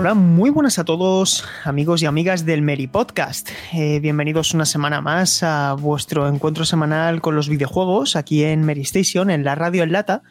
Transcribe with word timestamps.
Hola, 0.00 0.14
muy 0.14 0.48
buenas 0.48 0.78
a 0.78 0.86
todos 0.86 1.44
amigos 1.62 2.00
y 2.00 2.06
amigas 2.06 2.46
del 2.46 2.62
Meri 2.62 2.86
Podcast. 2.86 3.50
Eh, 3.74 4.00
bienvenidos 4.00 4.54
una 4.54 4.64
semana 4.64 5.02
más 5.02 5.42
a 5.42 5.74
vuestro 5.74 6.26
encuentro 6.26 6.64
semanal 6.64 7.20
con 7.20 7.36
los 7.36 7.50
videojuegos 7.50 8.16
aquí 8.16 8.42
en 8.42 8.64
Meri 8.64 8.80
Station, 8.80 9.28
en 9.28 9.44
la 9.44 9.56
radio 9.56 9.82
en 9.82 9.92
lata. 9.92 10.22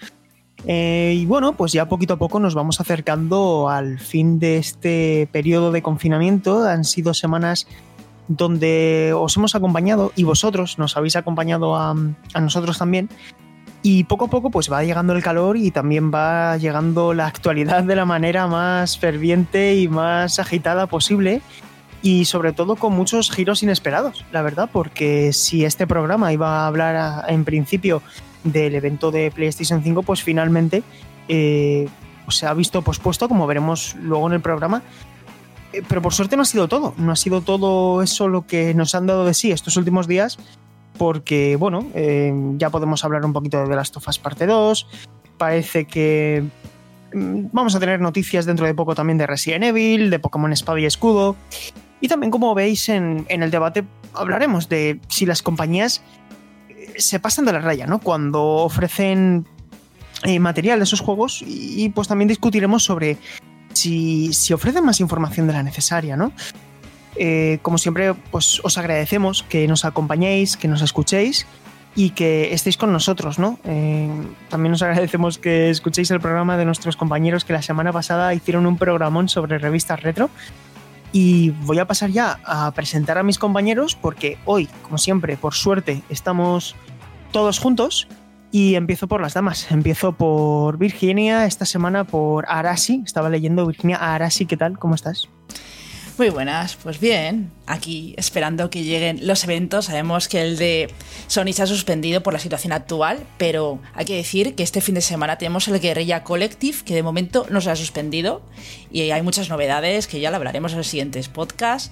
Eh, 0.65 1.13
y 1.15 1.27
bueno, 1.27 1.53
pues 1.53 1.71
ya 1.71 1.87
poquito 1.87 2.15
a 2.15 2.17
poco 2.17 2.39
nos 2.39 2.55
vamos 2.55 2.81
acercando 2.81 3.69
al 3.69 3.99
fin 3.99 4.39
de 4.39 4.57
este 4.57 5.29
periodo 5.31 5.71
de 5.71 5.83
confinamiento. 5.83 6.67
Han 6.67 6.83
sido 6.83 7.13
semanas 7.13 7.67
donde 8.27 9.13
os 9.15 9.37
hemos 9.37 9.53
acompañado 9.53 10.11
y 10.15 10.23
vosotros 10.23 10.79
nos 10.79 10.97
habéis 10.97 11.15
acompañado 11.15 11.75
a, 11.75 11.91
a 11.91 12.41
nosotros 12.41 12.79
también 12.79 13.07
y 13.81 14.03
poco 14.03 14.25
a 14.25 14.27
poco 14.29 14.49
pues 14.49 14.71
va 14.71 14.83
llegando 14.83 15.13
el 15.13 15.23
calor 15.23 15.57
y 15.57 15.71
también 15.71 16.11
va 16.13 16.57
llegando 16.57 17.13
la 17.13 17.27
actualidad 17.27 17.83
de 17.83 17.95
la 17.95 18.05
manera 18.05 18.47
más 18.47 18.97
ferviente 18.97 19.75
y 19.75 19.87
más 19.87 20.39
agitada 20.39 20.87
posible 20.87 21.41
y 22.01 22.25
sobre 22.25 22.53
todo 22.53 22.75
con 22.75 22.93
muchos 22.93 23.31
giros 23.31 23.63
inesperados, 23.63 24.25
la 24.31 24.41
verdad, 24.41 24.69
porque 24.71 25.33
si 25.33 25.65
este 25.65 25.87
programa 25.87 26.31
iba 26.31 26.63
a 26.63 26.67
hablar 26.67 27.25
en 27.29 27.43
principio 27.45 28.01
del 28.43 28.75
evento 28.75 29.11
de 29.11 29.31
PlayStation 29.31 29.83
5, 29.83 30.03
pues 30.03 30.23
finalmente 30.23 30.81
eh, 31.27 31.87
pues 32.25 32.37
se 32.37 32.45
ha 32.45 32.53
visto 32.53 32.81
pospuesto, 32.81 33.27
como 33.27 33.47
veremos 33.47 33.95
luego 34.01 34.27
en 34.27 34.33
el 34.33 34.41
programa. 34.41 34.81
Eh, 35.73 35.83
Pero 35.87 36.01
por 36.01 36.13
suerte 36.13 36.35
no 36.35 36.43
ha 36.43 36.45
sido 36.45 36.67
todo, 36.67 36.93
no 36.97 37.11
ha 37.11 37.15
sido 37.17 37.41
todo 37.41 38.01
eso 38.01 38.27
lo 38.27 38.47
que 38.47 38.73
nos 38.73 38.95
han 38.95 39.05
dado 39.05 39.25
de 39.25 39.33
sí 39.33 39.51
estos 39.51 39.75
últimos 39.75 40.07
días, 40.07 40.39
porque, 40.99 41.55
bueno, 41.55 41.87
eh, 41.95 42.31
ya 42.57 42.69
podemos 42.69 43.05
hablar 43.05 43.25
un 43.25 43.31
poquito 43.31 43.57
de 43.61 43.69
The 43.69 43.75
Last 43.75 43.95
of 43.97 44.07
Us 44.07 44.19
Parte 44.19 44.45
2. 44.45 44.85
Parece 45.37 45.85
que 45.85 46.43
mm, 47.13 47.45
vamos 47.53 47.73
a 47.73 47.79
tener 47.79 48.01
noticias 48.01 48.45
dentro 48.45 48.67
de 48.67 48.75
poco 48.75 48.93
también 48.93 49.17
de 49.17 49.25
Resident 49.25 49.63
Evil, 49.63 50.09
de 50.09 50.19
Pokémon 50.19 50.51
Espada 50.51 50.79
y 50.81 50.85
Escudo. 50.85 51.37
Y 52.01 52.09
también, 52.09 52.31
como 52.31 52.53
veis 52.53 52.89
en, 52.89 53.25
en 53.29 53.43
el 53.43 53.49
debate, 53.49 53.85
hablaremos 54.13 54.67
de 54.67 54.99
si 55.07 55.25
las 55.25 55.41
compañías 55.41 56.03
eh, 56.67 56.93
se 56.97 57.21
pasan 57.21 57.45
de 57.45 57.53
la 57.53 57.59
raya, 57.59 57.87
¿no? 57.87 57.99
Cuando 57.99 58.43
ofrecen 58.43 59.47
eh, 60.23 60.39
material 60.39 60.79
de 60.79 60.83
esos 60.83 60.99
juegos 60.99 61.41
y, 61.41 61.85
y, 61.85 61.89
pues 61.89 62.09
también 62.09 62.27
discutiremos 62.27 62.83
sobre 62.83 63.17
si, 63.71 64.33
si 64.33 64.51
ofrecen 64.51 64.83
más 64.83 64.99
información 64.99 65.47
de 65.47 65.53
la 65.53 65.63
necesaria, 65.63 66.17
¿no? 66.17 66.33
Eh, 67.21 67.59
como 67.61 67.77
siempre, 67.77 68.13
pues 68.13 68.61
os 68.63 68.77
agradecemos 68.77 69.43
que 69.43 69.67
nos 69.67 69.83
acompañéis, 69.83 70.55
que 70.55 70.69
nos 70.69 70.81
escuchéis 70.81 71.45
y 71.93 72.11
que 72.11 72.53
estéis 72.53 72.77
con 72.77 72.93
nosotros, 72.93 73.39
¿no? 73.39 73.59
Eh, 73.65 74.09
también 74.47 74.73
os 74.73 74.81
agradecemos 74.81 75.37
que 75.37 75.69
escuchéis 75.69 76.09
el 76.11 76.21
programa 76.21 76.55
de 76.55 76.63
nuestros 76.63 76.95
compañeros 76.95 77.43
que 77.43 77.51
la 77.51 77.61
semana 77.61 77.91
pasada 77.91 78.33
hicieron 78.33 78.65
un 78.65 78.77
programón 78.77 79.27
sobre 79.27 79.57
revistas 79.57 80.01
retro. 80.01 80.29
Y 81.11 81.49
voy 81.49 81.79
a 81.79 81.85
pasar 81.85 82.09
ya 82.09 82.39
a 82.45 82.71
presentar 82.71 83.17
a 83.17 83.23
mis 83.23 83.37
compañeros 83.37 83.95
porque 83.95 84.37
hoy, 84.45 84.69
como 84.83 84.97
siempre, 84.97 85.35
por 85.35 85.55
suerte, 85.55 86.03
estamos 86.09 86.73
todos 87.33 87.59
juntos. 87.59 88.07
Y 88.51 88.75
empiezo 88.75 89.07
por 89.07 89.21
las 89.21 89.33
damas. 89.33 89.69
Empiezo 89.71 90.13
por 90.13 90.77
Virginia, 90.77 91.45
esta 91.45 91.65
semana 91.65 92.05
por 92.05 92.45
Arasi. 92.47 93.03
Estaba 93.05 93.29
leyendo 93.29 93.67
Virginia 93.67 93.97
Arasi, 93.97 94.45
¿qué 94.45 94.55
tal? 94.55 94.79
¿Cómo 94.79 94.95
estás? 94.95 95.27
Muy 96.19 96.31
buenas, 96.31 96.75
pues 96.75 96.99
bien, 96.99 97.49
aquí 97.65 98.13
esperando 98.17 98.69
que 98.69 98.83
lleguen 98.83 99.25
los 99.25 99.45
eventos. 99.45 99.85
Sabemos 99.85 100.27
que 100.27 100.41
el 100.41 100.57
de 100.57 100.93
Sony 101.27 101.53
se 101.53 101.63
ha 101.63 101.65
suspendido 101.65 102.21
por 102.21 102.33
la 102.33 102.39
situación 102.39 102.73
actual, 102.73 103.25
pero 103.37 103.79
hay 103.93 104.03
que 104.03 104.17
decir 104.17 104.53
que 104.53 104.63
este 104.63 104.81
fin 104.81 104.95
de 104.95 105.01
semana 105.01 105.37
tenemos 105.37 105.69
el 105.69 105.79
Guerrilla 105.79 106.25
Collective, 106.25 106.79
que 106.83 106.93
de 106.93 107.03
momento 107.03 107.47
no 107.49 107.61
se 107.61 107.71
ha 107.71 107.75
suspendido, 107.77 108.41
y 108.91 109.11
hay 109.11 109.21
muchas 109.21 109.47
novedades 109.47 110.07
que 110.07 110.19
ya 110.19 110.29
lo 110.29 110.35
hablaremos 110.35 110.73
en 110.73 110.79
los 110.79 110.87
siguientes 110.87 111.29
podcasts. 111.29 111.89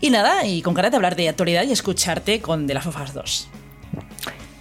Y 0.00 0.08
nada, 0.08 0.46
y 0.46 0.62
con 0.62 0.72
ganas 0.72 0.92
de 0.92 0.96
hablar 0.96 1.14
de 1.14 1.28
actualidad 1.28 1.64
y 1.64 1.72
escucharte 1.72 2.40
con 2.40 2.66
The 2.66 2.72
Last 2.72 2.86
of 2.86 2.98
Us 2.98 3.12
2. 3.12 3.48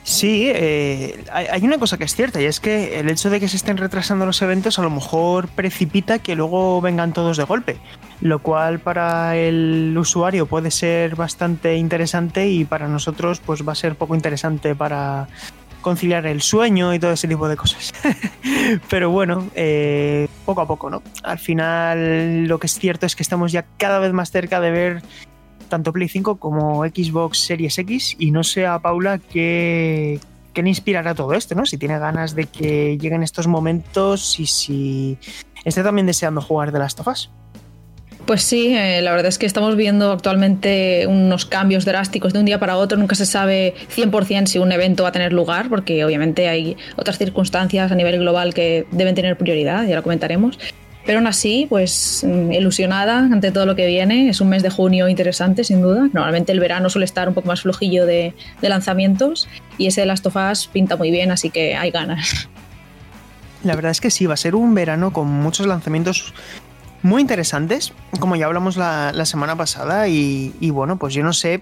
Sí, 0.03 0.51
eh, 0.53 1.23
hay 1.31 1.47
hay 1.49 1.63
una 1.63 1.79
cosa 1.79 1.97
que 1.97 2.03
es 2.03 2.13
cierta 2.13 2.39
y 2.39 2.45
es 2.45 2.59
que 2.59 2.99
el 2.99 3.09
hecho 3.09 3.29
de 3.29 3.39
que 3.39 3.47
se 3.47 3.55
estén 3.55 3.77
retrasando 3.77 4.25
los 4.25 4.39
eventos 4.41 4.77
a 4.77 4.83
lo 4.83 4.91
mejor 4.91 5.47
precipita 5.47 6.19
que 6.19 6.35
luego 6.35 6.79
vengan 6.79 7.11
todos 7.11 7.37
de 7.37 7.43
golpe, 7.43 7.77
lo 8.21 8.39
cual 8.39 8.79
para 8.79 9.35
el 9.35 9.95
usuario 9.97 10.45
puede 10.45 10.71
ser 10.71 11.15
bastante 11.15 11.75
interesante 11.75 12.47
y 12.47 12.65
para 12.65 12.87
nosotros 12.87 13.41
pues 13.45 13.67
va 13.67 13.73
a 13.73 13.75
ser 13.75 13.95
poco 13.95 14.15
interesante 14.15 14.75
para 14.75 15.27
conciliar 15.81 16.25
el 16.25 16.41
sueño 16.41 16.95
y 16.95 16.99
todo 16.99 17.11
ese 17.11 17.27
tipo 17.27 17.47
de 17.47 17.55
cosas. 17.55 17.93
Pero 18.89 19.11
bueno, 19.11 19.47
eh, 19.53 20.27
poco 20.43 20.61
a 20.61 20.67
poco, 20.67 20.89
¿no? 20.89 21.03
Al 21.23 21.37
final 21.37 22.45
lo 22.45 22.59
que 22.59 22.65
es 22.65 22.79
cierto 22.79 23.05
es 23.05 23.15
que 23.15 23.21
estamos 23.21 23.51
ya 23.51 23.65
cada 23.77 23.99
vez 23.99 24.11
más 24.11 24.31
cerca 24.31 24.59
de 24.59 24.71
ver 24.71 25.03
tanto 25.69 25.93
Play 25.93 26.09
5 26.09 26.37
como 26.37 26.83
Xbox 26.85 27.39
Series 27.39 27.77
X 27.77 28.15
y 28.17 28.31
no 28.31 28.43
sé 28.43 28.65
a 28.65 28.79
Paula 28.79 29.19
qué, 29.19 30.19
qué 30.53 30.63
le 30.63 30.69
inspirará 30.69 31.13
todo 31.13 31.33
esto, 31.33 31.53
¿no? 31.53 31.67
Si 31.67 31.77
tiene 31.77 31.99
ganas 31.99 32.33
de 32.33 32.45
que 32.45 32.97
lleguen 32.97 33.21
estos 33.21 33.45
momentos 33.45 34.39
y 34.39 34.47
si 34.47 35.19
esté 35.65 35.83
también 35.83 36.07
deseando 36.07 36.41
jugar 36.41 36.71
de 36.71 36.79
las 36.79 36.95
tofas. 36.95 37.29
Pues 38.25 38.41
sí, 38.41 38.75
eh, 38.75 39.03
la 39.03 39.11
verdad 39.11 39.27
es 39.27 39.37
que 39.37 39.45
estamos 39.45 39.75
viendo 39.75 40.11
actualmente 40.11 41.05
unos 41.05 41.45
cambios 41.45 41.85
drásticos 41.85 42.33
de 42.33 42.39
un 42.39 42.45
día 42.45 42.59
para 42.59 42.75
otro. 42.75 42.97
Nunca 42.97 43.13
se 43.13 43.27
sabe 43.27 43.75
100% 43.95 44.47
si 44.47 44.57
un 44.57 44.71
evento 44.71 45.03
va 45.03 45.09
a 45.09 45.11
tener 45.11 45.31
lugar, 45.31 45.69
porque 45.69 46.03
obviamente 46.03 46.47
hay 46.47 46.75
otras 46.95 47.19
circunstancias 47.19 47.91
a 47.91 47.95
nivel 47.95 48.17
global 48.19 48.55
que 48.55 48.87
deben 48.89 49.13
tener 49.13 49.37
prioridad, 49.37 49.85
ya 49.85 49.95
lo 49.95 50.01
comentaremos. 50.01 50.57
Pero 51.05 51.19
aún 51.19 51.27
así, 51.27 51.67
pues 51.69 52.25
mm, 52.27 52.51
ilusionada 52.51 53.19
ante 53.19 53.51
todo 53.51 53.67
lo 53.67 53.75
que 53.75 53.85
viene. 53.85 54.27
Es 54.27 54.41
un 54.41 54.49
mes 54.49 54.63
de 54.63 54.71
junio 54.71 55.07
interesante, 55.07 55.63
sin 55.63 55.83
duda. 55.83 56.09
Normalmente 56.11 56.51
el 56.51 56.59
verano 56.59 56.89
suele 56.89 57.05
estar 57.05 57.27
un 57.27 57.35
poco 57.35 57.47
más 57.47 57.61
flojillo 57.61 58.07
de, 58.07 58.33
de 58.59 58.69
lanzamientos 58.69 59.47
y 59.77 59.85
ese 59.85 60.01
de 60.01 60.07
Last 60.07 60.25
of 60.25 60.35
Us 60.35 60.65
pinta 60.65 60.95
muy 60.95 61.11
bien, 61.11 61.29
así 61.29 61.51
que 61.51 61.75
hay 61.75 61.91
ganas. 61.91 62.49
La 63.63 63.75
verdad 63.75 63.91
es 63.91 64.01
que 64.01 64.09
sí, 64.09 64.25
va 64.25 64.33
a 64.33 64.37
ser 64.37 64.55
un 64.55 64.73
verano 64.73 65.13
con 65.13 65.27
muchos 65.27 65.67
lanzamientos 65.67 66.33
muy 67.03 67.21
interesantes, 67.21 67.93
como 68.19 68.35
ya 68.35 68.45
hablamos 68.45 68.77
la, 68.77 69.11
la 69.13 69.25
semana 69.25 69.55
pasada, 69.55 70.07
y, 70.07 70.51
bueno, 70.71 70.97
pues 70.97 71.13
yo 71.13 71.23
no 71.23 71.33
sé, 71.33 71.59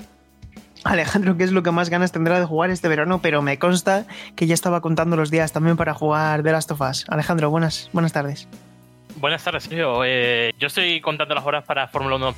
Alejandro, 0.84 1.38
qué 1.38 1.44
es 1.44 1.52
lo 1.52 1.64
que 1.64 1.72
más 1.72 1.90
ganas 1.90 2.12
tendrá 2.12 2.40
de 2.40 2.46
jugar 2.46 2.70
este 2.70 2.88
verano, 2.88 3.20
pero 3.22 3.42
me 3.42 3.60
consta 3.60 4.06
que 4.36 4.48
ya 4.48 4.54
estaba 4.54 4.82
contando 4.82 5.16
los 5.16 5.32
días 5.32 5.52
también 5.52 5.78
para 5.78 5.94
jugar 5.94 6.44
The 6.44 6.52
Last 6.52 6.72
of 6.72 6.82
Us. 6.82 7.06
Alejandro, 7.10 7.50
buenas, 7.50 7.90
buenas 7.94 8.14
tardes. 8.14 8.48
Buenas 9.18 9.44
tardes, 9.44 9.64
Sergio. 9.64 10.04
Eh, 10.06 10.54
yo 10.60 10.68
estoy 10.68 11.00
contando 11.02 11.36
las 11.36 11.46
horas 11.46 11.64
para 11.64 11.88
Fórmula 11.88 12.16
1. 12.16 12.36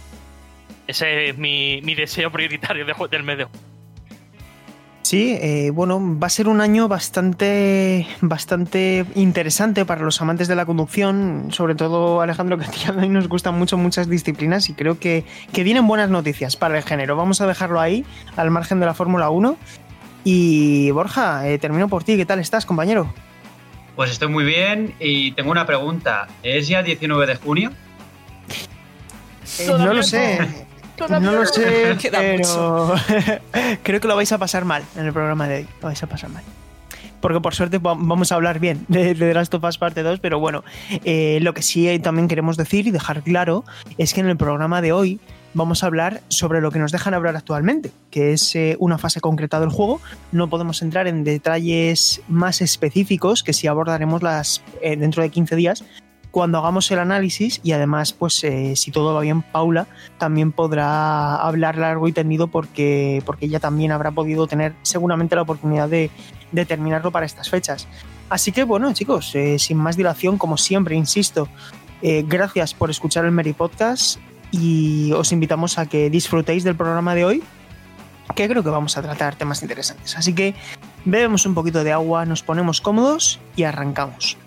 Ese 0.87 1.29
es 1.29 1.37
mi, 1.37 1.81
mi 1.83 1.95
deseo 1.95 2.31
prioritario 2.31 2.85
de 2.85 2.93
del 3.09 3.23
mes. 3.23 3.47
Sí, 5.05 5.37
eh, 5.39 5.69
bueno, 5.69 6.01
va 6.19 6.25
a 6.25 6.29
ser 6.31 6.47
un 6.47 6.61
año 6.61 6.87
bastante, 6.87 8.07
bastante 8.21 9.05
interesante 9.13 9.85
para 9.85 10.01
los 10.01 10.19
amantes 10.19 10.47
de 10.47 10.55
la 10.55 10.65
conducción, 10.65 11.49
sobre 11.51 11.75
todo 11.75 12.21
Alejandro, 12.21 12.57
que 12.57 12.65
a 12.65 12.71
ti 12.71 12.79
y 12.87 12.89
a 12.89 12.91
mí 12.91 13.07
nos 13.07 13.27
gustan 13.27 13.53
mucho 13.53 13.77
muchas 13.77 14.09
disciplinas 14.09 14.67
y 14.67 14.73
creo 14.73 14.97
que, 14.97 15.23
que 15.53 15.61
vienen 15.61 15.85
buenas 15.85 16.09
noticias 16.09 16.55
para 16.55 16.75
el 16.75 16.83
género. 16.83 17.15
Vamos 17.15 17.39
a 17.39 17.45
dejarlo 17.45 17.79
ahí, 17.79 18.03
al 18.35 18.49
margen 18.49 18.79
de 18.79 18.87
la 18.87 18.95
Fórmula 18.95 19.29
1. 19.29 19.55
Y 20.23 20.89
Borja, 20.89 21.47
eh, 21.49 21.59
termino 21.59 21.87
por 21.87 22.03
ti. 22.03 22.17
¿Qué 22.17 22.25
tal 22.25 22.39
estás, 22.39 22.65
compañero? 22.65 23.13
Pues 23.95 24.09
estoy 24.09 24.29
muy 24.29 24.43
bien 24.43 24.95
y 24.99 25.33
tengo 25.33 25.51
una 25.51 25.67
pregunta. 25.67 26.25
¿Es 26.41 26.67
ya 26.67 26.81
19 26.81 27.27
de 27.27 27.35
junio? 27.35 27.71
Eh, 29.59 29.67
no 29.67 29.93
lo 29.93 30.01
sé. 30.01 30.65
No 31.19 31.31
lo 31.31 31.45
sé, 31.45 31.95
Queda 31.99 32.19
pero 32.19 32.95
creo 33.83 33.99
que 33.99 34.07
lo 34.07 34.15
vais 34.15 34.31
a 34.31 34.37
pasar 34.37 34.65
mal 34.65 34.83
en 34.95 35.05
el 35.05 35.13
programa 35.13 35.47
de 35.47 35.57
hoy. 35.57 35.67
Lo 35.81 35.87
vais 35.87 36.01
a 36.01 36.07
pasar 36.07 36.29
mal. 36.29 36.43
Porque 37.21 37.39
por 37.41 37.55
suerte 37.55 37.79
va- 37.79 37.95
vamos 37.97 38.31
a 38.31 38.35
hablar 38.35 38.59
bien 38.59 38.85
de, 38.87 39.15
The 39.15 39.33
Last 39.33 39.53
of 39.53 39.63
Us 39.63 39.77
parte 39.77 40.03
2, 40.03 40.19
pero 40.19 40.39
bueno, 40.39 40.63
eh, 41.03 41.39
lo 41.41 41.53
que 41.53 41.61
sí 41.63 41.97
también 41.99 42.27
queremos 42.27 42.55
decir 42.55 42.87
y 42.87 42.91
dejar 42.91 43.23
claro 43.23 43.63
es 43.97 44.13
que 44.13 44.19
en 44.21 44.27
el 44.27 44.37
programa 44.37 44.81
de 44.81 44.91
hoy 44.91 45.19
vamos 45.55 45.83
a 45.83 45.87
hablar 45.87 46.21
sobre 46.27 46.61
lo 46.61 46.69
que 46.69 46.77
nos 46.79 46.91
dejan 46.91 47.13
hablar 47.13 47.35
actualmente, 47.35 47.91
que 48.11 48.33
es 48.33 48.55
eh, 48.55 48.75
una 48.79 48.97
fase 48.97 49.21
concreta 49.21 49.59
del 49.59 49.69
juego. 49.69 50.01
No 50.31 50.49
podemos 50.49 50.81
entrar 50.81 51.07
en 51.07 51.23
detalles 51.23 52.21
más 52.27 52.61
específicos 52.61 53.41
que 53.41 53.53
si 53.53 53.65
abordaremos 53.67 54.21
las 54.21 54.61
eh, 54.81 54.95
dentro 54.95 55.23
de 55.23 55.29
15 55.29 55.55
días 55.55 55.83
cuando 56.35 56.57
hagamos 56.57 56.91
el 56.91 56.99
análisis 56.99 57.61
y 57.63 57.71
además 57.71 58.11
pues 58.11 58.43
eh, 58.43 58.75
si 58.75 58.91
todo 58.91 59.13
va 59.13 59.21
bien 59.21 59.41
Paula 59.41 59.87
también 60.17 60.51
podrá 60.51 61.37
hablar 61.37 61.77
largo 61.77 62.09
y 62.09 62.11
tendido 62.11 62.47
porque, 62.47 63.23
porque 63.25 63.45
ella 63.45 63.61
también 63.61 63.93
habrá 63.93 64.11
podido 64.11 64.45
tener 64.45 64.73
seguramente 64.81 65.37
la 65.37 65.43
oportunidad 65.43 65.87
de, 65.87 66.11
de 66.51 66.65
terminarlo 66.65 67.09
para 67.11 67.25
estas 67.25 67.49
fechas. 67.49 67.87
Así 68.27 68.51
que 68.51 68.65
bueno 68.65 68.91
chicos, 68.91 69.33
sin 69.59 69.77
más 69.77 69.95
dilación 69.95 70.37
como 70.37 70.57
siempre 70.57 70.97
insisto, 70.97 71.47
gracias 72.01 72.73
por 72.73 72.89
escuchar 72.89 73.23
el 73.23 73.31
Mary 73.31 73.53
Podcast 73.53 74.19
y 74.51 75.13
os 75.13 75.31
invitamos 75.31 75.77
a 75.77 75.85
que 75.85 76.09
disfrutéis 76.09 76.65
del 76.65 76.75
programa 76.75 77.15
de 77.15 77.23
hoy, 77.23 77.43
que 78.35 78.49
creo 78.49 78.61
que 78.61 78.69
vamos 78.69 78.97
a 78.97 79.01
tratar 79.01 79.35
temas 79.35 79.61
interesantes. 79.61 80.17
Así 80.17 80.35
que 80.35 80.53
bebemos 81.05 81.45
un 81.45 81.53
poquito 81.53 81.85
de 81.85 81.93
agua, 81.93 82.25
nos 82.25 82.43
ponemos 82.43 82.81
cómodos 82.81 83.39
y 83.55 83.63
arrancamos. 83.63 84.37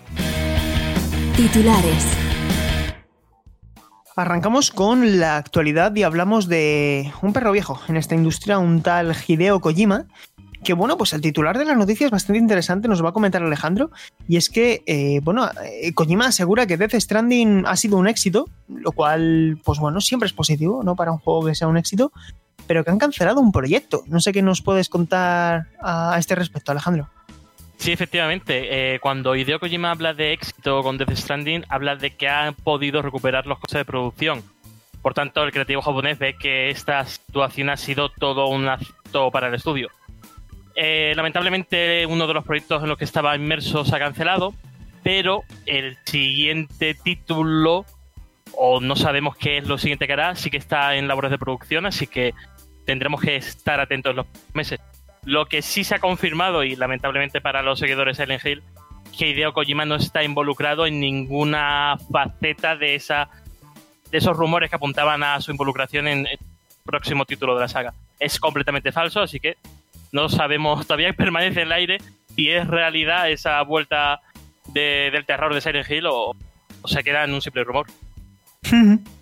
Titulares. 1.39 2.05
Arrancamos 4.17 4.71
con 4.71 5.21
la 5.21 5.37
actualidad 5.37 5.95
y 5.95 6.03
hablamos 6.03 6.49
de 6.49 7.13
un 7.21 7.31
perro 7.31 7.53
viejo 7.53 7.79
en 7.87 7.95
esta 7.95 8.13
industria, 8.13 8.59
un 8.59 8.81
tal 8.81 9.15
Hideo 9.25 9.61
Kojima, 9.61 10.07
que 10.65 10.73
bueno, 10.73 10.97
pues 10.97 11.13
el 11.13 11.21
titular 11.21 11.57
de 11.57 11.63
la 11.63 11.75
noticia 11.75 12.07
es 12.07 12.11
bastante 12.11 12.39
interesante, 12.39 12.89
nos 12.89 13.01
va 13.01 13.11
a 13.11 13.13
comentar 13.13 13.41
Alejandro, 13.41 13.89
y 14.27 14.35
es 14.35 14.49
que, 14.49 14.83
eh, 14.85 15.21
bueno, 15.23 15.49
eh, 15.63 15.93
Kojima 15.93 16.25
asegura 16.25 16.67
que 16.67 16.75
Death 16.75 16.95
Stranding 16.95 17.63
ha 17.65 17.77
sido 17.77 17.95
un 17.95 18.09
éxito, 18.09 18.49
lo 18.67 18.91
cual, 18.91 19.61
pues 19.63 19.79
bueno, 19.79 20.01
siempre 20.01 20.27
es 20.27 20.33
positivo, 20.33 20.83
¿no? 20.83 20.97
Para 20.97 21.13
un 21.13 21.19
juego 21.19 21.45
que 21.45 21.55
sea 21.55 21.69
un 21.69 21.77
éxito, 21.77 22.11
pero 22.67 22.83
que 22.83 22.91
han 22.91 22.97
cancelado 22.97 23.39
un 23.39 23.53
proyecto. 23.53 24.03
No 24.07 24.19
sé 24.19 24.33
qué 24.33 24.41
nos 24.41 24.61
puedes 24.61 24.89
contar 24.89 25.67
a, 25.81 26.17
este 26.19 26.35
respecto, 26.35 26.73
Alejandro. 26.73 27.07
Sí, 27.79 27.93
efectivamente. 27.93 28.95
Eh, 28.95 28.99
cuando 28.99 29.35
Hideo 29.35 29.59
Kojima 29.59 29.91
habla 29.91 30.13
de 30.13 30.33
éxito 30.33 30.83
con 30.83 30.97
Death 30.97 31.15
Stranding, 31.15 31.63
habla 31.69 31.95
de 31.95 32.11
que 32.11 32.27
han 32.27 32.53
podido 32.53 33.01
recuperar 33.01 33.47
los 33.47 33.57
costes 33.57 33.79
de 33.79 33.85
producción. 33.85 34.43
Por 35.01 35.13
tanto, 35.13 35.41
el 35.43 35.53
creativo 35.53 35.81
japonés 35.81 36.19
ve 36.19 36.35
que 36.37 36.69
esta 36.69 37.05
situación 37.05 37.69
ha 37.69 37.77
sido 37.77 38.09
todo 38.09 38.47
un 38.47 38.67
acto 38.67 39.31
para 39.31 39.47
el 39.47 39.55
estudio. 39.55 39.89
Eh, 40.75 41.13
lamentablemente 41.15 42.05
uno 42.05 42.27
de 42.27 42.33
los 42.33 42.43
proyectos 42.43 42.83
en 42.83 42.89
los 42.89 42.97
que 42.97 43.05
estaba 43.05 43.35
inmerso 43.35 43.85
se 43.85 43.95
ha 43.95 43.99
cancelado, 43.99 44.53
pero 45.01 45.43
el 45.65 45.97
siguiente 46.05 46.95
título, 46.95 47.85
o 48.57 48.81
no 48.81 48.97
sabemos 48.97 49.37
qué 49.37 49.57
es 49.57 49.67
lo 49.67 49.77
siguiente 49.77 50.05
que 50.05 50.13
hará, 50.13 50.35
sí 50.35 50.49
que 50.49 50.57
está 50.57 50.95
en 50.95 51.07
labores 51.07 51.31
de 51.31 51.37
producción, 51.37 51.85
así 51.85 52.07
que 52.07 52.33
tendremos 52.85 53.21
que 53.21 53.37
estar 53.37 53.79
atentos 53.79 54.13
los 54.15 54.25
meses. 54.53 54.81
Lo 55.29 55.45
que 55.45 55.61
sí 55.61 55.83
se 55.83 55.93
ha 55.93 55.99
confirmado, 55.99 56.63
y 56.63 56.75
lamentablemente 56.75 57.39
para 57.39 57.61
los 57.61 57.77
seguidores 57.77 58.17
de 58.17 58.23
Silent 58.23 58.43
Hill, 58.43 58.63
que 59.15 59.27
Hideo 59.29 59.53
Kojima 59.53 59.85
no 59.85 59.93
está 59.93 60.23
involucrado 60.23 60.87
en 60.87 60.99
ninguna 60.99 61.99
faceta 62.11 62.75
de 62.75 62.95
esa 62.95 63.29
de 64.09 64.17
esos 64.17 64.35
rumores 64.35 64.71
que 64.71 64.75
apuntaban 64.75 65.21
a 65.21 65.39
su 65.39 65.51
involucración 65.51 66.07
en 66.07 66.25
el 66.25 66.39
próximo 66.83 67.25
título 67.25 67.53
de 67.53 67.61
la 67.61 67.67
saga. 67.67 67.93
Es 68.19 68.39
completamente 68.39 68.91
falso, 68.91 69.21
así 69.21 69.39
que 69.39 69.57
no 70.11 70.29
sabemos, 70.29 70.83
todavía 70.87 71.13
permanece 71.13 71.61
en 71.61 71.67
el 71.67 71.73
aire 71.73 71.97
si 72.35 72.49
es 72.49 72.65
realidad 72.65 73.29
esa 73.29 73.61
vuelta 73.61 74.21
del 74.65 75.25
terror 75.27 75.53
de 75.53 75.61
Silent 75.61 75.91
Hill 75.91 76.07
o, 76.07 76.35
se 76.85 77.03
queda 77.03 77.23
en 77.23 77.35
un 77.35 77.41
simple 77.43 77.63
rumor. 77.63 77.85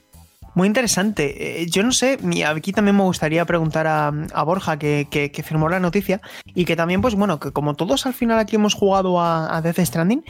Muy 0.57 0.65
interesante. 0.65 1.61
Eh, 1.61 1.67
yo 1.67 1.83
no 1.83 1.91
sé, 1.91 2.17
aquí 2.47 2.71
también 2.71 2.97
me 2.97 3.03
gustaría 3.03 3.45
preguntar 3.45 3.85
a, 3.85 4.43
Borja, 4.43 4.79
que, 4.79 5.43
firmó 5.45 5.69
la 5.69 5.79
noticia, 5.79 6.19
y 6.55 6.65
que 6.65 6.75
también, 6.75 6.99
pues 6.99 7.13
bueno, 7.13 7.39
que 7.39 7.51
como 7.51 7.75
todos 7.75 8.07
al 8.07 8.15
final 8.15 8.39
aquí 8.39 8.55
hemos 8.55 8.73
jugado 8.73 9.21
a, 9.21 9.61
Death 9.61 9.77
Stranding, 9.81 10.23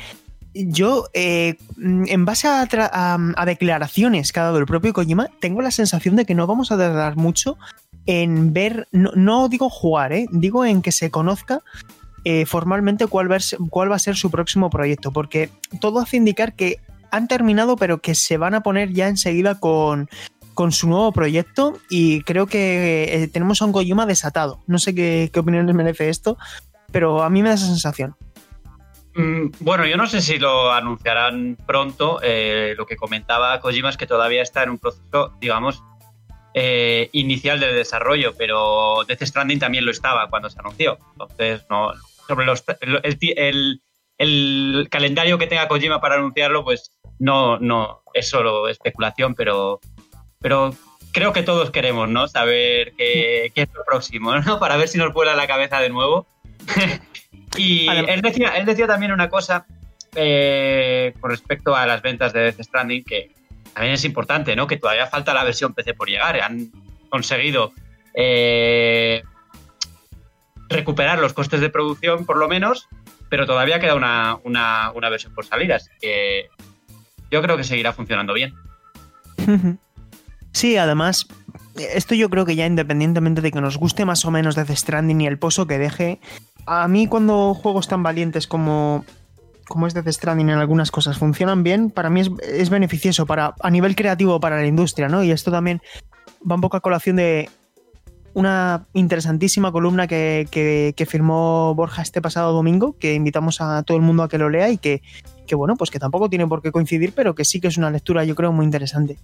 yo, 0.53 1.05
eh, 1.13 1.55
en 1.77 2.25
base 2.25 2.49
a, 2.49 2.65
declaraciones 3.45 4.33
que 4.33 4.41
ha 4.41 4.43
dado 4.43 4.57
el 4.57 4.65
propio 4.65 4.91
Kojima, 4.91 5.29
tengo 5.39 5.61
la 5.61 5.71
sensación 5.71 6.17
de 6.17 6.25
que 6.25 6.35
no 6.35 6.45
vamos 6.45 6.73
a 6.73 6.77
tardar 6.77 7.15
mucho 7.15 7.57
en 8.05 8.51
ver, 8.51 8.89
no, 8.91 9.47
digo 9.47 9.69
jugar, 9.69 10.11
¿eh? 10.11 10.25
digo 10.33 10.65
en 10.65 10.81
que 10.81 10.91
se 10.91 11.09
conozca 11.09 11.61
eh, 12.25 12.45
formalmente 12.45 13.07
cuál 13.07 13.29
cuál 13.69 13.89
va 13.89 13.95
a 13.95 13.99
ser 13.99 14.17
su 14.17 14.29
próximo 14.29 14.69
proyecto, 14.69 15.13
porque 15.13 15.49
todo 15.79 15.99
hace 15.99 16.17
indicar 16.17 16.53
que 16.53 16.81
han 17.11 17.27
terminado, 17.27 17.75
pero 17.75 17.99
que 17.99 18.15
se 18.15 18.37
van 18.37 18.55
a 18.55 18.61
poner 18.61 18.93
ya 18.93 19.07
enseguida 19.07 19.59
con, 19.59 20.09
con 20.53 20.71
su 20.71 20.87
nuevo 20.87 21.11
proyecto 21.11 21.77
y 21.89 22.21
creo 22.23 22.47
que 22.47 23.23
eh, 23.23 23.27
tenemos 23.27 23.61
a 23.61 23.65
un 23.65 23.71
Kojima 23.71 24.05
desatado. 24.05 24.61
No 24.67 24.79
sé 24.79 24.95
qué, 24.95 25.29
qué 25.31 25.39
opiniones 25.39 25.73
merece 25.75 26.09
esto, 26.09 26.37
pero 26.91 27.23
a 27.23 27.29
mí 27.29 27.43
me 27.43 27.49
da 27.49 27.55
esa 27.55 27.67
sensación. 27.67 28.15
Mm, 29.15 29.51
bueno, 29.59 29.85
yo 29.85 29.97
no 29.97 30.07
sé 30.07 30.21
si 30.21 30.37
lo 30.37 30.71
anunciarán 30.71 31.57
pronto. 31.65 32.19
lo 32.21 32.85
que 32.85 32.95
comentaba 32.95 33.59
Kojima 33.59 33.89
es 33.89 33.97
que 33.97 34.07
todavía 34.07 34.41
está 34.41 34.63
en 34.63 34.71
un 34.71 34.77
proceso, 34.77 35.33
digamos, 35.39 35.83
eh, 36.59 37.09
inicial 37.11 37.59
del 37.59 37.75
desarrollo, 37.75 38.33
pero 38.35 39.03
Death 39.07 39.21
Stranding 39.21 39.59
también 39.59 39.85
lo 39.85 39.91
estaba 39.91 40.27
cuando 40.27 40.49
se 40.49 40.57
anunció. 40.59 40.97
Entonces, 41.11 41.63
no, 41.69 41.93
sobre 42.27 42.47
los, 42.47 42.63
el, 42.81 43.81
el, 44.17 44.87
calendario 44.89 45.37
que 45.37 45.45
tenga 45.45 45.67
Kojima 45.67 46.01
para 46.01 46.15
anunciarlo, 46.15 46.63
pues 46.63 46.96
no, 47.19 47.59
no 47.59 48.01
es 48.13 48.29
solo 48.29 48.67
especulación, 48.67 49.35
pero, 49.35 49.79
pero 50.39 50.73
creo 51.11 51.33
que 51.33 51.43
todos 51.43 51.71
queremos, 51.71 52.09
¿no? 52.09 52.27
Saber 52.27 52.93
qué, 52.97 53.51
es 53.53 53.69
lo 53.73 53.83
próximo, 53.85 54.35
¿no? 54.35 54.59
Para 54.59 54.77
ver 54.77 54.87
si 54.87 54.97
nos 54.97 55.13
vuela 55.13 55.35
la 55.35 55.47
cabeza 55.47 55.79
de 55.79 55.89
nuevo. 55.89 56.27
y 57.57 57.87
él 57.87 58.21
decía, 58.21 58.49
él 58.57 58.65
decía 58.65 58.87
también 58.87 59.11
una 59.11 59.29
cosa 59.29 59.65
eh, 60.15 61.13
con 61.19 61.31
respecto 61.31 61.75
a 61.75 61.85
las 61.85 62.01
ventas 62.01 62.33
de 62.33 62.41
Death 62.41 62.61
Stranding, 62.61 63.03
que 63.03 63.31
también 63.73 63.93
es 63.93 64.05
importante, 64.05 64.55
¿no? 64.55 64.67
Que 64.67 64.77
todavía 64.77 65.07
falta 65.07 65.33
la 65.33 65.43
versión 65.43 65.73
PC 65.73 65.93
por 65.93 66.09
llegar. 66.09 66.39
Han 66.41 66.71
conseguido 67.09 67.71
eh, 68.15 69.21
recuperar 70.69 71.19
los 71.19 71.33
costes 71.33 71.61
de 71.61 71.69
producción, 71.69 72.25
por 72.25 72.37
lo 72.37 72.47
menos, 72.47 72.87
pero 73.29 73.45
todavía 73.45 73.79
queda 73.79 73.95
una, 73.95 74.91
versión 75.09 75.33
por 75.33 75.45
salir, 75.45 75.71
así 75.73 75.91
que 75.99 76.49
yo 77.31 77.41
creo 77.41 77.57
que 77.57 77.63
seguirá 77.63 77.93
funcionando 77.93 78.33
bien. 78.33 78.53
Sí, 80.51 80.77
además, 80.77 81.27
esto 81.77 82.15
yo 82.15 82.29
creo 82.29 82.45
que 82.45 82.55
ya 82.55 82.65
independientemente 82.65 83.41
de 83.41 83.51
que 83.51 83.61
nos 83.61 83.77
guste 83.77 84.05
más 84.05 84.25
o 84.25 84.31
menos 84.31 84.55
Death 84.55 84.71
Stranding 84.71 85.21
y 85.21 85.27
el 85.27 85.37
pozo 85.37 85.67
que 85.67 85.77
deje, 85.77 86.19
a 86.65 86.87
mí 86.87 87.07
cuando 87.07 87.53
juegos 87.53 87.87
tan 87.87 88.03
valientes 88.03 88.47
como 88.47 89.05
como 89.67 89.85
es 89.85 89.93
Death 89.93 90.07
Stranding 90.07 90.49
en 90.49 90.57
algunas 90.57 90.91
cosas 90.91 91.17
funcionan 91.17 91.61
bien, 91.61 91.89
para 91.89 92.09
mí 92.09 92.21
es, 92.21 92.69
beneficioso 92.69 93.25
para, 93.25 93.53
a 93.59 93.69
nivel 93.69 93.95
creativo 93.95 94.39
para 94.39 94.55
la 94.55 94.65
industria, 94.65 95.09
¿no? 95.09 95.23
Y 95.23 95.31
esto 95.31 95.51
también 95.51 95.81
va 96.49 96.55
un 96.55 96.61
poco 96.61 96.77
a 96.77 96.81
colación 96.81 97.17
de 97.17 97.49
una 98.33 98.87
interesantísima 98.93 99.71
columna 99.71 100.07
que, 100.07 100.47
que, 100.51 101.05
firmó 101.05 101.73
Borja 101.75 102.01
este 102.01 102.21
pasado 102.21 102.53
domingo, 102.53 102.95
que 102.97 103.13
invitamos 103.13 103.61
a 103.61 103.83
todo 103.83 103.97
el 103.97 104.03
mundo 104.03 104.23
a 104.23 104.29
que 104.29 104.37
lo 104.37 104.49
lea 104.49 104.69
y 104.69 104.77
que, 104.77 105.01
que, 105.47 105.55
bueno, 105.55 105.75
pues 105.75 105.89
que 105.89 105.97
tampoco 105.97 106.29
tiene 106.29 106.45
por 106.45 106.61
qué 106.61 106.71
coincidir, 106.71 107.13
pero 107.15 107.33
que 107.33 107.45
sí 107.45 107.59
que 107.59 107.67
es 107.69 107.77
una 107.77 107.89
lectura, 107.89 108.23
yo 108.23 108.35
creo, 108.35 108.51
muy 108.51 108.65
interesante. 108.65 109.17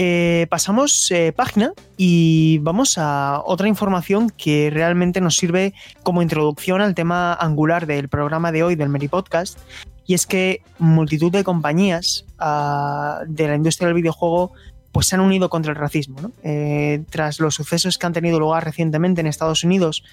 Eh, 0.00 0.46
pasamos 0.48 1.10
eh, 1.10 1.32
página 1.34 1.72
y 1.96 2.58
vamos 2.58 2.98
a 2.98 3.42
otra 3.44 3.66
información 3.66 4.30
que 4.30 4.70
realmente 4.70 5.20
nos 5.20 5.34
sirve 5.34 5.74
como 6.04 6.22
introducción 6.22 6.80
al 6.80 6.94
tema 6.94 7.34
angular 7.34 7.84
del 7.84 8.08
programa 8.08 8.52
de 8.52 8.62
hoy 8.62 8.76
del 8.76 8.90
Meri 8.90 9.08
Podcast. 9.08 9.58
Y 10.06 10.14
es 10.14 10.24
que 10.24 10.62
multitud 10.78 11.32
de 11.32 11.42
compañías 11.42 12.26
ah, 12.38 13.22
de 13.26 13.48
la 13.48 13.56
industria 13.56 13.88
del 13.88 13.96
videojuego 13.96 14.52
pues 14.92 15.08
se 15.08 15.16
han 15.16 15.20
unido 15.20 15.50
contra 15.50 15.72
el 15.72 15.76
racismo. 15.76 16.30
Eh, 16.44 17.02
tras 17.10 17.40
los 17.40 17.56
sucesos 17.56 17.98
que 17.98 18.06
han 18.06 18.12
tenido 18.12 18.38
lugar 18.38 18.64
recientemente 18.64 19.20
en 19.20 19.26
Estados 19.26 19.64
Unidos 19.64 20.04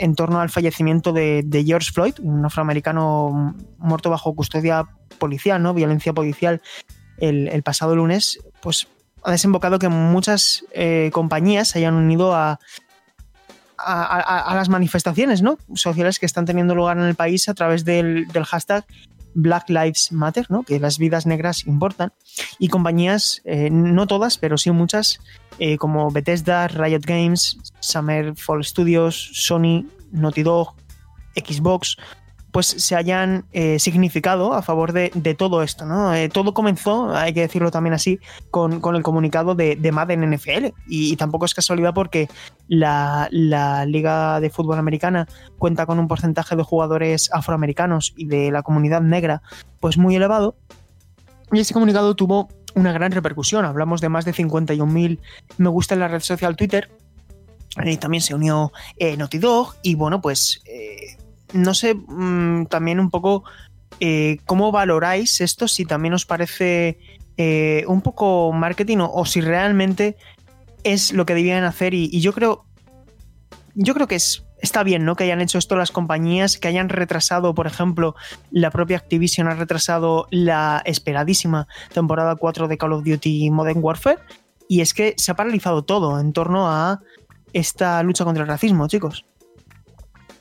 en 0.00 0.14
torno 0.14 0.40
al 0.40 0.48
fallecimiento 0.48 1.12
de, 1.12 1.64
George 1.66 1.92
Floyd, 1.92 2.14
un 2.20 2.44
afroamericano 2.44 3.54
muerto 3.78 4.08
bajo 4.08 4.34
custodia 4.34 4.86
policial, 5.18 5.62
¿no? 5.62 5.74
violencia 5.74 6.14
policial 6.14 6.62
el, 7.18 7.62
pasado 7.62 7.94
lunes, 7.94 8.40
pues 8.62 8.88
ha 9.22 9.30
desembocado 9.30 9.78
que 9.78 9.90
muchas 9.90 10.64
eh, 10.72 11.10
compañías 11.12 11.68
se 11.68 11.80
hayan 11.80 11.94
unido 11.94 12.34
a, 12.34 12.58
a, 13.76 14.54
las 14.54 14.70
manifestaciones 14.70 15.42
¿no? 15.42 15.58
sociales 15.74 16.18
que 16.18 16.26
están 16.26 16.46
teniendo 16.46 16.74
lugar 16.74 16.96
en 16.96 17.04
el 17.04 17.14
país 17.14 17.48
a 17.50 17.54
través 17.54 17.84
del, 17.84 18.26
hashtag 18.46 18.86
Black 19.34 19.68
Lives 19.68 20.12
Matter, 20.12 20.46
¿no? 20.48 20.62
que 20.62 20.80
las 20.80 20.98
vidas 20.98 21.26
negras 21.26 21.66
importan, 21.66 22.12
y 22.58 22.68
compañías, 22.68 23.40
eh, 23.44 23.70
no 23.70 24.06
todas, 24.06 24.38
pero 24.38 24.58
sí 24.58 24.70
muchas, 24.70 25.20
eh, 25.58 25.76
como 25.76 26.10
Bethesda, 26.10 26.68
Riot 26.68 27.02
Games, 27.06 27.58
Summer 27.80 28.34
Fall 28.36 28.64
Studios, 28.64 29.30
Sony, 29.34 29.86
Naughty 30.12 30.42
Dog, 30.42 30.74
Xbox, 31.34 31.96
pues 32.52 32.66
se 32.66 32.96
hayan 32.96 33.44
eh, 33.52 33.78
significado 33.78 34.54
a 34.54 34.62
favor 34.62 34.92
de, 34.92 35.10
todo 35.38 35.62
esto, 35.62 35.86
¿no? 35.86 36.14
Eh, 36.14 36.28
todo 36.28 36.54
comenzó, 36.54 37.14
hay 37.14 37.32
que 37.32 37.42
decirlo 37.42 37.70
también 37.70 37.94
así, 37.94 38.18
con, 38.50 38.80
el 38.94 39.02
comunicado 39.02 39.54
de, 39.54 39.76
de 39.76 39.92
Madden 39.92 40.28
NFL. 40.30 40.66
Y, 40.88 41.16
tampoco 41.16 41.44
es 41.44 41.54
casualidad 41.54 41.94
porque 41.94 42.28
la, 42.68 43.28
Liga 43.30 44.40
de 44.40 44.50
Fútbol 44.50 44.78
Americana 44.78 45.28
cuenta 45.58 45.86
con 45.86 45.98
un 45.98 46.08
porcentaje 46.08 46.56
de 46.56 46.62
jugadores 46.62 47.30
afroamericanos 47.32 48.14
y 48.16 48.26
de 48.26 48.50
la 48.50 48.62
comunidad 48.62 49.00
negra, 49.00 49.42
pues 49.78 49.96
muy 49.96 50.16
elevado. 50.16 50.56
Y 51.52 51.60
ese 51.60 51.74
comunicado 51.74 52.14
tuvo 52.14 52.48
una 52.74 52.92
gran 52.92 53.12
repercusión. 53.12 53.64
Hablamos 53.64 54.00
de 54.00 54.08
más 54.08 54.24
de 54.24 54.32
51.000 54.32 55.18
me 55.58 55.68
gusta 55.68 55.94
en 55.94 56.00
la 56.00 56.08
red 56.08 56.20
social 56.20 56.56
Twitter. 56.56 56.90
Y 57.84 57.96
también 57.98 58.20
se 58.20 58.34
unió 58.34 58.72
eh, 58.96 59.16
Naughty 59.16 59.38
Dog. 59.38 59.76
Y 59.82 59.94
bueno, 59.94 60.20
pues 60.20 60.62
no 61.52 61.74
sé 61.74 61.94
mm, 61.94 62.66
también 62.66 63.00
un 63.00 63.10
poco 63.10 63.44
eh, 63.98 64.38
cómo 64.46 64.72
valoráis 64.72 65.40
esto, 65.40 65.68
si 65.68 65.84
también 65.84 66.14
os 66.14 66.24
parece 66.24 66.98
eh, 67.36 67.84
un 67.86 68.00
poco 68.00 68.52
marketing 68.52 68.98
o, 69.00 69.24
si 69.26 69.40
realmente 69.40 70.16
es 70.84 71.12
lo 71.12 71.26
que 71.26 71.34
debían 71.34 71.64
hacer 71.64 71.94
y, 71.94 72.20
yo 72.20 72.32
creo 72.32 72.64
yo 73.74 73.94
creo 73.94 74.08
que 74.08 74.16
es, 74.16 74.44
está 74.60 74.82
bien, 74.82 75.04
¿no? 75.04 75.16
Que 75.16 75.24
hayan 75.24 75.40
hecho 75.40 75.58
esto 75.58 75.76
las 75.76 75.90
compañías, 75.90 76.58
que 76.58 76.68
hayan 76.68 76.88
retrasado, 76.88 77.54
por 77.54 77.66
ejemplo, 77.66 78.14
la 78.50 78.70
propia 78.70 78.96
Activision 78.96 79.48
ha 79.48 79.54
retrasado 79.54 80.26
la 80.30 80.82
esperadísima 80.84 81.68
temporada 81.92 82.36
4 82.36 82.68
de 82.68 82.76
Call 82.76 82.92
of 82.92 83.04
Duty 83.04 83.50
Modern 83.50 83.78
Warfare. 83.82 84.18
Y 84.68 84.80
es 84.80 84.92
que 84.92 85.14
se 85.16 85.30
ha 85.30 85.34
paralizado 85.34 85.82
todo 85.82 86.18
en 86.20 86.32
torno 86.32 86.68
a 86.68 87.00
esta 87.52 88.02
lucha 88.02 88.24
contra 88.24 88.42
el 88.42 88.48
racismo, 88.48 88.88
chicos. 88.88 89.24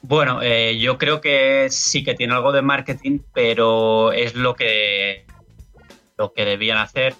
Bueno, 0.01 0.41
eh, 0.41 0.77
yo 0.79 0.98
creo 0.98 1.20
que 1.22 1.68
sí 1.70 2.03
que 2.03 2.15
tiene 2.15 2.34
algo 2.34 2.51
de 2.51 2.62
marketing, 2.62 3.20
pero 3.34 4.12
es 4.12 4.34
lo 4.36 4.56
que, 4.56 5.25
lo 6.18 6.34
que 6.34 6.46
debían 6.46 6.77
hacer. 6.77 7.15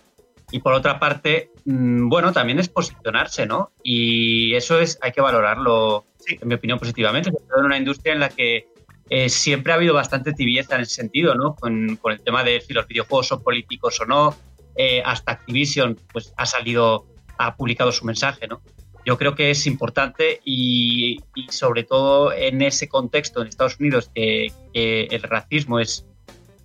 Y 0.51 0.59
por 0.59 0.74
otra 0.74 1.00
parte, 1.00 1.51
mm, 1.65 2.09
bueno, 2.09 2.31
también 2.31 2.59
es 2.59 2.69
posicionarse, 2.69 3.45
¿no? 3.45 3.71
Y 3.83 4.55
eso 4.55 4.79
es, 4.79 4.98
hay 5.01 5.12
que 5.12 5.21
valorarlo, 5.21 6.05
en 6.27 6.48
mi 6.48 6.55
opinión, 6.55 6.79
positivamente, 6.79 7.31
sobre 7.31 7.45
todo 7.45 7.59
en 7.59 7.65
una 7.65 7.77
industria 7.77 8.13
en 8.13 8.19
la 8.19 8.29
que 8.29 8.67
eh, 9.09 9.29
siempre 9.29 9.74
ha 9.74 9.75
habido 9.75 9.93
bastante 9.93 10.33
tibieza 10.33 10.75
en 10.75 10.81
ese 10.81 10.95
sentido, 10.95 11.36
¿no? 11.36 11.55
Con, 11.55 11.98
con, 11.98 12.13
el 12.13 12.21
tema 12.21 12.43
de 12.43 12.62
si 12.62 12.74
los 12.74 12.88
videojuegos 12.88 13.27
son 13.27 13.43
políticos 13.43 14.00
o 14.01 14.05
no. 14.05 14.36
Eh, 14.75 15.01
hasta 15.03 15.33
Activision, 15.33 16.00
pues 16.13 16.33
ha 16.38 16.45
salido, 16.45 17.05
ha 17.38 17.55
publicado 17.55 17.91
su 17.91 18.05
mensaje, 18.05 18.48
¿no? 18.48 18.62
Yo 19.05 19.17
creo 19.17 19.35
que 19.35 19.49
es 19.49 19.65
importante 19.65 20.41
y, 20.43 21.21
sobre 21.49 21.83
todo 21.83 22.33
en 22.33 22.61
ese 22.61 22.87
contexto 22.87 23.41
en 23.41 23.47
Estados 23.47 23.79
Unidos 23.79 24.11
que, 24.13 24.51
el 24.73 25.23
racismo 25.23 25.79
es 25.79 26.05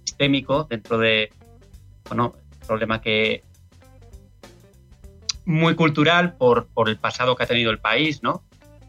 sistémico 0.05 0.65
dentro 0.65 0.99
de, 0.99 1.31
bueno, 2.09 2.35
el 2.61 2.67
problema 2.67 3.01
que 3.01 3.43
muy 5.47 5.75
cultural 5.75 6.37
por, 6.37 6.67
por 6.67 6.89
el 6.89 6.97
pasado 6.99 7.37
que 7.37 7.45
ha 7.45 7.47
tenido 7.47 7.71
el 7.71 7.79
país, 7.79 8.23
¿no? 8.23 8.43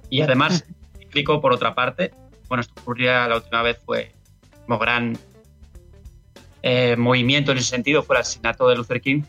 Y 0.09 0.21
además, 0.21 0.65
explico 0.99 1.41
por 1.41 1.53
otra 1.53 1.75
parte, 1.75 2.11
bueno, 2.47 2.61
esto 2.61 2.73
ocurría 2.81 3.27
la 3.27 3.37
última 3.37 3.61
vez 3.61 3.79
fue 3.85 4.11
como 4.65 4.77
gran 4.77 5.17
eh, 6.61 6.95
movimiento 6.97 7.51
en 7.51 7.57
ese 7.57 7.69
sentido, 7.69 8.03
fue 8.03 8.15
el 8.15 8.21
asesinato 8.21 8.67
de 8.67 8.75
Luther 8.75 9.01
King, 9.01 9.23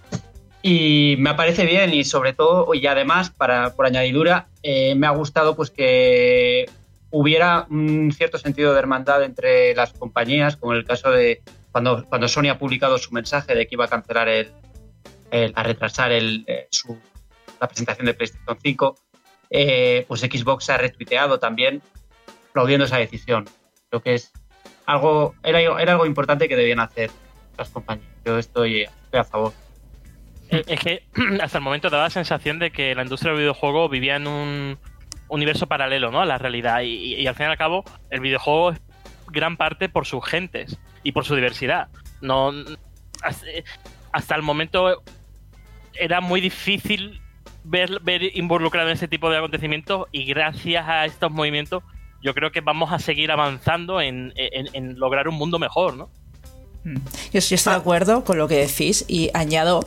y 0.67 1.15
me 1.19 1.33
parece 1.35 1.65
bien 1.65 1.95
y 1.95 2.03
sobre 2.03 2.33
todo, 2.33 2.75
y 2.75 2.85
además, 2.89 3.31
para, 3.31 3.77
por 3.77 3.87
añadidura, 3.87 4.49
eh, 4.65 4.97
me 4.97 5.07
ha 5.07 5.11
gustado 5.11 5.55
pues 5.55 5.71
que 5.71 6.69
hubiera 7.11 7.69
un 7.71 8.11
cierto 8.11 8.37
sentido 8.37 8.73
de 8.73 8.81
hermandad 8.81 9.23
entre 9.23 9.77
las 9.77 9.93
compañías, 9.93 10.57
como 10.57 10.73
en 10.73 10.79
el 10.79 10.85
caso 10.85 11.13
de 11.13 11.41
cuando, 11.71 12.05
cuando 12.09 12.27
Sony 12.27 12.49
ha 12.51 12.59
publicado 12.59 12.99
su 12.99 13.13
mensaje 13.13 13.55
de 13.55 13.69
que 13.69 13.77
iba 13.77 13.85
a 13.85 13.89
cancelar 13.89 14.29
el, 14.29 14.51
a 15.55 15.63
retrasar 15.63 16.11
el, 16.11 16.43
eh, 16.49 16.67
su, 16.73 16.99
la 17.61 17.69
presentación 17.69 18.07
de 18.07 18.15
PlayStation 18.15 18.59
5, 18.61 18.97
eh, 19.51 20.05
pues 20.09 20.21
Xbox 20.23 20.69
ha 20.71 20.79
retuiteado 20.79 21.39
también 21.39 21.81
aplaudiendo 22.51 22.87
esa 22.87 22.97
decisión. 22.97 23.45
Creo 23.89 24.03
que 24.03 24.15
es 24.15 24.33
algo, 24.85 25.37
era, 25.45 25.61
era 25.61 25.93
algo 25.93 26.07
importante 26.07 26.49
que 26.49 26.57
debían 26.57 26.81
hacer 26.81 27.13
las 27.57 27.69
compañías. 27.69 28.11
Yo 28.25 28.37
estoy 28.37 28.89
a 29.13 29.23
favor. 29.23 29.53
Eh, 30.51 30.65
es 30.67 30.81
que 30.81 31.03
hasta 31.43 31.59
el 31.59 31.65
momento 31.65 31.91
daba 31.91 32.05
la 32.05 32.11
sensación 32.11 32.59
de 32.59 32.71
que 32.71 32.95
la 32.95 33.03
industria 33.03 33.33
del 33.33 33.41
videojuego 33.41 33.89
vivía 33.89 34.17
en 34.17 34.27
un 34.27 34.79
universo 35.29 35.67
paralelo 35.67 36.11
¿no? 36.11 36.21
a 36.21 36.27
la 36.27 36.39
realidad 36.39 36.83
y, 36.83 37.27
al 37.27 37.35
fin 37.35 37.47
y 37.47 37.51
al 37.51 37.57
cabo 37.57 37.85
el 38.11 38.21
videojuego 38.21 38.71
es 38.71 38.81
gran 39.29 39.57
parte 39.57 39.89
por 39.89 40.07
sus 40.07 40.25
gentes 40.25 40.79
y 41.03 41.13
por 41.13 41.25
su 41.25 41.35
diversidad. 41.35 41.89
No, 42.21 42.53
hasta 44.13 44.35
el 44.35 44.43
momento 44.43 45.03
era 45.95 46.21
muy 46.21 46.41
difícil 46.41 47.21
ver, 47.65 48.01
ver 48.03 48.37
involucrado 48.37 48.89
en 48.89 48.95
ese 48.95 49.09
tipo 49.09 49.31
de 49.31 49.39
acontecimientos 49.39 50.07
y 50.13 50.25
gracias 50.25 50.87
a 50.87 51.05
estos 51.05 51.31
movimientos 51.31 51.83
yo 52.23 52.35
creo 52.35 52.51
que 52.51 52.61
vamos 52.61 52.93
a 52.93 52.99
seguir 52.99 53.31
avanzando 53.31 54.01
en, 54.01 54.33
en 54.37 54.99
lograr 54.99 55.29
un 55.29 55.37
mundo 55.37 55.59
mejor, 55.59 55.97
¿no? 55.97 56.11
Mm. 56.87 56.99
Yo, 57.33 57.39
estoy 57.41 57.59
de 57.73 57.79
acuerdo 57.79 58.23
con 58.23 58.39
lo 58.39 58.47
que 58.47 58.59
decís 58.59 59.05
y 59.09 59.31
añado 59.35 59.85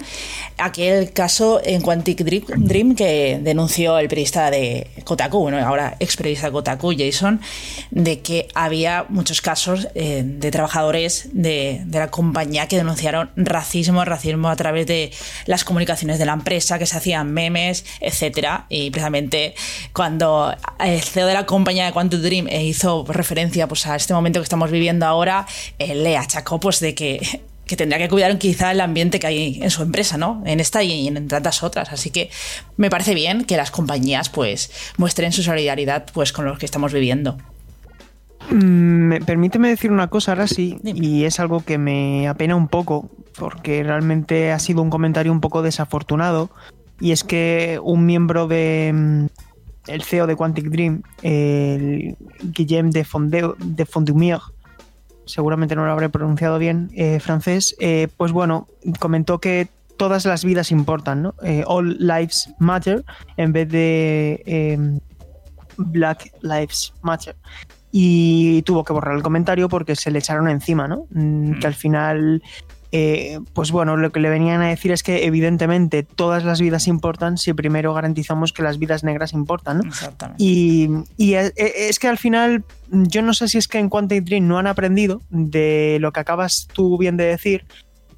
aquel 0.57 1.13
caso 1.13 1.61
en 1.63 1.81
Quantic 1.81 2.25
Dream 2.25 2.93
que 2.93 3.39
denunció 3.41 3.97
el 3.99 4.09
periodista 4.09 4.51
de 4.51 4.87
Kotaku, 5.05 5.39
bueno, 5.39 5.65
ahora 5.65 5.95
ex 6.01 6.17
periodista 6.17 6.47
de 6.47 6.51
Kotaku, 6.51 6.93
Jason, 6.97 7.39
de 7.91 8.19
que 8.19 8.49
había 8.53 9.05
muchos 9.07 9.39
casos 9.39 9.87
eh, 9.95 10.23
de 10.25 10.51
trabajadores 10.51 11.29
de, 11.31 11.85
la 11.89 12.11
compañía 12.11 12.67
que 12.67 12.75
denunciaron 12.75 13.31
racismo, 13.37 14.03
racismo 14.03 14.49
a 14.49 14.57
través 14.57 14.85
de 14.85 15.13
las 15.45 15.63
comunicaciones 15.63 16.19
de 16.19 16.25
la 16.25 16.33
empresa, 16.33 16.79
que 16.79 16.85
se 16.85 16.97
hacían 16.97 17.31
memes, 17.31 17.85
etcétera. 18.01 18.65
Y 18.67 18.91
precisamente 18.91 19.55
cuando 19.93 20.53
el 20.79 21.01
CEO 21.01 21.27
de 21.27 21.33
la 21.33 21.45
compañía 21.45 21.85
de 21.85 21.93
Quantic 21.93 22.19
Dream 22.19 22.49
hizo 22.49 23.05
referencia 23.07 23.67
pues, 23.67 23.87
a 23.87 23.95
este 23.95 24.13
momento 24.13 24.41
que 24.41 24.43
estamos 24.43 24.69
viviendo 24.69 25.05
ahora, 25.05 25.47
le 25.77 26.17
achacó 26.17 26.59
pues 26.59 26.81
de 26.81 26.88
que, 26.95 27.41
tendría 27.77 27.99
que 27.99 28.09
cuidar 28.09 28.37
quizá 28.37 28.71
el 28.71 28.81
ambiente 28.81 29.19
que 29.19 29.27
hay 29.27 29.59
en 29.61 29.69
su 29.69 29.83
empresa, 29.83 30.17
¿no? 30.17 30.41
En 30.45 30.59
esta 30.59 30.83
y 30.83 31.07
en 31.07 31.27
tantas 31.27 31.63
otras. 31.63 31.91
Así 31.91 32.09
que 32.09 32.29
me 32.77 32.89
parece 32.89 33.13
bien 33.13 33.45
que 33.45 33.57
las 33.57 33.71
compañías 33.71 34.29
pues 34.29 34.71
muestren 34.97 35.31
su 35.31 35.43
solidaridad 35.43 36.05
pues 36.13 36.33
con 36.33 36.45
lo 36.45 36.57
que 36.57 36.65
estamos 36.65 36.93
viviendo. 36.93 37.37
Mm, 38.51 39.23
permíteme 39.25 39.69
decir 39.69 39.91
una 39.91 40.07
cosa 40.07 40.31
ahora 40.31 40.47
sí, 40.47 40.79
y 40.83 41.25
es 41.25 41.39
algo 41.39 41.59
que 41.59 41.77
me 41.77 42.27
apena 42.27 42.55
un 42.55 42.67
poco, 42.67 43.09
porque 43.37 43.83
realmente 43.83 44.51
ha 44.51 44.59
sido 44.59 44.81
un 44.81 44.89
comentario 44.89 45.31
un 45.31 45.41
poco 45.41 45.61
desafortunado, 45.61 46.49
y 46.99 47.11
es 47.11 47.23
que 47.23 47.79
un 47.83 48.05
miembro 48.05 48.47
de 48.47 48.91
mm, 48.93 49.25
el 49.87 50.03
CEO 50.03 50.27
de 50.27 50.35
Quantic 50.35 50.65
Dream, 50.65 51.03
el 51.21 52.15
Guillaume 52.41 52.91
de, 52.91 53.03
Fondeu, 53.03 53.55
de 53.59 53.85
Fondumier, 53.85 54.39
seguramente 55.29 55.75
no 55.75 55.85
lo 55.85 55.91
habré 55.91 56.09
pronunciado 56.09 56.57
bien, 56.57 56.89
eh, 56.95 57.19
francés, 57.19 57.75
eh, 57.79 58.07
pues 58.17 58.31
bueno, 58.31 58.67
comentó 58.99 59.39
que 59.39 59.69
todas 59.95 60.25
las 60.25 60.43
vidas 60.43 60.71
importan, 60.71 61.21
¿no? 61.21 61.35
Eh, 61.43 61.63
all 61.67 61.97
lives 61.99 62.51
matter 62.57 63.03
en 63.37 63.53
vez 63.53 63.69
de 63.69 64.41
em, 64.45 64.99
Black 65.77 66.31
Lives 66.41 66.93
Matter. 67.01 67.35
Y 67.91 68.61
tuvo 68.63 68.83
que 68.83 68.93
borrar 68.93 69.15
el 69.15 69.23
comentario 69.23 69.67
porque 69.69 69.95
se 69.95 70.09
le 70.09 70.19
echaron 70.19 70.47
encima, 70.47 70.87
¿no? 70.87 71.05
Mm, 71.11 71.59
que 71.59 71.67
al 71.67 71.73
final 71.73 72.41
eh, 72.91 73.39
pues 73.53 73.71
bueno, 73.71 73.97
lo 73.97 74.11
que 74.11 74.19
le 74.19 74.29
venían 74.29 74.61
a 74.61 74.69
decir 74.69 74.91
es 74.91 75.03
que 75.03 75.25
evidentemente 75.25 76.01
todas 76.03 76.43
las 76.43 76.59
vidas 76.59 76.87
importan 76.87 77.37
si 77.37 77.53
primero 77.53 77.93
garantizamos 77.93 78.51
que 78.51 78.63
las 78.63 78.79
vidas 78.79 79.03
negras 79.03 79.33
importan, 79.33 79.79
¿no? 79.79 79.83
Exactamente. 79.83 80.43
Y, 80.43 80.89
es 81.55 81.99
que 81.99 82.07
al 82.07 82.17
final, 82.17 82.63
yo 82.91 83.21
no 83.21 83.33
sé 83.33 83.47
si 83.47 83.59
es 83.59 83.67
que 83.67 83.77
en 83.77 83.89
Quantum 83.89 84.23
Dream 84.23 84.47
no 84.47 84.57
han 84.57 84.67
aprendido 84.67 85.21
de 85.29 85.97
lo 85.99 86.11
que 86.11 86.19
acabas 86.19 86.67
tú 86.73 86.97
bien 86.97 87.15
de 87.15 87.25
decir, 87.25 87.65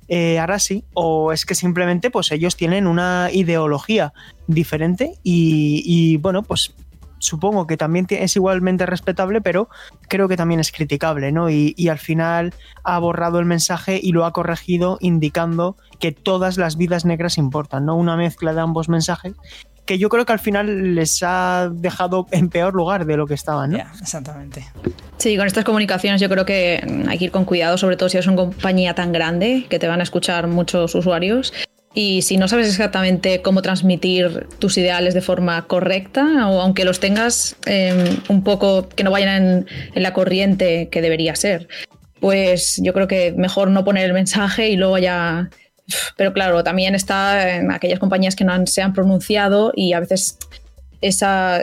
eh, 0.08 0.40
Arasi, 0.40 0.86
o 0.94 1.32
es 1.34 1.46
que 1.46 1.56
simplemente 1.56 2.10
pues 2.10 2.32
ellos 2.32 2.56
tienen 2.56 2.88
una 2.88 3.30
ideología 3.32 4.14
diferente 4.48 5.14
y, 5.24 5.84
y 5.86 6.18
bueno, 6.18 6.44
pues 6.44 6.74
supongo 7.22 7.68
que 7.68 7.78
también 7.78 8.08
es 8.10 8.36
igualmente 8.36 8.86
respetable, 8.86 9.42
pero 9.42 9.70
creo 10.10 10.28
que 10.28 10.36
también 10.36 10.60
es 10.60 10.72
criticable, 10.72 11.32
¿no? 11.32 11.50
Y, 11.50 11.76
al 11.92 12.00
final 12.00 12.54
ha 12.84 13.00
borrado 13.00 13.40
el 13.40 13.46
mensaje 13.46 14.00
y 14.02 14.14
lo 14.14 14.26
ha 14.26 14.32
corregido 14.32 14.98
indicando 15.02 15.76
que 16.00 16.14
todas 16.14 16.58
las 16.58 16.78
vidas 16.78 17.04
negras 17.04 17.38
importan, 17.38 17.86
¿no? 17.86 17.96
Una 17.96 18.16
mezcla 18.16 18.54
de 18.54 18.62
ambos 18.62 18.88
mensajes 18.88 19.34
que 19.86 19.98
yo 19.98 20.10
creo 20.10 20.26
que 20.26 20.32
al 20.32 20.40
final 20.40 20.96
les 20.96 21.22
ha 21.24 21.70
dejado 21.74 22.28
en 22.32 22.50
peor 22.50 22.74
lugar 22.74 23.06
de 23.06 23.18
lo 23.18 23.28
que 23.28 23.34
estaban. 23.34 23.72
¿no? 23.72 23.80
exactamente. 24.00 24.66
Sí, 25.18 25.36
con 25.36 25.48
estas 25.48 25.66
comunicaciones 25.66 26.22
yo 26.22 26.30
creo 26.30 26.46
que 26.46 27.04
hay 27.08 27.18
que 27.18 27.26
ir 27.26 27.32
con 27.32 27.46
cuidado, 27.46 27.78
sobre 27.78 27.98
todo 27.98 28.08
si 28.08 28.18
es 28.18 28.28
una 28.28 28.38
compañía 28.38 28.96
tan 28.96 29.12
grande 29.12 29.66
que 29.70 29.80
te 29.80 29.88
van 29.88 30.00
a 30.00 30.04
escuchar 30.04 30.48
muchos 30.48 30.96
usuarios 30.96 31.52
Y 31.94 32.22
si 32.22 32.38
no 32.38 32.48
sabes 32.48 32.68
exactamente 32.68 33.42
cómo 33.42 33.62
transmitir 33.62 34.48
tus 34.60 34.78
ideales 34.78 35.14
de 35.14 35.22
forma 35.22 35.68
correcta, 35.68 36.48
o 36.48 36.62
aunque 36.62 36.86
los 36.86 37.02
tengas 37.02 37.58
em, 37.66 38.18
un 38.30 38.44
poco 38.44 38.88
que 38.88 39.04
no 39.04 39.12
vayan 39.12 39.66
en, 39.94 40.04
la 40.04 40.14
corriente 40.14 40.88
que 40.90 41.02
debería 41.02 41.36
ser, 41.36 41.68
pues 42.22 42.80
yo 42.82 42.94
creo 42.94 43.08
que 43.08 43.34
mejor 43.34 43.72
no 43.72 43.84
poner 43.84 44.06
el 44.06 44.14
mensaje 44.14 44.70
y 44.70 44.78
luego 44.78 44.98
ya. 45.00 45.50
Pero 46.16 46.32
claro, 46.32 46.64
también 46.64 46.96
está 46.96 47.58
en 47.58 47.72
aquellas 47.72 48.00
compañías 48.00 48.38
que 48.38 48.46
no 48.46 48.54
han, 48.54 48.68
se 48.68 48.82
han 48.82 48.94
pronunciado 48.94 49.74
y 49.76 49.92
a 49.92 50.00
veces 50.00 50.38
esa, 51.02 51.60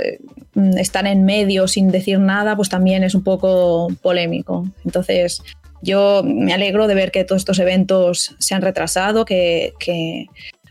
mm, 0.55 0.77
están 0.77 1.07
en 1.07 1.25
medio 1.25 1.69
sin 1.69 1.91
decir 1.91 2.19
nada, 2.19 2.55
pues 2.55 2.69
también 2.69 3.03
es 3.03 3.15
un 3.15 3.23
poco 3.23 3.89
polémico. 4.03 4.69
Entonces, 4.85 5.43
yo 5.83 6.23
me 6.25 6.53
alegro 6.53 6.87
de 6.87 6.95
ver 6.95 7.11
que 7.11 7.25
todos 7.25 7.41
estos 7.41 7.59
eventos 7.59 8.35
se 8.39 8.55
han 8.55 8.63
retrasado, 8.63 9.25
que, 9.25 9.75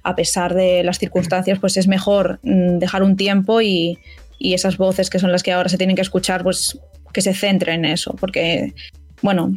a 0.04 0.16
pesar 0.16 0.54
de 0.54 0.84
las 0.84 1.00
circunstancias, 1.00 1.60
pues 1.60 1.78
es 1.78 1.88
mejor 1.88 2.40
mm, 2.44 2.78
dejar 2.80 3.04
un 3.04 3.16
tiempo 3.16 3.62
y, 3.62 4.00
esas 4.40 4.78
voces 4.78 5.10
que 5.10 5.18
son 5.18 5.32
las 5.32 5.42
que 5.42 5.52
ahora 5.52 5.68
se 5.68 5.78
tienen 5.78 5.96
que 5.96 6.04
escuchar, 6.04 6.44
pues 6.44 6.80
que 7.12 7.22
se 7.22 7.34
centren 7.34 7.86
en 7.86 7.92
eso, 7.92 8.16
porque, 8.20 8.76
bueno, 9.24 9.52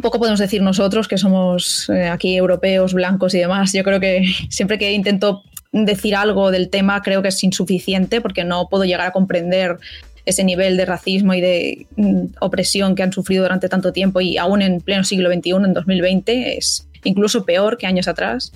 poco 0.00 0.18
podemos 0.18 0.38
decir 0.38 0.62
nosotros 0.62 1.08
que 1.08 1.18
somos 1.18 1.90
eh, 1.90 2.08
aquí 2.08 2.36
europeos, 2.36 2.94
blancos 2.94 3.34
y 3.34 3.40
demás. 3.40 3.72
Yo 3.72 3.82
creo 3.82 4.00
que 4.00 4.24
siempre 4.48 4.78
que 4.78 4.92
intento 4.92 5.42
decir 5.72 6.14
algo 6.14 6.50
del 6.50 6.70
tema 6.70 7.02
creo 7.02 7.22
que 7.22 7.28
es 7.28 7.42
insuficiente 7.44 8.20
porque 8.20 8.44
no 8.44 8.68
puedo 8.68 8.84
llegar 8.84 9.06
a 9.06 9.12
comprender 9.12 9.78
ese 10.24 10.44
nivel 10.44 10.76
de 10.76 10.84
racismo 10.84 11.34
y 11.34 11.40
de 11.40 11.86
mm, 11.96 12.24
opresión 12.40 12.94
que 12.94 13.02
han 13.02 13.12
sufrido 13.12 13.42
durante 13.42 13.68
tanto 13.68 13.92
tiempo 13.92 14.20
y 14.20 14.38
aún 14.38 14.62
en 14.62 14.80
pleno 14.80 15.04
siglo 15.04 15.32
XXI, 15.32 15.50
en 15.50 15.74
2020, 15.74 16.56
es 16.56 16.88
incluso 17.04 17.44
peor 17.44 17.78
que 17.78 17.86
años 17.86 18.08
atrás. 18.08 18.52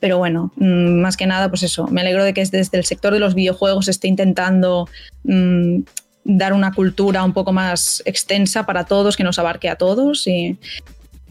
Pero 0.00 0.18
bueno, 0.18 0.52
mm, 0.56 1.00
más 1.00 1.16
que 1.16 1.26
nada, 1.26 1.48
pues 1.48 1.62
eso, 1.62 1.86
me 1.86 2.00
alegro 2.00 2.24
de 2.24 2.34
que 2.34 2.44
desde 2.44 2.76
el 2.78 2.84
sector 2.84 3.12
de 3.12 3.20
los 3.20 3.34
videojuegos 3.34 3.88
esté 3.88 4.08
intentando 4.08 4.88
mm, 5.24 5.80
dar 6.24 6.52
una 6.52 6.72
cultura 6.72 7.22
un 7.22 7.32
poco 7.32 7.52
más 7.52 8.02
extensa 8.04 8.66
para 8.66 8.84
todos, 8.84 9.16
que 9.16 9.24
nos 9.24 9.38
abarque 9.38 9.68
a 9.68 9.76
todos 9.76 10.26
y 10.26 10.58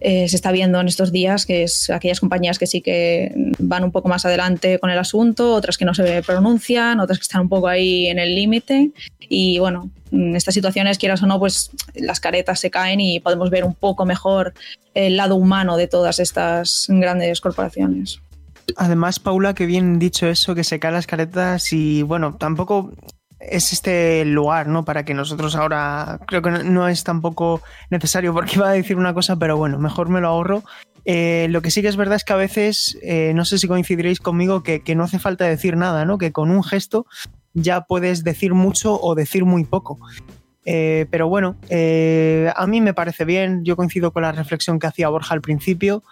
eh, 0.02 0.28
se 0.28 0.36
está 0.36 0.52
viendo 0.52 0.80
en 0.80 0.88
estos 0.88 1.12
días 1.12 1.46
que 1.46 1.64
es 1.64 1.90
aquellas 1.90 2.20
compañías 2.20 2.60
que 2.60 2.68
sí 2.68 2.82
que 2.82 3.34
van 3.60 3.84
un 3.84 3.92
poco 3.92 4.10
más 4.10 4.26
adelante 4.26 4.78
con 4.80 4.90
el 4.90 5.00
asunto, 5.00 5.54
otras 5.54 5.78
que 5.78 5.86
no 5.86 5.94
se 5.94 6.22
pronuncian, 6.22 7.00
otras 7.00 7.18
que 7.18 7.24
están 7.24 7.42
un 7.42 7.50
poco 7.50 7.68
ahí 7.68 8.08
en 8.08 8.20
el 8.20 8.36
límite. 8.36 8.92
Y 9.30 9.58
bueno, 9.60 9.90
en 10.12 10.36
estas 10.36 10.54
situaciones, 10.54 10.98
quieras 10.98 11.24
o 11.24 11.28
no, 11.28 11.40
pues 11.40 11.72
las 11.96 12.20
caretas 12.20 12.60
se 12.60 12.70
caen 12.70 13.00
y 13.00 13.20
podemos 13.20 13.50
ver 13.50 13.64
un 13.64 13.74
poco 13.74 14.06
mejor 14.06 14.54
el 14.94 15.18
lado 15.18 15.36
humano 15.36 15.78
de 15.78 15.88
todas 15.88 16.20
estas 16.20 16.86
grandes 16.90 17.42
corporaciones. 17.42 18.20
Además, 18.78 19.20
Paula, 19.20 19.54
que 19.54 19.66
bien 19.66 20.00
dicho 20.00 20.28
eso, 20.28 20.56
que 20.56 20.64
se 20.64 20.80
caen 20.80 20.96
las 20.96 21.08
caretas 21.08 21.72
y 21.72 22.02
bueno, 22.02 22.36
tampoco 22.36 22.92
es 23.50 23.74
este 23.74 24.26
lugar, 24.26 24.68
¿no? 24.68 24.86
Para 24.86 25.04
que 25.06 25.14
nosotros 25.14 25.56
ahora, 25.56 26.20
creo 26.28 26.42
que 26.42 26.52
no, 26.52 26.88
es 26.88 27.04
tampoco 27.04 27.62
necesario 27.90 28.34
porque 28.34 28.56
iba 28.56 28.70
a 28.70 28.74
decir 28.74 28.98
una 28.98 29.14
cosa, 29.14 29.36
pero 29.36 29.58
bueno, 29.58 29.80
mejor 29.80 30.10
me 30.10 30.22
lo 30.22 30.30
ahorro. 30.30 30.64
Eh, 31.06 31.48
lo 31.50 31.62
que 31.62 31.70
sí 31.70 31.82
que 31.82 31.88
es 31.88 31.98
verdad 31.98 32.16
es 32.16 32.24
que 32.24 32.34
a 32.34 32.38
veces, 32.38 32.98
eh, 33.04 33.34
no 33.36 33.46
sé 33.46 33.58
si 33.58 33.68
coincidiréis 33.68 34.20
conmigo, 34.20 34.64
que, 34.64 34.82
no 34.96 35.04
hace 35.04 35.20
falta 35.20 35.46
decir 35.46 35.78
nada, 35.78 36.06
¿no? 36.06 36.18
Que 36.18 36.32
con 36.32 36.50
un 36.50 36.64
gesto 36.64 37.06
ya 37.54 37.82
puedes 37.82 38.24
decir 38.24 38.54
mucho 38.54 39.00
o 39.00 39.16
decir 39.16 39.46
muy 39.46 39.64
poco. 39.66 40.00
Eh, 40.66 41.06
pero 41.12 41.30
bueno, 41.30 41.56
a 42.56 42.68
mí 42.68 42.82
me 42.82 42.94
parece 42.94 43.24
bien, 43.24 43.64
yo 43.64 43.76
coincido 43.76 44.12
con 44.12 44.24
la 44.24 44.32
reflexión 44.32 44.80
que 44.80 44.88
hacía 44.88 45.10
Borja 45.10 45.34
al 45.34 45.42
principio. 45.42 46.04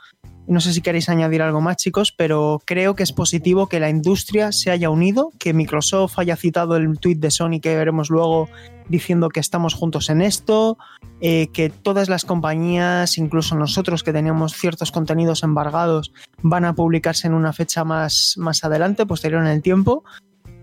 No 0.46 0.60
sé 0.60 0.74
si 0.74 0.82
queréis 0.82 1.08
añadir 1.08 1.42
algo 1.42 1.62
más, 1.62 1.78
chicos, 1.78 2.12
pero 2.12 2.62
creo 2.66 2.96
que 2.96 3.04
es 3.04 3.14
positivo 3.14 3.68
que 3.68 3.80
la 3.80 3.90
industria 3.90 4.52
se 4.52 4.72
haya 4.72 4.90
unido, 4.90 5.32
que 5.40 5.54
Microsoft 5.54 6.20
haya 6.20 6.36
citado 6.36 6.76
el 6.76 7.00
tweet 7.00 7.16
de 7.16 7.32
Sony 7.32 7.60
que 7.62 7.76
veremos 7.76 8.10
luego 8.10 8.50
diciendo 8.90 9.30
que 9.30 9.40
estamos 9.40 9.74
juntos 9.74 10.10
en 10.10 10.22
esto, 10.22 10.78
eh, 11.22 11.48
que 11.54 11.70
todas 11.70 12.10
las 12.10 12.26
compañías, 12.26 13.18
incluso 13.18 13.56
nosotros 13.56 14.04
que 14.04 14.12
teníamos 14.12 14.54
ciertos 14.54 14.92
contenidos 14.92 15.44
embargados, 15.44 16.12
van 16.42 16.66
a 16.66 16.76
publicarse 16.76 17.28
en 17.28 17.34
una 17.34 17.54
fecha 17.54 17.86
más, 17.86 18.36
más 18.38 18.64
adelante, 18.64 19.06
posterior 19.06 19.42
en 19.42 19.48
el 19.48 19.62
tiempo, 19.62 20.04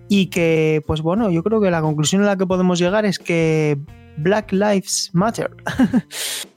y 0.09 0.27
que, 0.27 0.83
pues 0.87 1.03
bueno, 1.03 1.31
yo 1.31 1.43
creo 1.43 1.61
que 1.61 1.71
la 1.71 1.81
conclusión 1.81 2.23
a 2.23 2.27
la 2.27 2.37
que 2.37 2.47
podemos 2.47 2.79
llegar 2.79 3.07
es 3.07 3.19
que 3.19 3.79
Black 4.17 4.53
Lives 4.53 5.11
Matter. 5.13 5.51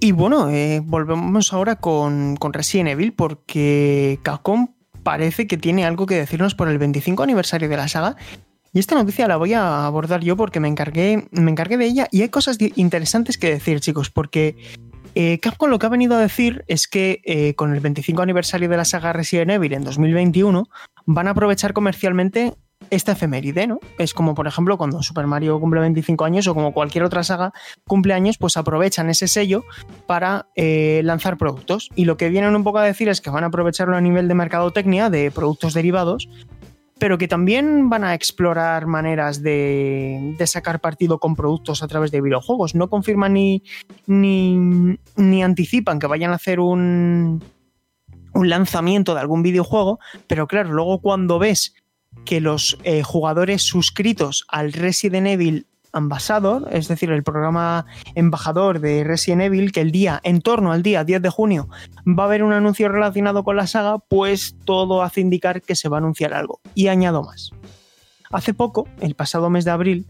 Y 0.00 0.12
bueno, 0.12 0.48
eh, 0.50 0.80
volvemos 0.84 1.52
ahora 1.52 1.76
con, 1.76 2.36
con, 2.36 2.52
Resident 2.52 2.90
Evil 2.90 3.12
porque 3.12 4.20
Capcom 4.22 4.68
parece 5.02 5.48
que 5.48 5.56
tiene 5.56 5.84
algo 5.84 6.06
que 6.06 6.14
decirnos 6.14 6.54
por 6.54 6.68
el 6.68 6.78
25 6.78 7.22
aniversario 7.22 7.68
de 7.68 7.76
la 7.76 7.88
saga. 7.88 8.14
Y 8.72 8.78
esta 8.78 8.94
noticia 8.94 9.26
la 9.26 9.36
voy 9.36 9.54
a 9.54 9.86
abordar 9.86 10.20
yo 10.20 10.36
porque 10.36 10.60
me 10.60 10.68
encargué, 10.68 11.26
me 11.32 11.50
encargué 11.50 11.76
de 11.78 11.86
ella 11.86 12.08
y 12.12 12.22
hay 12.22 12.28
cosas 12.28 12.58
interesantes 12.76 13.38
que 13.38 13.50
decir, 13.50 13.80
chicos, 13.80 14.10
porque 14.10 14.56
eh, 15.16 15.40
Capcom 15.40 15.68
lo 15.68 15.80
que 15.80 15.86
ha 15.86 15.88
venido 15.88 16.14
a 16.14 16.20
decir 16.20 16.64
es 16.68 16.86
que 16.86 17.20
eh, 17.24 17.54
con 17.54 17.74
el 17.74 17.80
25 17.80 18.22
aniversario 18.22 18.68
de 18.68 18.76
la 18.76 18.84
saga 18.84 19.12
Resident 19.12 19.50
Evil 19.50 19.72
en 19.72 19.82
2021 19.82 20.68
van 21.06 21.26
a 21.26 21.30
aprovechar 21.30 21.72
comercialmente 21.72 22.54
esta 22.90 23.12
efeméride, 23.12 23.66
¿no? 23.66 23.80
Es 23.98 24.14
como, 24.14 24.34
por 24.34 24.46
ejemplo, 24.46 24.78
cuando 24.78 25.02
Super 25.02 25.26
Mario 25.26 25.60
cumple 25.60 25.80
25 25.80 26.24
años 26.24 26.46
o 26.46 26.54
como 26.54 26.72
cualquier 26.72 27.04
otra 27.04 27.22
saga 27.22 27.52
cumple 27.86 28.14
años, 28.14 28.38
pues 28.38 28.56
aprovechan 28.56 29.10
ese 29.10 29.28
sello 29.28 29.64
para 30.06 30.46
eh, 30.54 31.00
lanzar 31.04 31.36
productos. 31.36 31.90
Y 31.94 32.04
lo 32.04 32.16
que 32.16 32.28
vienen 32.28 32.56
un 32.56 32.64
poco 32.64 32.78
a 32.78 32.84
decir 32.84 33.08
es 33.08 33.20
que 33.20 33.30
van 33.30 33.44
a 33.44 33.48
aprovecharlo 33.48 33.96
a 33.96 34.00
nivel 34.00 34.28
de 34.28 34.34
mercadotecnia, 34.34 35.10
de 35.10 35.30
productos 35.30 35.74
derivados, 35.74 36.28
pero 36.98 37.18
que 37.18 37.28
también 37.28 37.88
van 37.88 38.04
a 38.04 38.14
explorar 38.14 38.86
maneras 38.86 39.42
de, 39.42 40.34
sacar 40.46 40.80
partido 40.80 41.18
con 41.18 41.36
productos 41.36 41.82
a 41.82 41.88
través 41.88 42.10
de 42.10 42.20
videojuegos. 42.20 42.74
No 42.74 42.88
confirman 42.88 43.34
ni, 43.34 43.62
ni, 44.06 44.98
ni 45.16 45.42
anticipan 45.42 45.98
que 45.98 46.06
vayan 46.06 46.32
a 46.32 46.36
hacer 46.36 46.58
un, 46.58 47.42
un 48.34 48.48
lanzamiento 48.48 49.14
de 49.14 49.20
algún 49.20 49.42
videojuego, 49.42 50.00
pero 50.26 50.46
claro, 50.46 50.72
luego 50.72 51.00
cuando 51.00 51.38
ves 51.38 51.74
que 52.24 52.40
los 52.40 52.78
eh, 52.84 53.02
jugadores 53.02 53.62
suscritos 53.62 54.44
al 54.48 54.72
Resident 54.72 55.26
Evil 55.26 55.66
Ambassador, 55.92 56.68
es 56.70 56.88
decir, 56.88 57.10
el 57.10 57.22
programa 57.22 57.86
embajador 58.14 58.80
de 58.80 59.04
Resident 59.04 59.42
Evil, 59.42 59.72
que 59.72 59.80
el 59.80 59.90
día, 59.90 60.20
en 60.22 60.40
torno 60.42 60.72
al 60.72 60.82
día 60.82 61.04
10 61.04 61.22
de 61.22 61.30
junio, 61.30 61.68
va 62.06 62.24
a 62.24 62.26
haber 62.26 62.42
un 62.42 62.52
anuncio 62.52 62.88
relacionado 62.88 63.42
con 63.42 63.56
la 63.56 63.66
saga, 63.66 63.98
pues 63.98 64.56
todo 64.64 65.02
hace 65.02 65.20
indicar 65.20 65.62
que 65.62 65.74
se 65.74 65.88
va 65.88 65.96
a 65.96 66.00
anunciar 66.00 66.34
algo. 66.34 66.60
Y 66.74 66.88
añado 66.88 67.22
más. 67.22 67.50
Hace 68.30 68.52
poco, 68.52 68.86
el 69.00 69.14
pasado 69.14 69.48
mes 69.48 69.64
de 69.64 69.70
abril, 69.70 70.06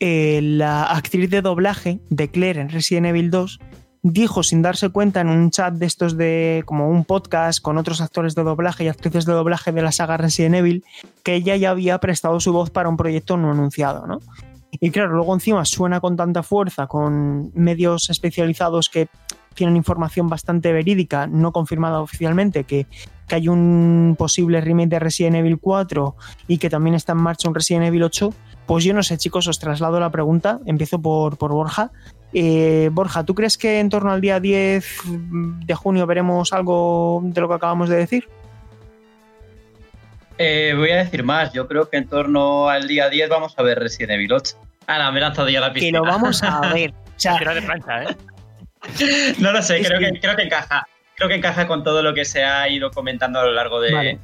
eh, 0.00 0.40
la 0.42 0.84
actriz 0.84 1.30
de 1.30 1.40
doblaje 1.40 2.00
de 2.10 2.28
Claire 2.28 2.60
en 2.60 2.68
Resident 2.68 3.06
Evil 3.06 3.30
2 3.30 3.58
dijo 4.04 4.42
sin 4.42 4.60
darse 4.60 4.90
cuenta 4.90 5.22
en 5.22 5.28
un 5.28 5.50
chat 5.50 5.72
de 5.72 5.86
estos 5.86 6.18
de 6.18 6.62
como 6.66 6.90
un 6.90 7.06
podcast 7.06 7.60
con 7.62 7.78
otros 7.78 8.02
actores 8.02 8.34
de 8.34 8.42
doblaje 8.42 8.84
y 8.84 8.88
actrices 8.88 9.24
de 9.24 9.32
doblaje 9.32 9.72
de 9.72 9.80
la 9.80 9.92
saga 9.92 10.18
Resident 10.18 10.56
Evil 10.56 10.84
que 11.22 11.34
ella 11.34 11.56
ya 11.56 11.70
había 11.70 11.98
prestado 11.98 12.38
su 12.38 12.52
voz 12.52 12.68
para 12.68 12.90
un 12.90 12.98
proyecto 12.98 13.38
no 13.38 13.50
anunciado, 13.50 14.06
¿no? 14.06 14.20
Y 14.72 14.90
claro, 14.90 15.14
luego 15.14 15.32
encima 15.32 15.64
suena 15.64 16.00
con 16.00 16.16
tanta 16.16 16.42
fuerza, 16.42 16.86
con 16.86 17.50
medios 17.54 18.10
especializados 18.10 18.90
que 18.90 19.08
tienen 19.54 19.76
información 19.76 20.28
bastante 20.28 20.72
verídica, 20.72 21.26
no 21.26 21.52
confirmada 21.52 22.00
oficialmente, 22.00 22.64
que, 22.64 22.86
que 23.26 23.34
hay 23.36 23.48
un 23.48 24.16
posible 24.18 24.60
remake 24.60 24.88
de 24.88 24.98
Resident 24.98 25.36
Evil 25.36 25.58
4 25.58 26.16
y 26.48 26.58
que 26.58 26.68
también 26.68 26.94
está 26.94 27.12
en 27.12 27.18
marcha 27.18 27.48
un 27.48 27.54
Resident 27.54 27.86
Evil 27.86 28.02
8, 28.02 28.34
pues 28.66 28.84
yo 28.84 28.92
no 28.92 29.02
sé, 29.02 29.16
chicos, 29.16 29.46
os 29.46 29.58
traslado 29.58 30.00
la 30.00 30.10
pregunta, 30.10 30.60
empiezo 30.66 31.00
por, 31.00 31.38
por 31.38 31.52
Borja. 31.52 31.92
Eh, 32.36 32.90
Borja, 32.92 33.24
¿tú 33.24 33.34
crees 33.34 33.56
que 33.56 33.78
en 33.78 33.88
torno 33.88 34.10
al 34.10 34.20
día 34.20 34.40
10 34.40 35.02
de 35.66 35.74
junio 35.74 36.04
veremos 36.04 36.52
algo 36.52 37.20
de 37.22 37.40
lo 37.40 37.48
que 37.48 37.54
acabamos 37.54 37.88
de 37.88 37.96
decir? 37.96 38.28
Eh, 40.36 40.74
voy 40.76 40.90
a 40.90 40.96
decir 40.96 41.22
más, 41.22 41.52
yo 41.52 41.68
creo 41.68 41.88
que 41.88 41.96
en 41.96 42.08
torno 42.08 42.68
al 42.68 42.88
día 42.88 43.08
10 43.08 43.28
vamos 43.28 43.54
a 43.56 43.62
ver 43.62 43.78
Resident 43.78 44.12
Evil 44.12 44.32
8. 44.32 44.56
Ah, 44.88 44.98
no, 44.98 45.12
me 45.12 45.18
he 45.18 45.22
lanzado 45.22 45.48
ya 45.48 45.60
la 45.60 45.72
piscina. 45.72 46.00
Que 46.00 46.04
lo 46.04 46.10
vamos 46.10 46.42
a 46.42 46.60
ver. 46.74 46.90
O 46.90 47.20
sea, 47.20 47.36
de 47.38 47.62
plancha, 47.62 48.02
¿eh? 48.02 48.16
no 49.38 49.52
lo 49.52 49.62
sé, 49.62 49.80
creo 49.82 50.00
que, 50.00 50.18
creo 50.18 50.34
que 50.34 50.42
encaja. 50.42 50.88
Creo 51.14 51.28
que 51.28 51.36
encaja 51.36 51.68
con 51.68 51.84
todo 51.84 52.02
lo 52.02 52.12
que 52.12 52.24
se 52.24 52.42
ha 52.42 52.68
ido 52.68 52.90
comentando 52.90 53.38
a 53.38 53.44
lo 53.44 53.52
largo 53.52 53.80
de, 53.80 54.18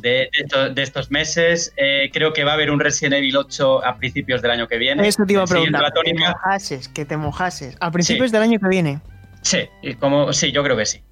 de, 0.00 0.28
estos, 0.76 1.10
meses. 1.10 1.72
Eh, 1.76 2.10
creo 2.12 2.32
que 2.32 2.44
va 2.44 2.52
a 2.52 2.54
haber 2.54 2.70
un 2.70 2.80
Resident 2.80 3.14
Evil 3.14 3.36
8 3.36 3.84
a 3.84 3.96
principios 3.96 4.42
del 4.42 4.50
año 4.50 4.68
que 4.68 4.78
viene. 4.78 5.06
Eso 5.06 5.24
te 5.26 5.34
iba 5.34 5.42
a 5.42 5.46
preguntar. 5.46 5.92
Que 5.92 6.02
te 6.02 6.14
mojases, 6.14 6.88
que 6.88 7.04
te 7.04 7.16
mojases. 7.16 7.76
A 7.80 7.90
principios 7.90 8.32
del 8.32 8.42
año 8.42 8.58
que 8.58 8.68
viene. 8.68 9.00
Sí, 9.42 9.68
como, 10.00 10.32
sí, 10.32 10.52
yo 10.52 10.62
creo 10.62 10.76
que 10.76 10.86
sí. 10.86 11.02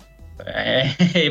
Eh, 0.46 0.94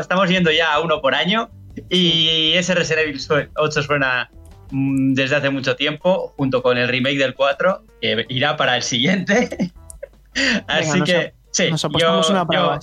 estamos 0.00 0.28
yendo 0.30 0.50
ya 0.50 0.72
a 0.72 0.80
uno 0.80 1.00
por 1.00 1.14
año 1.14 1.50
y 1.90 2.52
ese 2.54 2.74
Resident 2.74 3.08
Evil 3.08 3.50
8 3.56 3.82
suena 3.82 4.30
mm, 4.70 5.14
desde 5.14 5.36
hace 5.36 5.50
mucho 5.50 5.76
tiempo, 5.76 6.32
junto 6.36 6.62
con 6.62 6.78
el 6.78 6.88
remake 6.88 7.18
del 7.18 7.34
4, 7.34 7.84
que 8.00 8.26
irá 8.28 8.56
para 8.56 8.76
el 8.76 8.82
siguiente. 8.82 9.72
Así 10.66 11.00
que, 11.02 11.34
sí, 11.50 11.70
nos 11.70 11.84
apostamos 11.84 12.30
una 12.30 12.46
prueba. 12.46 12.78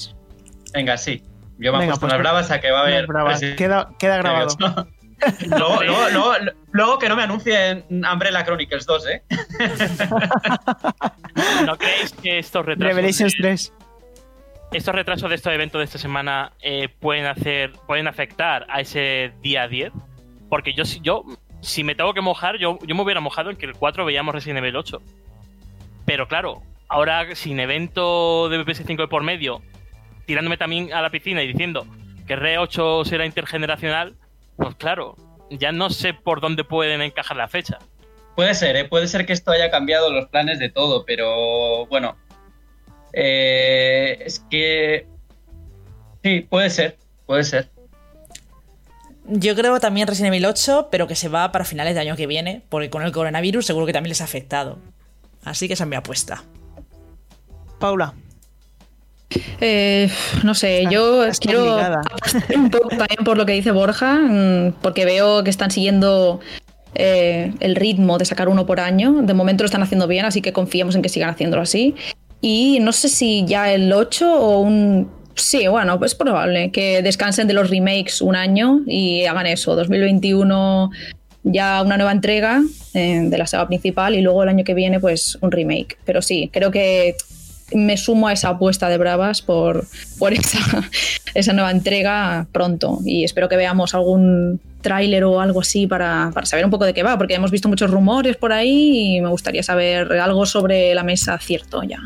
Venga, 0.73 0.97
sí. 0.97 1.23
Yo 1.63 1.71
me 1.71 1.83
he 1.83 1.87
puesto 1.87 2.01
pues 2.01 2.13
unas 2.13 2.19
bravas 2.19 2.51
a 2.51 2.59
que 2.59 2.71
va 2.71 2.79
a 2.79 2.81
haber. 2.83 3.07
Bravas. 3.07 3.41
Queda, 3.57 3.89
queda 3.97 4.17
grabado. 4.17 4.55
luego, 5.47 5.83
luego, 5.83 6.09
luego, 6.11 6.33
luego, 6.71 6.99
que 6.99 7.09
no 7.09 7.15
me 7.15 7.23
anuncien 7.23 7.85
Umbrella 7.89 8.43
Chronicles 8.43 8.85
2, 8.85 9.07
¿eh? 9.07 9.23
¿No 11.65 11.77
creéis 11.77 12.13
que 12.13 12.39
estos 12.39 12.65
retrasos. 12.65 12.95
Revelations 12.95 13.33
de, 13.33 13.39
3. 13.41 13.73
Estos 14.73 14.95
retrasos 14.95 15.29
de 15.29 15.35
estos 15.35 15.53
eventos 15.53 15.79
de 15.79 15.85
esta 15.85 15.97
semana 15.97 16.51
eh, 16.61 16.89
pueden 16.99 17.25
hacer. 17.25 17.73
pueden 17.87 18.07
afectar 18.07 18.65
a 18.69 18.81
ese 18.81 19.31
día 19.41 19.67
10? 19.67 19.91
Porque 20.49 20.73
yo, 20.73 20.85
si- 20.85 20.99
yo 21.01 21.23
si 21.61 21.83
me 21.83 21.95
tengo 21.95 22.13
que 22.13 22.21
mojar, 22.21 22.57
yo, 22.57 22.77
yo 22.85 22.95
me 22.95 23.01
hubiera 23.01 23.21
mojado 23.21 23.49
en 23.49 23.55
que 23.55 23.65
el 23.65 23.73
4 23.73 24.05
veíamos 24.05 24.35
Resident 24.35 24.59
Evil 24.59 24.75
8. 24.75 25.01
Pero 26.05 26.27
claro, 26.27 26.61
ahora 26.89 27.33
sin 27.35 27.59
evento 27.59 28.49
de 28.49 28.59
PS5 28.65 28.97
de 28.97 29.07
por 29.07 29.23
medio, 29.23 29.61
tirándome 30.25 30.57
también 30.57 30.93
a 30.93 31.01
la 31.01 31.09
piscina 31.09 31.43
y 31.43 31.47
diciendo 31.47 31.85
que 32.27 32.35
R8 32.37 33.05
será 33.05 33.25
intergeneracional, 33.25 34.15
pues 34.55 34.75
claro, 34.75 35.15
ya 35.49 35.71
no 35.71 35.89
sé 35.89 36.13
por 36.13 36.41
dónde 36.41 36.63
pueden 36.63 37.01
encajar 37.01 37.37
la 37.37 37.47
fecha. 37.47 37.79
Puede 38.35 38.55
ser, 38.55 38.75
¿eh? 38.75 38.85
puede 38.85 39.07
ser 39.07 39.25
que 39.25 39.33
esto 39.33 39.51
haya 39.51 39.69
cambiado 39.69 40.11
los 40.11 40.27
planes 40.29 40.59
de 40.59 40.69
todo, 40.69 41.05
pero 41.05 41.85
bueno. 41.87 42.17
Eh, 43.13 44.17
es 44.25 44.39
que. 44.49 45.07
Sí, 46.23 46.41
puede 46.41 46.69
ser, 46.69 46.97
puede 47.27 47.43
ser. 47.43 47.69
Yo 49.25 49.55
creo 49.55 49.79
también 49.79 50.07
Resident 50.07 50.33
Evil 50.33 50.45
8, 50.47 50.89
pero 50.91 51.07
que 51.07 51.15
se 51.15 51.29
va 51.29 51.51
para 51.51 51.63
finales 51.63 51.93
de 51.93 52.01
año 52.01 52.15
que 52.15 52.27
viene, 52.27 52.63
porque 52.69 52.89
con 52.89 53.03
el 53.03 53.11
coronavirus 53.11 53.65
seguro 53.65 53.85
que 53.85 53.93
también 53.93 54.09
les 54.09 54.21
ha 54.21 54.25
afectado. 54.25 54.79
Así 55.45 55.67
que 55.67 55.75
esa 55.75 55.83
es 55.83 55.89
mi 55.89 55.95
apuesta. 55.95 56.43
Paula. 57.79 58.13
Eh, 59.61 60.09
no 60.43 60.53
sé, 60.53 60.85
yo 60.89 61.25
quiero 61.39 61.73
obligada. 61.73 62.01
apostar 62.01 62.57
un 62.57 62.69
poco 62.69 62.89
también 62.89 63.23
por 63.23 63.37
lo 63.37 63.45
que 63.45 63.53
dice 63.53 63.71
Borja, 63.71 64.15
mm, 64.15 64.73
porque 64.81 65.05
veo 65.05 65.43
que 65.43 65.49
están 65.49 65.71
siguiendo 65.71 66.39
eh, 66.95 67.53
el 67.59 67.75
ritmo 67.75 68.17
de 68.17 68.25
sacar 68.25 68.49
uno 68.49 68.65
por 68.65 68.79
año. 68.79 69.21
De 69.21 69.33
momento 69.33 69.63
lo 69.63 69.65
están 69.65 69.83
haciendo 69.83 70.07
bien, 70.07 70.25
así 70.25 70.41
que 70.41 70.53
confiemos 70.53 70.95
en 70.95 71.01
que 71.01 71.09
sigan 71.09 71.29
haciéndolo 71.29 71.61
así. 71.61 71.95
Y 72.41 72.79
no 72.81 72.91
sé 72.91 73.09
si 73.09 73.45
ya 73.45 73.71
el 73.71 73.91
8 73.91 74.33
o 74.33 74.59
un... 74.59 75.09
Sí, 75.35 75.67
bueno, 75.67 75.97
pues 75.97 76.13
probable 76.13 76.69
que 76.71 77.01
descansen 77.01 77.47
de 77.47 77.53
los 77.53 77.69
remakes 77.69 78.21
un 78.21 78.35
año 78.35 78.81
y 78.85 79.25
hagan 79.25 79.47
eso, 79.47 79.75
2021 79.75 80.91
ya 81.43 81.81
una 81.81 81.97
nueva 81.97 82.11
entrega 82.11 82.61
eh, 82.93 83.21
de 83.23 83.37
la 83.37 83.47
saga 83.47 83.67
principal 83.67 84.15
y 84.15 84.21
luego 84.21 84.43
el 84.43 84.49
año 84.49 84.63
que 84.63 84.73
viene 84.73 84.99
pues 84.99 85.37
un 85.41 85.51
remake. 85.51 85.97
Pero 86.05 86.21
sí, 86.21 86.49
creo 86.51 86.71
que 86.71 87.15
me 87.71 87.97
sumo 87.97 88.27
a 88.27 88.33
esa 88.33 88.49
apuesta 88.49 88.89
de 88.89 88.97
Bravas 88.97 89.41
por, 89.41 89.85
por 90.19 90.33
esa, 90.33 90.59
esa 91.33 91.53
nueva 91.53 91.71
entrega 91.71 92.47
pronto 92.51 92.99
y 93.05 93.23
espero 93.23 93.49
que 93.49 93.55
veamos 93.55 93.93
algún 93.93 94.59
tráiler 94.81 95.23
o 95.23 95.39
algo 95.39 95.61
así 95.61 95.87
para, 95.87 96.31
para 96.33 96.45
saber 96.45 96.65
un 96.65 96.71
poco 96.71 96.85
de 96.85 96.93
qué 96.93 97.03
va, 97.03 97.17
porque 97.17 97.35
hemos 97.35 97.51
visto 97.51 97.69
muchos 97.69 97.89
rumores 97.89 98.35
por 98.35 98.51
ahí 98.51 99.15
y 99.15 99.21
me 99.21 99.29
gustaría 99.29 99.63
saber 99.63 100.11
algo 100.13 100.45
sobre 100.45 100.93
la 100.93 101.03
mesa 101.03 101.37
cierto 101.39 101.83
ya. 101.83 101.99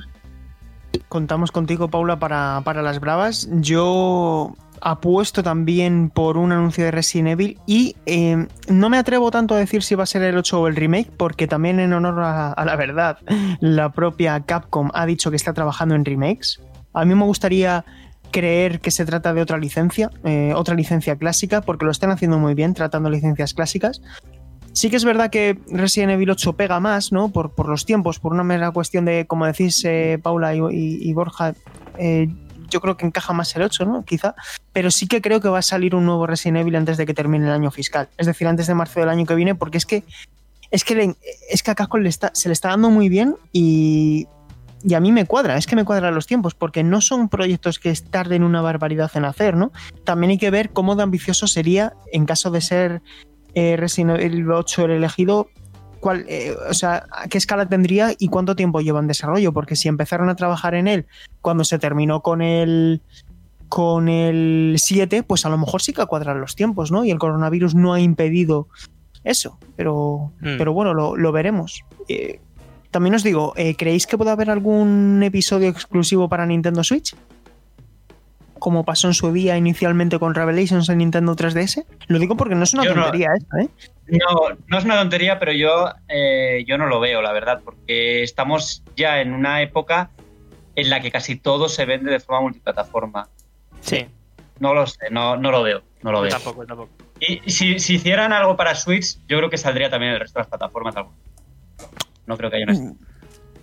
Contamos 1.09 1.51
contigo, 1.51 1.89
Paula, 1.89 2.19
para, 2.19 2.61
para 2.63 2.81
las 2.81 2.99
bravas. 2.99 3.49
Yo 3.53 4.53
apuesto 4.81 5.41
también 5.41 6.09
por 6.09 6.37
un 6.37 6.51
anuncio 6.51 6.83
de 6.83 6.91
Resident 6.91 7.29
Evil 7.29 7.59
y 7.65 7.95
eh, 8.05 8.47
no 8.67 8.89
me 8.89 8.97
atrevo 8.97 9.31
tanto 9.31 9.55
a 9.55 9.57
decir 9.57 9.81
si 9.81 9.95
va 9.95 10.03
a 10.03 10.05
ser 10.05 10.21
el 10.23 10.37
8 10.37 10.61
o 10.61 10.67
el 10.67 10.75
remake, 10.75 11.11
porque 11.17 11.47
también 11.47 11.79
en 11.79 11.93
honor 11.93 12.19
a, 12.19 12.51
a 12.51 12.65
la 12.65 12.75
verdad, 12.75 13.17
la 13.59 13.91
propia 13.91 14.39
Capcom 14.41 14.89
ha 14.93 15.05
dicho 15.05 15.29
que 15.29 15.35
está 15.35 15.53
trabajando 15.53 15.95
en 15.95 16.05
remakes. 16.05 16.59
A 16.93 17.05
mí 17.05 17.15
me 17.15 17.25
gustaría 17.25 17.85
creer 18.31 18.79
que 18.79 18.91
se 18.91 19.05
trata 19.05 19.33
de 19.33 19.41
otra 19.41 19.57
licencia, 19.57 20.11
eh, 20.23 20.53
otra 20.55 20.75
licencia 20.75 21.15
clásica, 21.15 21.61
porque 21.61 21.85
lo 21.85 21.91
están 21.91 22.11
haciendo 22.11 22.37
muy 22.37 22.53
bien 22.53 22.73
tratando 22.73 23.09
licencias 23.09 23.53
clásicas. 23.53 24.01
Sí 24.77 24.91
que 24.91 24.95
es 24.95 25.05
verdad 25.05 25.31
que 25.31 25.57
Resident 25.71 26.11
Evil 26.11 26.29
8 26.29 26.53
pega 26.53 26.79
más, 26.79 27.11
¿no? 27.11 27.29
Por, 27.29 27.49
por 27.49 27.67
los 27.67 27.83
tiempos, 27.83 28.19
por 28.19 28.31
una 28.31 28.43
mera 28.43 28.69
cuestión 28.69 29.05
de, 29.05 29.25
como 29.25 29.47
decís, 29.47 29.83
eh, 29.85 30.19
Paula 30.21 30.53
y, 30.53 31.13
Borja, 31.13 31.55
eh, 31.97 32.29
yo 32.69 32.79
creo 32.79 32.95
que 32.95 33.07
encaja 33.07 33.33
más 33.33 33.55
el 33.55 33.63
8, 33.63 33.85
¿no? 33.85 34.05
Quizá. 34.05 34.35
Pero 34.73 34.91
sí 34.91 35.07
que 35.07 35.19
creo 35.19 35.41
que 35.41 35.49
va 35.49 35.57
a 35.57 35.63
salir 35.63 35.95
un 35.95 36.05
nuevo 36.05 36.27
Resident 36.27 36.59
Evil 36.59 36.75
antes 36.75 36.97
de 36.97 37.07
que 37.07 37.15
termine 37.15 37.47
el 37.47 37.53
año 37.53 37.71
fiscal. 37.71 38.07
Es 38.19 38.27
decir, 38.27 38.45
antes 38.45 38.67
de 38.67 38.75
marzo 38.75 38.99
del 38.99 39.09
año 39.09 39.25
que 39.25 39.33
viene, 39.33 39.55
porque 39.55 39.79
es 39.79 39.87
que 39.87 40.03
es 40.69 40.83
que, 40.83 41.15
es 41.49 41.63
que 41.63 41.71
a 41.71 41.73
Capcom 41.73 42.01
le 42.01 42.09
está, 42.09 42.29
se 42.35 42.47
le 42.47 42.53
está 42.53 42.69
dando 42.69 42.91
muy 42.91 43.09
bien 43.09 43.35
y, 43.51 44.27
y 44.83 44.93
a 44.93 44.99
mí 44.99 45.11
me 45.11 45.25
cuadra, 45.25 45.57
es 45.57 45.65
que 45.65 45.75
me 45.75 45.85
cuadran 45.85 46.13
los 46.13 46.27
tiempos, 46.27 46.53
porque 46.53 46.83
no 46.83 47.01
son 47.01 47.29
proyectos 47.29 47.79
que 47.79 47.91
tarden 47.95 48.43
una 48.43 48.61
barbaridad 48.61 49.09
en 49.15 49.25
hacer, 49.25 49.55
¿no? 49.55 49.71
También 50.03 50.29
hay 50.29 50.37
que 50.37 50.51
ver 50.51 50.69
cómo 50.69 50.95
de 50.95 51.01
ambicioso 51.01 51.47
sería 51.47 51.93
en 52.11 52.27
caso 52.27 52.51
de 52.51 52.61
ser 52.61 53.01
eh, 53.53 53.75
Resident 53.77 54.19
Evil 54.19 54.51
8 54.51 54.85
el 54.85 54.91
elegido, 54.91 55.49
cuál, 55.99 56.25
eh, 56.27 56.55
o 56.69 56.73
sea, 56.73 57.05
qué 57.29 57.37
escala 57.37 57.67
tendría 57.67 58.13
y 58.17 58.27
cuánto 58.27 58.55
tiempo 58.55 58.81
lleva 58.81 58.99
en 58.99 59.07
desarrollo, 59.07 59.53
porque 59.53 59.75
si 59.75 59.87
empezaron 59.87 60.29
a 60.29 60.35
trabajar 60.35 60.75
en 60.75 60.87
él 60.87 61.05
cuando 61.41 61.63
se 61.63 61.79
terminó 61.79 62.21
con 62.21 62.41
el 62.41 63.01
con 63.69 64.07
el 64.07 64.75
7, 64.77 65.23
pues 65.23 65.45
a 65.45 65.49
lo 65.49 65.57
mejor 65.57 65.81
sí 65.81 65.91
que 65.91 66.05
cuadran 66.05 66.39
los 66.39 66.55
tiempos, 66.55 66.89
¿no? 66.89 67.03
Y 67.03 67.11
el 67.11 67.19
coronavirus 67.19 67.75
no 67.75 67.93
ha 67.93 67.99
impedido 67.99 68.69
eso, 69.25 69.59
pero, 69.75 70.31
Hmm. 70.39 70.57
pero 70.57 70.71
bueno, 70.71 70.93
lo, 70.93 71.17
lo 71.17 71.31
veremos. 71.33 71.83
Eh, 72.07 72.39
también 72.91 73.15
os 73.15 73.23
digo, 73.23 73.53
eh, 73.57 73.75
¿creéis 73.75 74.07
que 74.07 74.17
puede 74.17 74.31
haber 74.31 74.49
algún 74.49 75.21
episodio 75.21 75.67
exclusivo 75.67 76.29
para 76.29 76.45
Nintendo 76.45 76.81
Switch? 76.83 77.13
Como 78.59 78.83
pasó 78.85 79.07
en 79.07 79.13
su 79.13 79.31
día 79.31 79.57
inicialmente 79.57 80.19
con 80.19 80.33
Revelations 80.35 80.89
en 80.89 80.97
Nintendo 80.99 81.35
3DS. 81.35 81.85
Lo 82.07 82.19
digo 82.19 82.35
porque 82.37 82.55
no 82.55 82.63
es 82.63 82.73
una 82.73 82.83
Yo 82.85 82.95
no- 82.95 83.03
tontería 83.03 83.29
esto, 83.37 83.57
¿eh? 83.57 83.69
No, 84.09 84.55
no 84.67 84.77
es 84.77 84.85
una 84.85 84.95
tontería, 84.97 85.37
pero 85.37 85.51
yo, 85.51 85.89
eh, 86.07 86.63
yo 86.65 86.77
no 86.77 86.85
lo 86.87 86.99
veo, 86.99 87.21
la 87.21 87.33
verdad, 87.33 87.61
porque 87.63 88.23
estamos 88.23 88.81
ya 88.95 89.19
en 89.21 89.33
una 89.33 89.61
época 89.61 90.09
en 90.75 90.89
la 90.89 91.01
que 91.01 91.11
casi 91.11 91.35
todo 91.35 91.67
se 91.67 91.85
vende 91.85 92.11
de 92.11 92.19
forma 92.21 92.41
multiplataforma. 92.41 93.27
Sí, 93.81 94.05
No 94.59 94.73
lo 94.73 94.87
sé, 94.87 95.09
no, 95.11 95.35
no 95.35 95.51
lo 95.51 95.61
veo, 95.63 95.81
no 96.03 96.11
lo 96.11 96.21
veo. 96.21 96.31
tampoco, 96.31 96.65
tampoco. 96.65 96.89
Y 97.19 97.49
si, 97.49 97.79
si 97.79 97.95
hicieran 97.95 98.31
algo 98.31 98.55
para 98.55 98.75
Switch, 98.75 99.17
yo 99.27 99.37
creo 99.37 99.49
que 99.49 99.57
saldría 99.57 99.89
también 99.89 100.13
el 100.13 100.19
resto 100.19 100.39
de 100.39 100.41
las 100.41 100.47
plataformas. 100.49 100.95
algo. 100.95 101.13
No 102.25 102.37
creo 102.37 102.49
que 102.49 102.57
haya 102.57 102.65
una... 102.69 102.93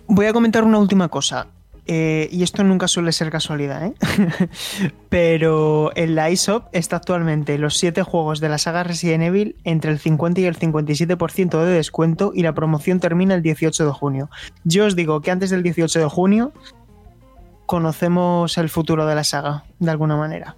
Voy 0.07 0.25
a 0.27 0.33
comentar 0.33 0.63
una 0.63 0.77
última 0.77 1.07
cosa. 1.07 1.47
Eh, 1.87 2.29
y 2.31 2.41
esto 2.43 2.63
nunca 2.63 2.87
suele 2.87 3.11
ser 3.11 3.29
casualidad, 3.29 3.85
¿eh? 3.85 3.93
Pero 5.09 5.91
en 5.95 6.15
la 6.15 6.29
eShop 6.29 6.67
está 6.71 6.95
actualmente 6.95 7.57
los 7.57 7.77
7 7.77 8.01
juegos 8.01 8.39
de 8.39 8.49
la 8.49 8.57
saga 8.57 8.83
Resident 8.83 9.23
Evil 9.23 9.55
entre 9.63 9.91
el 9.91 9.99
50 9.99 10.41
y 10.41 10.45
el 10.45 10.57
57% 10.57 11.63
de 11.63 11.71
descuento 11.71 12.31
y 12.33 12.41
la 12.41 12.53
promoción 12.53 12.99
termina 12.99 13.35
el 13.35 13.43
18 13.43 13.85
de 13.85 13.91
junio. 13.91 14.29
Yo 14.63 14.85
os 14.85 14.95
digo 14.95 15.21
que 15.21 15.31
antes 15.31 15.51
del 15.51 15.61
18 15.61 15.99
de 15.99 16.05
junio 16.05 16.53
conocemos 17.67 18.57
el 18.57 18.69
futuro 18.69 19.05
de 19.05 19.15
la 19.15 19.23
saga, 19.23 19.63
de 19.79 19.91
alguna 19.91 20.15
manera. 20.15 20.55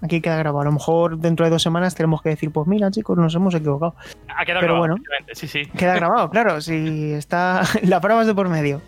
Aquí 0.00 0.20
queda 0.20 0.36
grabado. 0.36 0.62
A 0.62 0.64
lo 0.64 0.72
mejor 0.72 1.18
dentro 1.18 1.44
de 1.46 1.50
dos 1.50 1.62
semanas 1.62 1.94
tenemos 1.94 2.20
que 2.22 2.30
decir, 2.30 2.50
pues 2.50 2.66
mira 2.66 2.90
chicos, 2.90 3.16
nos 3.16 3.34
hemos 3.34 3.54
equivocado. 3.54 3.94
Ha 4.36 4.44
quedado 4.44 4.60
Pero 4.60 4.74
grabado, 4.74 4.96
bueno. 4.96 4.96
sí, 5.32 5.48
sí. 5.48 5.66
Queda 5.66 5.94
grabado, 5.94 6.30
claro, 6.30 6.60
si 6.60 7.12
está 7.12 7.62
la 7.82 8.00
prueba 8.00 8.22
es 8.22 8.26
de 8.26 8.34
por 8.34 8.48
medio. 8.48 8.82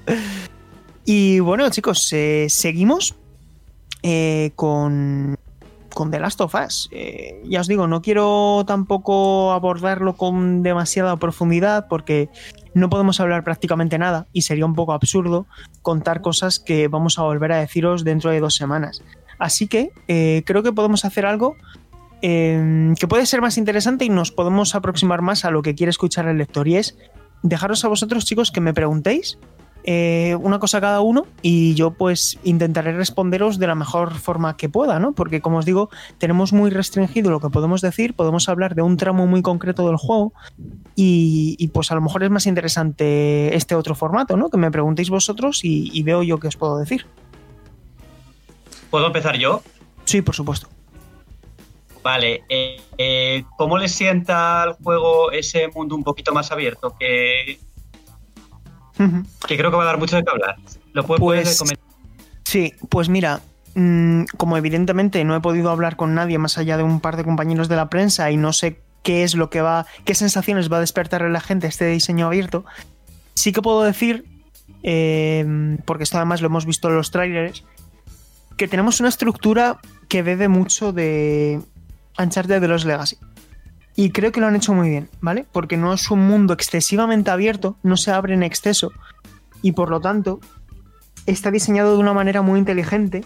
Y 1.07 1.41
bueno, 1.41 1.71
chicos, 1.71 2.13
eh, 2.13 2.49
seguimos 2.51 3.15
eh, 4.03 4.51
con, 4.55 5.37
con 5.95 6.11
The 6.11 6.21
Last 6.21 6.41
of 6.43 6.55
Us. 6.55 6.89
Eh, 6.93 7.43
ya 7.45 7.61
os 7.63 7.69
digo, 7.69 7.87
no 7.87 8.03
quiero 8.03 8.65
tampoco 8.67 9.53
abordarlo 9.53 10.17
con 10.17 10.63
demasiada 10.63 11.17
profundidad 11.17 11.87
porque 11.89 12.29
no 12.75 12.91
podemos 12.91 13.21
hablar 13.21 13.45
prácticamente 13.45 13.97
nada 13.97 14.27
y 14.33 14.43
sería 14.43 14.67
un 14.67 14.75
poco 14.75 14.93
absurdo 14.93 15.47
contar 15.81 16.21
cosas 16.21 16.59
que 16.59 16.89
vamos 16.89 17.19
a 17.19 17.23
volver 17.23 17.53
a 17.53 17.61
deciros 17.61 18.05
dentro 18.05 18.31
de 18.31 18.41
dos 18.41 18.57
semanas. 18.57 19.03
Así 19.39 19.69
que 19.69 19.93
creo 20.45 20.63
que 20.63 20.73
podemos 20.73 21.05
hacer 21.05 21.25
algo 21.25 21.57
eh, 22.23 22.95
que 22.99 23.09
puede 23.09 23.27
ser 23.27 23.43
más 23.43 23.59
interesante 23.59 24.05
y 24.05 24.09
nos 24.09 24.33
podemos 24.33 24.75
aproximar 24.75 25.21
más 25.21 25.45
a 25.45 25.51
lo 25.51 25.63
que 25.63 25.75
quiere 25.75 25.91
escuchar 25.91 26.27
el 26.27 26.39
lector 26.39 26.67
y 26.67 26.77
es 26.77 26.97
dejaros 27.43 27.85
a 27.85 27.89
vosotros 27.89 28.25
chicos 28.25 28.51
que 28.51 28.61
me 28.61 28.73
preguntéis 28.73 29.39
eh, 29.87 30.37
una 30.41 30.59
cosa 30.59 30.81
cada 30.81 31.01
uno 31.01 31.27
y 31.43 31.75
yo 31.75 31.93
pues 31.93 32.39
intentaré 32.43 32.93
responderos 32.93 33.59
de 33.59 33.67
la 33.69 33.75
mejor 33.75 34.15
forma 34.15 34.57
que 34.57 34.69
pueda, 34.69 34.99
¿no? 34.99 35.13
Porque 35.13 35.41
como 35.41 35.59
os 35.59 35.65
digo, 35.65 35.91
tenemos 36.19 36.53
muy 36.53 36.71
restringido 36.71 37.31
lo 37.31 37.41
que 37.41 37.51
podemos 37.51 37.81
decir, 37.81 38.15
podemos 38.15 38.49
hablar 38.49 38.75
de 38.75 38.83
un 38.83 38.97
tramo 38.97 39.27
muy 39.27 39.43
concreto 39.43 39.87
del 39.87 39.97
juego 39.97 40.33
y, 40.97 41.55
y, 41.59 41.69
pues 41.69 41.91
a 41.93 41.95
lo 41.95 42.01
mejor 42.01 42.25
es 42.25 42.31
más 42.31 42.47
interesante 42.47 43.55
este 43.55 43.75
otro 43.75 43.95
formato, 43.95 44.37
¿no? 44.37 44.51
Que 44.51 44.59
me 44.59 44.71
preguntéis 44.71 45.09
vosotros 45.09 45.65
y, 45.65 45.91
y 45.93 46.03
veo 46.03 46.23
yo 46.23 46.39
qué 46.39 46.49
os 46.49 46.57
puedo 46.57 46.79
decir. 46.79 47.07
¿Puedo 48.91 49.07
empezar 49.07 49.39
yo? 49.39 49.63
Sí, 50.05 50.21
por 50.23 50.35
supuesto. 50.35 50.69
Vale, 52.03 52.45
eh, 52.49 52.81
eh, 52.99 53.45
¿cómo 53.57 53.79
le 53.79 53.89
sienta 53.89 54.63
al 54.63 54.75
juego 54.75 55.33
ese 55.33 55.67
mundo 55.75 55.97
un 55.97 56.05
poquito 56.05 56.33
más 56.33 56.53
abierto? 56.53 56.95
Que, 56.99 57.59
Que 59.47 59.57
creo 59.57 59.71
que 59.71 59.77
va 59.77 59.83
a 59.83 59.87
dar 59.87 59.99
mucho 59.99 60.17
de 60.17 60.25
qué 60.25 60.31
hablar. 60.31 60.57
¿Lo 60.93 61.05
puedes 61.05 61.59
Pues-? 61.59 61.79
Sí, 62.45 62.73
pues 62.89 63.09
mira, 63.09 63.41
mm, 63.75 64.25
como 64.37 64.57
evidentemente 64.57 65.23
no 65.25 65.35
he 65.35 65.41
podido 65.41 65.71
hablar 65.71 65.97
con 65.97 66.15
nadie 66.15 66.39
más 66.39 66.59
allá 66.59 66.77
de 66.77 66.83
un 66.83 67.01
par 67.01 67.17
de 67.17 67.25
compañeros 67.25 67.69
de 67.69 67.77
la 67.77 67.91
prensa 67.91 68.31
y 68.31 68.37
no 68.37 68.53
sé 68.53 68.81
qué 69.03 69.23
es 69.23 69.35
lo 69.35 69.51
que 69.51 69.61
va, 69.61 69.87
qué 70.05 70.15
sensaciones 70.15 70.71
va 70.73 70.79
a 70.79 70.81
despertar 70.81 71.23
en 71.23 71.33
la 71.33 71.41
gente 71.41 71.67
este 71.67 71.87
diseño 71.87 72.27
abierto, 72.27 72.65
sí 73.35 73.53
que 73.53 73.63
puedo 73.63 73.83
decir, 73.83 74.25
eh, 74.83 75.77
porque 75.85 76.05
esto 76.05 76.17
además 76.17 76.41
lo 76.41 76.47
hemos 76.47 76.67
visto 76.67 76.89
en 76.89 76.97
los 76.97 77.11
trailers, 77.11 77.65
que 78.57 78.69
tenemos 78.69 79.01
una 79.01 79.09
estructura 79.09 79.79
que 80.09 80.23
bebe 80.23 80.49
mucho 80.49 80.93
de 80.93 81.61
Uncharted 82.19 82.61
de 82.61 82.69
los 82.69 82.85
Legacy. 82.85 83.19
Y 83.97 84.11
creo 84.11 84.31
que 84.31 84.41
lo 84.41 84.47
han 84.47 84.57
hecho 84.57 84.75
muy 84.75 84.91
bien, 84.91 85.09
¿vale? 85.23 85.47
Porque 85.51 85.79
no 85.79 85.95
es 85.95 86.11
un 86.11 86.27
mundo 86.29 86.53
excesivamente 86.53 87.31
abierto, 87.31 87.79
no 87.83 87.97
se 87.97 88.13
abre 88.13 88.35
en 88.35 88.43
exceso. 88.43 88.93
Y 89.63 89.73
por 89.73 89.89
lo 89.89 90.01
tanto, 90.01 90.39
está 91.25 91.51
diseñado 91.51 91.95
de 91.95 91.99
una 91.99 92.13
manera 92.13 92.43
muy 92.43 92.59
inteligente 92.59 93.25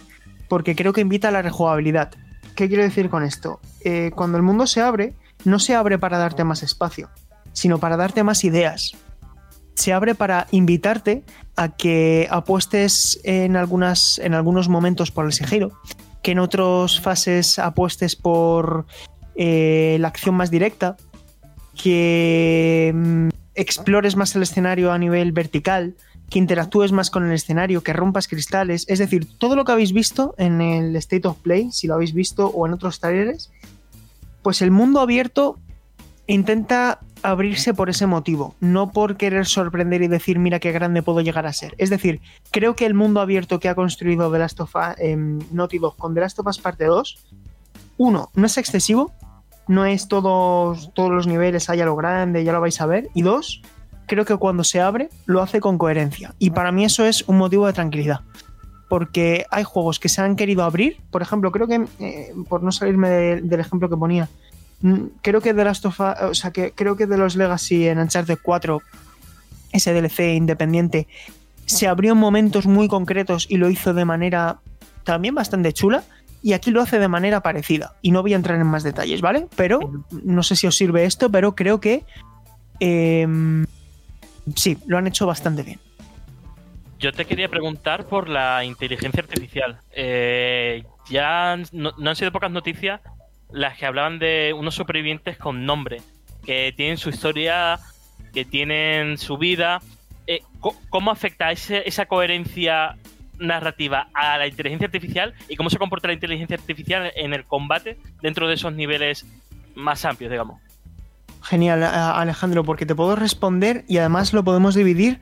porque 0.49 0.77
creo 0.77 0.93
que 0.93 1.01
invita 1.01 1.29
a 1.29 1.33
la 1.33 1.43
rejugabilidad. 1.43 2.13
¿Qué 2.55 2.69
quiero 2.69 2.85
decir 2.85 3.11
con 3.11 3.25
esto? 3.25 3.61
Eh, 3.85 4.13
cuando 4.15 4.37
el 4.37 4.45
mundo 4.45 4.67
se 4.67 4.81
abre, 4.81 5.15
no 5.45 5.59
se 5.59 5.75
abre 5.75 5.99
para 5.99 6.19
darte 6.19 6.45
más 6.45 6.63
espacio, 6.63 7.09
sino 7.53 7.79
para 7.79 7.97
darte 7.97 8.23
más 8.23 8.45
ideas. 8.45 8.93
Se 9.75 9.93
abre 9.93 10.15
para 10.15 10.47
invitarte 10.51 11.25
a 11.57 11.69
que 11.69 12.29
apuestes 12.31 13.21
en, 13.25 13.57
algunas, 13.57 14.19
en 14.19 14.35
algunos 14.35 14.69
momentos 14.69 15.11
por 15.11 15.25
el 15.25 15.33
sigilo, 15.33 15.73
que 16.23 16.33
en 16.33 16.39
otras 16.39 17.01
fases 17.01 17.59
apuestes 17.59 18.15
por 18.15 18.87
eh, 19.43 19.97
la 20.01 20.09
acción 20.09 20.35
más 20.35 20.51
directa, 20.51 20.99
que 21.83 22.93
mm, 22.95 23.29
explores 23.55 24.15
más 24.15 24.37
el 24.37 24.43
escenario 24.43 24.93
a 24.93 24.99
nivel 24.99 25.33
vertical, 25.33 25.95
que 26.29 26.39
interactúes 26.39 26.93
más 26.93 27.09
con 27.09 27.25
el 27.25 27.33
escenario, 27.33 27.83
que 27.83 27.95
rompas 27.95 28.29
cristales, 28.29 28.85
es 28.87 28.99
decir, 28.99 29.27
todo 29.39 29.57
lo 29.57 29.65
que 29.65 29.73
habéis 29.73 29.95
visto 29.95 30.35
en 30.37 30.61
el 30.61 30.95
State 30.97 31.27
of 31.27 31.39
Play, 31.39 31.73
si 31.73 31.87
lo 31.87 31.95
habéis 31.95 32.13
visto 32.13 32.49
o 32.49 32.67
en 32.67 32.75
otros 32.75 33.01
trailers, 33.01 33.51
pues 34.43 34.61
el 34.61 34.71
mundo 34.71 35.01
abierto 35.01 35.59
intenta 36.27 36.99
abrirse 37.23 37.73
por 37.73 37.89
ese 37.89 38.07
motivo, 38.07 38.55
no 38.61 38.91
por 38.93 39.17
querer 39.17 39.47
sorprender 39.47 40.03
y 40.03 40.09
decir, 40.09 40.39
mira 40.39 40.61
qué 40.61 40.71
grande 40.71 41.03
puedo 41.03 41.23
llegar 41.23 41.47
a 41.47 41.55
ser. 41.55 41.75
Es 41.79 41.89
decir, 41.89 42.21
creo 42.51 42.77
que 42.77 42.85
el 42.85 42.93
mundo 42.93 43.23
abierto 43.23 43.59
que 43.59 43.71
ha 43.71 43.75
construido 43.75 44.31
The 44.31 44.39
Last 44.39 44.61
of 44.61 44.75
Us, 44.77 44.99
eh, 44.99 45.17
Naughty 45.17 45.81
con 45.97 46.13
The 46.13 46.21
Last 46.21 46.39
of 46.41 46.47
Us 46.47 46.59
Parte 46.59 46.85
2, 46.85 47.17
uno, 47.97 48.29
no 48.35 48.45
es 48.45 48.59
excesivo, 48.59 49.15
no 49.71 49.87
es 49.87 50.09
todos, 50.09 50.93
todos 50.95 51.11
los 51.11 51.27
niveles 51.29 51.71
allá 51.71 51.85
lo 51.85 51.95
grande, 51.95 52.43
ya 52.43 52.53
lo 52.53 52.61
vais 52.61 52.81
a 52.81 52.87
ver, 52.87 53.09
y 53.15 53.23
dos, 53.23 53.63
creo 54.07 54.25
que 54.25 54.35
cuando 54.37 54.65
se 54.65 54.81
abre 54.81 55.09
lo 55.27 55.41
hace 55.43 55.61
con 55.61 55.79
coherencia. 55.79 56.35
Y 56.41 56.51
para 56.51 56.73
mí 56.73 56.85
eso 56.85 57.05
es 57.05 57.23
un 57.29 57.39
motivo 57.39 57.67
de 57.69 57.73
tranquilidad. 57.73 58.21
Porque 58.89 59.47
hay 59.53 59.63
juegos 59.63 60.01
que 60.01 60.09
se 60.09 60.21
han 60.21 60.35
querido 60.35 60.65
abrir. 60.65 60.97
Por 61.13 61.23
ejemplo, 61.23 61.53
creo 61.53 61.69
que, 61.69 61.87
eh, 62.01 62.35
por 62.49 62.65
no 62.65 62.73
salirme 62.73 63.09
de- 63.09 63.41
del 63.43 63.61
ejemplo 63.61 63.89
que 63.89 63.97
ponía, 63.97 64.29
mm, 64.81 65.03
creo 65.23 65.41
que 65.41 65.55
de 65.55 65.63
Us- 65.71 65.85
o 65.85 66.35
sea, 66.35 66.51
que 66.51 66.73
creo 66.73 66.97
que 66.97 67.07
de 67.07 67.17
los 67.17 67.37
Legacy 67.37 67.87
en 67.87 68.01
Uncharted 68.01 68.39
4, 68.43 68.83
ese 69.71 69.93
DLC 69.95 70.35
independiente, 70.35 71.07
se 71.67 71.87
abrió 71.87 72.15
en 72.15 72.19
momentos 72.19 72.67
muy 72.67 72.89
concretos 72.89 73.47
y 73.49 73.59
lo 73.59 73.71
hizo 73.71 73.95
de 73.95 74.05
manera 74.05 74.59
también 75.05 75.37
bastante 75.37 75.73
chula. 75.73 76.03
Y 76.43 76.55
aquí 76.55 76.71
lo 76.71 76.81
hace 76.81 76.99
de 76.99 77.09
manera 77.09 77.43
parecida. 77.43 77.95
Y 78.03 78.13
no 78.13 78.23
voy 78.23 78.33
a 78.33 78.37
entrar 78.37 78.59
en 78.59 78.67
más 78.67 78.83
detalles, 78.83 79.21
¿vale? 79.21 79.47
Pero 79.57 80.05
no 80.25 80.43
sé 80.43 80.57
si 80.57 80.67
os 80.67 80.77
sirve 80.77 81.05
esto, 81.05 81.31
pero 81.31 81.55
creo 81.55 81.81
que 81.81 82.05
em, 82.81 83.67
sí, 84.57 84.79
lo 84.87 84.97
han 84.99 85.07
hecho 85.07 85.27
bastante 85.27 85.63
bien. 85.63 85.79
Yo 86.99 87.13
te 87.13 87.25
quería 87.25 87.49
preguntar 87.49 88.05
por 88.05 88.29
la 88.29 88.65
inteligencia 88.65 89.23
artificial. 89.23 89.79
Eh, 89.93 90.85
ya 91.09 91.57
no, 91.73 91.93
han 92.07 92.17
sido 92.17 92.31
pocas 92.33 92.51
noticias 92.51 93.01
las 93.51 93.77
que 93.79 93.87
hablaban 93.87 94.19
de 94.19 94.55
unos 94.57 94.75
supervivientes 94.75 95.37
con 95.39 95.65
nombre, 95.67 96.03
que 96.45 96.73
tienen 96.77 96.99
su 96.99 97.09
historia, 97.11 97.79
que 98.33 98.45
tienen 98.45 99.19
su 99.19 99.39
vida. 99.39 99.81
Eh, 100.27 100.43
¿Cómo 100.91 101.11
afecta 101.11 101.51
ese- 101.51 101.83
esa 101.89 102.07
coherencia 102.07 102.97
narrativa 103.41 104.09
a 104.15 104.39
la 104.39 104.47
inteligencia 104.47 104.87
artificial 104.87 105.35
y 105.49 105.57
cómo 105.57 105.71
se 105.71 105.79
comporta 105.79 106.09
la 106.09 106.15
inteligencia 106.15 106.57
artificial 106.57 107.11
en 107.17 107.35
el 107.35 107.45
combate 107.45 107.99
dentro 108.23 108.47
de 108.49 108.55
esos 108.55 108.73
niveles 108.73 109.27
más 109.75 110.05
amplios, 110.05 110.31
digamos? 110.31 110.61
Genial, 111.43 111.83
a- 111.83 112.21
Alejandro, 112.21 112.65
porque 112.65 112.87
te 112.87 112.95
puedo 112.95 113.17
responder 113.17 113.85
y 113.89 113.99
además 113.99 114.33
lo 114.33 114.45
podemos 114.45 114.75
dividir 114.75 115.21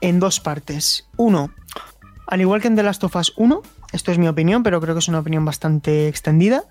en 0.00 0.18
dos 0.18 0.40
partes. 0.40 1.06
Uno, 1.16 1.50
al 2.26 2.40
igual 2.40 2.60
que 2.60 2.68
en 2.68 2.76
The 2.76 2.82
Last 2.82 3.04
of 3.04 3.14
Us 3.16 3.32
1, 3.36 3.62
esto 3.92 4.10
es 4.10 4.18
mi 4.18 4.28
opinión, 4.28 4.62
pero 4.62 4.80
creo 4.80 4.94
que 4.94 5.00
es 5.00 5.08
una 5.08 5.18
opinión 5.18 5.44
bastante 5.44 6.08
extendida, 6.08 6.62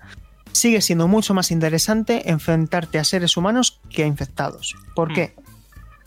sigue 0.50 0.80
siendo 0.80 1.06
mucho 1.08 1.32
más 1.32 1.50
interesante 1.50 2.28
enfrentarte 2.30 2.98
a 2.98 3.04
seres 3.04 3.36
humanos 3.36 3.80
que 3.88 4.02
a 4.02 4.06
infectados. 4.06 4.74
¿Por 4.94 5.10
Hmm. 5.10 5.14
qué? 5.14 5.34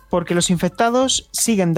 Porque 0.10 0.36
los 0.36 0.50
infectados 0.50 1.30
siguen, 1.32 1.76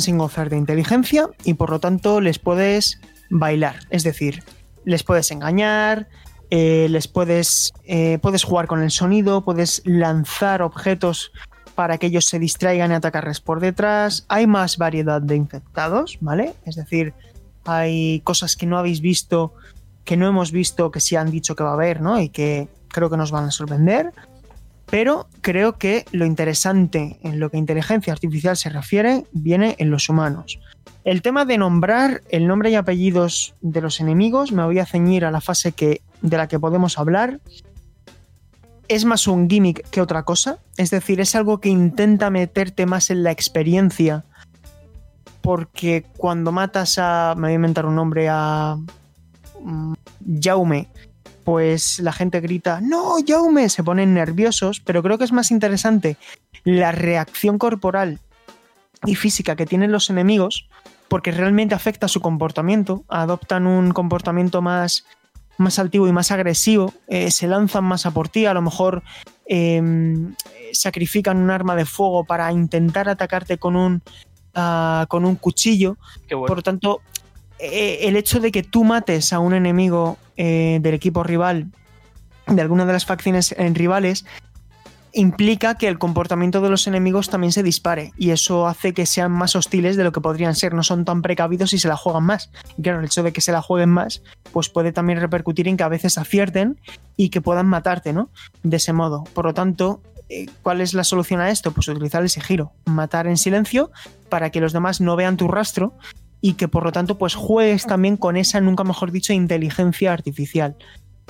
sin 0.00 0.18
gozar 0.18 0.50
de 0.50 0.56
inteligencia 0.56 1.28
y 1.44 1.54
por 1.54 1.70
lo 1.70 1.80
tanto 1.80 2.20
les 2.20 2.38
puedes 2.38 3.00
bailar. 3.30 3.80
Es 3.90 4.02
decir, 4.02 4.42
les 4.84 5.02
puedes 5.02 5.30
engañar, 5.30 6.08
eh, 6.50 6.86
les 6.90 7.08
puedes, 7.08 7.72
eh, 7.84 8.18
puedes 8.20 8.44
jugar 8.44 8.66
con 8.66 8.82
el 8.82 8.90
sonido, 8.90 9.44
puedes 9.44 9.82
lanzar 9.84 10.62
objetos 10.62 11.32
para 11.74 11.98
que 11.98 12.06
ellos 12.06 12.26
se 12.26 12.38
distraigan 12.38 12.92
y 12.92 12.94
atacarles 12.94 13.40
por 13.40 13.60
detrás. 13.60 14.24
Hay 14.28 14.46
más 14.46 14.78
variedad 14.78 15.20
de 15.20 15.36
infectados, 15.36 16.18
¿vale? 16.20 16.54
Es 16.64 16.76
decir, 16.76 17.14
hay 17.64 18.20
cosas 18.20 18.56
que 18.56 18.66
no 18.66 18.78
habéis 18.78 19.00
visto, 19.00 19.54
que 20.04 20.16
no 20.16 20.28
hemos 20.28 20.52
visto, 20.52 20.90
que 20.90 21.00
sí 21.00 21.16
han 21.16 21.30
dicho 21.30 21.56
que 21.56 21.64
va 21.64 21.70
a 21.70 21.74
haber, 21.74 22.00
¿no? 22.00 22.20
Y 22.20 22.28
que 22.28 22.68
creo 22.88 23.10
que 23.10 23.16
nos 23.16 23.30
van 23.30 23.44
a 23.44 23.50
sorprender. 23.50 24.12
Pero 24.90 25.28
creo 25.40 25.78
que 25.78 26.04
lo 26.12 26.24
interesante 26.24 27.18
en 27.22 27.40
lo 27.40 27.50
que 27.50 27.56
inteligencia 27.56 28.12
artificial 28.12 28.56
se 28.56 28.68
refiere 28.68 29.24
viene 29.32 29.76
en 29.78 29.90
los 29.90 30.08
humanos. 30.08 30.58
El 31.04 31.20
tema 31.20 31.44
de 31.44 31.58
nombrar 31.58 32.22
el 32.30 32.46
nombre 32.46 32.70
y 32.70 32.76
apellidos 32.76 33.54
de 33.60 33.82
los 33.82 34.00
enemigos, 34.00 34.52
me 34.52 34.64
voy 34.64 34.78
a 34.78 34.86
ceñir 34.86 35.26
a 35.26 35.30
la 35.30 35.42
fase 35.42 35.72
que, 35.72 36.00
de 36.22 36.36
la 36.38 36.48
que 36.48 36.58
podemos 36.58 36.98
hablar. 36.98 37.40
Es 38.88 39.04
más 39.04 39.26
un 39.26 39.48
gimmick 39.48 39.88
que 39.90 40.00
otra 40.00 40.22
cosa. 40.22 40.58
Es 40.78 40.90
decir, 40.90 41.20
es 41.20 41.34
algo 41.34 41.60
que 41.60 41.68
intenta 41.68 42.30
meterte 42.30 42.86
más 42.86 43.10
en 43.10 43.22
la 43.22 43.30
experiencia. 43.30 44.24
Porque 45.42 46.06
cuando 46.16 46.52
matas 46.52 46.98
a. 46.98 47.34
Me 47.36 47.42
voy 47.42 47.52
a 47.52 47.54
inventar 47.54 47.84
un 47.84 47.96
nombre 47.96 48.28
a. 48.30 48.78
mm, 49.62 49.92
Jaume. 50.40 50.88
Pues 51.44 51.98
la 51.98 52.12
gente 52.12 52.40
grita, 52.40 52.80
no, 52.80 53.16
Jaume, 53.26 53.68
se 53.68 53.84
ponen 53.84 54.14
nerviosos, 54.14 54.80
pero 54.80 55.02
creo 55.02 55.18
que 55.18 55.24
es 55.24 55.32
más 55.32 55.50
interesante 55.50 56.16
la 56.64 56.90
reacción 56.90 57.58
corporal 57.58 58.18
y 59.04 59.14
física 59.14 59.54
que 59.54 59.66
tienen 59.66 59.92
los 59.92 60.08
enemigos, 60.08 60.68
porque 61.08 61.32
realmente 61.32 61.74
afecta 61.74 62.08
su 62.08 62.20
comportamiento, 62.20 63.04
adoptan 63.08 63.66
un 63.66 63.92
comportamiento 63.92 64.62
más, 64.62 65.04
más 65.58 65.78
altivo 65.78 66.08
y 66.08 66.12
más 66.12 66.30
agresivo, 66.30 66.94
eh, 67.08 67.30
se 67.30 67.46
lanzan 67.46 67.84
más 67.84 68.06
a 68.06 68.10
por 68.12 68.28
ti, 68.28 68.46
a 68.46 68.54
lo 68.54 68.62
mejor 68.62 69.02
eh, 69.46 69.82
sacrifican 70.72 71.36
un 71.36 71.50
arma 71.50 71.76
de 71.76 71.84
fuego 71.84 72.24
para 72.24 72.50
intentar 72.52 73.08
atacarte 73.08 73.58
con 73.58 73.76
un, 73.76 74.02
ah, 74.54 75.04
con 75.08 75.24
un 75.24 75.36
cuchillo, 75.36 75.98
bueno. 76.30 76.46
por 76.46 76.56
lo 76.56 76.62
tanto, 76.62 77.02
eh, 77.58 78.08
el 78.08 78.16
hecho 78.16 78.40
de 78.40 78.50
que 78.50 78.62
tú 78.62 78.84
mates 78.84 79.32
a 79.32 79.38
un 79.38 79.54
enemigo 79.54 80.18
eh, 80.36 80.78
del 80.82 80.94
equipo 80.94 81.22
rival, 81.22 81.68
de 82.46 82.60
alguna 82.60 82.84
de 82.84 82.92
las 82.92 83.06
facciones 83.06 83.52
eh, 83.52 83.70
rivales, 83.72 84.24
implica 85.12 85.76
que 85.76 85.86
el 85.86 85.98
comportamiento 85.98 86.60
de 86.60 86.68
los 86.68 86.88
enemigos 86.88 87.30
también 87.30 87.52
se 87.52 87.62
dispare 87.62 88.12
y 88.18 88.30
eso 88.30 88.66
hace 88.66 88.92
que 88.92 89.06
sean 89.06 89.30
más 89.30 89.54
hostiles 89.54 89.96
de 89.96 90.02
lo 90.02 90.10
que 90.10 90.20
podrían 90.20 90.56
ser, 90.56 90.74
no 90.74 90.82
son 90.82 91.04
tan 91.04 91.22
precavidos 91.22 91.72
y 91.72 91.78
se 91.78 91.86
la 91.86 91.96
juegan 91.96 92.24
más. 92.24 92.50
Y 92.76 92.82
claro, 92.82 92.98
el 92.98 93.04
hecho 93.04 93.22
de 93.22 93.32
que 93.32 93.40
se 93.40 93.52
la 93.52 93.62
jueguen 93.62 93.90
más, 93.90 94.22
pues 94.52 94.68
puede 94.68 94.92
también 94.92 95.20
repercutir 95.20 95.68
en 95.68 95.76
que 95.76 95.84
a 95.84 95.88
veces 95.88 96.18
acierten 96.18 96.80
y 97.16 97.28
que 97.28 97.40
puedan 97.40 97.66
matarte, 97.66 98.12
¿no? 98.12 98.28
De 98.64 98.78
ese 98.78 98.92
modo. 98.92 99.22
Por 99.32 99.44
lo 99.44 99.54
tanto, 99.54 100.02
¿cuál 100.62 100.80
es 100.80 100.94
la 100.94 101.04
solución 101.04 101.40
a 101.40 101.50
esto? 101.50 101.70
Pues 101.70 101.86
utilizar 101.86 102.22
el 102.22 102.28
sigilo, 102.28 102.72
matar 102.84 103.28
en 103.28 103.36
silencio 103.36 103.92
para 104.28 104.50
que 104.50 104.60
los 104.60 104.72
demás 104.72 105.00
no 105.00 105.14
vean 105.14 105.36
tu 105.36 105.46
rastro 105.46 105.94
y 106.44 106.52
que 106.52 106.68
por 106.68 106.84
lo 106.84 106.92
tanto 106.92 107.16
pues 107.16 107.34
juegues 107.34 107.86
también 107.86 108.18
con 108.18 108.36
esa, 108.36 108.60
nunca 108.60 108.84
mejor 108.84 109.10
dicho, 109.10 109.32
inteligencia 109.32 110.12
artificial. 110.12 110.76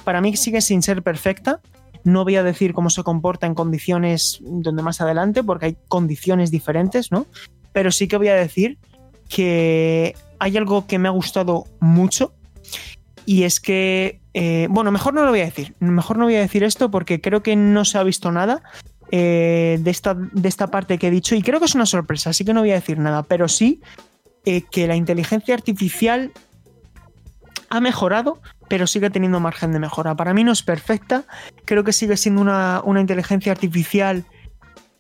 Para 0.03 0.21
mí 0.21 0.37
sigue 0.37 0.61
sin 0.61 0.83
ser 0.83 1.05
perfecta, 1.05 1.61
no 2.03 2.25
voy 2.25 2.35
a 2.35 2.43
decir 2.43 2.75
cómo 2.75 2.91
se 2.91 3.05
comporta 3.05 3.47
en 3.47 3.55
condiciones 3.55 4.41
donde 4.43 4.83
más 4.83 5.01
adelante, 5.01 5.45
porque 5.45 5.67
hay 5.67 5.77
condiciones 5.87 6.51
diferentes, 6.51 7.13
¿no? 7.13 7.29
Pero 7.73 7.93
sí 7.93 8.09
que 8.09 8.17
voy 8.17 8.27
a 8.27 8.35
decir 8.35 8.77
que 9.29 10.17
hay 10.41 10.57
algo 10.57 10.89
que 10.89 10.99
me 10.99 11.07
ha 11.07 11.13
gustado 11.13 11.69
mucho 11.79 12.35
y 13.25 13.45
es 13.45 13.61
que, 13.61 14.19
eh, 14.35 14.67
bueno, 14.69 14.91
mejor 14.91 15.15
no 15.15 15.23
lo 15.23 15.31
voy 15.31 15.43
a 15.43 15.45
decir, 15.45 15.77
mejor 15.79 16.19
no 16.19 16.25
voy 16.25 16.35
a 16.35 16.41
decir 16.41 16.65
esto 16.65 16.91
porque 16.91 17.21
creo 17.21 17.41
que 17.41 17.55
no 17.55 17.85
se 17.85 17.99
ha 17.99 18.03
visto 18.03 18.33
nada 18.33 18.65
eh, 19.13 19.79
de, 19.81 19.91
esta, 19.93 20.15
de 20.15 20.49
esta 20.49 20.73
parte 20.73 20.99
que 20.99 21.07
he 21.07 21.13
dicho 21.13 21.37
y 21.37 21.43
creo 21.43 21.61
que 21.61 21.67
es 21.67 21.77
una 21.77 21.87
sorpresa, 21.87 22.31
así 22.31 22.45
que 22.45 22.53
no 22.53 22.63
voy 22.63 22.73
a 22.73 22.75
decir 22.75 22.99
nada, 22.99 23.23
pero 23.23 23.47
sí 23.47 23.81
eh, 24.45 24.63
que 24.71 24.87
la 24.87 24.97
inteligencia 24.97 25.55
artificial 25.55 26.33
ha 27.71 27.81
mejorado, 27.81 28.41
pero 28.69 28.87
sigue 28.87 29.11
teniendo 29.11 29.41
margen 29.41 29.73
de 29.73 29.79
mejora. 29.79 30.15
Para 30.15 30.35
mí 30.35 30.45
no 30.45 30.53
es 30.53 30.63
perfecta, 30.63 31.25
creo 31.65 31.85
que 31.85 31.93
sigue 31.93 32.17
siendo 32.17 32.41
una, 32.41 32.81
una 32.85 33.01
inteligencia 33.01 33.53
artificial 33.53 34.25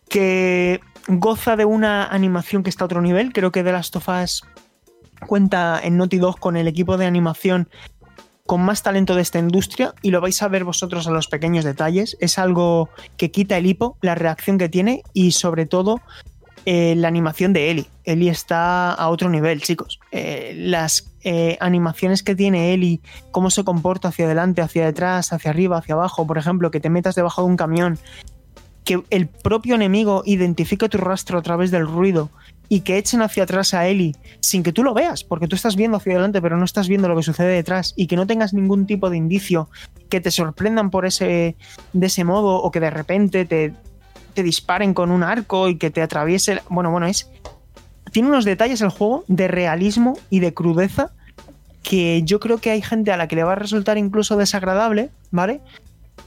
que 0.09 0.81
goza 1.09 1.57
de 1.57 1.65
una 1.65 2.07
animación 2.07 2.63
que 2.63 2.71
está 2.71 2.85
a 2.85 2.87
otro 2.87 3.03
nivel. 3.03 3.33
Creo 3.33 3.53
que 3.53 3.63
The 3.63 3.73
Last 3.73 3.97
of 3.97 4.09
Us 4.09 4.43
cuenta 5.27 5.81
en 5.83 5.97
Naughty 5.97 6.19
Dog 6.19 6.39
con 6.39 6.57
el 6.57 6.69
equipo 6.69 6.97
de 6.97 7.07
animación 7.07 7.69
con 8.47 8.61
más 8.61 8.83
talento 8.83 9.15
de 9.15 9.23
esta 9.23 9.39
industria 9.39 9.95
y 10.03 10.11
lo 10.11 10.21
vais 10.21 10.43
a 10.43 10.49
ver 10.49 10.65
vosotros 10.65 11.07
a 11.07 11.11
los 11.11 11.29
pequeños 11.29 11.65
detalles. 11.65 12.17
Es 12.21 12.39
algo 12.39 12.91
que 13.17 13.31
quita 13.31 13.57
el 13.57 13.67
hipo, 13.67 13.97
la 14.03 14.15
reacción 14.15 14.59
que 14.59 14.69
tiene 14.69 15.03
y 15.15 15.33
sobre 15.33 15.67
todo 15.67 16.03
eh, 16.67 16.95
la 16.97 17.09
animación 17.09 17.53
de 17.53 17.71
Ellie. 17.71 17.87
Ellie 18.05 18.31
está 18.31 18.93
a 18.93 19.09
otro 19.09 19.29
nivel, 19.29 19.61
chicos. 19.61 20.01
Eh, 20.13 20.55
las 20.57 21.13
eh, 21.23 21.57
animaciones 21.61 22.23
que 22.23 22.35
tiene 22.35 22.73
Ellie, 22.73 23.01
cómo 23.31 23.51
se 23.51 23.65
comporta 23.65 24.09
hacia 24.09 24.25
adelante, 24.25 24.63
hacia 24.63 24.87
detrás, 24.87 25.33
hacia 25.33 25.51
arriba, 25.51 25.79
hacia 25.79 25.95
abajo, 25.95 26.27
por 26.27 26.39
ejemplo, 26.39 26.71
que 26.71 26.81
te 26.81 26.91
metas 26.91 27.15
debajo 27.15 27.43
de 27.43 27.49
un 27.49 27.57
camión, 27.57 27.99
que 28.85 29.03
el 29.11 29.27
propio 29.27 29.75
enemigo 29.75 30.23
identifique 30.27 30.89
tu 30.89 30.99
rastro 30.99 31.39
a 31.39 31.43
través 31.43 31.71
del 31.71 31.87
ruido 31.87 32.31
y 32.69 32.81
que 32.81 32.99
echen 32.99 33.23
hacia 33.23 33.43
atrás 33.43 33.75
a 33.75 33.87
Ellie 33.87 34.15
sin 34.41 34.63
que 34.63 34.73
tú 34.73 34.83
lo 34.83 34.95
veas, 34.95 35.25
porque 35.25 35.49
tú 35.49 35.57
estás 35.57 35.77
viendo 35.77 35.97
hacia 35.99 36.13
adelante, 36.13 36.41
pero 36.41 36.57
no 36.57 36.65
estás 36.65 36.89
viendo 36.89 37.09
lo 37.09 37.17
que 37.17 37.23
sucede 37.23 37.55
detrás 37.55 37.93
y 37.97 38.07
que 38.07 38.17
no 38.17 38.27
tengas 38.27 38.55
ningún 38.55 38.87
tipo 38.87 39.11
de 39.11 39.17
indicio 39.17 39.69
que 40.09 40.21
te 40.21 40.31
sorprendan 40.31 40.91
por 40.91 41.07
ese 41.07 41.57
de 41.93 42.07
ese 42.07 42.25
modo 42.25 42.57
o 42.57 42.71
que 42.71 42.81
de 42.81 42.91
repente 42.91 43.45
te, 43.45 43.75
te 44.35 44.43
disparen 44.43 44.95
con 44.95 45.11
un 45.11 45.23
arco 45.23 45.69
y 45.69 45.77
que 45.77 45.91
te 45.91 46.03
atraviese. 46.03 46.61
Bueno, 46.69 46.91
bueno, 46.91 47.07
es 47.07 47.31
tiene 48.15 48.29
unos 48.29 48.45
detalles 48.45 48.81
el 48.81 48.91
juego 48.91 49.25
de 49.27 49.49
realismo 49.49 50.17
y 50.31 50.39
de 50.39 50.55
crudeza 50.55 51.11
que 51.83 52.23
yo 52.23 52.39
creo 52.39 52.59
que 52.59 52.71
hay 52.71 52.81
gente 52.81 53.11
a 53.11 53.17
la 53.17 53.27
que 53.27 53.35
le 53.35 53.43
va 53.43 53.53
a 53.53 53.57
resultar 53.57 53.99
incluso 53.99 54.37
desagradable, 54.37 55.11
¿vale? 55.33 55.61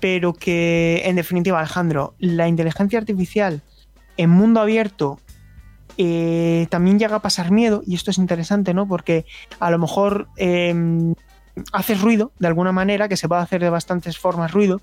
Pero 0.01 0.33
que, 0.33 1.01
en 1.05 1.15
definitiva, 1.15 1.59
Alejandro, 1.59 2.13
la 2.19 2.49
inteligencia 2.49 2.99
artificial 2.99 3.61
en 4.17 4.29
mundo 4.29 4.59
abierto 4.59 5.19
eh, 5.97 6.67
también 6.69 6.99
llega 6.99 7.15
a 7.15 7.21
pasar 7.21 7.51
miedo, 7.51 7.81
y 7.87 7.95
esto 7.95 8.11
es 8.11 8.17
interesante, 8.17 8.73
¿no? 8.73 8.85
Porque 8.85 9.25
a 9.61 9.71
lo 9.71 9.79
mejor 9.79 10.27
eh, 10.35 10.75
haces 11.71 12.01
ruido, 12.01 12.33
de 12.37 12.47
alguna 12.47 12.73
manera, 12.73 13.07
que 13.07 13.15
se 13.15 13.29
puede 13.29 13.41
hacer 13.41 13.61
de 13.61 13.69
bastantes 13.69 14.17
formas 14.17 14.51
ruido, 14.51 14.81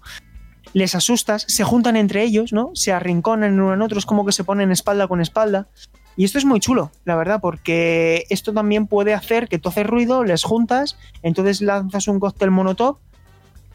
les 0.74 0.94
asustas, 0.94 1.46
se 1.48 1.64
juntan 1.64 1.96
entre 1.96 2.22
ellos, 2.22 2.52
¿no? 2.52 2.72
Se 2.74 2.92
arrinconan 2.92 3.54
uno 3.58 3.72
en 3.72 3.80
otro, 3.80 3.98
es 3.98 4.04
como 4.04 4.26
que 4.26 4.32
se 4.32 4.44
ponen 4.44 4.72
espalda 4.72 5.08
con 5.08 5.20
espalda. 5.20 5.68
Y 6.16 6.24
esto 6.24 6.38
es 6.38 6.44
muy 6.44 6.60
chulo, 6.60 6.90
la 7.04 7.16
verdad, 7.16 7.40
porque 7.40 8.26
esto 8.28 8.52
también 8.52 8.86
puede 8.86 9.14
hacer 9.14 9.48
que 9.48 9.58
tú 9.58 9.70
haces 9.70 9.86
ruido, 9.86 10.22
les 10.24 10.42
juntas, 10.42 10.96
entonces 11.22 11.60
lanzas 11.60 12.06
un 12.08 12.20
cóctel 12.20 12.50
monotop 12.50 12.98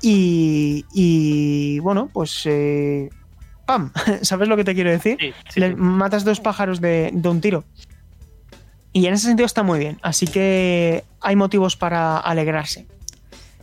y, 0.02 0.86
y 0.94 1.80
bueno, 1.80 2.10
pues 2.14 2.44
eh, 2.46 3.10
¡pam! 3.66 3.92
¿Sabes 4.22 4.48
lo 4.48 4.56
que 4.56 4.64
te 4.64 4.74
quiero 4.76 4.90
decir? 4.92 5.18
Sí, 5.20 5.34
sí, 5.50 5.60
Le 5.60 5.70
sí. 5.70 5.76
matas 5.76 6.24
dos 6.24 6.40
pájaros 6.40 6.80
de, 6.80 7.10
de 7.14 7.30
un 7.30 7.42
tiro. 7.42 7.64
Y 8.92 9.06
en 9.06 9.14
ese 9.14 9.28
sentido 9.28 9.46
está 9.46 9.64
muy 9.64 9.80
bien, 9.80 10.00
así 10.02 10.26
que 10.26 11.04
hay 11.22 11.36
motivos 11.36 11.76
para 11.78 12.18
alegrarse. 12.18 12.88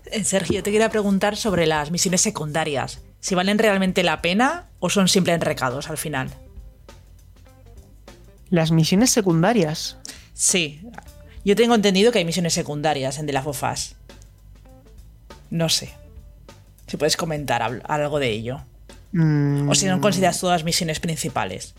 Eh, 0.06 0.22
Sergio, 0.24 0.56
yo 0.56 0.62
te 0.62 0.70
quería 0.70 0.88
preguntar 0.88 1.36
sobre 1.36 1.66
las 1.66 1.90
misiones 1.90 2.20
secundarias. 2.20 3.02
Si 3.26 3.34
valen 3.34 3.58
realmente 3.58 4.04
la 4.04 4.22
pena 4.22 4.66
o 4.78 4.88
son 4.88 5.08
simples 5.08 5.40
recados 5.40 5.90
al 5.90 5.98
final. 5.98 6.30
Las 8.50 8.70
misiones 8.70 9.10
secundarias. 9.10 9.96
Sí. 10.32 10.80
Yo 11.44 11.56
tengo 11.56 11.74
entendido 11.74 12.12
que 12.12 12.20
hay 12.20 12.24
misiones 12.24 12.54
secundarias 12.54 13.18
en 13.18 13.26
The 13.26 13.32
Last 13.32 13.48
of 13.48 13.62
Us. 13.64 13.96
No 15.50 15.68
sé. 15.68 15.90
Si 16.86 16.96
puedes 16.96 17.16
comentar 17.16 17.62
al- 17.62 17.82
algo 17.88 18.20
de 18.20 18.30
ello. 18.30 18.60
mm, 19.10 19.68
O 19.70 19.74
si 19.74 19.86
no 19.86 20.00
consideras 20.00 20.38
todas 20.38 20.62
misiones 20.62 21.00
principales. 21.00 21.74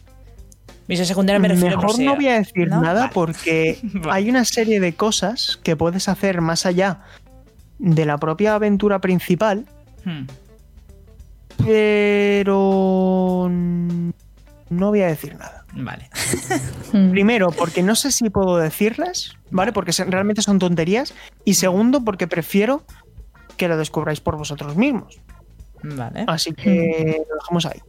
Misiones 0.90 1.08
secundarias 1.08 1.42
me 1.42 1.48
refiero 1.48 1.78
Mejor 1.78 1.96
si- 1.96 2.04
no 2.04 2.16
voy 2.18 2.28
a 2.28 2.40
decir 2.40 2.68
¿no? 2.68 2.82
nada 2.82 3.04
Vale. 3.04 3.14
porque 3.14 3.80
Vale. 3.84 4.10
hay 4.12 4.30
una 4.30 4.44
serie 4.44 4.82
de 4.82 4.96
cosas 4.96 5.58
que 5.64 5.78
puedes 5.78 6.10
hacer 6.10 6.42
más 6.42 6.66
allá 6.66 7.04
de 7.80 8.06
la 8.06 8.18
propia 8.18 8.56
aventura 8.56 9.00
principal, 9.00 9.66
Hmm. 10.04 10.26
Pero 11.66 13.50
no 14.70 14.90
voy 14.90 15.02
a 15.02 15.08
decir 15.08 15.36
nada. 15.36 15.66
Vale. 15.74 16.10
Mm. 16.94 17.12
Primero, 17.12 17.52
porque 17.52 17.84
no 17.84 17.96
sé 17.96 18.12
si 18.12 18.30
puedo 18.30 18.58
decirlas, 18.58 19.36
¿vale? 19.52 19.74
Porque 19.74 19.92
realmente 20.08 20.42
son 20.42 20.58
tonterías. 20.58 21.14
Y 21.44 21.56
segundo, 21.56 22.04
porque 22.04 22.28
prefiero 22.28 22.84
que 23.58 23.68
lo 23.68 23.78
descubráis 23.78 24.22
por 24.22 24.38
vosotros 24.38 24.76
mismos. 24.78 25.20
Vale. 25.84 26.24
Así 26.28 26.54
que 26.54 27.24
lo 27.30 27.36
dejamos 27.36 27.66
ahí. 27.66 27.80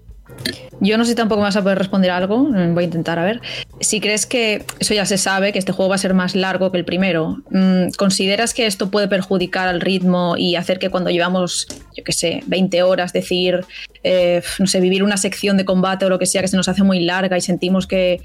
Yo 0.81 0.97
no 0.97 1.05
sé 1.05 1.15
tampoco 1.15 1.43
me 1.43 1.49
a 1.49 1.63
poder 1.63 1.79
responder 1.79 2.11
algo, 2.11 2.39
mm, 2.39 2.75
voy 2.75 2.85
a 2.85 2.87
intentar 2.87 3.19
a 3.19 3.25
ver. 3.25 3.41
Si 3.81 4.01
crees 4.01 4.27
que 4.27 4.65
eso 4.79 4.95
ya 4.95 5.07
se 5.07 5.19
sabe, 5.19 5.53
que 5.53 5.59
este 5.59 5.73
juego 5.73 5.89
va 5.89 5.97
a 5.97 5.99
ser 5.99 6.15
más 6.15 6.37
largo 6.37 6.71
que 6.71 6.79
el 6.79 6.85
primero, 6.85 7.39
mm, 7.51 7.91
¿consideras 7.97 8.55
que 8.55 8.67
esto 8.67 8.91
puede 8.91 9.09
perjudicar 9.09 9.69
al 9.69 9.81
ritmo 9.81 10.37
y 10.37 10.55
hacer 10.55 10.79
que 10.79 10.91
cuando 10.91 11.11
llevamos, 11.11 11.67
yo 11.97 12.05
qué 12.05 12.13
sé, 12.13 12.43
20 12.47 12.83
horas, 12.83 13.13
decir, 13.13 13.65
eh, 14.05 14.43
no 14.59 14.67
sé, 14.67 14.81
vivir 14.81 15.03
una 15.03 15.17
sección 15.17 15.57
de 15.57 15.65
combate 15.65 16.05
o 16.07 16.09
lo 16.09 16.19
que 16.19 16.27
sea 16.27 16.43
que 16.43 16.49
se 16.49 16.57
nos 16.57 16.69
hace 16.69 16.85
muy 16.85 17.01
larga 17.01 17.37
y 17.37 17.41
sentimos 17.41 17.87
que, 17.87 18.21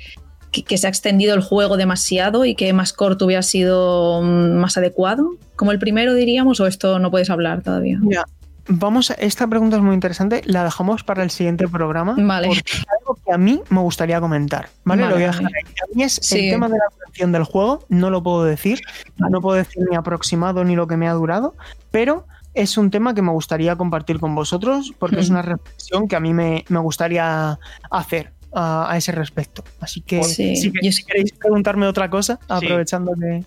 que, 0.52 0.78
se 0.78 0.86
ha 0.86 0.90
extendido 0.90 1.34
el 1.34 1.42
juego 1.42 1.78
demasiado 1.78 2.46
y 2.46 2.54
que 2.54 2.72
más 2.74 2.94
corto 2.94 3.26
hubiera 3.26 3.42
sido 3.42 4.22
mm, 4.22 4.54
más 4.54 4.78
adecuado? 4.78 5.32
¿Como 5.56 5.72
el 5.72 5.80
primero 5.80 6.14
diríamos 6.14 6.60
o 6.60 6.68
esto 6.68 7.00
no 7.00 7.10
puedes 7.10 7.32
hablar 7.32 7.64
todavía? 7.64 7.98
Mira, 8.00 8.26
vamos, 8.68 9.12
a- 9.12 9.16
esta 9.16 9.48
pregunta 9.48 9.78
es 9.78 9.82
muy 9.84 9.94
interesante. 9.94 10.42
La 10.46 10.64
dejamos 10.64 11.04
para 11.04 11.24
el 11.24 11.30
siguiente 11.32 11.68
programa. 11.68 12.16
Vale. 12.18 12.48
Porque 12.48 12.62
es 12.72 12.84
algo 13.00 13.20
que 13.26 13.32
a 13.34 13.38
mí 13.38 13.62
me 13.70 13.80
gustaría 13.82 14.20
comentar. 14.22 14.70
¿Vale? 14.86 15.04
Vale, 15.04 15.10
lo 15.14 15.16
voy 15.18 15.24
a 15.24 15.28
dejar 15.28 15.46
ahí. 15.46 15.74
A 15.84 15.96
mí 15.96 16.04
es 16.04 16.20
Sí. 16.22 16.46
el 16.46 16.52
tema 16.52 16.68
de 16.70 16.78
la 16.78 16.86
duración 16.98 17.32
del 17.32 17.44
juego. 17.44 17.86
No 17.90 18.10
lo 18.10 18.24
puedo 18.24 18.44
decir. 18.44 18.82
No 19.18 19.42
puedo 19.42 19.58
decir 19.58 19.84
ni 19.90 19.96
aproximado 19.96 20.64
ni 20.64 20.76
lo 20.76 20.88
que 20.88 20.98
me 20.98 21.08
ha 21.08 21.14
durado. 21.14 21.56
Pero 21.92 22.26
es 22.54 22.78
un 22.78 22.92
tema 22.92 23.14
que 23.16 23.22
me 23.22 23.32
gustaría 23.32 23.76
compartir 23.76 24.20
con 24.20 24.36
vosotros 24.36 24.94
porque 25.00 25.20
es 25.20 25.30
Mm. 25.30 25.34
una 25.34 25.42
reflexión 25.42 26.08
que 26.08 26.16
a 26.16 26.20
mí 26.20 26.34
me, 26.34 26.66
me 26.70 26.80
gustaría 26.80 27.58
hacer 27.90 28.32
a, 28.56 28.92
a 28.92 28.98
ese 28.98 29.12
respecto. 29.12 29.64
Así 29.80 30.02
que 30.02 30.24
Sí, 30.24 30.56
si, 30.56 30.72
que- 30.72 30.86
yo- 30.86 30.92
si 30.92 31.04
queréis 31.04 31.32
preguntarme 31.34 31.88
otra 31.88 32.10
cosa, 32.12 32.40
aprovechando 32.48 33.14
que... 33.20 33.44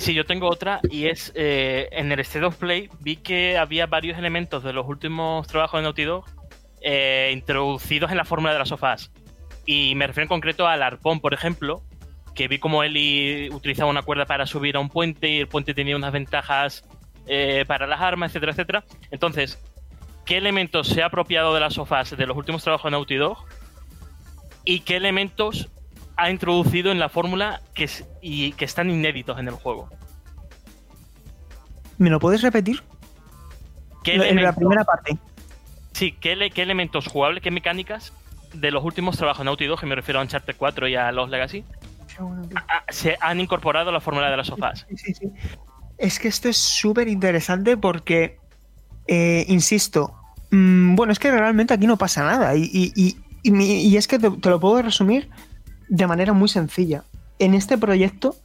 Sí, 0.00 0.14
yo 0.14 0.24
tengo 0.24 0.48
otra 0.48 0.80
y 0.90 1.06
es 1.06 1.32
eh, 1.34 1.88
en 1.90 2.12
el 2.12 2.20
State 2.20 2.44
of 2.44 2.56
Play 2.56 2.88
vi 3.00 3.16
que 3.16 3.58
había 3.58 3.86
varios 3.86 4.16
elementos 4.16 4.62
de 4.62 4.72
los 4.72 4.86
últimos 4.86 5.46
trabajos 5.48 5.78
de 5.78 5.82
Naughty 5.82 6.04
Dog 6.04 6.24
eh, 6.80 7.30
introducidos 7.32 8.10
en 8.10 8.16
la 8.16 8.24
fórmula 8.24 8.52
de 8.52 8.60
las 8.60 8.68
sofás. 8.68 9.10
Y 9.66 9.94
me 9.96 10.06
refiero 10.06 10.24
en 10.24 10.28
concreto 10.28 10.68
al 10.68 10.82
arpón, 10.82 11.20
por 11.20 11.34
ejemplo, 11.34 11.82
que 12.34 12.46
vi 12.46 12.58
como 12.58 12.84
Ellie 12.84 13.50
utilizaba 13.50 13.90
una 13.90 14.02
cuerda 14.02 14.24
para 14.24 14.46
subir 14.46 14.76
a 14.76 14.80
un 14.80 14.88
puente 14.88 15.28
y 15.28 15.38
el 15.40 15.48
puente 15.48 15.74
tenía 15.74 15.96
unas 15.96 16.12
ventajas 16.12 16.84
eh, 17.26 17.64
para 17.66 17.86
las 17.86 18.00
armas, 18.00 18.30
etcétera, 18.30 18.52
etcétera. 18.52 18.84
Entonces, 19.10 19.58
¿qué 20.24 20.36
elementos 20.36 20.86
se 20.86 21.02
ha 21.02 21.06
apropiado 21.06 21.52
de 21.54 21.60
las 21.60 21.74
sofás 21.74 22.16
de 22.16 22.26
los 22.26 22.36
últimos 22.36 22.62
trabajos 22.62 22.84
de 22.84 22.92
Naughty 22.92 23.16
Dog? 23.16 23.38
¿Y 24.64 24.80
qué 24.80 24.96
elementos 24.96 25.68
ha 26.18 26.30
introducido 26.30 26.90
en 26.92 26.98
la 26.98 27.08
fórmula 27.08 27.62
que, 27.74 27.84
es- 27.84 28.04
y 28.20 28.52
que 28.52 28.64
están 28.66 28.90
inéditos 28.90 29.38
en 29.38 29.48
el 29.48 29.54
juego? 29.54 29.88
¿Me 31.96 32.10
lo 32.10 32.18
puedes 32.20 32.42
repetir? 32.42 32.82
¿Qué 34.04 34.14
En 34.16 34.42
la 34.42 34.52
primera 34.54 34.84
parte. 34.84 35.16
Sí, 35.92 36.12
¿qué, 36.12 36.32
ele- 36.32 36.50
qué 36.50 36.62
elementos 36.62 37.06
jugables, 37.06 37.42
qué 37.42 37.50
mecánicas 37.50 38.12
de 38.52 38.70
los 38.70 38.84
últimos 38.84 39.16
trabajos 39.16 39.40
de 39.40 39.44
Naughty 39.46 39.66
Dog, 39.66 39.80
que 39.80 39.86
me 39.86 39.94
refiero 39.94 40.20
a 40.20 40.22
Uncharted 40.22 40.54
4 40.56 40.88
y 40.88 40.94
a 40.96 41.10
los 41.12 41.28
Legacy, 41.30 41.64
a- 42.54 42.84
se 42.92 43.16
han 43.20 43.40
incorporado 43.40 43.90
a 43.90 43.92
la 43.92 44.00
fórmula 44.00 44.30
de 44.30 44.36
las 44.36 44.46
sofás? 44.48 44.86
Sí, 44.88 44.96
sí, 44.96 45.14
sí. 45.14 45.32
Es 45.98 46.18
que 46.18 46.28
esto 46.28 46.48
es 46.48 46.56
súper 46.56 47.08
interesante 47.08 47.76
porque, 47.76 48.38
eh, 49.06 49.44
insisto, 49.48 50.14
mm, 50.50 50.94
bueno, 50.94 51.12
es 51.12 51.18
que 51.18 51.30
realmente 51.30 51.74
aquí 51.74 51.86
no 51.86 51.96
pasa 51.96 52.24
nada. 52.24 52.54
Y, 52.56 52.62
y- 52.72 52.92
y- 52.96 53.16
y 53.88 53.96
es 53.96 54.06
que 54.08 54.18
te, 54.18 54.30
te 54.30 54.48
lo 54.50 54.60
puedo 54.60 54.80
resumir 54.82 55.28
de 55.88 56.06
manera 56.06 56.32
muy 56.32 56.48
sencilla. 56.48 57.04
En 57.38 57.54
este 57.54 57.78
proyecto 57.78 58.36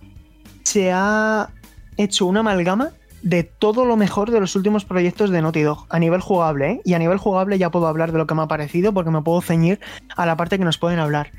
se 0.64 0.92
ha 0.92 1.50
hecho 1.98 2.26
una 2.26 2.42
amalgama 2.42 2.90
de 3.22 3.44
todo 3.44 3.86
lo 3.86 3.96
mejor 3.96 4.32
de 4.32 4.40
los 4.40 4.56
últimos 4.56 4.84
proyectos 4.86 5.30
de 5.30 5.42
Naughty 5.42 5.62
Dog 5.62 5.86
a 5.90 5.98
nivel 6.00 6.20
jugable, 6.22 6.72
¿eh? 6.72 6.82
Y 6.84 6.94
a 6.94 7.00
nivel 7.00 7.18
jugable 7.18 7.58
ya 7.58 7.72
puedo 7.72 7.88
hablar 7.88 8.12
de 8.12 8.18
lo 8.18 8.28
que 8.28 8.36
me 8.36 8.42
ha 8.42 8.48
parecido 8.48 8.94
porque 8.94 9.12
me 9.12 9.22
puedo 9.22 9.42
ceñir 9.42 9.80
a 10.16 10.26
la 10.26 10.36
parte 10.36 10.58
que 10.58 10.66
nos 10.66 10.78
pueden 10.78 11.00
hablar 11.00 11.32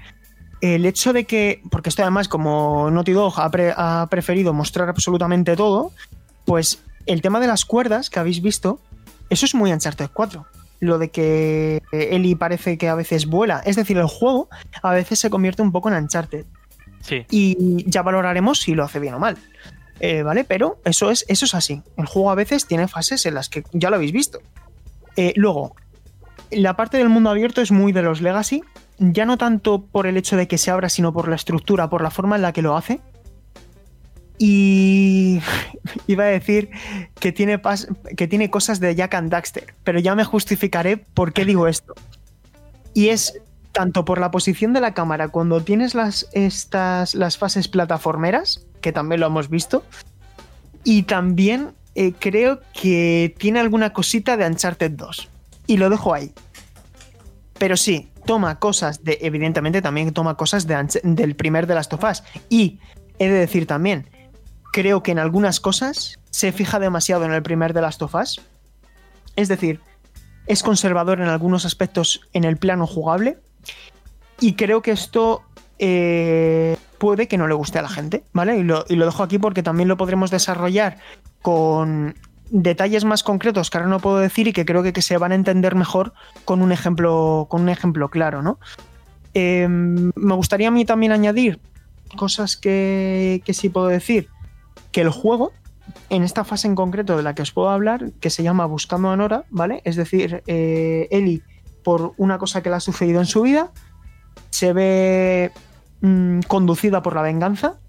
el 0.61 0.87
hecho 0.87 1.12
de 1.12 1.24
que, 1.24 1.61
porque 1.70 1.91
esto 1.91 2.01
además 2.01 2.26
como 2.26 2.91
Naughty 2.91 3.12
Dog 3.12 3.35
ha, 3.39 3.51
pre- 3.51 3.74
ha 3.76 4.07
preferido 4.09 4.55
mostrar 4.55 4.89
absolutamente 4.89 5.57
todo, 5.57 5.93
pues 6.47 6.83
el 7.05 7.20
tema 7.20 7.39
de 7.39 7.49
las 7.49 7.66
cuerdas 7.66 8.09
que 8.09 8.18
habéis 8.18 8.41
visto, 8.41 8.81
eso 9.29 9.45
es 9.45 9.55
muy 9.55 9.72
Uncharted 9.72 10.09
4. 10.14 10.47
Lo 10.85 10.99
de 10.99 11.09
que 11.11 11.82
Ellie 11.93 12.37
parece 12.37 12.76
que 12.76 12.89
a 12.89 12.95
veces 12.95 13.26
vuela, 13.26 13.62
es 13.64 13.76
decir, 13.76 13.97
el 13.97 14.07
juego 14.07 14.49
a 14.82 14.93
veces 14.93 15.18
se 15.18 15.30
convierte 15.30 15.62
un 15.62 15.72
poco 15.72 15.89
en 15.89 15.95
Uncharted 15.95 16.45
Sí. 17.01 17.24
y 17.30 17.85
ya 17.89 18.03
valoraremos 18.03 18.61
si 18.61 18.74
lo 18.74 18.85
hace 18.85 18.99
bien 19.01 19.14
o 19.14 19.18
mal. 19.18 19.37
eh, 20.01 20.22
¿vale? 20.22 20.45
Pero 20.45 20.78
eso 20.85 21.11
es, 21.11 21.24
eso 21.28 21.45
es 21.45 21.55
así. 21.55 21.80
El 21.97 22.07
juego 22.07 22.30
a 22.30 22.35
veces 22.35 22.66
tiene 22.66 22.89
fases 22.89 23.24
en 23.26 23.35
las 23.35 23.49
que 23.49 23.62
ya 23.72 23.91
lo 23.91 23.97
habéis 23.97 24.12
visto. 24.12 24.41
Eh, 25.16 25.32
luego, 25.37 25.74
la 26.51 26.74
parte 26.76 26.99
del 26.99 27.09
mundo 27.09 27.30
abierto 27.30 27.62
es 27.62 27.70
muy 27.70 27.93
de 27.93 28.03
los 28.03 28.20
Legacy, 28.20 28.62
ya 28.99 29.24
no 29.24 29.39
tanto 29.39 29.82
por 29.87 30.07
el 30.07 30.16
hecho 30.16 30.37
de 30.37 30.49
que 30.49 30.59
se 30.59 30.70
abra, 30.72 30.89
sino 30.89 31.12
por 31.12 31.28
la 31.28 31.37
estructura, 31.37 31.89
por 31.89 32.03
la 32.03 32.11
forma 32.11 32.37
en 32.37 32.43
la 32.43 32.53
que 32.53 32.61
lo 32.62 32.76
hace. 32.76 33.01
Y 34.39 35.41
iba 36.07 36.24
a 36.24 36.28
decir 36.28 36.70
que 37.20 37.32
tiene, 37.32 37.61
que 38.16 38.28
tiene 38.28 38.51
cosas 38.51 38.80
de 38.80 38.95
Jack 38.95 39.14
and 39.14 39.30
Daxter, 39.30 39.74
pero 39.85 39.99
ya 40.01 40.14
me 40.14 40.24
justificaré 40.24 40.97
por 40.97 41.32
qué 41.32 41.45
digo 41.45 41.68
esto. 41.68 41.95
Y 42.95 43.09
es 43.09 43.41
tanto 43.72 44.05
por 44.05 44.20
la 44.20 44.30
posición 44.30 44.72
de 44.72 44.80
la 44.80 44.95
cámara 44.95 45.28
cuando 45.28 45.62
tienes 45.62 45.95
las, 45.95 46.28
estas, 46.32 47.14
las 47.14 47.39
fases 47.39 47.68
plataformeras, 47.68 48.66
que 48.80 48.93
también 48.93 49.20
lo 49.20 49.26
hemos 49.26 49.51
visto, 49.51 49.85
y 50.85 51.03
también 51.05 51.72
eh, 51.97 52.12
creo 52.18 52.61
que 52.72 53.35
tiene 53.39 53.61
alguna 53.61 53.93
cosita 53.93 54.37
de 54.37 54.47
Uncharted 54.47 54.93
2. 54.93 55.28
Y 55.66 55.76
lo 55.76 55.91
dejo 55.91 56.14
ahí. 56.14 56.32
Pero 57.59 57.76
sí, 57.76 58.11
toma 58.26 58.59
cosas 58.59 59.03
de, 59.03 59.18
evidentemente 59.22 59.82
también 59.82 60.12
toma 60.12 60.37
cosas 60.37 60.66
de, 60.66 61.01
del 61.03 61.35
primer 61.35 61.66
de 61.66 61.74
las 61.74 61.89
tofas. 61.89 62.22
Y 62.49 62.78
he 63.18 63.28
de 63.28 63.39
decir 63.39 63.66
también, 63.66 64.07
creo 64.75 65.05
que 65.05 65.12
en 65.12 65.20
algunas 65.20 65.61
cosas 65.61 66.18
se 66.31 66.51
fija 66.51 66.81
demasiado 66.81 67.25
en 67.25 67.33
el 67.33 67.45
primer 67.45 67.75
de 67.75 67.81
las 67.81 67.97
tofas. 67.97 68.41
Es 69.37 69.47
decir, 69.47 69.81
es 70.49 70.64
conservador 70.64 71.20
en 71.20 71.29
algunos 71.29 71.64
aspectos 71.64 72.22
en 72.33 72.43
el 72.43 72.57
plano 72.57 72.85
jugable 72.89 73.39
y 74.41 74.55
creo 74.55 74.83
que 74.83 74.91
esto 74.91 75.43
eh, 75.79 76.77
puede 76.99 77.29
que 77.29 77.39
no 77.39 77.47
le 77.47 77.55
guste 77.55 77.79
a 77.79 77.83
la 77.83 77.89
gente, 77.89 78.25
¿vale? 78.33 78.57
Y 78.59 78.64
lo, 78.64 78.85
y 78.89 78.97
lo 78.97 79.05
dejo 79.07 79.22
aquí 79.22 79.39
porque 79.39 79.62
también 79.62 79.89
lo 79.89 79.97
podremos 79.97 80.33
desarrollar 80.33 80.99
con 81.41 82.16
detalles 82.51 83.05
más 83.05 83.22
concretos 83.22 83.70
que 83.70 83.79
ahora 83.79 83.89
no 83.89 84.01
puedo 84.01 84.18
decir 84.18 84.49
y 84.49 84.53
que 84.53 84.64
creo 84.64 84.83
que, 84.83 84.93
que 84.93 85.03
se 85.03 85.16
van 85.18 85.31
a 85.31 85.37
entender 85.37 85.77
mejor 85.77 86.14
con 86.45 86.62
un 86.62 86.72
ejemplo, 86.72 87.47
con 87.49 87.62
un 87.62 87.68
ejemplo 87.68 88.09
claro, 88.09 88.43
¿no? 88.43 88.59
Em, 89.35 90.11
me 90.16 90.35
gustaría 90.35 90.66
a 90.66 90.72
mí 90.72 90.85
también 90.85 91.12
añadir 91.12 91.61
cosas 92.16 92.57
que, 92.57 93.41
que 93.45 93.55
sí 93.55 93.68
puedo 93.68 93.87
decir. 93.87 94.34
Que 94.95 95.01
el 95.01 95.11
juego, 95.11 95.51
en 96.09 96.22
esta 96.22 96.45
fase 96.45 96.68
en 96.68 96.76
concreto 96.76 97.16
de 97.16 97.24
la 97.24 97.34
que 97.34 97.42
os 97.42 97.51
puedo 97.51 97.68
hablar, 97.68 98.12
que 98.20 98.30
se 98.30 98.45
llama 98.45 98.64
Buscando 98.64 99.11
a 99.11 99.16
Nora, 99.16 99.45
¿vale? 99.51 99.82
Es 99.84 99.97
decir, 99.97 100.45
eh, 100.47 101.40
por 101.82 102.12
una 102.16 102.38
cosa 102.38 102.62
que 102.62 102.70
le 102.70 102.76
ha 102.76 102.80
sucedido 102.80 103.18
en 103.18 103.26
su 103.26 103.42
vida, 103.42 103.72
se 104.51 104.72
ve 104.72 105.51
mmm, 106.01 106.42
conducida 106.47 107.03
por 107.03 107.16
la 107.16 107.22
venganza, 107.22 107.80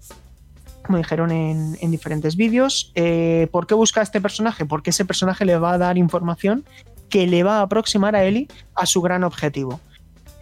como 0.84 0.98
dijeron 0.98 1.30
en, 1.30 1.78
en 1.80 1.90
diferentes 1.92 2.34
vídeos. 2.34 2.90
Eh, 2.96 3.46
¿Por 3.52 3.68
qué 3.68 3.74
busca 3.74 4.00
a 4.00 4.02
este 4.02 4.20
personaje? 4.20 4.66
Porque 4.66 4.90
ese 4.90 5.04
personaje 5.04 5.44
le 5.44 5.56
va 5.58 5.74
a 5.74 5.78
dar 5.78 5.98
información 5.98 6.64
que 7.08 7.28
le 7.28 7.44
va 7.44 7.58
a 7.58 7.62
aproximar 7.62 8.16
a 8.16 8.24
Eli 8.24 8.48
a 8.74 8.84
su 8.84 9.00
gran 9.00 9.22
objetivo. 9.22 9.78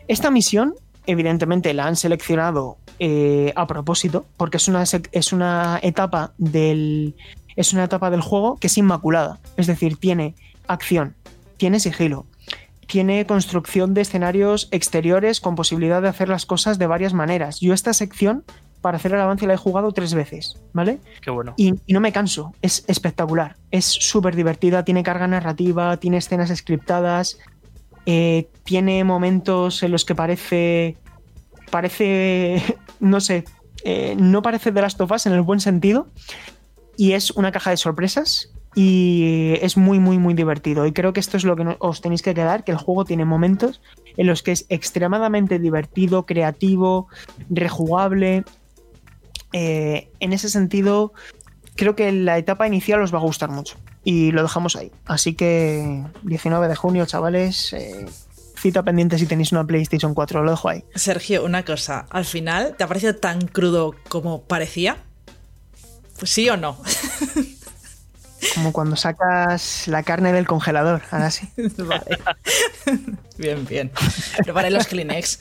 Esta 0.09 0.31
misión, 0.31 0.75
evidentemente, 1.05 1.75
la 1.75 1.87
han 1.87 1.97
seleccionado 1.97 2.79
eh, 2.99 3.53
a 3.57 3.67
propósito, 3.67 4.27
porque 4.37 4.57
es 4.59 4.69
una, 4.69 4.83
es 4.83 5.33
una 5.33 5.79
etapa 5.83 6.33
del. 6.39 7.15
Es 7.57 7.73
una 7.73 7.85
etapa 7.85 8.11
del 8.11 8.21
juego 8.21 8.57
que 8.57 8.67
es 8.67 8.77
inmaculada. 8.79 9.39
Es 9.57 9.67
decir, 9.69 9.97
tiene 9.97 10.35
acción, 10.67 11.15
tiene 11.57 11.79
sigilo, 11.79 12.27
tiene 12.87 13.27
construcción 13.27 13.95
de 13.95 14.01
escenarios 14.01 14.69
exteriores 14.73 15.41
con 15.41 15.55
posibilidad 15.55 16.03
de 16.03 16.09
hacer 16.09 16.29
las 16.29 16.47
cosas 16.47 16.79
de 16.79 16.89
varias 16.89 17.15
maneras. 17.15 17.61
Yo 17.61 17.73
esta 17.73 17.93
sección 17.95 18.45
para 18.81 18.99
hacer 18.99 19.15
el 19.15 19.21
avance 19.21 19.47
la 19.47 19.55
he 19.55 19.57
jugado 19.57 19.93
tres 19.93 20.13
veces, 20.13 20.61
¿vale? 20.75 20.99
Qué 21.23 21.31
bueno. 21.31 21.55
Y, 21.57 21.75
y 21.87 21.95
no 21.95 22.01
me 22.01 22.13
canso, 22.13 22.53
es 22.61 22.85
espectacular, 22.87 23.57
es 23.71 23.87
súper 23.87 24.37
divertida, 24.37 24.85
tiene 24.85 25.03
carga 25.03 25.27
narrativa, 25.27 25.97
tiene 25.97 26.19
escenas 26.19 26.55
scriptadas, 26.55 27.39
eh, 28.05 28.51
tiene 28.65 29.03
momentos 29.03 29.83
en 29.83 29.91
los 29.91 30.05
que 30.05 30.15
parece, 30.15 30.99
parece, 31.71 32.63
no 33.01 33.21
sé, 33.21 33.45
eh, 33.85 34.15
no 34.19 34.43
parece 34.43 34.73
de 34.73 34.81
las 34.81 34.97
tofas 34.97 35.27
en 35.27 35.33
el 35.33 35.43
buen 35.43 35.61
sentido, 35.61 36.09
y 36.97 37.13
es 37.13 37.31
una 37.33 37.53
caja 37.53 37.71
de 37.71 37.77
sorpresas 37.77 38.51
y 38.77 39.55
es 39.61 39.77
muy, 39.77 39.99
muy, 39.99 40.19
muy 40.19 40.35
divertido. 40.35 40.87
Y 40.87 40.93
creo 40.93 41.13
que 41.13 41.21
esto 41.21 41.37
es 41.37 41.45
lo 41.45 41.57
que 41.57 41.77
os 41.79 42.01
tenéis 42.01 42.23
que 42.23 42.35
quedar, 42.35 42.65
que 42.65 42.73
el 42.73 42.79
juego 42.79 43.05
tiene 43.05 43.25
momentos 43.25 43.81
en 44.17 44.27
los 44.27 44.43
que 44.43 44.53
es 44.53 44.67
extremadamente 44.69 45.59
divertido, 45.59 46.27
creativo, 46.27 47.09
rejugable, 47.51 48.45
eh, 49.53 50.11
en 50.19 50.33
ese 50.33 50.51
sentido, 50.51 51.13
creo 51.77 51.95
que 51.95 52.11
la 52.11 52.39
etapa 52.39 52.67
inicial 52.67 53.01
os 53.03 53.15
va 53.15 53.19
a 53.19 53.23
gustar 53.23 53.51
mucho. 53.51 53.77
Y 54.03 54.33
lo 54.33 54.43
dejamos 54.43 54.77
ahí. 54.77 54.91
Así 55.07 55.35
que 55.35 56.03
19 56.23 56.69
de 56.69 56.77
junio, 56.77 57.07
chavales. 57.07 57.73
Eh, 57.73 58.07
cita 58.65 58.83
pendiente 58.83 59.19
si 59.19 59.27
tenéis 59.27 59.53
una 59.53 59.67
PlayStation 59.67 60.15
4. 60.15 60.43
Lo 60.43 60.51
dejo 60.51 60.71
ahí. 60.71 60.85
Sergio, 60.95 61.45
una 61.45 61.67
cosa. 61.67 62.07
Al 62.09 62.25
final, 62.25 62.75
¿te 62.79 62.85
ha 62.85 62.87
parecido 62.87 63.15
tan 63.15 63.47
crudo 63.47 63.95
como 64.09 64.45
parecía? 64.45 64.97
Pues 66.19 66.31
sí 66.31 66.49
o 66.49 66.57
no. 66.57 66.79
Como 68.55 68.73
cuando 68.73 68.97
sacas 68.97 69.87
la 69.87 70.03
carne 70.03 70.33
del 70.33 70.47
congelador, 70.47 71.03
ahora 71.11 71.31
sí. 71.31 71.47
vale. 71.79 72.19
bien, 73.37 73.67
bien. 73.67 73.91
Preparé 74.43 74.71
los 74.71 74.87
Kleenex. 74.87 75.41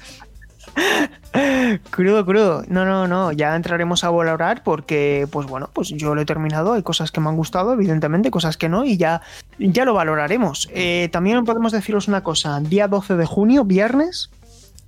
crudo, 1.89 2.25
crudo. 2.25 2.63
No, 2.67 2.85
no, 2.85 3.07
no. 3.07 3.31
Ya 3.31 3.55
entraremos 3.55 4.03
a 4.03 4.09
valorar 4.09 4.63
porque, 4.63 5.27
pues 5.31 5.47
bueno, 5.47 5.69
pues 5.73 5.89
yo 5.89 6.15
lo 6.15 6.21
he 6.21 6.25
terminado. 6.25 6.73
Hay 6.73 6.83
cosas 6.83 7.11
que 7.11 7.21
me 7.21 7.29
han 7.29 7.35
gustado, 7.35 7.73
evidentemente, 7.73 8.31
cosas 8.31 8.57
que 8.57 8.69
no, 8.69 8.85
y 8.85 8.97
ya, 8.97 9.21
ya 9.59 9.85
lo 9.85 9.93
valoraremos. 9.93 10.69
Eh, 10.73 11.09
también 11.11 11.43
podemos 11.45 11.71
deciros 11.71 12.07
una 12.07 12.23
cosa. 12.23 12.59
Día 12.59 12.87
12 12.87 13.15
de 13.15 13.25
junio, 13.25 13.63
viernes, 13.65 14.29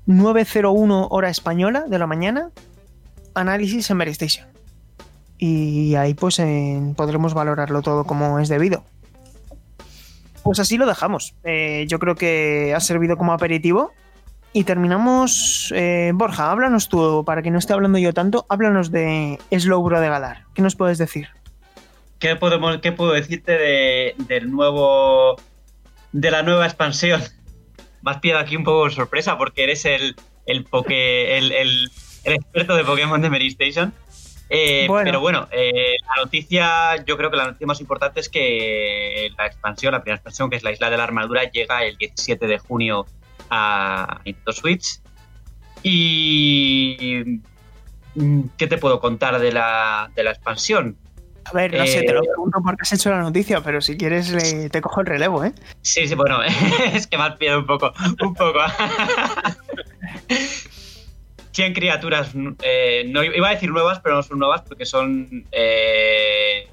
9.01 0.07 1.07
hora 1.09 1.29
española 1.29 1.85
de 1.87 1.99
la 1.99 2.07
mañana, 2.07 2.49
análisis 3.33 3.89
en 3.89 4.01
Station. 4.01 4.47
Y 5.37 5.95
ahí 5.95 6.13
pues 6.13 6.41
podremos 6.95 7.33
valorarlo 7.33 7.81
todo 7.81 8.05
como 8.05 8.39
es 8.39 8.47
debido. 8.47 8.85
Pues 10.43 10.59
así 10.59 10.77
lo 10.77 10.85
dejamos. 10.85 11.33
Eh, 11.43 11.85
yo 11.89 11.99
creo 11.99 12.15
que 12.15 12.73
ha 12.75 12.79
servido 12.79 13.17
como 13.17 13.33
aperitivo 13.33 13.91
y 14.55 14.63
terminamos. 14.63 15.73
Eh, 15.75 16.11
Borja, 16.13 16.49
háblanos 16.49 16.87
tú, 16.87 17.25
para 17.25 17.41
que 17.41 17.51
no 17.51 17.59
esté 17.59 17.73
hablando 17.73 17.97
yo 17.97 18.13
tanto, 18.13 18.45
háblanos 18.47 18.89
de 18.89 19.37
Slowbro 19.51 19.99
de 19.99 20.07
Galar. 20.07 20.45
¿Qué 20.53 20.61
nos 20.61 20.77
puedes 20.77 20.97
decir? 20.97 21.27
¿Qué, 22.19 22.37
podemos, 22.37 22.77
qué 22.77 22.93
puedo 22.93 23.11
decirte 23.11 23.51
de, 23.51 24.15
del 24.17 24.49
nuevo. 24.49 25.35
de 26.13 26.31
la 26.31 26.41
nueva 26.41 26.65
expansión? 26.67 27.21
Me 28.01 28.11
has 28.11 28.19
pillado 28.19 28.39
aquí 28.39 28.55
un 28.55 28.63
poco 28.63 28.85
de 28.85 28.91
sorpresa 28.91 29.37
porque 29.37 29.65
eres 29.65 29.83
el, 29.83 30.15
el, 30.45 30.63
poke, 30.63 31.37
el, 31.37 31.51
el, 31.51 31.91
el 32.23 32.33
experto 32.33 32.77
de 32.77 32.85
Pokémon 32.85 33.21
de 33.21 33.29
Mary 33.29 33.47
Station. 33.47 33.93
Eh, 34.49 34.85
bueno. 34.87 35.03
Pero 35.03 35.19
bueno, 35.19 35.49
eh, 35.51 35.97
la 36.15 36.23
noticia, 36.23 37.03
yo 37.05 37.17
creo 37.17 37.29
que 37.29 37.35
la 37.35 37.47
noticia 37.47 37.67
más 37.67 37.81
importante 37.81 38.21
es 38.21 38.29
que 38.29 39.31
la 39.37 39.47
expansión, 39.47 39.91
la 39.91 40.01
primera 40.01 40.15
expansión, 40.15 40.49
que 40.49 40.55
es 40.55 40.63
la 40.63 40.71
Isla 40.71 40.89
de 40.89 40.95
la 40.95 41.03
Armadura, 41.03 41.43
llega 41.43 41.83
el 41.83 41.97
17 41.97 42.47
de 42.47 42.57
junio 42.57 43.05
a 43.49 44.21
Nintendo 44.25 44.51
Switch. 44.51 44.99
Y. 45.83 47.41
¿Qué 48.57 48.67
te 48.67 48.77
puedo 48.77 49.01
contar 49.01 49.39
de 49.39 49.51
la, 49.51 50.09
de 50.15 50.23
la 50.23 50.31
expansión? 50.31 50.97
A 51.45 51.51
ver, 51.53 51.73
no 51.73 51.83
eh, 51.83 51.87
sé, 51.87 52.01
te 52.03 52.13
lo 52.13 52.23
pregunto 52.23 52.59
porque 52.63 52.81
has 52.81 52.93
hecho 52.93 53.11
la 53.11 53.19
noticia, 53.19 53.61
pero 53.61 53.79
si 53.79 53.97
quieres 53.97 54.31
le, 54.31 54.69
te 54.69 54.81
cojo 54.81 55.01
el 55.01 55.07
relevo, 55.07 55.43
¿eh? 55.43 55.53
Sí, 55.81 56.07
sí, 56.07 56.15
bueno, 56.15 56.39
es 56.93 57.05
que 57.05 57.17
me 57.17 57.23
has 57.23 57.35
pillado 57.35 57.59
un 57.59 57.67
poco, 57.67 57.93
un 58.21 58.33
poco. 58.33 58.59
100 61.51 61.73
criaturas, 61.73 62.31
eh, 62.63 63.05
no 63.07 63.23
iba 63.23 63.47
a 63.47 63.51
decir 63.51 63.69
nuevas, 63.69 63.99
pero 63.99 64.15
no 64.15 64.23
son 64.23 64.39
nuevas 64.39 64.63
porque 64.63 64.85
son 64.85 65.45
eh, 65.51 66.67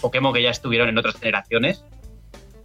Pokémon 0.00 0.34
que 0.34 0.42
ya 0.42 0.50
estuvieron 0.50 0.88
en 0.88 0.98
otras 0.98 1.16
generaciones. 1.18 1.84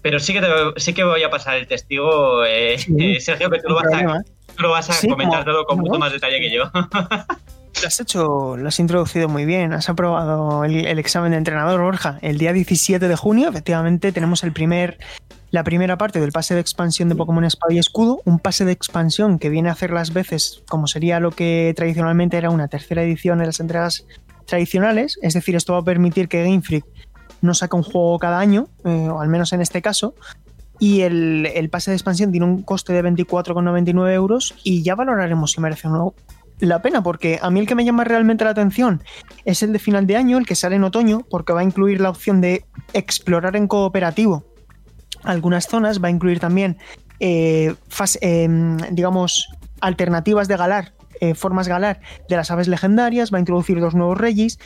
Pero 0.08 0.22
sí 0.22 0.32
que, 0.32 0.40
te, 0.40 0.48
sí 0.78 0.94
que 0.94 1.04
voy 1.04 1.22
a 1.22 1.30
pasar 1.30 1.58
el 1.58 1.68
testigo, 1.68 2.46
eh, 2.46 2.78
sí, 2.78 3.20
Sergio, 3.20 3.50
que 3.50 3.60
tú 3.60 3.68
lo 3.68 3.76
vas 3.76 3.94
a, 3.94 4.24
tú 4.56 4.64
lo 4.64 4.70
vas 4.70 4.90
a 4.90 4.94
sí, 4.94 5.06
comentar 5.06 5.44
todo 5.44 5.66
con 5.66 5.80
mucho 5.80 6.00
más 6.00 6.14
detalle 6.14 6.40
que 6.40 6.50
yo. 6.50 6.64
Lo 7.82 7.88
has 7.88 8.00
hecho, 8.00 8.58
lo 8.58 8.68
has 8.70 8.80
introducido 8.80 9.30
muy 9.30 9.46
bien, 9.46 9.72
has 9.72 9.88
aprobado 9.88 10.64
el, 10.64 10.88
el, 10.88 10.98
examen 10.98 11.32
de 11.32 11.38
entrenador, 11.38 11.80
Borja. 11.80 12.18
El 12.24 12.40
día 12.40 12.52
17 12.52 13.08
de 13.08 13.16
junio, 13.16 13.50
efectivamente, 13.50 14.12
tenemos 14.12 14.44
el 14.44 14.52
primer, 14.52 14.98
la 15.52 15.64
primera 15.64 15.96
parte 15.96 16.20
del 16.20 16.32
pase 16.32 16.56
de 16.56 16.62
expansión 16.62 17.08
de 17.10 17.16
Pokémon 17.16 17.44
Espada 17.44 17.74
y 17.74 17.78
Escudo, 17.78 18.22
un 18.26 18.40
pase 18.40 18.66
de 18.66 18.72
expansión 18.72 19.38
que 19.38 19.50
viene 19.50 19.70
a 19.70 19.74
hacer 19.74 19.92
las 19.92 20.12
veces 20.12 20.64
como 20.68 20.88
sería 20.88 21.20
lo 21.20 21.30
que 21.30 21.72
tradicionalmente 21.76 22.38
era 22.38 22.50
una 22.50 22.68
tercera 22.68 23.04
edición 23.04 23.38
de 23.40 23.46
las 23.46 23.60
entregas 23.60 24.08
tradicionales, 24.48 25.20
es 25.22 25.36
decir, 25.36 25.56
esto 25.56 25.74
va 25.74 25.80
a 25.80 25.84
permitir 25.84 26.30
que 26.30 26.44
Game 26.44 26.62
Freak 26.64 26.86
no 27.42 27.54
saca 27.54 27.78
un 27.78 27.84
juego 27.84 28.20
cada 28.20 28.40
año, 28.40 28.68
eh, 28.86 29.10
o 29.10 29.22
al 29.22 29.30
menos 29.30 29.54
en 29.54 29.62
este 29.62 29.82
caso, 29.82 30.16
y 30.80 31.02
el, 31.02 31.48
el, 31.54 31.70
pase 31.70 31.92
de 31.92 31.96
expansión 31.96 32.32
tiene 32.32 32.46
un 32.46 32.62
coste 32.62 32.94
de 32.94 33.04
24,99 33.04 34.14
euros 34.14 34.56
y 34.64 34.84
ya 34.84 34.96
valoraremos 34.96 35.52
si 35.52 35.62
merece 35.62 35.88
o 35.88 35.92
no 35.92 36.14
la 36.60 36.82
pena, 36.82 37.04
porque 37.04 37.40
a 37.42 37.50
mí 37.50 37.60
el 37.60 37.68
que 37.68 37.76
me 37.76 37.86
llama 37.86 38.04
realmente 38.04 38.44
la 38.44 38.52
atención 38.52 39.04
es 39.46 39.62
el 39.62 39.74
de 39.74 39.80
final 39.80 40.08
de 40.08 40.18
año, 40.18 40.38
el 40.38 40.46
que 40.46 40.56
sale 40.56 40.76
en 40.76 40.84
otoño, 40.84 41.22
porque 41.30 41.54
va 41.54 41.62
a 41.62 41.64
incluir 41.64 42.02
la 42.02 42.10
opción 42.10 42.42
de 42.42 42.66
explorar 42.94 43.56
en 43.56 43.68
cooperativo 43.68 44.44
algunas 45.24 45.68
zonas, 45.68 46.02
va 46.02 46.08
a 46.08 46.12
incluir 46.12 46.40
también, 46.40 46.78
eh, 47.20 47.76
em, 48.22 48.78
digamos, 48.92 49.50
alternativas 49.82 50.48
de 50.48 50.58
galar, 50.58 50.94
eh, 51.20 51.36
formas 51.36 51.68
galar 51.68 52.02
de 52.30 52.36
las 52.36 52.50
aves 52.50 52.68
legendarias, 52.68 53.32
va 53.32 53.38
a 53.38 53.40
introducir 53.40 53.80
dos 53.80 53.94
nuevos 53.94 54.18
reyes 54.18 54.60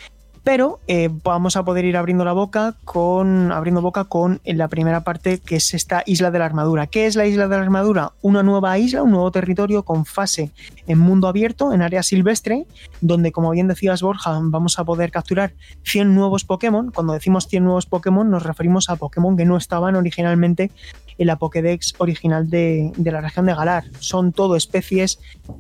pero 0.44 0.80
eh, 0.88 1.10
vamos 1.24 1.56
a 1.56 1.64
poder 1.64 1.86
ir 1.86 1.98
abriendo 1.98 2.26
la 2.26 2.34
boca 2.34 2.76
con 2.84 3.52
abriendo 3.52 3.82
boca 3.82 4.06
con 4.06 4.42
la 4.44 4.68
primera 4.68 5.02
parte 5.02 5.40
que 5.40 5.58
es 5.58 5.74
esta 5.74 6.04
isla 6.06 6.32
de 6.32 6.40
la 6.40 6.46
armadura. 6.46 6.88
¿Qué 6.88 7.06
es 7.06 7.16
la 7.16 7.28
isla 7.28 7.48
de 7.48 7.56
la 7.56 7.62
armadura? 7.62 8.14
Una 8.22 8.42
nueva 8.42 8.78
isla, 8.80 9.04
un 9.04 9.12
nuevo 9.12 9.32
territorio 9.32 9.84
con 9.84 10.06
fase 10.06 10.52
en 10.88 10.98
mundo 10.98 11.28
abierto, 11.28 11.74
en 11.74 11.82
área 11.82 12.02
silvestre, 12.02 12.66
donde 13.02 13.32
como 13.32 13.52
bien 13.52 13.68
decías 13.68 14.02
Borja, 14.02 14.40
vamos 14.42 14.80
a 14.80 14.84
poder 14.84 15.12
capturar 15.12 15.54
100 15.84 16.14
nuevos 16.16 16.44
Pokémon. 16.44 16.92
Cuando 16.92 17.14
decimos 17.14 17.48
100 17.48 17.64
nuevos 17.64 17.86
Pokémon 17.86 18.30
nos 18.30 18.44
referimos 18.44 18.90
a 18.90 18.96
Pokémon 18.96 19.38
que 19.38 19.46
no 19.46 19.58
estaban 19.58 19.96
originalmente 19.96 20.72
en 21.18 21.28
la 21.28 21.36
Pokédex 21.36 21.94
original 22.00 22.50
de, 22.50 22.92
la 22.98 23.22
región 23.22 23.46
de 23.46 23.54
Galar. 23.54 23.84
Son 24.00 24.32
todo 24.32 24.56
especies 24.56 25.20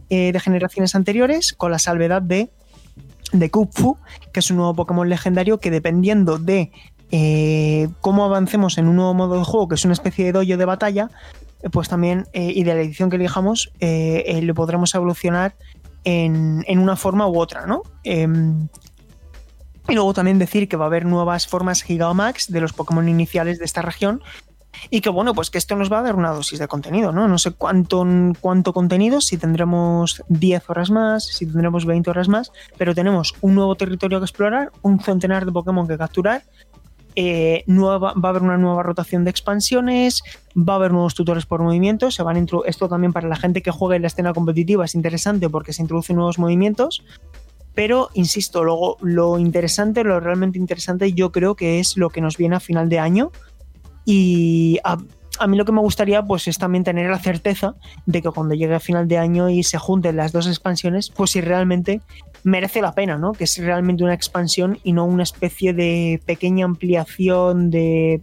eh, 0.09 0.31
de 0.31 0.39
generaciones 0.39 0.95
anteriores, 0.95 1.53
con 1.53 1.71
la 1.71 1.77
salvedad 1.77 2.21
de 2.21 2.49
de 3.31 3.49
Kupfu, 3.49 3.97
que 4.31 4.39
es 4.39 4.51
un 4.51 4.57
nuevo 4.57 4.73
Pokémon 4.73 5.07
legendario 5.07 5.59
que 5.59 5.71
dependiendo 5.71 6.37
de 6.37 6.71
eh, 7.11 7.89
cómo 7.99 8.23
avancemos 8.23 8.77
en 8.77 8.87
un 8.87 8.95
nuevo 8.95 9.13
modo 9.13 9.37
de 9.37 9.43
juego, 9.43 9.67
que 9.67 9.75
es 9.75 9.85
una 9.85 9.93
especie 9.93 10.25
de 10.25 10.31
dojo 10.31 10.57
de 10.57 10.65
batalla, 10.65 11.09
eh, 11.61 11.69
pues 11.69 11.89
también, 11.89 12.25
eh, 12.33 12.51
y 12.55 12.63
de 12.63 12.73
la 12.73 12.81
edición 12.81 13.09
que 13.09 13.17
elijamos, 13.17 13.71
lo 13.79 14.55
podremos 14.55 14.95
evolucionar 14.95 15.55
en, 16.03 16.79
una 16.79 16.95
forma 16.95 17.27
u 17.27 17.37
otra, 17.37 17.65
¿no? 17.65 17.83
Em, 18.03 18.67
y 19.89 19.93
luego 19.93 20.13
también 20.13 20.39
decir 20.39 20.69
que 20.69 20.77
va 20.77 20.85
a 20.85 20.87
haber 20.87 21.05
nuevas 21.05 21.47
formas 21.47 21.81
Gigamax 21.81 22.51
de 22.51 22.61
los 22.61 22.71
Pokémon 22.71 23.07
iniciales 23.09 23.59
de 23.59 23.65
esta 23.65 23.81
región, 23.81 24.21
y 24.89 25.01
que 25.01 25.09
bueno, 25.09 25.33
pues 25.33 25.49
que 25.49 25.57
esto 25.57 25.75
nos 25.75 25.91
va 25.91 25.99
a 25.99 26.01
dar 26.03 26.15
una 26.15 26.31
dosis 26.31 26.59
de 26.59 26.67
contenido, 26.67 27.11
¿no? 27.11 27.27
No 27.27 27.37
sé 27.37 27.51
cuánto, 27.51 28.05
cuánto 28.39 28.73
contenido, 28.73 29.21
si 29.21 29.37
tendremos 29.37 30.23
10 30.29 30.69
horas 30.69 30.91
más, 30.91 31.25
si 31.25 31.45
tendremos 31.45 31.85
20 31.85 32.09
horas 32.09 32.27
más, 32.27 32.51
pero 32.77 32.95
tenemos 32.95 33.35
un 33.41 33.55
nuevo 33.55 33.75
territorio 33.75 34.19
que 34.19 34.25
explorar, 34.25 34.71
un 34.81 34.99
centenar 34.99 35.45
de 35.45 35.51
Pokémon 35.51 35.87
que 35.87 35.97
capturar, 35.97 36.43
eh, 37.15 37.63
nueva, 37.67 38.13
va 38.13 38.29
a 38.29 38.31
haber 38.31 38.41
una 38.41 38.57
nueva 38.57 38.83
rotación 38.83 39.25
de 39.25 39.31
expansiones, 39.31 40.23
va 40.57 40.73
a 40.73 40.75
haber 40.77 40.93
nuevos 40.93 41.13
tutores 41.13 41.45
por 41.45 41.61
movimiento, 41.61 42.09
se 42.09 42.23
van 42.23 42.47
esto 42.65 42.87
también 42.87 43.11
para 43.11 43.27
la 43.27 43.35
gente 43.35 43.61
que 43.61 43.71
juega 43.71 43.97
en 43.97 44.03
la 44.03 44.07
escena 44.07 44.33
competitiva 44.33 44.85
es 44.85 44.95
interesante 44.95 45.49
porque 45.49 45.73
se 45.73 45.81
introducen 45.81 46.15
nuevos 46.15 46.39
movimientos, 46.39 47.03
pero 47.73 48.09
insisto, 48.13 48.63
luego 48.63 48.97
lo 49.01 49.39
interesante, 49.39 50.03
lo 50.03 50.19
realmente 50.21 50.57
interesante 50.57 51.11
yo 51.11 51.31
creo 51.31 51.55
que 51.55 51.79
es 51.79 51.97
lo 51.97 52.09
que 52.09 52.21
nos 52.21 52.37
viene 52.37 52.55
a 52.55 52.59
final 52.61 52.87
de 52.87 52.99
año, 52.99 53.31
y 54.05 54.79
a, 54.83 54.97
mí 55.47 55.57
lo 55.57 55.65
que 55.65 55.71
me 55.71 55.81
gustaría 55.81 56.23
pues 56.23 56.47
es 56.47 56.57
también 56.57 56.83
tener 56.83 57.09
la 57.09 57.19
certeza 57.19 57.75
de 58.05 58.21
que 58.21 58.29
cuando 58.29 58.55
llegue 58.55 58.75
a 58.75 58.79
final 58.79 59.07
de 59.07 59.17
año 59.17 59.49
y 59.49 59.63
se 59.63 59.77
junten 59.77 60.17
las 60.17 60.31
dos 60.31 60.47
expansiones, 60.47 61.09
pues 61.09 61.31
si 61.31 61.41
realmente 61.41 62.01
merece 62.43 62.81
la 62.81 62.93
pena, 62.93 63.17
¿no? 63.17 63.33
Que 63.33 63.43
es 63.43 63.57
realmente 63.57 64.03
una 64.03 64.13
expansión 64.13 64.79
y 64.83 64.93
no 64.93 65.05
una 65.05 65.23
especie 65.23 65.73
de 65.73 66.21
pequeña 66.25 66.65
ampliación 66.65 67.69
de 67.69 68.21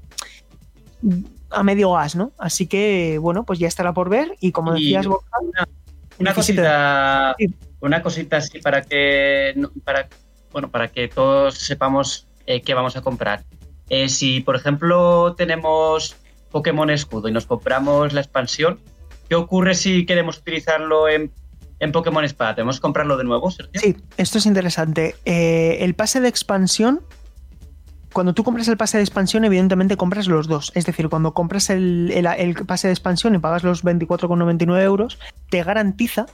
a 1.50 1.62
medio 1.62 1.92
gas, 1.92 2.16
¿no? 2.16 2.32
Así 2.38 2.66
que, 2.66 3.18
bueno, 3.18 3.44
pues 3.44 3.58
ya 3.58 3.68
estará 3.68 3.92
por 3.92 4.08
ver 4.08 4.36
y 4.40 4.52
como 4.52 4.74
decías, 4.74 5.06
una, 6.18 6.34
cosita, 6.34 7.36
una 7.80 8.02
cosita 8.02 8.38
así 8.38 8.58
para 8.58 8.82
que, 8.82 9.54
para, 9.84 10.08
bueno, 10.52 10.70
para 10.70 10.88
que 10.88 11.08
todos 11.08 11.56
sepamos 11.58 12.26
eh, 12.46 12.60
qué 12.60 12.74
vamos 12.74 12.96
a 12.96 13.02
comprar. 13.02 13.44
Eh, 13.89 14.09
si, 14.09 14.41
por 14.41 14.57
ejemplo, 14.57 15.34
tenemos 15.36 16.16
Pokémon 16.51 16.91
Escudo 16.91 17.28
y 17.28 17.32
nos 17.32 17.47
compramos 17.47 18.12
la 18.12 18.20
expansión, 18.20 18.80
¿qué 19.28 19.34
ocurre 19.34 19.74
si 19.74 20.07
queremos 20.07 20.39
utilizarlo 20.39 21.09
en, 21.09 21.32
Pokémon 21.93 22.24
Espada? 22.24 22.57
¿Tenemos 22.57 22.76
que 22.76 22.82
comprarlo 22.82 23.16
de 23.16 23.24
nuevo, 23.24 23.51
Sergio? 23.51 23.80
Sí, 23.80 23.97
esto 24.16 24.39
es 24.39 24.47
interesante. 24.47 25.14
Eh, 25.24 25.78
el 25.80 25.95
pase 25.95 26.20
de 26.20 26.28
expansión 26.28 27.03
cuando 28.12 28.32
tú 28.32 28.43
compras 28.43 28.68
el 28.68 28.76
pase 28.76 28.97
de 28.97 29.05
expansión, 29.05 29.45
evidentemente 29.45 29.97
compras 29.97 30.26
los 30.26 30.49
dos. 30.49 30.72
Es 30.74 30.86
decir, 30.86 31.09
cuando 31.09 31.34
compras 31.34 31.70
el, 31.70 32.12
pase 32.66 32.89
de 32.89 32.93
expansión 32.93 33.34
y 33.34 33.39
pagas 33.39 33.62
los 33.62 33.84
24,99 33.84 34.82
euros, 34.82 35.18
te 35.51 35.62
garantiza 35.62 36.26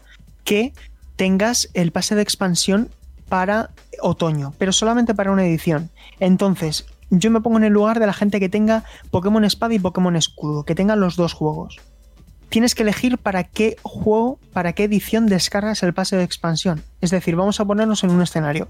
que 0.45 0.73
tengas 1.17 1.71
el 1.75 1.93
pase 1.93 2.15
de 2.15 2.23
expansión 2.23 2.91
para 3.29 3.71
otoño, 4.01 4.55
pero 4.59 4.73
solamente 4.73 5.15
para 5.15 5.31
una 5.31 5.45
edición. 5.45 5.91
Entonces, 6.21 6.87
yo 7.11 7.31
me 7.31 7.41
pongo 7.41 7.59
en 7.59 7.65
el 7.65 7.73
lugar 7.73 8.01
de 8.01 8.07
la 8.07 8.13
gente 8.13 8.41
que 8.41 8.49
tenga 8.49 8.85
Pokémon 9.11 9.45
Espada 9.45 9.75
y 9.75 9.79
Pokémon 9.79 10.17
Escudo, 10.17 10.65
que 10.65 10.75
tengan 10.75 11.01
los 11.01 11.17
dos 11.17 11.33
juegos. 11.33 11.79
Tienes 12.49 12.75
que 12.75 12.83
elegir 12.83 13.19
para 13.19 13.45
qué 13.45 13.77
juego, 13.83 14.39
para 14.53 14.73
qué 14.73 14.85
edición 14.85 15.27
descargas 15.27 15.83
el 15.83 15.93
pase 15.93 16.17
de 16.17 16.25
expansión. 16.25 16.83
Es 17.01 17.11
decir, 17.11 17.37
vamos 17.37 17.59
a 17.61 17.65
ponernos 17.65 18.05
en 18.05 18.11
un 18.11 18.23
escenario. 18.23 18.69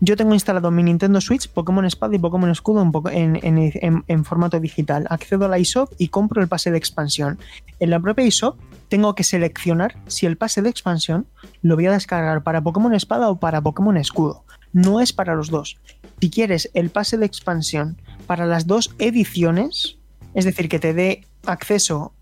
Yo 0.00 0.16
tengo 0.16 0.32
instalado 0.32 0.70
mi 0.70 0.84
Nintendo 0.84 1.20
Switch 1.20 1.48
Pokémon 1.48 1.84
Espada 1.84 2.14
y 2.14 2.20
Pokémon 2.20 2.48
Escudo 2.50 2.88
en, 3.10 4.24
formato 4.24 4.60
digital. 4.60 5.06
Accedo 5.10 5.46
a 5.46 5.48
la 5.48 5.58
eShop 5.58 5.92
y 5.98 6.08
compro 6.08 6.40
el 6.40 6.46
pase 6.46 6.70
de 6.70 6.78
expansión. 6.78 7.38
En 7.80 7.90
la 7.90 7.98
propia 7.98 8.24
eShop 8.24 8.56
tengo 8.88 9.16
que 9.16 9.24
seleccionar 9.24 9.96
si 10.06 10.26
el 10.26 10.36
pase 10.36 10.62
de 10.62 10.70
expansión 10.70 11.26
lo 11.62 11.74
voy 11.74 11.86
a 11.86 11.92
descargar 11.92 12.44
para 12.44 12.62
Pokémon 12.62 12.94
Espada 12.94 13.28
o 13.28 13.40
para 13.40 13.60
Pokémon 13.60 13.96
Escudo. 13.96 14.44
No 14.72 15.00
es 15.00 15.12
para 15.12 15.34
los 15.34 15.50
dos 15.50 15.78
si 16.20 16.30
quieres 16.30 16.70
el 16.74 16.90
pase 16.90 17.16
de 17.16 17.26
expansión 17.26 18.00
para 18.26 18.46
las 18.46 18.66
dos 18.66 18.94
ediciones, 18.98 19.98
es 20.34 20.44
decir, 20.44 20.68
que 20.68 20.78
te 20.78 20.94
dé 20.94 21.26
acceso 21.46 22.12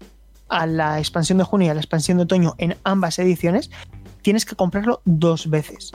a 0.49 0.67
la 0.67 0.99
expansión 0.99 1.39
de 1.39 1.45
junio 1.45 1.69
y 1.69 1.71
a 1.71 1.75
la 1.75 1.81
expansión 1.81 2.19
de 2.19 2.25
otoño 2.25 2.55
en 2.59 2.77
ambas 2.85 3.19
ediciones, 3.19 3.71
tienes 4.23 4.45
que 4.45 4.55
comprarlo 4.55 5.01
dos 5.05 5.51
veces. 5.51 5.93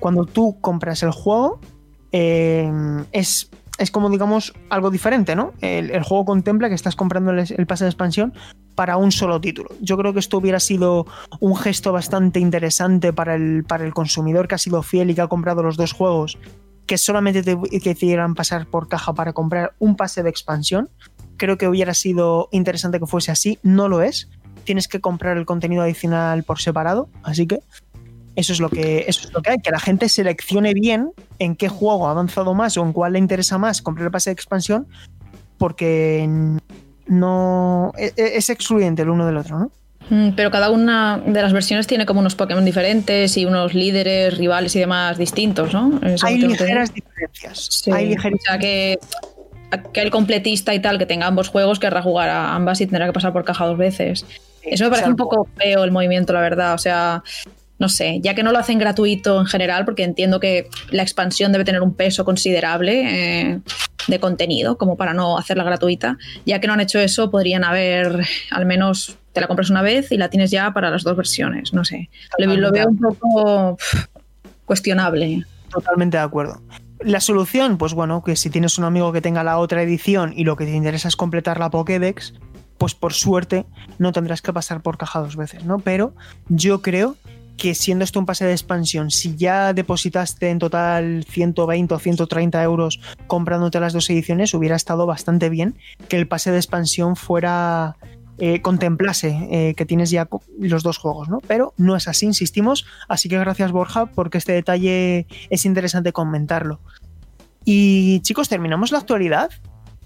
Cuando 0.00 0.24
tú 0.24 0.58
compras 0.60 1.02
el 1.02 1.10
juego, 1.10 1.60
eh, 2.12 2.70
es, 3.12 3.50
es, 3.78 3.90
como 3.90 4.08
digamos 4.08 4.54
algo 4.70 4.90
diferente, 4.90 5.36
¿no? 5.36 5.52
El, 5.60 6.02
juego 6.02 6.24
contempla 6.24 6.68
que 6.68 6.74
estás 6.74 6.96
comprando 6.96 7.32
el, 7.32 7.66
pase 7.66 7.84
de 7.84 7.90
expansión 7.90 8.32
para 8.74 8.96
un 8.96 9.12
solo 9.12 9.40
título. 9.40 9.68
Yo 9.80 9.98
creo 9.98 10.14
que 10.14 10.20
esto 10.20 10.38
hubiera 10.38 10.60
sido 10.60 11.06
un 11.40 11.56
gesto 11.56 11.92
bastante 11.92 12.40
interesante 12.40 13.12
para 13.12 13.34
el, 13.34 13.64
para 13.64 13.84
el 13.84 13.92
consumidor 13.92 14.48
que 14.48 14.54
ha 14.54 14.58
sido 14.58 14.82
fiel 14.82 15.10
y 15.10 15.14
que 15.14 15.20
ha 15.20 15.28
comprado 15.28 15.62
los 15.62 15.76
dos 15.76 15.92
juegos 15.92 16.38
que 16.90 16.98
solamente 16.98 17.44
te 17.44 17.54
decidieran 17.54 18.34
pasar 18.34 18.66
por 18.66 18.88
caja 18.88 19.14
para 19.14 19.32
comprar 19.32 19.74
un 19.78 19.94
pase 19.94 20.24
de 20.24 20.28
expansión. 20.28 20.88
Creo 21.36 21.56
que 21.56 21.68
hubiera 21.68 21.94
sido 21.94 22.48
interesante 22.50 22.98
que 22.98 23.06
fuese 23.06 23.30
así, 23.30 23.60
no 23.62 23.88
lo 23.88 24.02
es. 24.02 24.28
Tienes 24.64 24.88
que 24.88 25.00
comprar 25.00 25.38
el 25.38 25.46
contenido 25.46 25.84
adicional 25.84 26.42
por 26.42 26.58
separado, 26.58 27.08
así 27.22 27.46
que 27.46 27.60
eso 28.34 28.52
es 28.52 28.58
lo 28.58 28.70
que, 28.70 29.04
eso 29.06 29.28
es 29.28 29.32
lo 29.32 29.40
que 29.40 29.50
hay, 29.52 29.58
que 29.58 29.70
la 29.70 29.78
gente 29.78 30.08
seleccione 30.08 30.74
bien 30.74 31.12
en 31.38 31.54
qué 31.54 31.68
juego 31.68 32.08
ha 32.08 32.10
avanzado 32.10 32.54
más 32.54 32.76
o 32.76 32.82
en 32.82 32.92
cuál 32.92 33.12
le 33.12 33.20
interesa 33.20 33.56
más 33.56 33.82
comprar 33.82 34.06
el 34.06 34.10
pase 34.10 34.30
de 34.30 34.34
expansión, 34.34 34.88
porque 35.58 36.28
no 37.06 37.92
e, 37.98 38.12
e, 38.16 38.36
es 38.36 38.50
excluyente 38.50 39.02
el 39.02 39.10
uno 39.10 39.26
del 39.26 39.36
otro, 39.36 39.60
¿no? 39.60 39.70
Mm, 40.10 40.30
pero 40.30 40.50
cada 40.50 40.70
una 40.70 41.22
de 41.24 41.40
las 41.40 41.52
versiones 41.52 41.86
tiene 41.86 42.04
como 42.04 42.20
unos 42.20 42.34
Pokémon 42.34 42.64
diferentes 42.64 43.36
y 43.36 43.46
unos 43.46 43.74
líderes, 43.74 44.36
rivales 44.36 44.74
y 44.74 44.80
demás 44.80 45.16
distintos, 45.16 45.72
¿no? 45.72 46.00
Hay 46.22 46.38
ligeras 46.38 46.92
diferencias. 46.92 47.82
Hay 47.92 48.08
ligeras... 48.08 48.40
O 48.40 48.44
sea, 48.44 48.58
que, 48.58 48.98
que, 49.92 50.00
el 50.02 50.10
completista 50.10 50.74
y 50.74 50.80
tal 50.80 50.98
que 50.98 51.06
tenga 51.06 51.26
ambos 51.26 51.48
juegos 51.48 51.78
querrá 51.78 52.02
jugar 52.02 52.28
a 52.28 52.54
ambas 52.54 52.80
y 52.80 52.86
tendrá 52.86 53.06
que 53.06 53.12
pasar 53.12 53.32
por 53.32 53.44
caja 53.44 53.66
dos 53.66 53.78
veces. 53.78 54.26
Eso 54.62 54.84
me 54.84 54.90
parece 54.90 55.08
un 55.08 55.16
poco 55.16 55.48
feo 55.56 55.84
el 55.84 55.92
movimiento, 55.92 56.32
la 56.32 56.40
verdad. 56.40 56.74
O 56.74 56.78
sea, 56.78 57.22
no 57.78 57.88
sé, 57.88 58.18
ya 58.20 58.34
que 58.34 58.42
no 58.42 58.50
lo 58.52 58.58
hacen 58.58 58.78
gratuito 58.78 59.40
en 59.40 59.46
general, 59.46 59.84
porque 59.84 60.02
entiendo 60.02 60.40
que 60.40 60.68
la 60.90 61.02
expansión 61.02 61.52
debe 61.52 61.64
tener 61.64 61.82
un 61.82 61.94
peso 61.94 62.24
considerable 62.24 63.04
eh, 63.06 63.60
de 64.08 64.20
contenido, 64.20 64.76
como 64.76 64.96
para 64.96 65.14
no 65.14 65.38
hacerla 65.38 65.64
gratuita, 65.64 66.18
ya 66.44 66.60
que 66.60 66.66
no 66.66 66.74
han 66.74 66.80
hecho 66.80 66.98
eso, 66.98 67.30
podrían 67.30 67.64
haber 67.64 68.26
al 68.50 68.66
menos 68.66 69.16
te 69.32 69.40
la 69.40 69.46
compras 69.46 69.70
una 69.70 69.82
vez 69.82 70.10
y 70.12 70.16
la 70.16 70.28
tienes 70.28 70.50
ya 70.50 70.72
para 70.72 70.90
las 70.90 71.02
dos 71.02 71.16
versiones. 71.16 71.72
No 71.72 71.84
sé. 71.84 72.10
Lo, 72.38 72.72
veo 72.72 72.88
un 72.88 72.98
poco 72.98 73.78
cuestionable. 74.64 75.44
Totalmente 75.70 76.16
de 76.16 76.22
acuerdo. 76.22 76.62
La 77.00 77.20
solución, 77.20 77.78
pues 77.78 77.94
bueno, 77.94 78.22
que 78.22 78.36
si 78.36 78.50
tienes 78.50 78.76
un 78.76 78.84
amigo 78.84 79.12
que 79.12 79.22
tenga 79.22 79.42
la 79.42 79.58
otra 79.58 79.82
edición 79.82 80.32
y 80.36 80.44
lo 80.44 80.56
que 80.56 80.66
te 80.66 80.74
interesa 80.74 81.08
es 81.08 81.16
completar 81.16 81.58
la 81.58 81.70
Pokédex, 81.70 82.34
pues 82.76 82.94
por 82.94 83.12
suerte 83.12 83.66
no 83.98 84.12
tendrás 84.12 84.42
que 84.42 84.52
pasar 84.52 84.82
por 84.82 84.98
caja 84.98 85.20
dos 85.20 85.36
veces, 85.36 85.64
¿no? 85.64 85.78
Pero 85.78 86.14
yo 86.48 86.82
creo 86.82 87.16
que 87.56 87.74
siendo 87.74 88.04
esto 88.04 88.18
un 88.18 88.24
pase 88.24 88.46
de 88.46 88.52
expansión, 88.52 89.10
si 89.10 89.36
ya 89.36 89.74
depositaste 89.74 90.48
en 90.48 90.58
total 90.58 91.24
120 91.28 91.94
o 91.94 91.98
130 91.98 92.62
euros 92.62 93.00
comprándote 93.26 93.80
las 93.80 93.92
dos 93.92 94.08
ediciones, 94.08 94.54
hubiera 94.54 94.76
estado 94.76 95.04
bastante 95.04 95.50
bien 95.50 95.76
que 96.08 96.16
el 96.16 96.26
pase 96.26 96.50
de 96.50 96.56
expansión 96.56 97.16
fuera 97.16 97.96
eh, 98.42 98.62
contemplase 98.62 99.48
eh, 99.50 99.74
que 99.76 99.84
tienes 99.84 100.10
ya 100.10 100.26
los 100.58 100.82
dos 100.82 100.96
juegos, 100.96 101.28
¿no? 101.28 101.40
Pero 101.46 101.74
no 101.76 101.94
es 101.94 102.08
así, 102.08 102.24
insistimos. 102.24 102.86
Así 103.06 103.28
que 103.28 103.38
gracias, 103.38 103.70
Borja, 103.70 104.06
porque 104.06 104.38
este 104.38 104.52
detalle 104.52 105.26
es 105.50 105.66
interesante 105.66 106.14
comentarlo. 106.14 106.80
Y 107.66 108.20
chicos, 108.20 108.48
terminamos 108.48 108.92
la 108.92 108.98
actualidad 108.98 109.50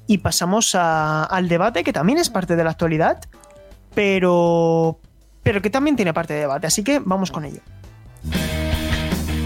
y 0.08 0.18
pasamos 0.18 0.74
al 0.74 1.48
debate, 1.48 1.84
que 1.84 1.92
también 1.92 2.18
es 2.18 2.28
parte 2.28 2.56
de 2.56 2.64
la 2.64 2.70
actualidad, 2.70 3.20
pero, 3.94 4.98
pero 5.44 5.62
que 5.62 5.70
también 5.70 5.94
tiene 5.94 6.12
parte 6.12 6.34
de 6.34 6.40
debate. 6.40 6.66
Así 6.66 6.82
que 6.82 6.98
vamos 6.98 7.30
con 7.30 7.44
ello. 7.44 7.60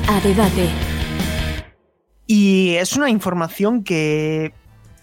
A 0.08 0.20
debate. 0.20 0.70
Y 2.26 2.74
es 2.76 2.96
una 2.96 3.10
información 3.10 3.84
que 3.84 4.54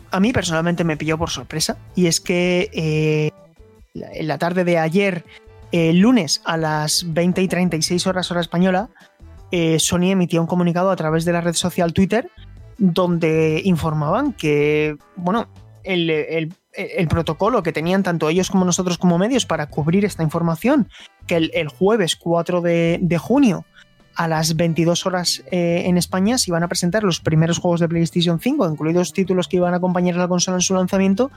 a 0.09 0.19
mí 0.19 0.33
personalmente 0.33 0.83
me 0.83 0.97
pilló 0.97 1.17
por 1.17 1.29
sorpresa. 1.29 1.77
Y 1.95 2.07
es 2.07 2.19
que 2.19 2.69
eh, 2.73 3.31
en 3.95 4.27
la 4.27 4.37
tarde 4.37 4.63
de 4.63 4.77
ayer, 4.77 5.25
el 5.71 5.99
lunes 5.99 6.41
a 6.45 6.57
las 6.57 7.05
20 7.13 7.41
y 7.41 7.47
36 7.47 8.07
horas 8.07 8.29
hora 8.31 8.41
española, 8.41 8.89
eh, 9.51 9.79
Sony 9.79 10.11
emitía 10.11 10.41
un 10.41 10.47
comunicado 10.47 10.89
a 10.89 10.95
través 10.95 11.25
de 11.25 11.33
la 11.33 11.41
red 11.41 11.53
social 11.53 11.93
Twitter 11.93 12.29
donde 12.77 13.61
informaban 13.63 14.33
que, 14.33 14.97
bueno, 15.15 15.47
el, 15.83 16.53
protocolo 17.07 17.63
que 17.63 17.71
tenían 17.71 18.03
tanto 18.03 18.27
ellos 18.27 18.49
como 18.49 18.65
nosotros 18.65 18.97
como 18.97 19.17
medios 19.17 19.45
para 19.45 19.67
cubrir 19.67 20.03
esta 20.03 20.23
información, 20.23 20.89
que 21.27 21.37
el, 21.37 21.69
jueves 21.69 22.15
4 22.15 22.61
de, 22.61 22.99
de, 23.01 23.17
junio 23.17 23.65
a 24.15 24.27
las 24.27 24.55
22 24.55 25.05
horas 25.05 25.43
eh, 25.51 25.83
en 25.85 25.97
España 25.97 26.37
se 26.37 26.51
iban 26.51 26.63
a 26.63 26.67
presentar 26.67 27.03
los 27.03 27.19
primeros 27.19 27.59
juegos 27.59 27.79
de 27.79 27.87
PlayStation 27.87 28.39
5, 28.39 28.69
incluidos 28.69 29.13
títulos 29.13 29.47
que 29.47 29.57
iban 29.57 29.73
a 29.73 29.77
acompañar 29.77 30.15
a 30.15 30.19
la 30.19 30.27
consola 30.27 30.57
en 30.57 30.61
su 30.61 30.73
lanzamiento, 30.73 31.31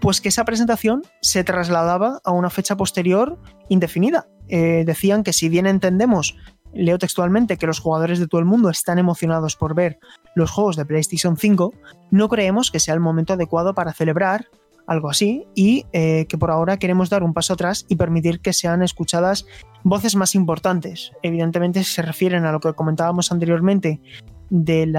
pues 0.00 0.20
que 0.20 0.28
esa 0.28 0.44
presentación 0.44 1.02
se 1.20 1.44
trasladaba 1.44 2.20
a 2.24 2.32
una 2.32 2.50
fecha 2.50 2.76
posterior 2.76 3.38
indefinida. 3.68 4.28
Eh, 4.48 4.84
decían 4.86 5.22
que 5.22 5.32
si 5.32 5.48
bien 5.48 5.66
entendemos, 5.66 6.36
leo 6.72 6.98
textualmente, 6.98 7.56
que 7.56 7.66
los 7.66 7.80
jugadores 7.80 8.18
de 8.18 8.28
todo 8.28 8.40
el 8.40 8.46
mundo 8.46 8.70
están 8.70 8.98
emocionados 8.98 9.56
por 9.56 9.74
ver 9.74 9.98
los 10.34 10.50
juegos 10.50 10.76
de 10.76 10.84
PlayStation 10.84 11.36
5, 11.36 11.72
no 12.10 12.28
creemos 12.28 12.70
que 12.70 12.80
sea 12.80 12.94
el 12.94 13.00
momento 13.00 13.32
adecuado 13.32 13.74
para 13.74 13.92
celebrar 13.92 14.46
algo 14.86 15.10
así, 15.10 15.46
y 15.54 15.84
eh, 15.92 16.24
que 16.30 16.38
por 16.38 16.50
ahora 16.50 16.78
queremos 16.78 17.10
dar 17.10 17.22
un 17.22 17.34
paso 17.34 17.52
atrás 17.52 17.84
y 17.88 17.96
permitir 17.96 18.40
que 18.40 18.54
sean 18.54 18.82
escuchadas 18.82 19.44
voces 19.84 20.16
más 20.16 20.34
importantes. 20.34 21.12
Evidentemente 21.22 21.84
se 21.84 22.00
refieren 22.00 22.46
a 22.46 22.52
lo 22.52 22.60
que 22.60 22.72
comentábamos 22.72 23.30
anteriormente 23.30 24.00
del 24.48 24.94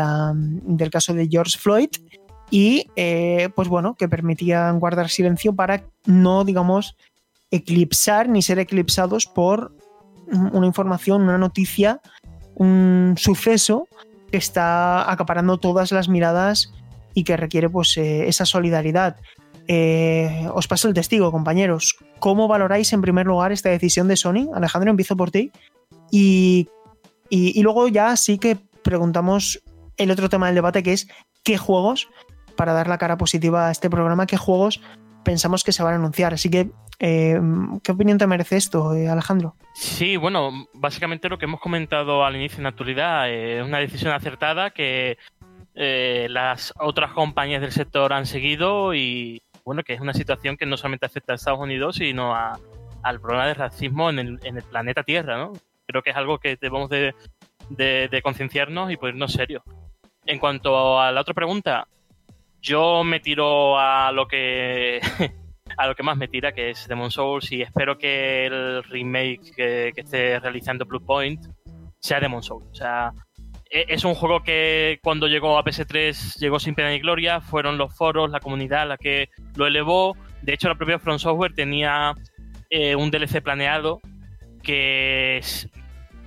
caso 0.92 1.16
de 1.16 1.28
George 1.28 1.58
Floyd 1.58 1.90
y 2.50 2.88
eh, 2.96 3.50
pues 3.56 3.68
bueno, 3.68 3.96
que 3.96 4.10
permitían 4.10 4.80
guardar 4.80 5.10
silencio 5.10 5.54
para 5.54 5.84
no, 6.06 6.44
digamos, 6.44 6.96
eclipsar 7.52 8.30
ni 8.30 8.42
ser 8.42 8.60
eclipsados 8.60 9.26
por 9.26 9.76
una 10.32 10.68
información, 10.68 11.24
una 11.24 11.38
noticia, 11.38 12.02
un 12.56 13.16
suceso 13.18 13.88
que 14.32 14.38
está 14.38 15.12
acaparando 15.12 15.58
todas 15.58 15.92
las 15.92 16.08
miradas 16.08 16.72
y 17.14 17.24
que 17.24 17.38
requiere 17.38 17.70
pues 17.70 17.98
eh, 17.98 18.28
esa 18.28 18.46
solidaridad. 18.46 19.18
Eh, 19.68 20.48
os 20.54 20.68
paso 20.68 20.88
el 20.88 20.94
testigo, 20.94 21.32
compañeros. 21.32 21.96
¿Cómo 22.20 22.48
valoráis 22.48 22.92
en 22.94 23.02
primer 23.02 23.28
lugar 23.28 23.52
esta 23.52 23.70
decisión 23.70 24.08
de 24.08 24.18
Sony? 24.18 24.50
Alejandro, 24.54 24.90
empiezo 24.90 25.16
por 25.16 25.32
ti. 25.32 25.52
Y, 26.12 26.70
y, 27.30 27.62
luego 27.62 27.88
ya 27.88 28.18
sí 28.18 28.40
que 28.40 28.58
preguntamos 28.84 29.62
el 29.98 30.10
otro 30.10 30.28
tema 30.28 30.48
del 30.48 30.56
debate, 30.56 30.82
que 30.82 30.94
es 30.94 31.08
qué 31.44 31.58
juegos, 31.58 32.10
para 32.60 32.74
dar 32.74 32.90
la 32.90 32.98
cara 32.98 33.18
positiva 33.18 33.70
a 33.70 33.72
este 33.72 33.90
programa, 33.90 34.28
qué 34.28 34.36
juegos 34.36 34.82
pensamos 35.24 35.64
que 35.64 35.72
se 35.72 35.82
van 35.82 35.94
a 35.94 35.96
anunciar. 35.96 36.34
Así 36.34 36.52
que, 36.52 36.72
eh, 37.00 37.40
¿qué 37.86 37.92
opinión 37.94 38.18
te 38.18 38.28
merece 38.28 38.58
esto, 38.58 38.94
eh, 38.96 39.08
Alejandro? 39.08 39.56
Sí, 39.76 40.18
bueno, 40.18 40.68
básicamente 40.74 41.30
lo 41.30 41.38
que 41.38 41.46
hemos 41.46 41.62
comentado 41.62 42.26
al 42.26 42.36
inicio 42.36 42.58
en 42.58 42.64
la 42.64 42.70
actualidad 42.70 43.30
es 43.30 43.64
una 43.64 43.78
decisión 43.78 44.12
acertada 44.12 44.72
que 44.72 45.18
las 45.74 46.74
otras 46.78 47.14
compañías 47.14 47.62
del 47.62 47.72
sector 47.72 48.12
han 48.12 48.26
seguido 48.26 48.94
y, 48.94 49.42
bueno, 49.64 49.84
que 49.84 49.94
es 49.94 50.02
una 50.02 50.14
situación 50.14 50.58
que 50.58 50.66
no 50.66 50.76
solamente 50.76 51.06
afecta 51.06 51.32
a 51.32 51.38
Estados 51.38 51.62
Unidos, 51.62 51.96
sino 51.96 52.36
al 52.36 53.22
problema 53.22 53.48
de 53.48 53.54
racismo 53.54 54.10
en 54.10 54.20
el, 54.20 54.64
planeta 54.70 55.04
Tierra, 55.04 55.38
¿no? 55.38 55.54
Creo 55.88 56.02
que 56.02 56.10
es 56.10 56.18
algo 56.18 56.40
que 56.40 56.58
debemos 56.60 56.90
de, 56.90 58.22
concienciarnos 58.22 58.92
y 58.92 58.98
ponernos 58.98 59.32
serios. 59.32 59.64
En 60.26 60.40
cuanto 60.40 61.00
a 61.00 61.14
la 61.14 61.22
otra 61.22 61.34
pregunta, 61.34 61.88
yo 62.62 63.04
me 63.04 63.20
tiro 63.20 63.80
a 63.80 64.12
lo 64.12 64.28
que 64.28 65.00
a 65.78 65.88
lo 65.88 65.96
que 65.96 66.04
más 66.04 66.18
me 66.18 66.28
tira, 66.28 66.52
que 66.52 66.72
es 66.72 66.88
Demon 66.88 67.12
Souls, 67.12 67.52
y 67.52 67.62
espero 67.62 67.98
que 67.98 68.46
el 68.46 68.84
remake 68.84 69.54
que, 69.56 69.92
que 69.96 70.02
esté 70.02 70.40
realizando 70.40 70.86
Blue 70.86 71.06
Point 71.06 71.46
sea 72.00 72.20
Demon 72.20 72.44
Souls. 72.44 72.68
O 72.72 72.76
sea, 72.76 73.14
e-, 73.70 73.86
es 73.88 74.04
un 74.04 74.16
juego 74.16 74.44
que 74.44 75.00
cuando 75.02 75.28
llegó 75.28 75.58
a 75.58 75.64
PS3 75.64 76.40
llegó 76.40 76.60
sin 76.60 76.76
pena 76.76 76.90
ni 76.90 77.00
gloria, 77.00 77.42
fueron 77.42 77.78
los 77.78 77.96
foros, 77.96 78.32
la 78.32 78.40
comunidad 78.40 78.88
la 78.88 78.98
que 78.98 79.30
lo 79.56 79.68
elevó. 79.68 80.18
De 80.42 80.54
hecho, 80.54 80.68
la 80.68 80.76
propia 80.76 81.00
From 81.00 81.20
Software 81.20 81.54
tenía 81.54 82.14
eh, 82.70 82.96
un 82.96 83.12
DLC 83.12 83.42
planeado 83.42 84.00
que 84.64 85.42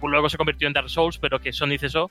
luego 0.03 0.29
se 0.29 0.37
convirtió 0.37 0.67
en 0.67 0.75
Dark 0.75 0.91
Souls, 0.91 1.19
pero 1.19 1.41
que 1.41 1.53
Sony 1.53 1.79
cesó. 1.79 2.11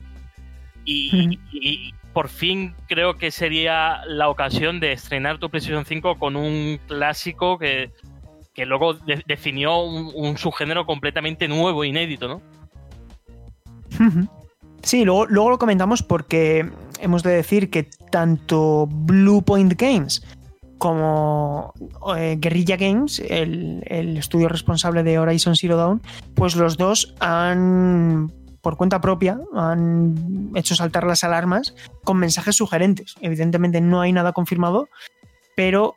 Y, 0.84 1.39
y, 1.51 1.93
por 2.14 2.30
fin 2.30 2.76
creo 2.88 3.18
que 3.18 3.32
sería 3.32 4.01
la 4.05 4.30
ocasión 4.30 4.80
de 4.80 4.91
estrenar 4.91 5.38
tu 5.39 5.49
PlayStation 5.49 5.86
5 5.86 6.20
con 6.20 6.36
un 6.36 6.80
clásico 6.88 7.57
que, 7.57 7.91
que 8.53 8.66
luego 8.66 8.95
definió 9.26 9.82
un, 9.82 10.38
subgénero 10.38 10.86
completamente 10.86 11.47
nuevo, 11.47 11.84
inédito, 11.84 12.28
¿no? 12.28 12.41
Sí, 14.84 15.05
luego, 15.05 15.28
lo 15.28 15.57
comentamos 15.57 16.01
porque 16.03 16.70
hemos 16.99 17.24
de 17.24 17.32
decir 17.32 17.70
que 17.70 17.88
tanto 18.09 18.88
Blue 18.88 19.41
Point 19.41 19.80
Games 19.80 20.24
como 20.78 21.74
eh, 22.18 22.38
Guerrilla 22.39 22.76
Games, 22.76 23.20
el, 23.20 23.84
estudio 24.18 24.49
responsable 24.49 25.03
de 25.03 25.20
Horizon 25.20 25.55
Zero 25.55 25.78
Dawn, 25.78 26.01
pues 26.34 26.55
los 26.55 26.78
dos 26.78 27.14
han, 27.20 28.32
por 28.62 28.78
cuenta 28.78 29.01
propia, 29.01 29.39
han 29.53 30.51
hecho 30.55 30.76
saltar 30.76 31.05
las 31.05 31.24
alarmas 31.24 31.74
con 32.03 32.18
mensajes 32.18 32.55
sugerentes. 32.55 33.16
Evidentemente 33.22 33.82
no 33.82 34.01
hay 34.01 34.14
nada 34.14 34.34
confirmado, 34.34 34.88
pero 35.55 35.95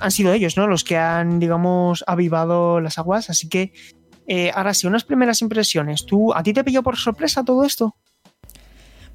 han 0.00 0.10
sido 0.10 0.32
ellos, 0.32 0.56
¿no? 0.56 0.66
Los 0.66 0.84
que 0.84 0.96
han, 0.96 1.38
digamos, 1.38 2.04
avivado 2.06 2.80
las 2.80 2.98
aguas. 2.98 3.30
Así 3.30 3.48
que 3.48 3.72
eh, 4.26 4.50
ahora 4.54 4.74
sí, 4.74 4.86
unas 4.86 5.04
primeras 5.04 5.42
impresiones. 5.42 6.06
¿Tú, 6.06 6.32
¿A 6.34 6.42
ti 6.42 6.52
te 6.52 6.64
pilló 6.64 6.82
por 6.82 6.96
sorpresa 6.96 7.44
todo 7.44 7.64
esto? 7.64 7.96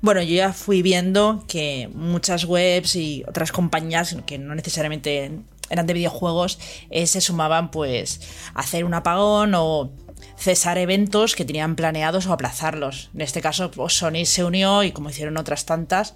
Bueno, 0.02 0.22
yo 0.22 0.36
ya 0.36 0.54
fui 0.54 0.82
viendo 0.82 1.46
que 1.48 1.90
muchas 1.94 2.46
webs 2.46 2.96
y 2.96 3.24
otras 3.28 3.52
compañías 3.52 4.16
que 4.26 4.38
no 4.38 4.54
necesariamente 4.54 5.40
eran 5.70 5.88
de 5.88 5.94
videojuegos 5.94 6.60
eh, 6.90 7.08
se 7.08 7.22
sumaban 7.22 7.72
pues 7.72 8.22
a 8.54 8.60
hacer 8.60 8.86
un 8.86 8.94
apagón 8.94 9.54
o 9.56 9.92
cesar 10.38 10.78
eventos 10.78 11.36
que 11.36 11.46
tenían 11.46 11.76
planeados 11.76 12.28
o 12.28 12.34
aplazarlos. 12.34 13.10
En 13.14 13.22
este 13.22 13.42
caso, 13.42 13.72
pues, 13.72 13.94
Sony 13.94 14.26
se 14.26 14.44
unió 14.44 14.84
y 14.84 14.92
como 14.92 15.10
hicieron 15.10 15.38
otras 15.38 15.66
tantas 15.66 16.14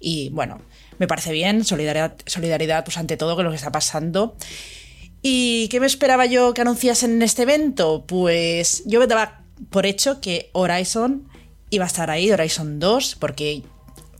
y 0.00 0.30
bueno, 0.30 0.60
me 0.98 1.08
parece 1.08 1.32
bien, 1.32 1.64
solidaridad, 1.64 2.16
solidaridad 2.26 2.84
pues 2.84 2.96
ante 2.96 3.16
todo 3.16 3.34
con 3.34 3.44
lo 3.44 3.50
que 3.50 3.56
está 3.56 3.72
pasando. 3.72 4.36
¿Y 5.22 5.68
qué 5.68 5.80
me 5.80 5.86
esperaba 5.86 6.26
yo 6.26 6.52
que 6.52 6.62
anunciasen 6.62 7.12
en 7.12 7.22
este 7.22 7.42
evento? 7.42 8.04
Pues 8.06 8.82
yo 8.86 9.00
me 9.00 9.06
daba 9.06 9.44
por 9.70 9.86
hecho 9.86 10.20
que 10.20 10.50
Horizon 10.52 11.28
iba 11.70 11.84
a 11.84 11.86
estar 11.86 12.10
ahí, 12.10 12.30
Horizon 12.30 12.80
2, 12.80 13.16
porque 13.20 13.62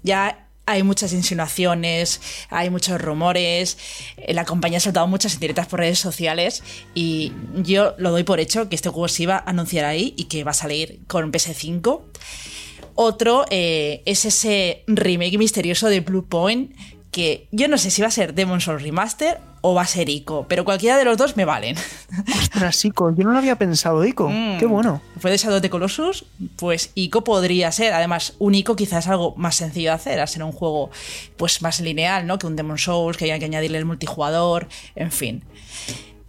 ya 0.03 0.49
hay 0.73 0.83
muchas 0.83 1.13
insinuaciones, 1.13 2.21
hay 2.49 2.71
muchos 2.71 3.01
rumores, 3.01 3.77
eh, 4.17 4.33
la 4.35 4.45
compañía 4.45 4.79
ha 4.79 4.81
soltado 4.81 5.07
muchas 5.07 5.35
indirectas 5.35 5.67
por 5.67 5.81
redes 5.81 5.99
sociales 5.99 6.63
y 6.95 7.33
yo 7.57 7.95
lo 7.99 8.11
doy 8.11 8.25
por 8.25 8.41
hecho 8.41 8.69
que 8.69 8.75
este 8.75 8.89
juego 8.89 9.09
se 9.09 9.25
iba 9.25 9.37
a 9.37 9.51
anunciar 9.51 9.85
ahí 9.85 10.15
y 10.17 10.25
que 10.25 10.45
va 10.45 10.53
a 10.53 10.55
salir 10.55 11.01
con 11.07 11.31
PS5. 11.31 12.01
Otro 12.95 13.45
eh, 13.51 14.03
es 14.07 14.25
ese 14.25 14.85
remake 14.87 15.39
misterioso 15.39 15.89
de 15.89 16.01
Blue 16.01 16.27
Point 16.27 16.75
que 17.11 17.49
yo 17.53 17.69
no 17.69 17.79
sé 17.79 17.91
si 17.91 18.03
va 18.03 18.09
a 18.09 18.11
ser 18.11 18.35
Demon 18.35 18.61
Souls 18.61 18.83
Remaster 18.83 19.39
o 19.63 19.75
va 19.75 19.83
a 19.83 19.87
ser 19.87 20.09
Ico, 20.09 20.45
pero 20.49 20.65
cualquiera 20.65 20.99
de 20.99 21.05
los 21.05 21.17
dos 21.17 21.37
me 21.37 21.45
valen. 21.45 21.77
Ostras, 22.41 22.85
Ico, 22.85 23.15
yo 23.15 23.25
no 23.25 23.33
lo 23.33 23.39
había 23.39 23.57
pensado, 23.57 24.05
Ico. 24.05 24.29
Mm. 24.29 24.59
Qué 24.59 24.67
bueno. 24.67 25.01
Fue 25.19 25.31
de 25.31 25.39
Shadow 25.39 25.61
de 25.61 25.71
Colossus, 25.71 26.27
pues 26.57 26.91
Ico 26.95 27.23
podría 27.23 27.71
ser. 27.71 27.95
Además, 27.95 28.35
un 28.41 28.55
Ico 28.55 28.75
quizás 28.77 29.05
es 29.05 29.11
algo 29.11 29.35
más 29.37 29.55
sencillo 29.55 29.91
de 29.91 29.95
hacer, 29.95 30.21
a 30.21 30.27
ser 30.27 30.43
un 30.43 30.53
juego 30.53 30.91
pues 31.37 31.63
más 31.63 31.81
lineal, 31.81 32.27
¿no? 32.27 32.39
Que 32.39 32.49
un 32.49 32.57
Demon 32.57 32.77
Souls, 32.77 33.17
que 33.17 33.27
haya 33.27 33.39
que 33.39 33.45
añadirle 33.45 33.79
el 33.79 33.85
multijugador, 33.85 34.69
en 34.97 35.13
fin. 35.13 35.45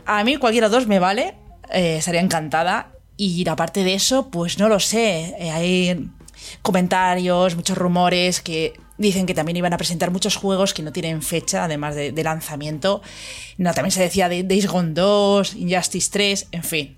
A 0.05 0.23
mí 0.23 0.37
cualquiera 0.37 0.69
de 0.69 0.71
los 0.75 0.81
dos 0.83 0.87
me 0.87 0.99
vale, 0.99 1.35
eh, 1.71 1.97
estaría 1.97 2.21
encantada. 2.21 2.91
Y 3.17 3.47
aparte 3.49 3.83
de 3.83 3.95
eso, 3.95 4.29
pues 4.29 4.59
no 4.59 4.69
lo 4.69 4.79
sé. 4.79 5.35
Eh, 5.39 5.51
hay 5.51 6.09
comentarios, 6.61 7.55
muchos 7.55 7.77
rumores 7.77 8.41
que 8.41 8.73
Dicen 8.97 9.25
que 9.25 9.33
también 9.33 9.57
iban 9.57 9.73
a 9.73 9.77
presentar 9.77 10.11
muchos 10.11 10.35
juegos 10.35 10.73
que 10.73 10.83
no 10.83 10.91
tienen 10.91 11.21
fecha, 11.21 11.63
además 11.63 11.95
de, 11.95 12.11
de 12.11 12.23
lanzamiento. 12.23 13.01
No, 13.57 13.73
también 13.73 13.91
se 13.91 14.01
decía 14.01 14.29
de 14.29 14.43
Days 14.43 14.67
Gone 14.67 14.93
2, 14.93 15.55
Injustice 15.55 16.09
3, 16.11 16.47
en 16.51 16.63
fin. 16.63 16.97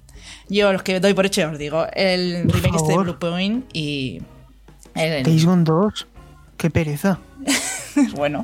Yo 0.49 0.71
los 0.71 0.83
que 0.83 0.99
doy 0.99 1.13
por 1.13 1.25
hecho 1.25 1.49
os 1.49 1.57
digo, 1.57 1.85
el 1.93 2.43
Por 2.47 2.55
remake 2.55 2.75
este 2.75 2.91
de. 2.91 2.97
Blue 2.97 3.17
Point 3.17 3.65
y 3.73 4.21
el, 4.93 5.23
Days 5.23 5.45
Gone 5.45 5.63
2. 5.63 6.07
Qué 6.57 6.69
pereza. 6.69 7.19
bueno, 8.15 8.43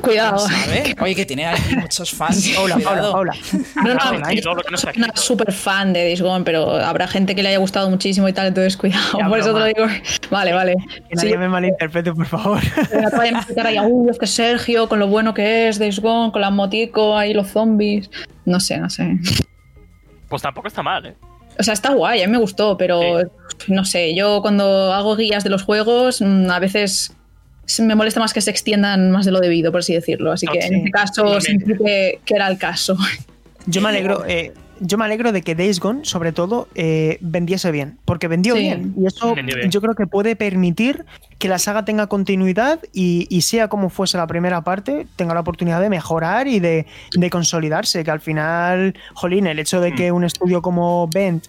Cuidado. 0.00 0.46
Oye, 1.00 1.14
que 1.14 1.26
tiene 1.26 1.46
aquí 1.46 1.76
muchos 1.76 2.12
fans. 2.12 2.48
Paula, 2.56 2.74
Paula, 2.76 2.90
cuidado. 2.90 3.12
Paula. 3.12 3.34
No, 3.76 3.82
no, 3.82 3.94
no 4.12 4.18
una 4.18 4.30
escrito. 4.32 5.10
super 5.14 5.52
fan 5.52 5.92
de 5.92 6.04
Days 6.04 6.22
Gone, 6.22 6.44
pero 6.44 6.76
habrá 6.76 7.08
gente 7.08 7.34
que 7.34 7.42
le 7.42 7.50
haya 7.50 7.58
gustado 7.58 7.90
muchísimo 7.90 8.28
y 8.28 8.32
tal, 8.32 8.46
entonces 8.48 8.76
cuidado. 8.76 9.18
Ya, 9.18 9.28
por 9.28 9.38
eso 9.38 9.52
te 9.52 9.58
lo 9.58 9.64
digo. 9.66 9.86
Vale, 10.30 10.52
vale. 10.52 10.74
Que 11.08 11.14
nadie 11.16 11.30
Sí, 11.30 11.36
me 11.36 11.48
malinterprete, 11.48 12.12
por 12.12 12.26
favor. 12.26 12.60
no 12.92 13.18
vayan 13.18 13.36
a 13.36 13.38
explicar 13.38 13.66
ahí, 13.66 13.78
uy, 13.80 14.10
es 14.10 14.18
que 14.18 14.26
Sergio, 14.26 14.88
con 14.88 14.98
lo 14.98 15.08
bueno 15.08 15.34
que 15.34 15.68
es 15.68 15.78
Days 15.78 16.00
Gone, 16.00 16.32
con 16.32 16.40
la 16.40 16.50
motico, 16.50 17.16
ahí 17.16 17.34
los 17.34 17.48
zombies. 17.48 18.10
No 18.44 18.60
sé, 18.60 18.78
no 18.78 18.88
sé. 18.88 19.16
Pues 20.28 20.42
tampoco 20.42 20.68
está 20.68 20.82
mal, 20.82 21.06
¿eh? 21.06 21.16
O 21.58 21.62
sea, 21.62 21.74
está 21.74 21.92
guay, 21.92 22.22
a 22.22 22.26
mí 22.26 22.32
me 22.32 22.38
gustó, 22.38 22.76
pero 22.76 23.00
no 23.66 23.84
sé, 23.84 24.14
yo 24.14 24.40
cuando 24.42 24.92
hago 24.92 25.16
guías 25.16 25.42
de 25.42 25.50
los 25.50 25.64
juegos, 25.64 26.20
mm, 26.20 26.48
a 26.50 26.60
veces 26.60 27.12
me 27.80 27.94
molesta 27.94 28.20
más 28.20 28.32
que 28.32 28.40
se 28.40 28.50
extiendan 28.50 29.10
más 29.10 29.24
de 29.26 29.32
lo 29.32 29.40
debido, 29.40 29.70
por 29.72 29.80
así 29.80 29.94
decirlo. 29.94 30.32
Así 30.32 30.46
que 30.46 30.60
Sí, 30.62 30.68
en 30.68 30.74
este 30.76 30.90
caso 30.90 31.40
sentí 31.40 31.72
que, 31.76 32.20
que 32.24 32.34
era 32.34 32.48
el 32.48 32.58
caso. 32.58 32.96
Yo 33.66 33.82
me 33.82 33.90
alegro, 33.90 34.24
eh, 34.28 34.52
yo 34.80 34.96
me 34.96 35.04
alegro 35.04 35.32
de 35.32 35.42
que 35.42 35.54
Days 35.56 35.80
Gone, 35.80 36.04
sobre 36.04 36.32
todo, 36.32 36.68
eh, 36.76 37.18
vendiese 37.20 37.70
bien, 37.72 37.98
porque 38.04 38.28
vendió 38.28 38.54
Sí. 38.54 38.60
bien. 38.62 38.94
Y 38.96 39.06
eso 39.06 39.34
bien. 39.34 39.70
yo 39.70 39.80
creo 39.82 39.94
que 39.94 40.06
puede 40.06 40.36
permitir 40.36 41.04
que 41.38 41.48
la 41.48 41.58
saga 41.58 41.84
tenga 41.84 42.06
continuidad 42.06 42.78
y, 42.92 43.26
y 43.28 43.40
sea 43.42 43.66
como 43.68 43.90
fuese 43.90 44.16
la 44.16 44.26
primera 44.28 44.62
parte, 44.62 45.06
tenga 45.16 45.34
la 45.34 45.40
oportunidad 45.40 45.80
de 45.80 45.90
mejorar 45.90 46.46
y 46.46 46.60
de, 46.60 46.86
de 47.12 47.28
consolidarse. 47.30 48.04
Que 48.04 48.10
al 48.12 48.20
final, 48.20 48.94
jolín, 49.14 49.48
el 49.48 49.58
hecho 49.58 49.80
de 49.80 49.92
que 49.94 50.12
un 50.12 50.22
estudio 50.24 50.62
como 50.62 51.08
Bent 51.12 51.44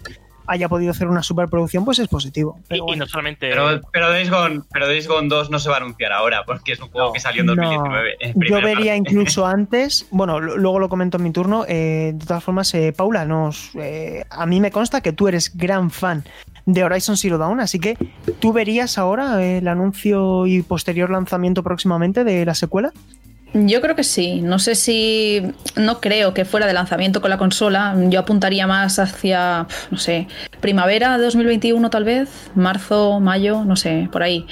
haya 0.50 0.68
podido 0.68 0.90
hacer 0.90 1.06
una 1.08 1.22
superproducción, 1.22 1.84
pues 1.84 1.98
es 2.00 2.08
positivo. 2.08 2.56
Y, 2.58 2.62
Pero 2.68 2.76
y 2.78 2.86
bueno. 2.86 3.04
no 3.04 3.08
solamente. 3.08 3.48
Pero, 3.48 3.80
pero, 3.92 4.10
Days 4.10 4.30
Gone, 4.30 4.62
pero 4.72 4.86
Days 4.88 5.06
Gone 5.06 5.28
2 5.28 5.50
no 5.50 5.58
se 5.60 5.68
va 5.68 5.76
a 5.76 5.78
anunciar 5.78 6.12
ahora, 6.12 6.42
porque 6.44 6.72
es 6.72 6.80
un 6.80 6.88
juego 6.88 7.08
No. 7.08 7.12
que 7.12 7.20
salió 7.20 7.42
en 7.42 7.46
2019. 7.46 8.16
en 8.20 8.34
Yo 8.48 8.56
vería 8.60 8.92
parte. 8.92 8.96
incluso 8.96 9.46
antes, 9.46 10.06
bueno, 10.10 10.40
luego 10.40 10.78
lo 10.80 10.88
comento 10.88 11.18
en 11.18 11.22
mi 11.22 11.30
turno. 11.30 11.64
eh, 11.68 12.12
de 12.14 12.26
todas 12.26 12.42
formas, 12.42 12.74
eh, 12.74 12.92
Paula, 12.96 13.24
nos, 13.24 13.70
eh, 13.76 14.24
a 14.28 14.44
mí 14.46 14.60
me 14.60 14.70
consta 14.70 15.00
que 15.00 15.12
tú 15.12 15.28
eres 15.28 15.56
gran 15.56 15.90
fan 15.90 16.24
de 16.66 16.84
Horizon 16.84 17.16
Zero 17.16 17.38
Dawn, 17.38 17.60
así 17.60 17.78
que 17.78 17.96
¿tú 18.40 18.52
verías 18.52 18.98
ahora 18.98 19.42
el 19.42 19.66
anuncio 19.68 20.46
y 20.46 20.62
posterior 20.62 21.10
lanzamiento 21.10 21.62
próximamente 21.62 22.22
de 22.24 22.44
la 22.44 22.54
secuela? 22.54 22.92
Yo 23.52 23.80
creo 23.80 23.96
que 23.96 24.04
sí. 24.04 24.40
No 24.42 24.58
sé 24.58 24.74
si. 24.74 25.42
No 25.76 26.00
creo 26.00 26.34
que 26.34 26.44
fuera 26.44 26.66
de 26.66 26.72
lanzamiento 26.72 27.20
con 27.20 27.30
la 27.30 27.38
consola. 27.38 27.96
Yo 28.08 28.20
apuntaría 28.20 28.66
más 28.66 28.98
hacia, 28.98 29.66
no 29.90 29.98
sé, 29.98 30.28
primavera 30.60 31.18
de 31.18 31.24
2021 31.24 31.90
tal 31.90 32.04
vez, 32.04 32.50
marzo, 32.54 33.18
mayo, 33.20 33.64
no 33.64 33.76
sé, 33.76 34.08
por 34.12 34.22
ahí. 34.22 34.46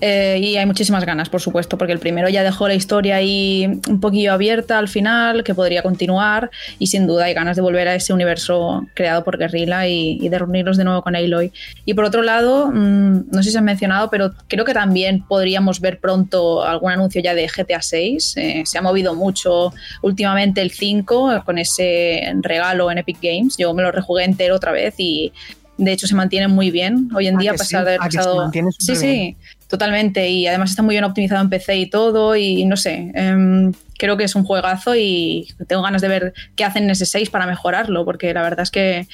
Eh, 0.00 0.38
y 0.42 0.56
hay 0.56 0.66
muchísimas 0.66 1.04
ganas, 1.04 1.28
por 1.28 1.40
supuesto, 1.40 1.76
porque 1.76 1.92
el 1.92 1.98
primero 1.98 2.28
ya 2.28 2.42
dejó 2.42 2.68
la 2.68 2.74
historia 2.74 3.16
ahí 3.16 3.80
un 3.88 4.00
poquillo 4.00 4.32
abierta 4.32 4.78
al 4.78 4.88
final, 4.88 5.44
que 5.44 5.54
podría 5.54 5.82
continuar, 5.82 6.50
y 6.78 6.86
sin 6.86 7.06
duda 7.06 7.26
hay 7.26 7.34
ganas 7.34 7.56
de 7.56 7.62
volver 7.62 7.88
a 7.88 7.94
ese 7.94 8.12
universo 8.12 8.86
creado 8.94 9.24
por 9.24 9.38
Guerrilla 9.38 9.86
y, 9.86 10.18
y 10.20 10.28
de 10.28 10.38
reunirlos 10.38 10.76
de 10.76 10.84
nuevo 10.84 11.02
con 11.02 11.16
Aloy. 11.16 11.52
Y 11.84 11.94
por 11.94 12.04
otro 12.04 12.22
lado, 12.22 12.68
mm, 12.68 13.30
no 13.30 13.42
sé 13.42 13.44
si 13.44 13.50
se 13.50 13.58
han 13.58 13.64
mencionado, 13.64 14.10
pero 14.10 14.32
creo 14.48 14.64
que 14.64 14.74
también 14.74 15.24
podríamos 15.26 15.80
ver 15.80 16.00
pronto 16.00 16.64
algún 16.64 16.92
anuncio 16.92 17.20
ya 17.22 17.34
de 17.34 17.46
GTA 17.46 17.82
6. 17.82 18.34
Eh, 18.36 18.62
se 18.64 18.78
ha 18.78 18.82
movido 18.82 19.14
mucho 19.14 19.72
últimamente 20.02 20.60
el 20.62 20.70
5 20.70 21.32
eh, 21.32 21.42
con 21.44 21.58
ese 21.58 22.32
regalo 22.40 22.90
en 22.90 22.98
Epic 22.98 23.18
Games. 23.22 23.56
Yo 23.56 23.74
me 23.74 23.82
lo 23.82 23.92
rejugué 23.92 24.24
entero 24.24 24.56
otra 24.56 24.72
vez 24.72 24.94
y 24.98 25.32
de 25.76 25.92
hecho 25.92 26.06
se 26.06 26.14
mantiene 26.14 26.48
muy 26.48 26.70
bien. 26.70 27.10
Hoy 27.14 27.26
en 27.26 27.36
¿A 27.36 27.40
día, 27.40 27.50
a 27.50 27.54
pesar 27.54 27.66
sí? 27.66 27.74
de 27.74 27.80
haber 27.80 28.00
¿A 28.00 28.04
que 28.04 28.10
se 28.12 28.18
pasado. 28.18 28.50
Sí, 28.52 28.94
superbién? 28.94 29.36
Totalmente. 29.70 30.28
Y 30.28 30.46
además 30.46 30.70
está 30.70 30.82
muy 30.82 30.94
bien 30.94 31.04
optimizado 31.04 31.40
en 31.40 31.48
PC 31.48 31.76
y 31.78 31.88
todo. 31.88 32.36
Y 32.36 32.66
no 32.66 32.76
sé, 32.76 33.10
em, 33.14 33.72
creo 33.96 34.16
que 34.16 34.24
es 34.24 34.34
un 34.34 34.44
juegazo 34.44 34.94
y 34.96 35.48
tengo 35.66 35.82
ganas 35.82 36.02
de 36.02 36.08
ver 36.08 36.34
qué 36.56 36.64
hacen 36.64 36.84
en 36.84 36.90
ese 36.90 37.06
6 37.06 37.30
para 37.30 37.46
mejorarlo, 37.46 38.04
porque 38.04 38.34
la 38.34 38.42
verdad 38.42 38.60
es 38.60 38.70
que 38.70 39.06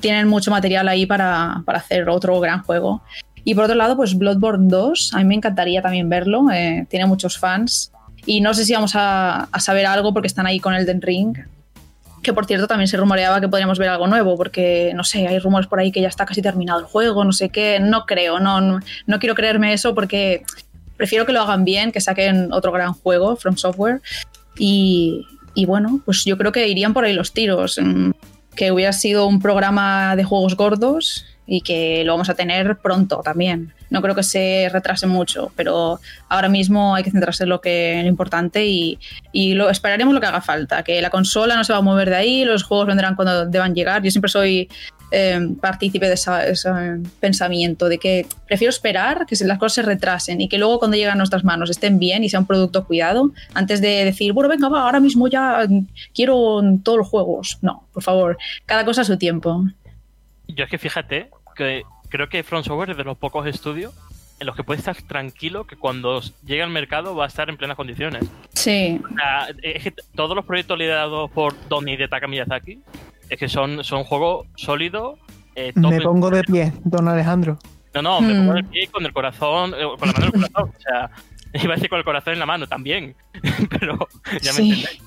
tienen 0.00 0.26
mucho 0.26 0.50
material 0.50 0.88
ahí 0.88 1.06
para, 1.06 1.62
para 1.64 1.78
hacer 1.78 2.08
otro 2.08 2.40
gran 2.40 2.62
juego. 2.62 3.02
Y 3.44 3.54
por 3.54 3.64
otro 3.64 3.76
lado, 3.76 3.96
pues 3.96 4.16
Bloodborne 4.16 4.68
2, 4.68 5.14
a 5.14 5.18
mí 5.18 5.24
me 5.24 5.34
encantaría 5.34 5.82
también 5.82 6.08
verlo, 6.08 6.50
eh, 6.50 6.86
tiene 6.88 7.06
muchos 7.06 7.38
fans. 7.38 7.92
Y 8.26 8.40
no 8.40 8.52
sé 8.54 8.64
si 8.64 8.74
vamos 8.74 8.94
a, 8.94 9.44
a 9.44 9.60
saber 9.60 9.86
algo 9.86 10.12
porque 10.12 10.26
están 10.26 10.46
ahí 10.46 10.60
con 10.60 10.74
Elden 10.74 11.00
Ring. 11.00 11.36
Que 12.22 12.32
por 12.32 12.46
cierto 12.46 12.66
también 12.66 12.88
se 12.88 12.96
rumoreaba 12.96 13.40
que 13.40 13.48
podríamos 13.48 13.78
ver 13.78 13.88
algo 13.88 14.06
nuevo, 14.06 14.36
porque 14.36 14.92
no 14.94 15.04
sé, 15.04 15.26
hay 15.28 15.38
rumores 15.38 15.68
por 15.68 15.78
ahí 15.78 15.92
que 15.92 16.00
ya 16.00 16.08
está 16.08 16.26
casi 16.26 16.42
terminado 16.42 16.80
el 16.80 16.86
juego, 16.86 17.24
no 17.24 17.32
sé 17.32 17.48
qué. 17.50 17.78
No 17.80 18.06
creo, 18.06 18.40
no, 18.40 18.60
no, 18.60 18.80
no 19.06 19.18
quiero 19.18 19.34
creerme 19.34 19.72
eso 19.72 19.94
porque 19.94 20.42
prefiero 20.96 21.26
que 21.26 21.32
lo 21.32 21.40
hagan 21.42 21.64
bien, 21.64 21.92
que 21.92 22.00
saquen 22.00 22.52
otro 22.52 22.72
gran 22.72 22.92
juego, 22.92 23.36
From 23.36 23.56
Software. 23.56 24.00
Y, 24.58 25.26
y 25.54 25.64
bueno, 25.66 26.00
pues 26.04 26.24
yo 26.24 26.36
creo 26.36 26.50
que 26.52 26.66
irían 26.68 26.92
por 26.92 27.04
ahí 27.04 27.12
los 27.14 27.32
tiros. 27.32 27.78
mm, 27.80 28.10
Que 28.56 28.72
hubiera 28.72 28.92
sido 28.92 29.26
un 29.26 29.40
programa 29.40 30.16
de 30.16 30.24
juegos 30.24 30.56
gordos 30.56 31.24
y 31.50 31.62
que 31.62 32.04
lo 32.04 32.12
vamos 32.12 32.28
a 32.28 32.34
tener 32.34 32.76
pronto 32.76 33.22
también. 33.24 33.72
No 33.88 34.02
creo 34.02 34.14
que 34.14 34.22
se 34.22 34.68
retrase 34.70 35.06
mucho, 35.06 35.50
pero 35.56 35.98
ahora 36.28 36.50
mismo 36.50 36.94
hay 36.94 37.02
que 37.02 37.10
centrarse 37.10 37.44
en 37.44 37.48
lo 37.48 37.60
que 37.62 37.94
en 37.94 38.02
lo 38.02 38.08
importante 38.10 38.66
y, 38.66 38.98
y 39.32 39.54
lo 39.54 39.70
esperaremos 39.70 40.12
lo 40.12 40.20
que 40.20 40.26
haga 40.26 40.42
falta. 40.42 40.82
Que 40.82 41.00
la 41.00 41.08
consola 41.08 41.56
no 41.56 41.64
se 41.64 41.72
va 41.72 41.78
a 41.78 41.82
mover 41.82 42.10
de 42.10 42.16
ahí, 42.16 42.44
los 42.44 42.64
juegos 42.64 42.86
vendrán 42.86 43.16
cuando 43.16 43.46
deban 43.46 43.74
llegar. 43.74 44.02
Yo 44.02 44.10
siempre 44.10 44.30
soy 44.30 44.68
eh, 45.10 45.40
partícipe 45.58 46.06
de 46.06 46.12
esa- 46.14 46.46
ese 46.46 46.68
pensamiento 47.18 47.88
de 47.88 47.96
que 47.96 48.26
prefiero 48.46 48.68
esperar 48.68 49.24
que 49.26 49.42
las 49.46 49.56
cosas 49.58 49.72
se 49.76 49.82
retrasen 49.82 50.42
y 50.42 50.50
que 50.50 50.58
luego 50.58 50.78
cuando 50.78 50.98
lleguen 50.98 51.12
a 51.12 51.16
nuestras 51.16 51.44
manos 51.44 51.70
estén 51.70 51.98
bien 51.98 52.24
y 52.24 52.28
sea 52.28 52.40
un 52.40 52.46
producto 52.46 52.84
cuidado 52.84 53.30
antes 53.54 53.80
de 53.80 54.04
decir, 54.04 54.34
bueno, 54.34 54.50
venga, 54.50 54.68
va, 54.68 54.82
ahora 54.82 55.00
mismo 55.00 55.26
ya 55.28 55.66
quiero 56.14 56.60
todos 56.82 56.98
los 56.98 57.08
juegos. 57.08 57.56
No, 57.62 57.88
por 57.94 58.02
favor, 58.02 58.36
cada 58.66 58.84
cosa 58.84 59.00
a 59.00 59.04
su 59.04 59.16
tiempo. 59.16 59.64
Yo 60.46 60.64
es 60.64 60.70
que 60.70 60.78
fíjate 60.78 61.30
que 61.58 61.82
creo 62.08 62.28
que 62.30 62.42
Front 62.42 62.64
Software 62.64 62.90
es 62.90 62.96
de 62.96 63.04
los 63.04 63.18
pocos 63.18 63.46
estudios 63.46 63.92
en 64.40 64.46
los 64.46 64.54
que 64.56 64.62
puedes 64.64 64.78
estar 64.86 64.96
tranquilo 65.02 65.66
que 65.66 65.76
cuando 65.76 66.22
llegue 66.46 66.62
al 66.62 66.70
mercado 66.70 67.14
va 67.16 67.24
a 67.24 67.26
estar 67.28 67.50
en 67.50 67.56
plenas 67.56 67.76
condiciones. 67.76 68.24
Sí, 68.54 69.00
O 69.04 69.14
sea, 69.14 69.48
es 69.62 69.82
que 69.82 69.92
todos 70.14 70.34
los 70.36 70.44
proyectos 70.44 70.78
liderados 70.78 71.30
por 71.32 71.54
Donny 71.68 71.96
de 71.96 72.06
Taka 72.08 72.28
Miyazaki 72.28 72.78
es 73.28 73.38
que 73.38 73.48
son, 73.48 73.82
son 73.84 74.04
juegos 74.04 74.46
sólidos. 74.56 75.18
eh, 75.56 75.72
Me 75.74 76.00
pongo 76.00 76.30
de 76.30 76.44
pie, 76.44 76.72
don 76.84 77.08
Alejandro. 77.08 77.58
No, 77.94 78.00
no, 78.02 78.20
me 78.20 78.32
Hmm. 78.32 78.38
pongo 78.46 78.54
de 78.54 78.62
pie 78.64 78.86
con 78.86 79.04
el 79.04 79.12
corazón, 79.12 79.74
eh, 79.76 79.84
con 79.98 80.06
la 80.08 80.12
mano 80.14 80.26
en 80.32 80.42
el 80.44 80.50
corazón. 80.52 80.72
O 80.76 80.80
sea, 80.80 81.10
iba 81.64 81.72
a 81.72 81.76
decir 81.76 81.88
con 81.90 81.98
el 81.98 82.04
corazón 82.04 82.32
en 82.34 82.38
la 82.38 82.46
mano 82.46 82.66
también. 82.68 83.16
Pero 83.80 83.98
ya 84.40 84.52
me 84.52 84.58
Sí. 84.58 84.70
entendéis. 84.70 85.02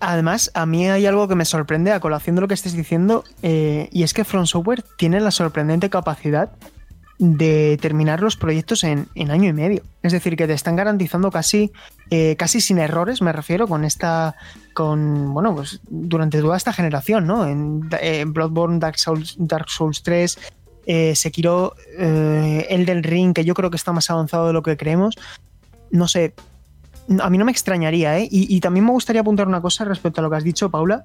Además, 0.00 0.50
a 0.54 0.66
mí 0.66 0.88
hay 0.88 1.06
algo 1.06 1.26
que 1.26 1.34
me 1.34 1.44
sorprende 1.44 1.92
a 1.92 2.00
colación 2.00 2.36
de 2.36 2.42
lo 2.42 2.48
que 2.48 2.54
estés 2.54 2.74
diciendo, 2.74 3.24
eh, 3.42 3.88
y 3.92 4.02
es 4.02 4.12
que 4.12 4.24
From 4.24 4.46
Software 4.46 4.84
tiene 4.98 5.20
la 5.20 5.30
sorprendente 5.30 5.88
capacidad 5.88 6.50
de 7.18 7.78
terminar 7.80 8.20
los 8.20 8.36
proyectos 8.36 8.84
en, 8.84 9.08
en 9.14 9.30
año 9.30 9.48
y 9.48 9.52
medio. 9.52 9.82
Es 10.02 10.12
decir, 10.12 10.36
que 10.36 10.46
te 10.46 10.52
están 10.52 10.76
garantizando 10.76 11.30
casi, 11.30 11.72
eh, 12.10 12.36
casi 12.36 12.60
sin 12.60 12.78
errores, 12.78 13.22
me 13.22 13.32
refiero, 13.32 13.66
con 13.66 13.84
esta. 13.84 14.36
con. 14.74 15.32
bueno, 15.32 15.54
pues 15.54 15.80
durante 15.88 16.40
toda 16.40 16.56
esta 16.56 16.72
generación, 16.72 17.26
¿no? 17.26 17.46
En, 17.46 17.88
eh, 18.00 18.24
Bloodborne, 18.26 18.78
Dark 18.78 18.98
Souls, 18.98 19.36
Dark 19.38 19.70
Souls 19.70 20.02
3, 20.02 20.38
eh, 20.86 21.16
Sekiro, 21.16 21.74
eh, 21.98 22.66
Elden 22.68 23.02
Ring, 23.02 23.34
que 23.34 23.44
yo 23.44 23.54
creo 23.54 23.70
que 23.70 23.76
está 23.76 23.92
más 23.92 24.10
avanzado 24.10 24.48
de 24.48 24.52
lo 24.52 24.62
que 24.62 24.76
creemos. 24.76 25.16
No 25.90 26.08
sé, 26.08 26.34
a 27.20 27.30
mí 27.30 27.38
no 27.38 27.44
me 27.44 27.52
extrañaría, 27.52 28.18
¿eh? 28.18 28.28
Y, 28.30 28.60
también 28.60 28.84
me 28.84 28.92
gustaría 28.92 29.20
apuntar 29.20 29.46
una 29.46 29.60
cosa 29.60 29.84
respecto 29.84 30.20
a 30.20 30.24
lo 30.24 30.30
que 30.30 30.36
has 30.36 30.44
dicho, 30.44 30.70
Paula, 30.70 31.04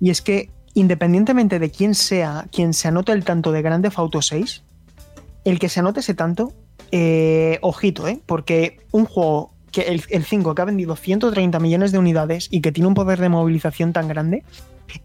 y 0.00 0.10
es 0.10 0.22
que 0.22 0.50
independientemente 0.74 1.58
de 1.58 1.70
quién 1.70 1.94
sea 1.94 2.46
quien 2.52 2.74
se 2.74 2.88
anote 2.88 3.12
el 3.12 3.24
tanto 3.24 3.50
de 3.50 3.62
Grande 3.62 3.90
Auto 3.94 4.22
6, 4.22 4.62
el 5.44 5.58
que 5.58 5.68
se 5.68 5.80
anote 5.80 6.00
ese 6.00 6.14
tanto, 6.14 6.52
eh, 6.92 7.58
ojito, 7.62 8.06
¿eh? 8.06 8.20
Porque 8.26 8.78
un 8.92 9.06
juego, 9.06 9.52
que 9.72 9.82
el, 9.82 10.02
el 10.10 10.24
5, 10.24 10.54
que 10.54 10.62
ha 10.62 10.64
vendido 10.64 10.94
130 10.94 11.58
millones 11.58 11.92
de 11.92 11.98
unidades 11.98 12.48
y 12.50 12.60
que 12.60 12.72
tiene 12.72 12.88
un 12.88 12.94
poder 12.94 13.20
de 13.20 13.28
movilización 13.28 13.92
tan 13.92 14.06
grande, 14.08 14.44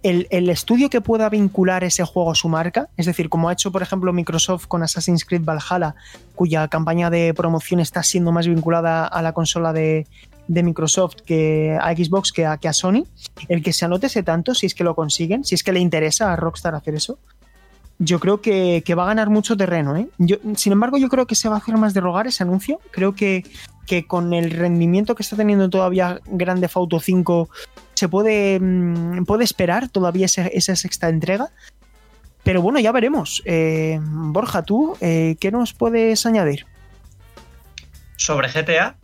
el, 0.03 0.27
el 0.31 0.49
estudio 0.49 0.89
que 0.89 1.01
pueda 1.01 1.29
vincular 1.29 1.83
ese 1.83 2.03
juego 2.03 2.31
a 2.31 2.35
su 2.35 2.49
marca, 2.49 2.89
es 2.97 3.05
decir, 3.05 3.29
como 3.29 3.49
ha 3.49 3.53
hecho, 3.53 3.71
por 3.71 3.81
ejemplo, 3.81 4.13
Microsoft 4.13 4.67
con 4.67 4.83
Assassin's 4.83 5.25
Creed 5.25 5.43
Valhalla, 5.43 5.95
cuya 6.35 6.67
campaña 6.67 7.09
de 7.09 7.33
promoción 7.33 7.79
está 7.79 8.01
siendo 8.03 8.31
más 8.31 8.47
vinculada 8.47 9.05
a 9.05 9.21
la 9.21 9.33
consola 9.33 9.73
de, 9.73 10.07
de 10.47 10.63
Microsoft 10.63 11.15
que 11.25 11.77
a 11.79 11.95
Xbox 11.95 12.31
que 12.31 12.45
a, 12.45 12.57
que 12.57 12.67
a 12.67 12.73
Sony, 12.73 13.05
el 13.49 13.63
que 13.63 13.73
se 13.73 13.85
anote 13.85 14.07
ese 14.07 14.23
tanto, 14.23 14.53
si 14.53 14.65
es 14.65 14.75
que 14.75 14.83
lo 14.83 14.95
consiguen, 14.95 15.43
si 15.43 15.55
es 15.55 15.63
que 15.63 15.71
le 15.71 15.79
interesa 15.79 16.31
a 16.31 16.35
Rockstar 16.35 16.75
hacer 16.75 16.95
eso, 16.95 17.19
yo 17.97 18.19
creo 18.19 18.41
que, 18.41 18.83
que 18.85 18.95
va 18.95 19.03
a 19.03 19.07
ganar 19.07 19.29
mucho 19.29 19.55
terreno. 19.55 19.95
¿eh? 19.95 20.07
Yo, 20.17 20.37
sin 20.55 20.73
embargo, 20.73 20.97
yo 20.97 21.09
creo 21.09 21.25
que 21.27 21.35
se 21.35 21.47
va 21.47 21.55
a 21.55 21.57
hacer 21.59 21.77
más 21.77 21.93
de 21.93 22.01
rogar 22.01 22.27
ese 22.27 22.43
anuncio. 22.43 22.79
Creo 22.91 23.15
que, 23.15 23.43
que 23.85 24.05
con 24.05 24.33
el 24.33 24.51
rendimiento 24.51 25.15
que 25.15 25.23
está 25.23 25.35
teniendo 25.35 25.69
todavía 25.69 26.19
Grande 26.25 26.69
Auto 26.73 26.99
5 26.99 27.49
se 27.93 28.09
puede, 28.09 28.59
mm, 28.59 29.25
puede 29.25 29.45
esperar 29.45 29.89
todavía 29.89 30.25
esa, 30.25 30.47
esa 30.47 30.75
sexta 30.75 31.09
entrega. 31.09 31.49
Pero 32.43 32.61
bueno, 32.61 32.79
ya 32.79 32.91
veremos. 32.91 33.41
Eh, 33.45 33.99
Borja, 34.01 34.63
tú, 34.63 34.97
eh, 35.01 35.35
¿qué 35.39 35.51
nos 35.51 35.73
puedes 35.73 36.25
añadir? 36.25 36.65
¿Sobre 38.17 38.49
GTA? 38.49 38.97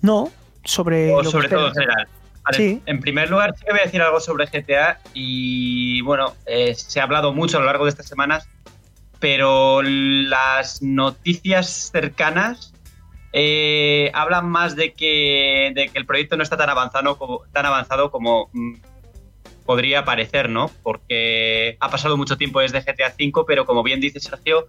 No, 0.00 0.30
sobre. 0.66 1.12
O 1.12 1.22
lo 1.22 1.30
sobre 1.30 1.48
que 1.48 1.54
todo 1.54 1.68
en 1.68 1.74
general. 1.74 2.08
Vale, 2.44 2.56
Sí. 2.56 2.82
En 2.86 3.00
primer 3.00 3.28
lugar, 3.28 3.54
sí 3.56 3.64
que 3.64 3.72
voy 3.72 3.80
a 3.80 3.84
decir 3.84 4.00
algo 4.00 4.20
sobre 4.20 4.46
GTA 4.46 5.00
y 5.14 6.00
bueno, 6.02 6.34
eh, 6.46 6.74
se 6.74 7.00
ha 7.00 7.02
hablado 7.02 7.32
mucho 7.32 7.56
a 7.56 7.60
lo 7.60 7.66
largo 7.66 7.84
de 7.84 7.90
estas 7.90 8.06
semanas, 8.06 8.48
pero 9.18 9.82
las 9.82 10.80
noticias 10.80 11.90
cercanas 11.90 12.72
eh, 13.32 14.10
hablan 14.14 14.48
más 14.48 14.76
de 14.76 14.92
que, 14.92 15.72
de 15.74 15.88
que 15.88 15.98
el 15.98 16.06
proyecto 16.06 16.36
no 16.36 16.42
está 16.42 16.56
tan 16.56 16.70
avanzado 16.70 17.18
como, 17.18 17.42
tan 17.52 17.66
avanzado 17.66 18.10
como 18.12 18.48
mm, 18.52 18.76
podría 19.66 20.04
parecer, 20.04 20.48
¿no? 20.48 20.70
Porque 20.82 21.76
ha 21.80 21.90
pasado 21.90 22.16
mucho 22.16 22.38
tiempo 22.38 22.60
desde 22.60 22.80
GTA 22.80 23.12
V, 23.18 23.44
pero 23.46 23.66
como 23.66 23.82
bien 23.82 24.00
dice 24.00 24.20
Sergio, 24.20 24.68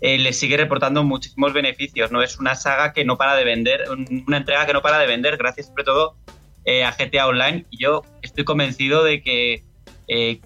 eh, 0.00 0.18
le 0.18 0.32
sigue 0.32 0.56
reportando 0.56 1.04
muchísimos 1.04 1.52
beneficios, 1.52 2.10
¿no? 2.12 2.22
Es 2.22 2.38
una 2.38 2.54
saga 2.54 2.92
que 2.92 3.04
no 3.04 3.16
para 3.16 3.34
de 3.36 3.44
vender, 3.44 3.84
un- 3.90 4.24
una 4.26 4.36
entrega 4.38 4.66
que 4.66 4.72
no 4.72 4.82
para 4.82 4.98
de 4.98 5.06
vender, 5.06 5.36
gracias 5.36 5.66
sobre 5.68 5.84
todo 5.84 6.16
eh, 6.64 6.84
a 6.84 6.92
GTA 6.92 7.26
Online. 7.28 7.64
Y 7.70 7.78
yo 7.82 8.02
estoy 8.22 8.44
convencido 8.44 9.04
de 9.04 9.22
que 9.22 9.62
eh, 10.08 10.40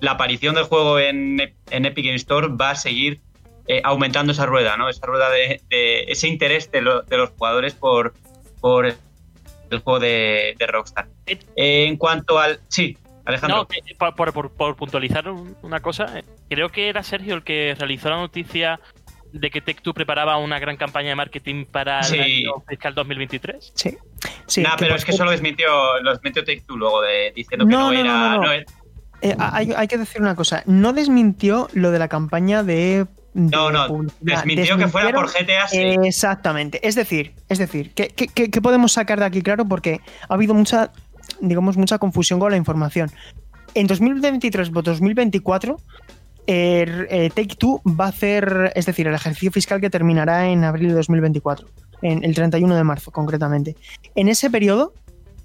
la 0.00 0.12
aparición 0.12 0.54
del 0.54 0.64
juego 0.64 0.98
en, 0.98 1.54
en 1.70 1.84
Epic 1.86 2.04
Game 2.06 2.16
Store 2.16 2.48
va 2.48 2.70
a 2.70 2.76
seguir 2.76 3.20
eh, 3.66 3.80
aumentando 3.84 4.32
esa 4.32 4.46
rueda, 4.46 4.76
¿no? 4.76 4.88
Esa 4.88 5.06
rueda 5.06 5.28
de, 5.30 5.60
de 5.68 6.04
ese 6.04 6.28
interés 6.28 6.70
de, 6.70 6.80
lo- 6.80 7.02
de 7.02 7.16
los 7.16 7.30
jugadores 7.30 7.74
por, 7.74 8.14
por 8.60 8.86
el 8.86 9.78
juego 9.80 9.98
de, 10.00 10.54
de 10.58 10.66
Rockstar. 10.66 11.08
En 11.56 11.96
cuanto 11.96 12.38
al... 12.38 12.60
Sí, 12.68 12.96
Alejandro. 13.28 13.58
No, 13.58 13.66
que- 13.68 13.80
por, 13.96 14.14
por- 14.14 14.32
por- 14.32 14.50
por 14.52 14.76
puntualizar 14.76 15.28
un- 15.28 15.56
una 15.62 15.80
cosa, 15.80 16.06
creo 16.48 16.68
que 16.70 16.88
era 16.88 17.02
Sergio 17.02 17.34
el 17.34 17.44
que 17.44 17.74
realizó 17.78 18.10
la 18.10 18.16
noticia 18.16 18.80
de 19.32 19.50
que 19.50 19.62
Tech2 19.62 19.92
preparaba 19.92 20.38
una 20.38 20.58
gran 20.58 20.76
campaña 20.78 21.10
de 21.10 21.14
marketing 21.14 21.66
para 21.66 22.02
Sí. 22.02 22.14
el 22.16 22.22
año 22.22 22.52
fiscal 22.66 22.94
2023. 22.94 23.72
Sí. 23.74 23.96
sí 24.46 24.62
Nah, 24.62 24.70
pero 24.78 24.90
por 24.92 24.96
es 24.98 25.04
que 25.04 25.12
cierto- 25.12 25.18
solo 25.18 25.30
desmintió, 25.30 26.00
lo 26.00 26.12
desmintió 26.12 26.42
Take-Two 26.44 26.76
luego 26.78 27.02
de, 27.02 27.32
diciendo 27.36 27.66
que 27.66 27.70
No, 27.72 27.78
no, 27.78 27.92
no, 27.92 27.98
era... 28.00 28.12
no, 28.12 28.18
no, 28.30 28.36
no. 28.36 28.42
no 28.44 28.52
era- 28.52 28.64
Eh, 29.20 29.34
hay, 29.38 29.72
hay 29.76 29.88
que 29.88 29.98
decir 29.98 30.22
una 30.22 30.34
cosa. 30.36 30.62
No 30.66 30.92
desmintió 30.92 31.68
lo 31.72 31.90
de 31.90 31.98
la 31.98 32.06
campaña 32.08 32.62
de. 32.62 33.04
de 33.34 33.50
No, 33.56 33.70
no, 33.72 34.06
desmintió 34.20 34.76
que 34.78 34.86
fuera 34.88 35.10
por 35.12 35.26
GTA 35.28 35.66
sí. 35.68 35.96
Exactamente. 36.04 36.80
Es 36.86 36.94
decir, 36.94 37.34
es 37.48 37.58
decir, 37.58 37.92
¿qué, 37.94 38.08
qué- 38.08 38.28
qué- 38.28 38.48
qué 38.50 38.62
podemos 38.62 38.92
sacar 38.92 39.18
de 39.18 39.26
aquí 39.26 39.42
claro? 39.42 39.64
Porque 39.66 40.00
ha 40.28 40.34
habido 40.34 40.54
mucha, 40.54 40.92
digamos, 41.40 41.76
mucha 41.76 41.98
confusión 41.98 42.38
con 42.40 42.50
la 42.50 42.56
información. 42.56 43.10
En 43.74 43.86
2023 43.86 44.70
o 44.74 44.82
2024, 44.82 45.76
eh, 46.46 47.06
eh, 47.10 47.30
Take 47.34 47.56
Two 47.56 47.82
va 47.84 48.06
a 48.06 48.08
hacer, 48.08 48.72
es 48.74 48.86
decir, 48.86 49.06
el 49.06 49.14
ejercicio 49.14 49.52
fiscal 49.52 49.80
que 49.80 49.90
terminará 49.90 50.48
en 50.48 50.64
abril 50.64 50.88
de 50.88 50.94
2024, 50.94 51.68
en 52.02 52.24
el 52.24 52.34
31 52.34 52.74
de 52.74 52.84
marzo 52.84 53.10
concretamente. 53.10 53.76
En 54.14 54.28
ese 54.28 54.50
periodo 54.50 54.94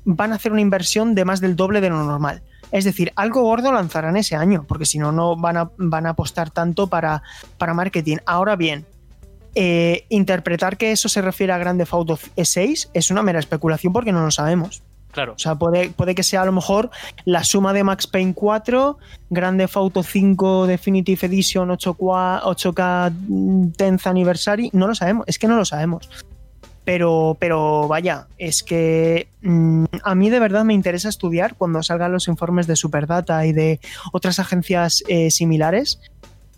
van 0.06 0.32
a 0.32 0.36
hacer 0.36 0.52
una 0.52 0.62
inversión 0.62 1.16
de 1.16 1.26
más 1.26 1.42
del 1.42 1.56
doble 1.56 1.82
de 1.82 1.90
lo 1.90 2.04
normal. 2.04 2.42
Es 2.72 2.86
decir, 2.86 3.12
algo 3.16 3.42
gordo 3.44 3.72
lanzarán 3.72 4.18
ese 4.18 4.36
año, 4.36 4.66
porque 4.68 4.86
si 4.86 4.98
no, 4.98 5.12
no 5.12 5.36
van 5.36 5.58
a, 5.58 5.72
van 5.78 6.06
a 6.06 6.12
apostar 6.12 6.50
tanto 6.50 6.88
para, 6.88 7.22
para 7.58 7.74
marketing. 7.74 8.18
Ahora 8.26 8.56
bien, 8.56 8.86
eh, 9.56 10.06
interpretar 10.10 10.78
que 10.78 10.92
eso 10.92 11.10
se 11.10 11.22
refiere 11.22 11.54
a 11.54 11.60
Grande 11.60 11.86
Auto 11.92 12.18
6 12.36 12.90
es 12.94 13.12
una 13.12 13.22
mera 13.22 13.40
especulación 13.40 13.94
porque 13.94 14.12
no 14.12 14.24
lo 14.24 14.32
sabemos. 14.32 14.82
Claro. 15.14 15.34
O 15.34 15.40
sea, 15.40 15.56
puede, 15.56 15.90
puede 15.92 16.16
que 16.16 16.24
sea 16.24 16.42
a 16.42 16.46
lo 16.46 16.52
mejor 16.52 16.90
la 17.24 17.44
suma 17.44 17.72
de 17.72 17.84
Max 17.84 18.08
Payne 18.08 18.34
4, 18.34 18.98
Grande 19.30 19.70
Auto 19.72 20.02
5 20.02 20.66
Definitive 20.66 21.28
Edition 21.28 21.70
8K, 21.70 22.42
8K 22.42 23.14
10th 23.78 24.08
Anniversary, 24.08 24.72
no 24.74 24.88
lo 24.88 24.96
sabemos, 24.96 25.26
es 25.28 25.38
que 25.38 25.48
no 25.48 25.56
lo 25.56 25.66
sabemos. 25.66 26.10
Pero, 26.84 27.38
pero 27.40 27.88
vaya, 27.88 28.28
es 28.40 28.64
que 28.64 29.28
mm, 29.44 29.86
a 30.04 30.16
mí 30.16 30.30
de 30.32 30.40
verdad 30.40 30.66
me 30.66 30.74
interesa 30.74 31.10
estudiar 31.10 31.56
cuando 31.56 31.82
salgan 31.84 32.12
los 32.12 32.28
informes 32.28 32.66
de 32.66 32.76
Superdata 32.76 33.46
y 33.46 33.54
de 33.54 33.80
otras 34.12 34.40
agencias 34.40 35.04
eh, 35.08 35.30
similares, 35.30 36.00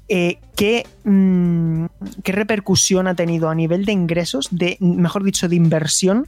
eh, 0.08 0.38
qué, 0.56 0.88
mm, 1.04 1.86
qué 2.24 2.32
repercusión 2.32 3.08
ha 3.08 3.16
tenido 3.16 3.50
a 3.50 3.56
nivel 3.56 3.86
de 3.86 3.92
ingresos, 3.92 4.48
de, 4.50 4.78
mejor 4.80 5.24
dicho, 5.24 5.50
de 5.50 5.58
inversión 5.58 6.28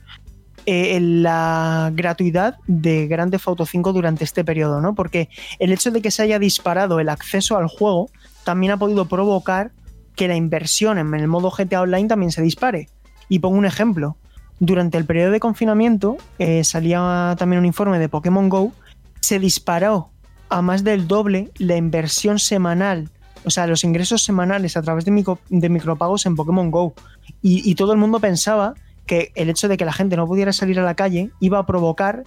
eh, 0.70 1.00
la 1.00 1.92
gratuidad 1.96 2.58
de 2.68 3.08
Grand 3.08 3.32
Theft 3.32 3.48
Auto 3.48 3.66
5 3.66 3.94
durante 3.94 4.26
este 4.26 4.44
periodo, 4.44 4.82
¿no? 4.82 4.94
Porque 4.96 5.30
el 5.60 5.72
hecho 5.72 5.92
de 5.92 6.02
que 6.02 6.12
se 6.12 6.24
haya 6.24 6.40
disparado 6.40 7.00
el 7.00 7.08
acceso 7.08 7.58
al 7.58 7.68
juego 7.68 8.10
también 8.44 8.74
ha 8.74 8.78
podido 8.78 9.06
provocar 9.06 9.72
que 10.16 10.28
la 10.28 10.36
inversión 10.36 10.98
en 10.98 11.14
el 11.14 11.28
modo 11.30 11.52
GTA 11.52 11.82
Online 11.82 12.10
también 12.10 12.32
se 12.34 12.42
dispare. 12.42 12.90
Y 13.30 13.40
pongo 13.40 13.58
un 13.58 13.66
ejemplo. 13.66 14.18
Durante 14.60 14.98
el 14.98 15.06
periodo 15.06 15.32
de 15.32 15.40
confinamiento 15.40 16.18
eh, 16.38 16.64
salía 16.66 17.36
también 17.40 17.60
un 17.62 17.66
informe 17.66 17.98
de 17.98 18.10
Pokémon 18.10 18.50
Go, 18.50 18.74
se 19.22 19.40
disparó 19.40 20.10
a 20.50 20.62
más 20.62 20.84
del 20.84 21.08
doble 21.08 21.50
la 21.60 21.78
inversión 21.78 22.40
semanal, 22.40 23.10
o 23.46 23.50
sea, 23.52 23.68
los 23.68 23.84
ingresos 23.86 24.22
semanales 24.24 24.76
a 24.76 24.82
través 24.82 25.06
de, 25.06 25.12
micro- 25.12 25.40
de 25.50 25.70
micropagos 25.70 26.26
en 26.26 26.36
Pokémon 26.36 26.72
Go. 26.72 26.94
Y 27.42 27.76
todo 27.76 27.94
el 27.94 28.00
mundo 28.00 28.20
pensaba 28.20 28.74
que 29.08 29.32
el 29.36 29.50
hecho 29.50 29.68
de 29.68 29.78
que 29.78 29.86
la 29.86 29.94
gente 29.94 30.16
no 30.18 30.28
pudiera 30.28 30.54
salir 30.54 30.80
a 30.80 30.84
la 30.84 30.94
calle 30.96 31.32
iba 31.40 31.58
a 31.58 31.66
provocar 31.66 32.24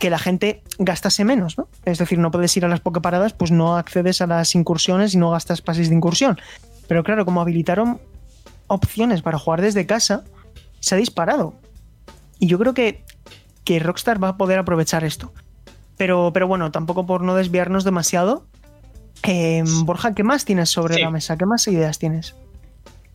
que 0.00 0.10
la 0.10 0.18
gente 0.18 0.62
gastase 0.78 1.24
menos, 1.24 1.56
¿no? 1.56 1.68
Es 1.84 1.98
decir, 1.98 2.18
no 2.18 2.30
puedes 2.30 2.54
ir 2.56 2.64
a 2.64 2.68
las 2.68 2.80
Poképaradas, 2.80 3.32
pues 3.32 3.50
no 3.52 3.76
accedes 3.76 4.20
a 4.20 4.26
las 4.26 4.54
incursiones 4.54 5.14
y 5.14 5.18
no 5.18 5.30
gastas 5.30 5.62
pases 5.62 5.88
de 5.88 5.94
incursión. 5.94 6.38
Pero 6.88 7.02
claro, 7.04 7.24
como 7.24 7.40
habilitaron 7.40 8.00
opciones 8.66 9.22
para 9.22 9.38
jugar 9.38 9.60
desde 9.62 9.86
casa, 9.86 10.24
se 10.80 10.94
ha 10.94 10.98
disparado. 10.98 11.54
Y 12.38 12.46
yo 12.48 12.58
creo 12.58 12.74
que, 12.74 13.04
que 13.64 13.78
Rockstar 13.78 14.22
va 14.22 14.28
a 14.30 14.36
poder 14.36 14.58
aprovechar 14.58 15.04
esto. 15.04 15.32
Pero, 15.96 16.30
pero 16.34 16.46
bueno, 16.46 16.70
tampoco 16.70 17.06
por 17.06 17.22
no 17.22 17.34
desviarnos 17.34 17.84
demasiado. 17.84 18.44
eh, 19.22 19.64
Borja, 19.84 20.14
¿qué 20.14 20.22
más 20.24 20.44
tienes 20.44 20.68
sobre 20.68 20.96
Sí. 20.96 21.00
la 21.00 21.10
mesa? 21.10 21.38
¿Qué 21.38 21.46
más 21.46 21.66
ideas 21.68 21.98
tienes? 21.98 22.34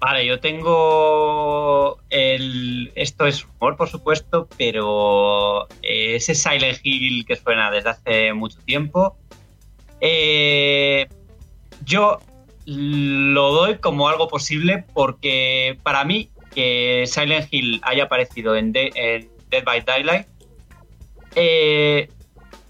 Vale, 0.01 0.25
yo 0.25 0.39
tengo 0.39 1.99
el... 2.09 2.91
Esto 2.95 3.27
es 3.27 3.45
humor, 3.45 3.77
por 3.77 3.87
supuesto, 3.87 4.49
pero 4.57 5.67
eh, 5.83 6.15
ese 6.15 6.33
Silent 6.33 6.79
Hill 6.81 7.23
que 7.23 7.35
suena 7.35 7.69
desde 7.69 7.89
hace 7.91 8.33
mucho 8.33 8.57
tiempo, 8.65 9.15
eh, 9.99 11.07
yo 11.85 12.17
lo 12.65 13.51
doy 13.53 13.75
como 13.77 14.09
algo 14.09 14.27
posible 14.27 14.85
porque 14.95 15.77
para 15.83 16.03
mí 16.03 16.31
que 16.55 17.03
Silent 17.05 17.47
Hill 17.53 17.79
haya 17.83 18.05
aparecido 18.05 18.55
en, 18.55 18.71
De- 18.71 18.91
en 18.95 19.29
Dead 19.51 19.63
by 19.63 19.81
Daylight 19.81 20.25
eh, 21.35 22.09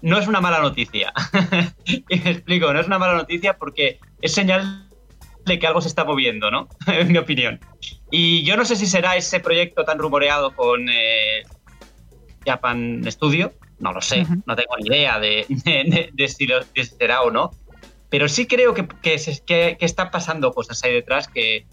no 0.02 0.18
es 0.18 0.28
una 0.28 0.42
mala 0.42 0.60
noticia. 0.60 1.14
y 1.86 2.20
me 2.20 2.30
explico, 2.30 2.70
no 2.74 2.78
es 2.80 2.86
una 2.86 2.98
mala 2.98 3.14
noticia 3.14 3.56
porque 3.56 3.98
es 4.20 4.34
señal 4.34 4.86
de 5.44 5.58
que 5.58 5.66
algo 5.66 5.80
se 5.80 5.88
está 5.88 6.04
moviendo, 6.04 6.50
¿no? 6.50 6.68
en 6.86 7.10
mi 7.12 7.18
opinión. 7.18 7.60
Y 8.10 8.42
yo 8.44 8.56
no 8.56 8.64
sé 8.64 8.76
si 8.76 8.86
será 8.86 9.16
ese 9.16 9.40
proyecto 9.40 9.84
tan 9.84 9.98
rumoreado 9.98 10.54
con 10.54 10.88
eh, 10.88 11.42
Japan 12.46 13.02
Studio, 13.10 13.52
no 13.78 13.92
lo 13.92 14.00
sé, 14.00 14.22
Ujú. 14.22 14.42
no 14.46 14.54
tengo 14.56 14.76
ni 14.78 14.86
idea 14.88 15.18
de, 15.18 15.46
de- 15.64 16.10
de- 16.12 16.28
si, 16.28 16.46
lo- 16.46 16.64
de 16.64 16.84
será 16.84 17.22
o 17.22 17.30
no, 17.30 17.50
pero 18.10 18.28
sí 18.28 18.46
creo 18.46 18.74
que, 18.74 18.86
que, 19.02 19.18
se- 19.18 19.42
que- 19.44 19.76
que 19.78 19.84
están 19.86 20.10
pasando 20.10 20.52
cosas 20.52 20.82
ahí 20.84 20.92
detrás 20.92 21.28
que, 21.28 21.66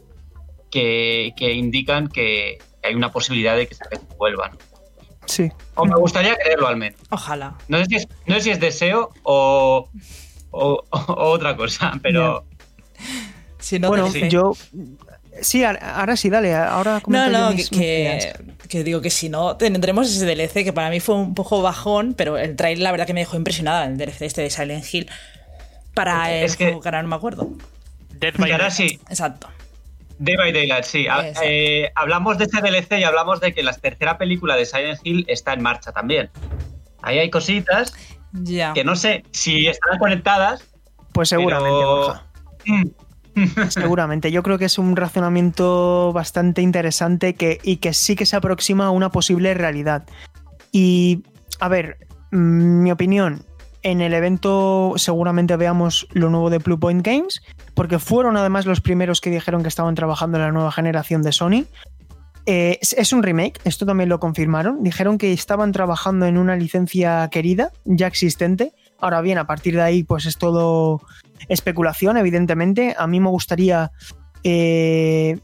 indican 1.39 2.07
que 2.07 2.57
hay 2.83 2.95
una 2.95 3.11
posibilidad 3.11 3.55
de 3.57 3.67
que 3.67 3.75
se 3.75 3.83
vuelvan. 4.17 4.57
Sí. 5.25 5.51
O 5.75 5.85
me 5.85 5.95
gustaría 5.95 6.35
creerlo 6.37 6.67
al 6.67 6.77
menos. 6.77 6.99
Ojalá. 7.11 7.55
No 7.67 7.77
sé 7.79 7.85
si 7.85 7.95
es, 7.97 8.07
no 8.25 8.35
sé 8.35 8.41
si 8.41 8.49
es 8.51 8.59
deseo 8.59 9.11
o, 9.23 9.89
o- 10.51 10.83
o 10.91 11.23
otra 11.29 11.55
cosa, 11.55 11.93
pero... 12.01 12.45
Si 13.59 13.79
no, 13.79 13.89
bueno, 13.89 14.07
yo. 14.13 14.53
Sí, 15.41 15.63
ahora 15.63 16.15
sí, 16.17 16.29
dale. 16.29 16.53
Ahora 16.55 17.01
No, 17.07 17.29
no, 17.29 17.51
mis- 17.51 17.69
que, 17.69 17.77
mis 18.15 18.25
que, 18.25 18.67
que 18.67 18.83
digo 18.83 19.01
que 19.01 19.09
si 19.09 19.29
no, 19.29 19.55
tendremos 19.57 20.09
ese 20.13 20.25
DLC 20.25 20.63
que 20.65 20.73
para 20.73 20.89
mí 20.89 20.99
fue 20.99 21.15
un 21.15 21.33
poco 21.35 21.61
bajón, 21.61 22.13
pero 22.13 22.37
el 22.37 22.55
trailer 22.55 22.83
la 22.83 22.91
verdad 22.91 23.05
que 23.07 23.13
me 23.13 23.21
dejó 23.21 23.37
impresionada, 23.37 23.85
el 23.85 23.97
DLC 23.97 24.21
este 24.25 24.41
de 24.41 24.49
Silent 24.49 24.85
Hill. 24.93 25.09
Para 25.93 26.31
el 26.33 26.45
Es 26.45 26.55
que- 26.57 26.65
juego 26.65 26.81
que 26.81 26.87
ahora 26.89 27.01
no 27.01 27.09
me 27.09 27.15
acuerdo. 27.15 27.49
Dead 28.19 28.33
by 28.37 28.51
ahora 28.51 28.69
Daylight. 28.69 28.91
sí, 28.91 28.99
Exacto. 29.09 29.47
Day 30.17 30.35
by 30.35 30.51
Daylight, 30.51 30.83
sí. 30.83 31.01
Exacto. 31.05 31.39
eh, 31.43 31.91
hablamos 31.95 32.37
de 32.37 32.43
este 32.45 32.61
DLC 32.61 32.99
y 32.99 33.03
hablamos 33.03 33.39
de 33.39 33.53
que 33.53 33.63
la 33.63 33.71
tercera 33.73 34.17
película 34.17 34.57
de 34.57 34.65
Silent 34.65 34.99
Hill 35.03 35.25
está 35.29 35.53
en 35.53 35.61
marcha 35.61 35.93
también. 35.93 36.29
Ahí 37.01 37.19
hay 37.19 37.29
cositas 37.29 37.93
Ya. 38.33 38.73
que 38.73 38.83
no 38.83 38.97
sé 38.97 39.23
si 39.31 39.67
estarán 39.67 39.97
conectadas, 39.99 40.65
Pues 41.13 41.29
seguramente, 41.29 41.69
pero-. 41.79 42.21
Seguramente, 43.69 44.31
yo 44.31 44.43
creo 44.43 44.57
que 44.57 44.65
es 44.65 44.77
un 44.77 44.95
razonamiento 44.95 46.11
bastante 46.13 46.61
interesante 46.61 47.35
que, 47.35 47.59
y 47.63 47.77
que 47.77 47.93
sí 47.93 48.15
que 48.15 48.25
se 48.25 48.35
aproxima 48.35 48.87
a 48.87 48.91
una 48.91 49.09
posible 49.11 49.53
realidad. 49.53 50.03
Y, 50.71 51.23
a 51.59 51.67
ver, 51.67 51.97
mm, 52.31 52.83
mi 52.83 52.91
opinión, 52.91 53.45
en 53.81 54.01
el 54.01 54.13
evento 54.13 54.93
seguramente 54.97 55.55
veamos 55.55 56.07
lo 56.11 56.29
nuevo 56.29 56.49
de 56.49 56.57
Blue 56.57 56.79
Point 56.79 57.05
Games, 57.05 57.41
porque 57.73 57.99
fueron 57.99 58.35
además 58.37 58.65
los 58.65 58.81
primeros 58.81 59.21
que 59.21 59.29
dijeron 59.29 59.61
que 59.61 59.69
estaban 59.69 59.95
trabajando 59.95 60.37
en 60.37 60.43
la 60.43 60.51
nueva 60.51 60.71
generación 60.71 61.21
de 61.21 61.31
Sony. 61.31 61.65
Eh, 62.45 62.79
es, 62.81 62.93
es 62.93 63.13
un 63.13 63.23
remake, 63.23 63.59
esto 63.63 63.85
también 63.85 64.09
lo 64.09 64.19
confirmaron. 64.19 64.83
Dijeron 64.83 65.17
que 65.17 65.31
estaban 65.31 65.71
trabajando 65.71 66.25
en 66.25 66.37
una 66.37 66.55
licencia 66.55 67.27
querida, 67.29 67.71
ya 67.85 68.07
existente. 68.07 68.73
Ahora 69.01 69.21
bien, 69.21 69.37
a 69.37 69.47
partir 69.47 69.75
de 69.75 69.81
ahí, 69.81 70.03
pues 70.03 70.25
es 70.25 70.37
todo 70.37 71.01
especulación, 71.47 72.17
evidentemente. 72.17 72.95
A 72.97 73.07
mí 73.07 73.19
me 73.19 73.29
gustaría. 73.29 73.91
eh, 74.43 75.39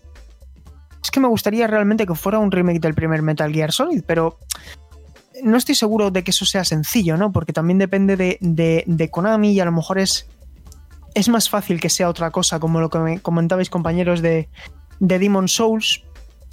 es 1.03 1.11
que 1.11 1.19
me 1.19 1.27
gustaría 1.27 1.67
realmente 1.67 2.05
que 2.07 2.15
fuera 2.15 2.39
un 2.39 2.51
remake 2.51 2.79
del 2.79 2.95
primer 2.95 3.21
Metal 3.21 3.51
Gear 3.53 3.71
Solid, 3.71 4.03
pero 4.07 4.39
no 5.43 5.55
estoy 5.57 5.75
seguro 5.75 6.09
de 6.11 6.23
que 6.23 6.31
eso 6.31 6.45
sea 6.45 6.63
sencillo, 6.65 7.15
¿no? 7.15 7.31
Porque 7.31 7.53
también 7.53 7.77
depende 7.77 8.17
de, 8.17 8.37
de- 8.41 9.09
Konami 9.11 9.51
y 9.51 9.59
a 9.59 9.65
lo 9.65 9.71
mejor 9.71 9.99
es, 9.99 10.27
es 11.13 11.29
más 11.29 11.49
fácil 11.49 11.79
que 11.79 11.89
sea 11.89 12.09
otra 12.09 12.31
cosa, 12.31 12.59
como 12.59 12.79
lo 12.81 12.89
que 12.89 12.97
me 12.97 13.19
comentabais, 13.19 13.69
compañeros, 13.69 14.21
de, 14.21 14.49
de 14.99 15.19
Demon 15.19 15.47
Souls. 15.47 16.03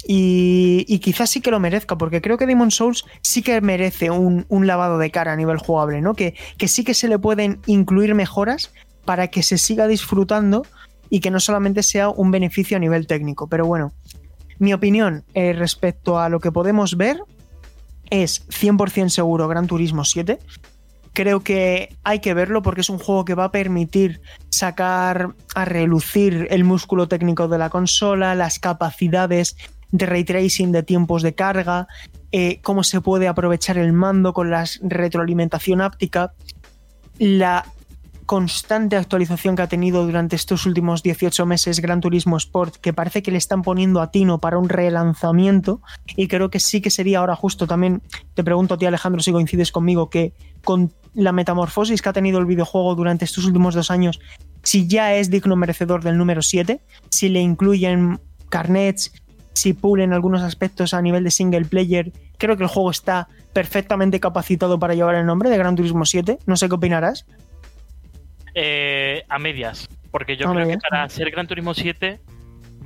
Y, 0.05 0.99
quizás 0.99 1.29
sí 1.29 1.41
que 1.41 1.51
lo 1.51 1.59
merezca, 1.59 1.97
porque 1.97 2.21
creo 2.21 2.37
que 2.37 2.45
Demon 2.45 2.71
Souls 2.71 3.05
sí 3.21 3.41
que 3.41 3.61
merece 3.61 4.11
un, 4.11 4.45
un 4.49 4.67
lavado 4.67 4.97
de 4.97 5.11
cara 5.11 5.33
a 5.33 5.35
nivel 5.35 5.57
jugable, 5.57 6.01
¿no? 6.01 6.13
Que, 6.13 6.35
que 6.57 6.67
sí 6.67 6.83
que 6.83 6.93
se 6.93 7.07
le 7.07 7.19
pueden 7.19 7.59
incluir 7.67 8.13
mejoras 8.15 8.71
para 9.05 9.27
que 9.27 9.43
se 9.43 9.57
siga 9.57 9.87
disfrutando 9.87 10.65
y 11.09 11.19
que 11.19 11.31
no 11.31 11.39
solamente 11.39 11.83
sea 11.83 12.09
un 12.09 12.31
beneficio 12.31 12.77
a 12.77 12.79
nivel 12.79 13.07
técnico. 13.07 13.47
Pero 13.47 13.65
bueno, 13.65 13.93
mi 14.59 14.73
opinión 14.73 15.23
eh, 15.33 15.53
respecto 15.53 16.19
a 16.19 16.29
lo 16.29 16.39
que 16.39 16.51
podemos 16.51 16.97
ver 16.97 17.19
es 18.09 18.47
100% 18.47 19.09
seguro 19.09 19.47
Gran 19.47 19.67
Turismo 19.67 20.05
7. 20.05 20.39
Creo 21.13 21.41
que 21.41 21.95
hay 22.03 22.19
que 22.19 22.33
verlo 22.33 22.61
porque 22.63 22.81
es 22.81 22.89
un 22.89 22.97
juego 22.97 23.25
que 23.25 23.35
va 23.35 23.45
a 23.45 23.51
permitir 23.51 24.21
sacar 24.49 25.35
a 25.53 25.65
relucir 25.65 26.47
el 26.49 26.63
músculo 26.63 27.07
técnico 27.07 27.47
de 27.47 27.59
la 27.59 27.69
consola, 27.69 28.33
las 28.33 28.57
capacidades 28.57 29.55
de 29.93 30.07
ray 30.07 30.23
tracing 30.23 30.71
de 30.71 30.81
tiempos 30.81 31.21
de 31.21 31.35
carga, 31.35 31.87
eh, 32.31 32.59
cómo 32.63 32.83
se 32.83 32.99
puede 32.99 33.27
aprovechar 33.27 33.77
el 33.77 33.93
mando 33.93 34.33
con 34.33 34.49
la 34.49 34.65
retroalimentación 34.81 35.81
áptica, 35.81 36.33
la 37.19 37.63
constante 38.25 38.95
actualización 38.95 39.55
que 39.55 39.61
ha 39.61 39.67
tenido 39.67 40.03
durante 40.03 40.35
estos 40.35 40.65
últimos 40.65 41.03
18 41.03 41.45
meses 41.45 41.79
Gran 41.79 42.01
Turismo 42.01 42.37
Sport, 42.37 42.77
que 42.77 42.91
parece 42.91 43.21
que 43.21 43.29
le 43.29 43.37
están 43.37 43.61
poniendo 43.61 44.01
a 44.01 44.09
tino 44.09 44.39
para 44.39 44.57
un 44.57 44.67
relanzamiento, 44.67 45.79
y 46.15 46.27
creo 46.27 46.49
que 46.49 46.59
sí 46.59 46.81
que 46.81 46.89
sería 46.89 47.19
ahora 47.19 47.35
justo 47.35 47.67
también, 47.67 48.01
te 48.33 48.43
pregunto 48.43 48.73
a 48.73 48.77
ti 48.79 48.87
Alejandro 48.87 49.21
si 49.21 49.31
coincides 49.31 49.71
conmigo, 49.71 50.09
que 50.09 50.33
con 50.63 50.91
la 51.13 51.33
metamorfosis 51.33 52.01
que 52.01 52.09
ha 52.09 52.13
tenido 52.13 52.39
el 52.39 52.47
videojuego 52.47 52.95
durante 52.95 53.25
estos 53.25 53.45
últimos 53.45 53.75
dos 53.75 53.91
años, 53.91 54.19
si 54.63 54.87
ya 54.87 55.13
es 55.13 55.29
digno 55.29 55.55
merecedor 55.55 56.03
del 56.03 56.17
número 56.17 56.41
7, 56.41 56.81
si 57.09 57.29
le 57.29 57.41
incluyen 57.41 58.19
carnets, 58.49 59.11
si 59.53 59.73
pulen 59.73 60.13
algunos 60.13 60.41
aspectos 60.41 60.93
a 60.93 61.01
nivel 61.01 61.23
de 61.23 61.31
single 61.31 61.65
player, 61.65 62.11
creo 62.37 62.57
que 62.57 62.63
el 62.63 62.69
juego 62.69 62.91
está 62.91 63.27
perfectamente 63.53 64.19
capacitado 64.19 64.79
para 64.79 64.95
llevar 64.95 65.15
el 65.15 65.25
nombre 65.25 65.49
de 65.49 65.57
Gran 65.57 65.75
Turismo 65.75 66.05
7, 66.05 66.39
no 66.45 66.55
sé 66.57 66.67
qué 66.67 66.75
opinarás. 66.75 67.25
Eh, 68.55 69.23
a 69.29 69.39
medias. 69.39 69.87
Porque 70.11 70.37
yo 70.37 70.47
A 70.47 70.51
creo 70.51 70.65
medias. 70.65 70.81
que 70.83 70.89
para 70.89 71.09
ser 71.09 71.31
Gran 71.31 71.47
Turismo 71.47 71.73
7 71.73 72.21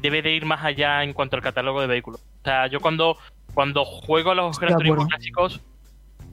debe 0.01 0.21
de 0.21 0.33
ir 0.33 0.45
más 0.45 0.63
allá 0.63 1.03
en 1.03 1.13
cuanto 1.13 1.35
al 1.35 1.41
catálogo 1.41 1.81
de 1.81 1.87
vehículos. 1.87 2.21
O 2.21 2.43
sea, 2.43 2.67
yo 2.67 2.79
cuando, 2.79 3.17
cuando 3.53 3.83
juego 3.85 4.31
a 4.31 4.35
los 4.35 4.59
Gran 4.59 4.77
Turismo 4.77 5.07
clásicos, 5.07 5.61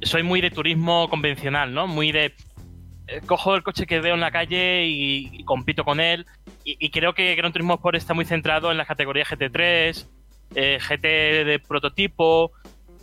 soy 0.03 0.23
muy 0.23 0.41
de 0.41 0.51
turismo 0.51 1.09
convencional, 1.09 1.73
¿no? 1.73 1.87
Muy 1.87 2.13
de. 2.13 2.35
eh, 3.07 3.21
cojo 3.27 3.55
el 3.55 3.63
coche 3.63 3.87
que 3.87 4.01
veo 4.01 4.15
en 4.15 4.21
la 4.21 4.31
calle 4.31 4.87
y, 4.87 5.31
y 5.33 5.45
compito 5.45 5.85
con 5.85 5.99
él. 6.01 6.27
Y, 6.65 6.77
y 6.79 6.91
creo 6.91 7.15
que 7.15 7.35
Gran 7.35 7.53
Turismo 7.53 7.75
Sport 7.75 7.97
está 7.97 8.15
muy 8.15 8.25
centrado 8.25 8.71
en 8.71 8.77
las 8.79 8.87
categorías 8.87 9.29
GT3, 9.29 10.07
eh, 10.55 10.79
GT 10.81 11.45
de 11.45 11.59
prototipo. 11.67 12.53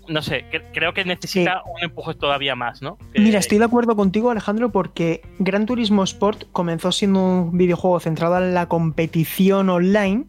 No 0.07 0.21
sé, 0.21 0.45
cre- 0.51 0.63
creo 0.73 0.93
que 0.93 1.05
necesita 1.05 1.61
un 1.63 1.83
empuje 1.83 2.15
todavía 2.15 2.55
más, 2.55 2.81
¿no? 2.81 2.97
Que- 3.13 3.21
Mira, 3.21 3.39
estoy 3.39 3.59
de 3.59 3.65
acuerdo 3.65 3.95
contigo, 3.95 4.31
Alejandro, 4.31 4.71
porque 4.71 5.21
Gran 5.39 5.65
Turismo 5.65 6.03
Sport 6.03 6.45
comenzó 6.51 6.91
siendo 6.91 7.19
un 7.23 7.57
videojuego 7.57 7.99
centrado 7.99 8.37
en 8.39 8.53
la 8.53 8.65
competición 8.67 9.69
online 9.69 10.25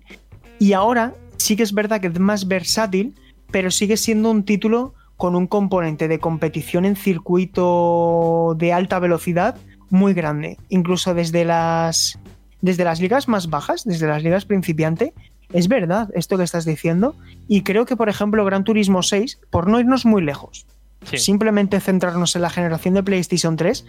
y 0.58 0.74
ahora 0.74 1.14
sí 1.38 1.56
que 1.56 1.62
es 1.62 1.72
verdad 1.72 2.00
que 2.00 2.08
es 2.08 2.18
más 2.20 2.46
versátil, 2.46 3.14
pero 3.50 3.70
sigue 3.70 3.96
siendo 3.96 4.30
un 4.30 4.44
título 4.44 4.94
con 5.16 5.34
un 5.36 5.46
componente 5.46 6.06
de 6.06 6.18
competición 6.18 6.84
en 6.84 6.94
circuito 6.96 8.54
de 8.58 8.72
alta 8.72 8.98
velocidad 8.98 9.56
muy 9.90 10.14
grande, 10.14 10.56
incluso 10.68 11.14
desde 11.14 11.44
las 11.44 12.18
desde 12.60 12.84
las 12.84 13.00
ligas 13.00 13.26
más 13.26 13.50
bajas, 13.50 13.84
desde 13.84 14.06
las 14.06 14.22
ligas 14.22 14.44
principiante. 14.44 15.12
Es 15.52 15.68
verdad 15.68 16.08
esto 16.14 16.36
que 16.38 16.44
estás 16.44 16.64
diciendo 16.64 17.14
y 17.48 17.62
creo 17.62 17.84
que 17.84 17.96
por 17.96 18.08
ejemplo 18.08 18.44
Gran 18.44 18.64
Turismo 18.64 19.02
6, 19.02 19.38
por 19.50 19.68
no 19.68 19.78
irnos 19.80 20.06
muy 20.06 20.22
lejos, 20.22 20.66
Sí. 21.04 21.18
simplemente 21.18 21.80
centrarnos 21.80 22.36
en 22.36 22.42
la 22.42 22.50
generación 22.50 22.94
de 22.94 23.02
PlayStation 23.02 23.56
3, 23.56 23.84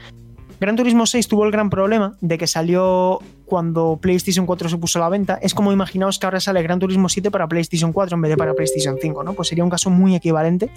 Gran 0.59 0.75
Turismo 0.75 1.05
6 1.05 1.27
tuvo 1.27 1.45
el 1.45 1.51
gran 1.51 1.69
problema 1.69 2.15
de 2.21 2.37
que 2.37 2.47
salió 2.47 3.19
cuando 3.45 3.99
PlayStation 4.01 4.45
4 4.45 4.69
se 4.69 4.77
puso 4.77 4.97
a 4.97 5.01
la 5.01 5.09
venta. 5.09 5.37
Es 5.41 5.53
como 5.53 5.73
imaginaos 5.73 6.19
que 6.19 6.25
ahora 6.25 6.39
sale 6.39 6.61
Gran 6.63 6.79
Turismo 6.79 7.09
7 7.09 7.31
para 7.31 7.47
PlayStation 7.47 7.91
4 7.91 8.15
en 8.15 8.21
vez 8.21 8.29
de 8.29 8.37
para 8.37 8.53
PlayStation 8.53 8.97
5, 9.01 9.23
¿no? 9.23 9.33
Pues 9.33 9.49
sería 9.49 9.63
un 9.63 9.69
caso 9.69 9.89
muy 9.89 10.15
equivalente. 10.15 10.69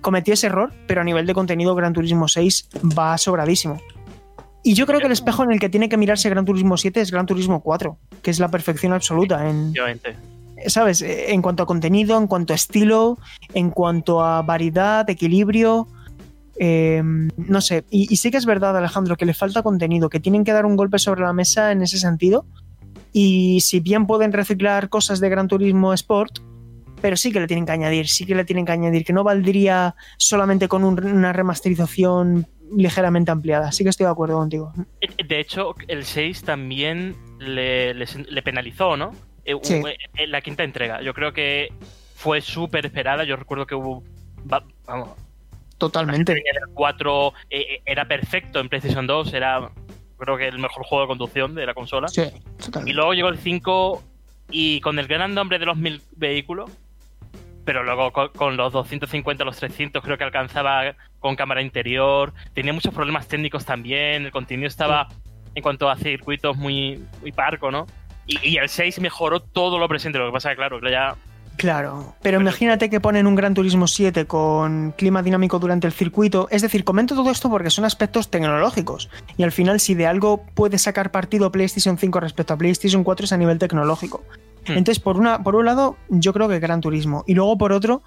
Cometió 0.00 0.32
ese 0.34 0.46
error, 0.46 0.72
pero 0.86 1.02
a 1.02 1.04
nivel 1.04 1.26
de 1.26 1.34
contenido 1.34 1.74
Gran 1.74 1.92
Turismo 1.92 2.28
6 2.28 2.68
va 2.98 3.18
sobradísimo. 3.18 3.78
Y 4.66 4.74
yo 4.74 4.84
creo 4.86 4.98
que 4.98 5.06
el 5.06 5.12
espejo 5.12 5.44
en 5.44 5.52
el 5.52 5.60
que 5.60 5.68
tiene 5.68 5.88
que 5.88 5.96
mirarse 5.96 6.28
Gran 6.28 6.44
Turismo 6.44 6.76
7 6.76 7.00
es 7.00 7.10
Gran 7.12 7.24
Turismo 7.26 7.60
4, 7.62 7.98
que 8.22 8.30
es 8.32 8.40
la 8.40 8.48
perfección 8.50 8.92
absoluta 8.92 9.48
en. 9.48 9.72
¿sabes? 10.66 11.02
Eh, 11.02 11.32
En 11.32 11.40
cuanto 11.42 11.62
a 11.62 11.66
contenido, 11.66 12.18
en 12.18 12.26
cuanto 12.26 12.52
a 12.52 12.56
estilo, 12.56 13.18
en 13.54 13.70
cuanto 13.70 14.22
a 14.24 14.42
variedad, 14.42 15.08
equilibrio. 15.08 15.86
eh, 16.58 17.02
no 17.36 17.60
sé, 17.60 17.84
y, 17.90 18.12
y 18.12 18.16
sí 18.16 18.30
que 18.30 18.38
es 18.38 18.46
verdad, 18.46 18.76
Alejandro, 18.76 19.16
que 19.16 19.26
le 19.26 19.34
falta 19.34 19.62
contenido, 19.62 20.08
que 20.08 20.20
tienen 20.20 20.42
que 20.42 20.52
dar 20.52 20.64
un 20.66 20.74
golpe 20.74 20.98
sobre 20.98 21.20
la 21.20 21.32
mesa 21.34 21.70
en 21.70 21.82
ese 21.82 21.98
sentido. 21.98 22.46
Y 23.12 23.60
si 23.60 23.78
bien 23.80 24.06
pueden 24.06 24.32
reciclar 24.32 24.88
cosas 24.88 25.20
de 25.20 25.28
Gran 25.28 25.48
Turismo 25.48 25.92
Sport, 25.92 26.38
pero 27.02 27.16
sí 27.16 27.30
que 27.30 27.40
le 27.40 27.46
tienen 27.46 27.66
que 27.66 27.72
añadir, 27.72 28.08
sí 28.08 28.24
que 28.26 28.34
le 28.34 28.44
tienen 28.44 28.64
que 28.64 28.72
añadir, 28.72 29.04
que 29.04 29.12
no 29.12 29.22
valdría 29.22 29.94
solamente 30.16 30.66
con 30.66 30.82
un- 30.82 31.04
una 31.04 31.32
remasterización 31.32 32.46
ligeramente 32.74 33.30
ampliada. 33.30 33.72
Sí 33.72 33.84
que 33.84 33.90
estoy 33.90 34.04
de 34.06 34.12
acuerdo 34.12 34.36
contigo. 34.38 34.72
Eh, 35.00 35.08
De 35.24 35.40
hecho, 35.40 35.74
el 35.88 36.04
6 36.04 36.42
también 36.42 37.14
le, 37.38 37.94
le- 37.94 38.06
le 38.28 38.42
penalizó, 38.42 38.96
¿no? 38.96 39.12
Eh, 39.44 39.54
Sí. 39.62 39.82
En 40.14 40.30
la 40.30 40.40
quinta 40.40 40.64
entrega. 40.64 41.02
Yo 41.02 41.14
creo 41.14 41.32
que 41.32 41.72
fue 42.14 42.40
súper 42.40 42.86
esperada. 42.86 43.24
Yo 43.24 43.36
recuerdo 43.36 43.66
que 43.66 43.74
hubo. 43.74 44.02
va- 44.50 44.64
Vamos, 44.86 45.10
Totalmente. 45.78 46.32
el 46.32 46.42
4 46.74 47.32
eh, 47.50 47.60
eh, 47.60 47.82
era 47.84 48.06
perfecto 48.08 48.60
en 48.60 48.68
PlayStation 48.68 49.06
2. 49.06 49.32
Era, 49.34 49.70
creo 50.18 50.36
que 50.36 50.48
el 50.48 50.58
mejor 50.58 50.84
juego 50.84 51.02
de 51.02 51.08
conducción 51.08 51.54
de 51.54 51.66
la 51.66 51.74
consola. 51.74 52.08
Sí, 52.08 52.22
Y 52.22 52.62
totalmente. 52.64 52.94
luego 52.94 53.12
llegó 53.14 53.28
el 53.28 53.38
5 53.38 54.02
y 54.50 54.80
con 54.80 54.98
el 54.98 55.06
gran 55.06 55.34
nombre 55.34 55.58
de 55.58 55.66
los 55.66 55.76
mil 55.76 56.00
vehículos, 56.16 56.70
pero 57.66 57.82
luego 57.82 58.12
con, 58.12 58.28
con 58.28 58.56
los 58.56 58.72
250, 58.72 59.44
los 59.44 59.58
300 59.58 60.02
creo 60.02 60.16
que 60.16 60.24
alcanzaba 60.24 60.94
con 61.18 61.36
cámara 61.36 61.60
interior, 61.60 62.32
tenía 62.54 62.72
muchos 62.72 62.94
problemas 62.94 63.28
técnicos 63.28 63.66
también, 63.66 64.24
el 64.24 64.30
contenido 64.30 64.68
estaba 64.68 65.08
en 65.54 65.62
cuanto 65.62 65.90
a 65.90 65.96
circuitos 65.96 66.56
muy, 66.56 67.04
muy 67.20 67.32
parco, 67.32 67.70
¿no? 67.70 67.86
Y, 68.26 68.38
y 68.48 68.56
el 68.58 68.68
6 68.68 69.00
mejoró 69.00 69.40
todo 69.40 69.78
lo 69.78 69.88
presente, 69.88 70.18
lo 70.18 70.26
que 70.26 70.32
pasa 70.32 70.50
que 70.50 70.56
claro, 70.56 70.80
que 70.80 70.90
ya... 70.90 71.16
Claro, 71.56 72.14
pero 72.20 72.38
imagínate 72.38 72.90
que 72.90 73.00
ponen 73.00 73.26
un 73.26 73.34
Gran 73.34 73.54
Turismo 73.54 73.86
7 73.86 74.26
con 74.26 74.92
clima 74.92 75.22
dinámico 75.22 75.58
durante 75.58 75.86
el 75.86 75.94
circuito. 75.94 76.48
Es 76.50 76.60
decir, 76.60 76.84
comento 76.84 77.14
todo 77.14 77.30
esto 77.30 77.48
porque 77.48 77.70
son 77.70 77.86
aspectos 77.86 78.30
tecnológicos. 78.30 79.08
Y 79.38 79.42
al 79.42 79.52
final, 79.52 79.80
si 79.80 79.94
de 79.94 80.06
algo 80.06 80.44
puede 80.54 80.76
sacar 80.76 81.10
partido 81.10 81.50
PlayStation 81.50 81.96
5 81.96 82.20
respecto 82.20 82.52
a 82.52 82.58
PlayStation 82.58 83.02
4 83.02 83.24
es 83.24 83.32
a 83.32 83.38
nivel 83.38 83.58
tecnológico. 83.58 84.22
Hmm. 84.68 84.72
Entonces, 84.78 85.00
por, 85.02 85.16
una, 85.16 85.42
por 85.42 85.54
un 85.56 85.64
lado, 85.66 85.96
yo 86.08 86.32
creo 86.32 86.48
que 86.48 86.58
Gran 86.58 86.80
Turismo. 86.80 87.24
Y 87.26 87.34
luego, 87.34 87.56
por 87.58 87.72
otro, 87.72 88.02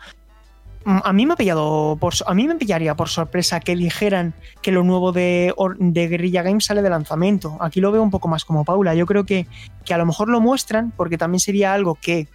mm, 0.85 0.97
a 1.03 1.13
mí 1.13 1.25
me 1.25 1.33
ha 1.33 1.35
pillado 1.35 1.97
a 2.25 2.33
mí 2.33 2.47
me 2.47 2.55
pillaría 2.55 2.95
por 2.95 3.09
sorpresa 3.09 3.59
que 3.59 3.75
dijeran 3.75 4.33
que 4.61 4.71
lo 4.71 4.83
nuevo 4.83 5.11
de, 5.11 5.53
de 5.79 6.07
Guerrilla 6.07 6.41
Games 6.43 6.65
sale 6.65 6.81
de 6.81 6.89
lanzamiento. 6.89 7.57
Aquí 7.61 7.79
lo 7.81 7.91
veo 7.91 8.01
un 8.03 8.11
poco 8.11 8.27
más 8.27 8.45
como 8.45 8.65
Paula. 8.65 8.95
Yo 8.95 9.05
creo 9.05 9.25
que, 9.25 9.47
que 9.85 9.93
a 9.93 9.97
lo 9.97 10.05
mejor 10.05 10.29
lo 10.29 10.41
muestran 10.41 10.91
porque 10.95 11.17
también 11.17 11.39
sería 11.39 11.73
algo 11.73 11.95
que 11.95 12.27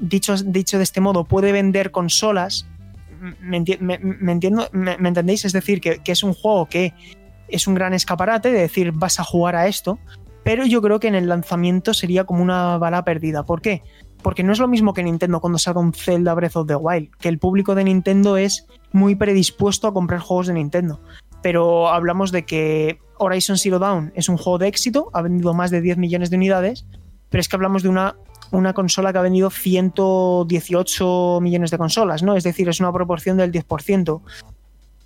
dicho, 0.00 0.34
dicho 0.36 0.78
de 0.78 0.84
este 0.84 1.00
modo, 1.00 1.24
puede 1.24 1.52
vender 1.52 1.90
consolas. 1.90 2.66
¿Me, 3.40 3.60
enti- 3.60 3.78
me- 3.78 4.32
entiendo, 4.32 4.68
me 4.72 4.96
entendéis? 5.08 5.44
Es 5.44 5.52
decir, 5.52 5.80
que, 5.80 5.98
que 5.98 6.10
es 6.12 6.24
un 6.24 6.34
juego 6.34 6.66
que 6.66 6.92
es 7.48 7.66
un 7.68 7.74
gran 7.74 7.94
escaparate 7.94 8.50
de 8.50 8.58
decir 8.62 8.90
vas 8.92 9.20
a 9.20 9.24
jugar 9.24 9.54
a 9.54 9.66
esto. 9.68 9.98
Pero 10.44 10.66
yo 10.66 10.82
creo 10.82 11.00
que 11.00 11.08
en 11.08 11.14
el 11.14 11.28
lanzamiento 11.28 11.94
sería 11.94 12.24
como 12.24 12.42
una 12.42 12.78
bala 12.78 13.04
perdida. 13.04 13.44
¿Por 13.44 13.60
qué? 13.60 13.82
Porque 14.22 14.42
no 14.42 14.52
es 14.52 14.58
lo 14.58 14.68
mismo 14.68 14.94
que 14.94 15.02
Nintendo 15.02 15.40
cuando 15.40 15.58
salga 15.58 15.80
un 15.80 15.92
Zelda 15.92 16.34
Breath 16.34 16.56
of 16.56 16.66
the 16.66 16.76
Wild, 16.76 17.10
que 17.18 17.28
el 17.28 17.38
público 17.38 17.74
de 17.74 17.84
Nintendo 17.84 18.36
es 18.36 18.66
muy 18.92 19.14
predispuesto 19.14 19.88
a 19.88 19.92
comprar 19.92 20.20
juegos 20.20 20.46
de 20.46 20.54
Nintendo. 20.54 21.00
Pero 21.42 21.88
hablamos 21.88 22.30
de 22.30 22.44
que 22.44 23.00
Horizon 23.18 23.58
Zero 23.58 23.78
Dawn 23.78 24.12
es 24.14 24.28
un 24.28 24.36
juego 24.36 24.58
de 24.58 24.68
éxito, 24.68 25.10
ha 25.12 25.22
vendido 25.22 25.54
más 25.54 25.70
de 25.70 25.80
10 25.80 25.98
millones 25.98 26.30
de 26.30 26.36
unidades, 26.36 26.86
pero 27.30 27.40
es 27.40 27.48
que 27.48 27.56
hablamos 27.56 27.82
de 27.82 27.88
una, 27.88 28.16
una 28.52 28.74
consola 28.74 29.12
que 29.12 29.18
ha 29.18 29.22
vendido 29.22 29.50
118 29.50 31.40
millones 31.40 31.70
de 31.70 31.78
consolas, 31.78 32.22
¿no? 32.22 32.36
Es 32.36 32.44
decir, 32.44 32.68
es 32.68 32.78
una 32.80 32.92
proporción 32.92 33.36
del 33.38 33.50
10%. 33.50 34.20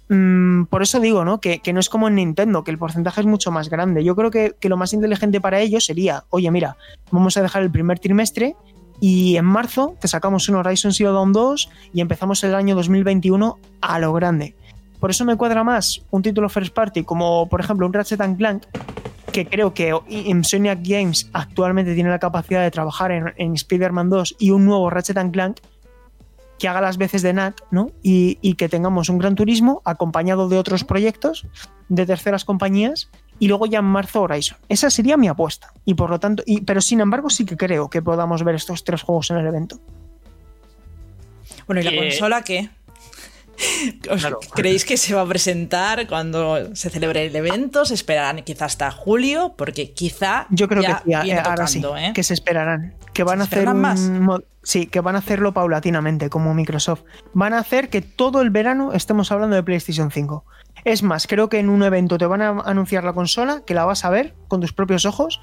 Mm, 0.08 0.64
por 0.64 0.82
eso 0.82 1.00
digo, 1.00 1.24
¿no? 1.24 1.40
Que, 1.40 1.60
no 1.72 1.80
es 1.80 1.88
como 1.88 2.08
en 2.08 2.14
Nintendo, 2.14 2.62
que 2.62 2.70
el 2.70 2.78
porcentaje 2.78 3.20
es 3.20 3.26
mucho 3.26 3.50
más 3.50 3.68
grande. 3.68 4.04
Yo 4.04 4.14
creo 4.14 4.30
que, 4.30 4.54
que, 4.58 4.68
lo 4.68 4.76
más 4.76 4.92
inteligente 4.92 5.40
para 5.40 5.60
ellos 5.60 5.84
sería, 5.84 6.24
oye, 6.30 6.50
mira, 6.50 6.76
vamos 7.10 7.36
a 7.36 7.42
dejar 7.42 7.62
el 7.62 7.70
primer 7.70 7.98
trimestre 7.98 8.54
y 9.00 9.36
en 9.36 9.44
marzo 9.44 9.96
te 10.00 10.08
sacamos 10.08 10.48
un 10.48 10.56
Horizon 10.56 10.92
Zero 10.92 11.12
Dawn 11.12 11.32
2 11.32 11.68
y 11.92 12.00
empezamos 12.00 12.42
el 12.44 12.54
año 12.54 12.74
2021 12.76 13.58
a 13.80 13.98
lo 13.98 14.12
grande. 14.12 14.54
Por 15.00 15.10
eso 15.10 15.24
me 15.24 15.36
cuadra 15.36 15.62
más 15.64 16.02
un 16.10 16.22
título 16.22 16.48
first 16.48 16.72
party 16.72 17.04
como, 17.04 17.48
por 17.48 17.60
ejemplo, 17.60 17.86
un 17.86 17.92
Ratchet 17.92 18.20
Clank, 18.36 18.64
que 19.32 19.46
creo 19.46 19.74
que 19.74 19.92
Insomniac 20.08 20.78
Games 20.82 21.28
actualmente 21.32 21.94
tiene 21.94 22.08
la 22.08 22.18
capacidad 22.18 22.62
de 22.62 22.70
trabajar 22.70 23.12
en, 23.12 23.34
en 23.36 23.54
Spider-Man 23.54 24.08
2 24.08 24.36
y 24.38 24.50
un 24.50 24.64
nuevo 24.64 24.88
Ratchet 24.88 25.18
Clank 25.32 25.58
que 26.58 26.68
haga 26.68 26.80
las 26.80 26.96
veces 26.96 27.22
de 27.22 27.32
NAC, 27.32 27.62
¿no? 27.70 27.90
Y, 28.02 28.38
y, 28.40 28.54
que 28.54 28.68
tengamos 28.68 29.08
un 29.08 29.18
gran 29.18 29.34
turismo 29.34 29.82
acompañado 29.84 30.48
de 30.48 30.58
otros 30.58 30.84
proyectos 30.84 31.46
de 31.88 32.06
terceras 32.06 32.44
compañías 32.44 33.10
y 33.38 33.48
luego 33.48 33.66
ya 33.66 33.80
en 33.80 33.84
marzo 33.84 34.22
Horizon. 34.22 34.58
Esa 34.68 34.90
sería 34.90 35.16
mi 35.16 35.28
apuesta. 35.28 35.72
Y 35.84 35.94
por 35.94 36.10
lo 36.10 36.18
tanto, 36.18 36.42
y, 36.46 36.62
pero 36.62 36.80
sin 36.80 37.00
embargo, 37.00 37.30
sí 37.30 37.44
que 37.44 37.56
creo 37.56 37.90
que 37.90 38.02
podamos 38.02 38.42
ver 38.42 38.54
estos 38.54 38.84
tres 38.84 39.02
juegos 39.02 39.30
en 39.30 39.38
el 39.38 39.46
evento. 39.46 39.78
Bueno, 41.66 41.80
¿y 41.80 41.84
la 41.84 41.90
eh... 41.90 41.96
consola 41.96 42.42
qué? 42.42 42.70
Claro. 44.00 44.40
¿Creéis 44.54 44.84
que 44.84 44.96
se 44.96 45.14
va 45.14 45.22
a 45.22 45.26
presentar 45.26 46.06
cuando 46.06 46.74
se 46.74 46.90
celebre 46.90 47.26
el 47.26 47.36
evento? 47.36 47.84
¿Se 47.84 47.94
esperarán 47.94 48.42
quizá 48.42 48.66
hasta 48.66 48.90
julio? 48.90 49.54
Porque 49.56 49.92
quizá. 49.92 50.46
Yo 50.50 50.68
creo 50.68 50.82
ya 50.82 51.00
que 51.00 51.10
sí, 51.10 51.14
ahora 51.14 51.42
tocando, 51.42 51.96
sí, 51.96 52.02
¿eh? 52.02 52.12
que 52.14 52.22
se 52.22 52.34
esperarán. 52.34 52.94
Que 53.12 53.24
van 53.24 53.40
a 53.40 53.44
hacer 53.44 53.68
un... 53.68 53.80
más? 53.80 54.10
Sí, 54.62 54.86
que 54.86 55.00
van 55.00 55.14
a 55.14 55.18
hacerlo 55.20 55.52
paulatinamente, 55.52 56.28
como 56.28 56.52
Microsoft. 56.52 57.02
Van 57.32 57.52
a 57.52 57.58
hacer 57.58 57.88
que 57.88 58.02
todo 58.02 58.42
el 58.42 58.50
verano 58.50 58.92
estemos 58.92 59.30
hablando 59.30 59.54
de 59.54 59.62
PlayStation 59.62 60.10
5. 60.10 60.44
Es 60.84 61.02
más, 61.02 61.26
creo 61.26 61.48
que 61.48 61.58
en 61.58 61.68
un 61.68 61.82
evento 61.82 62.18
te 62.18 62.26
van 62.26 62.42
a 62.42 62.48
anunciar 62.64 63.04
la 63.04 63.12
consola, 63.12 63.62
que 63.66 63.74
la 63.74 63.84
vas 63.84 64.04
a 64.04 64.10
ver 64.10 64.34
con 64.48 64.60
tus 64.60 64.72
propios 64.72 65.04
ojos, 65.04 65.40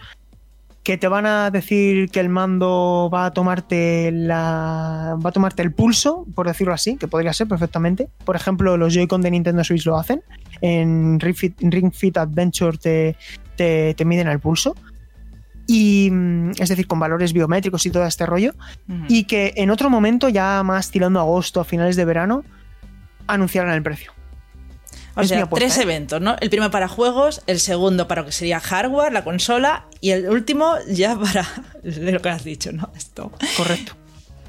que 0.84 0.98
te 0.98 1.08
van 1.08 1.26
a 1.26 1.50
decir 1.50 2.10
que 2.10 2.20
el 2.20 2.28
mando 2.28 3.10
va 3.12 3.28
a 3.28 3.32
tomarte 3.32 4.12
la 4.12 5.18
va 5.26 5.30
a 5.30 5.32
tomarte 5.32 5.62
el 5.62 5.72
pulso, 5.72 6.26
por 6.36 6.46
decirlo 6.46 6.74
así, 6.74 6.98
que 6.98 7.08
podría 7.08 7.32
ser 7.32 7.48
perfectamente. 7.48 8.10
Por 8.26 8.36
ejemplo, 8.36 8.76
los 8.76 8.94
Joy-Con 8.94 9.22
de 9.22 9.32
Nintendo 9.32 9.64
Switch 9.64 9.86
lo 9.86 9.98
hacen. 9.98 10.22
En 10.62 11.20
Ring 11.22 11.36
Fit, 11.36 11.56
Ring 11.62 11.94
Fit 11.94 12.18
Adventure 12.18 12.78
te, 12.78 13.16
te, 13.56 13.94
te, 13.94 14.06
miden 14.06 14.28
el 14.28 14.40
pulso. 14.40 14.76
Y 15.68 16.12
es 16.60 16.68
decir, 16.68 16.86
con 16.86 17.00
valores 17.00 17.32
biométricos 17.32 17.86
y 17.86 17.90
todo 17.90 18.06
este 18.06 18.26
rollo. 18.26 18.54
Uh 18.90 18.94
-huh. 18.94 19.06
Y 19.08 19.24
que 19.24 19.54
en 19.56 19.70
otro 19.70 19.90
momento, 19.90 20.28
ya 20.28 20.62
más 20.64 20.92
tirando 20.92 21.20
a 21.20 21.24
agosto, 21.24 21.62
a 21.62 21.64
finales 21.64 21.96
de 21.96 22.04
verano, 22.04 22.44
anunciarán 23.28 23.74
el 23.74 23.82
precio. 23.82 24.13
O 25.16 25.22
es 25.22 25.30
sea, 25.30 25.48
tres 25.48 25.78
¿eh? 25.78 25.84
eventos, 25.84 26.22
¿no? 26.22 26.36
El 26.40 26.50
primero 26.50 26.72
para 26.72 26.88
juegos, 26.88 27.44
el 27.46 27.60
segundo 27.60 28.08
para 28.08 28.22
lo 28.22 28.28
que 28.28 28.32
sería 28.32 28.60
hardware, 28.60 29.14
la 29.14 29.24
consola, 29.24 29.86
y 30.02 30.12
el 30.12 30.30
último 30.30 30.76
ya 30.90 31.18
para 31.20 31.46
lo 31.84 32.22
que 32.22 32.30
has 32.30 32.44
dicho, 32.44 32.72
¿no? 32.72 32.90
Esto. 32.96 33.32
Correcto. 33.58 33.94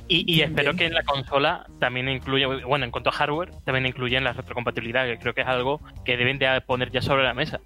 Y, 0.07 0.31
y 0.31 0.43
espero 0.43 0.73
Bien. 0.73 0.77
que 0.77 0.87
en 0.87 0.95
la 0.95 1.03
consola 1.03 1.67
también 1.79 2.09
incluya, 2.09 2.47
bueno, 2.67 2.85
en 2.85 2.91
cuanto 2.91 3.11
a 3.11 3.13
hardware, 3.13 3.51
también 3.65 3.87
incluyen 3.87 4.25
la 4.25 4.35
retrocompatibilidad, 4.35 5.07
que 5.07 5.19
creo 5.19 5.35
que 5.35 5.41
es 5.41 5.47
algo 5.47 5.81
que 6.05 6.17
deben 6.17 6.39
de 6.39 6.61
poner 6.61 6.91
ya 6.91 7.01
sobre 7.01 7.25
la 7.25 7.33
mesa. 7.33 7.61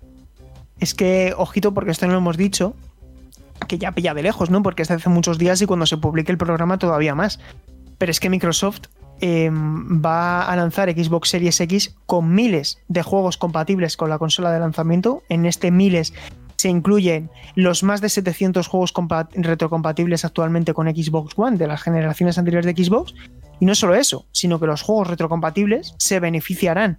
Es 0.78 0.94
que, 0.94 1.34
ojito, 1.36 1.74
porque 1.74 1.90
esto 1.90 2.06
no 2.06 2.12
lo 2.12 2.18
hemos 2.18 2.36
dicho, 2.36 2.76
que 3.66 3.78
ya 3.78 3.92
pilla 3.92 4.14
de 4.14 4.22
lejos, 4.22 4.50
¿no? 4.50 4.62
Porque 4.62 4.82
es 4.82 4.90
hace 4.90 5.08
muchos 5.08 5.38
días 5.38 5.60
y 5.62 5.66
cuando 5.66 5.86
se 5.86 5.96
publique 5.96 6.30
el 6.30 6.38
programa 6.38 6.78
todavía 6.78 7.14
más. 7.14 7.40
Pero 7.98 8.10
es 8.10 8.20
que 8.20 8.30
Microsoft 8.30 8.82
eh, 9.20 9.50
va 9.52 10.42
a 10.42 10.56
lanzar 10.56 10.90
Xbox 10.90 11.30
Series 11.30 11.60
X 11.60 11.94
con 12.06 12.34
miles 12.34 12.78
de 12.88 13.02
juegos 13.02 13.36
compatibles 13.36 13.96
con 13.96 14.10
la 14.10 14.18
consola 14.18 14.52
de 14.52 14.60
lanzamiento. 14.60 15.22
En 15.28 15.46
este 15.46 15.70
miles 15.70 16.12
se 16.56 16.68
incluyen 16.68 17.30
los 17.54 17.82
más 17.82 18.00
de 18.00 18.08
700 18.08 18.66
juegos 18.66 18.92
retrocompatibles 19.34 20.24
actualmente 20.24 20.74
con 20.74 20.88
Xbox 20.88 21.34
One 21.36 21.56
de 21.56 21.68
las 21.68 21.82
generaciones 21.82 22.36
anteriores 22.36 22.66
de 22.66 22.84
Xbox. 22.84 23.14
Y 23.60 23.64
no 23.64 23.74
solo 23.74 23.94
eso, 23.94 24.26
sino 24.32 24.58
que 24.60 24.66
los 24.66 24.82
juegos 24.82 25.08
retrocompatibles 25.08 25.94
se 25.98 26.20
beneficiarán 26.20 26.98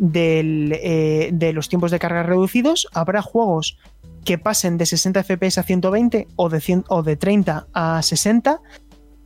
eh, 0.00 1.30
de 1.32 1.52
los 1.52 1.68
tiempos 1.68 1.90
de 1.90 1.98
carga 1.98 2.22
reducidos. 2.22 2.88
Habrá 2.92 3.22
juegos 3.22 3.78
que 4.24 4.38
pasen 4.38 4.78
de 4.78 4.86
60 4.86 5.22
FPS 5.22 5.58
a 5.58 5.62
120 5.62 6.28
o 6.36 6.48
de, 6.48 6.60
100, 6.60 6.84
o 6.88 7.02
de 7.02 7.16
30 7.16 7.66
a 7.72 8.02
60 8.02 8.60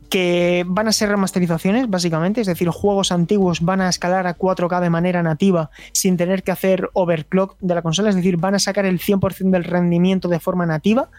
que 0.09 0.65
van 0.67 0.87
a 0.87 0.91
ser 0.91 1.09
remasterizaciones, 1.09 1.89
básicamente, 1.89 2.41
es 2.41 2.47
decir, 2.47 2.69
juegos 2.69 3.11
antiguos 3.11 3.61
van 3.61 3.81
a 3.81 3.89
escalar 3.89 4.25
a 4.25 4.37
4K 4.37 4.81
de 4.81 4.89
manera 4.89 5.21
nativa 5.21 5.69
sin 5.93 6.17
tener 6.17 6.43
que 6.43 6.51
hacer 6.51 6.89
overclock 6.93 7.57
de 7.59 7.75
la 7.75 7.81
consola, 7.81 8.09
es 8.09 8.15
decir, 8.15 8.37
van 8.37 8.55
a 8.55 8.59
sacar 8.59 8.85
el 8.85 8.99
100% 8.99 9.51
del 9.51 9.63
rendimiento 9.63 10.27
de 10.27 10.39
forma 10.39 10.65
nativa. 10.65 11.09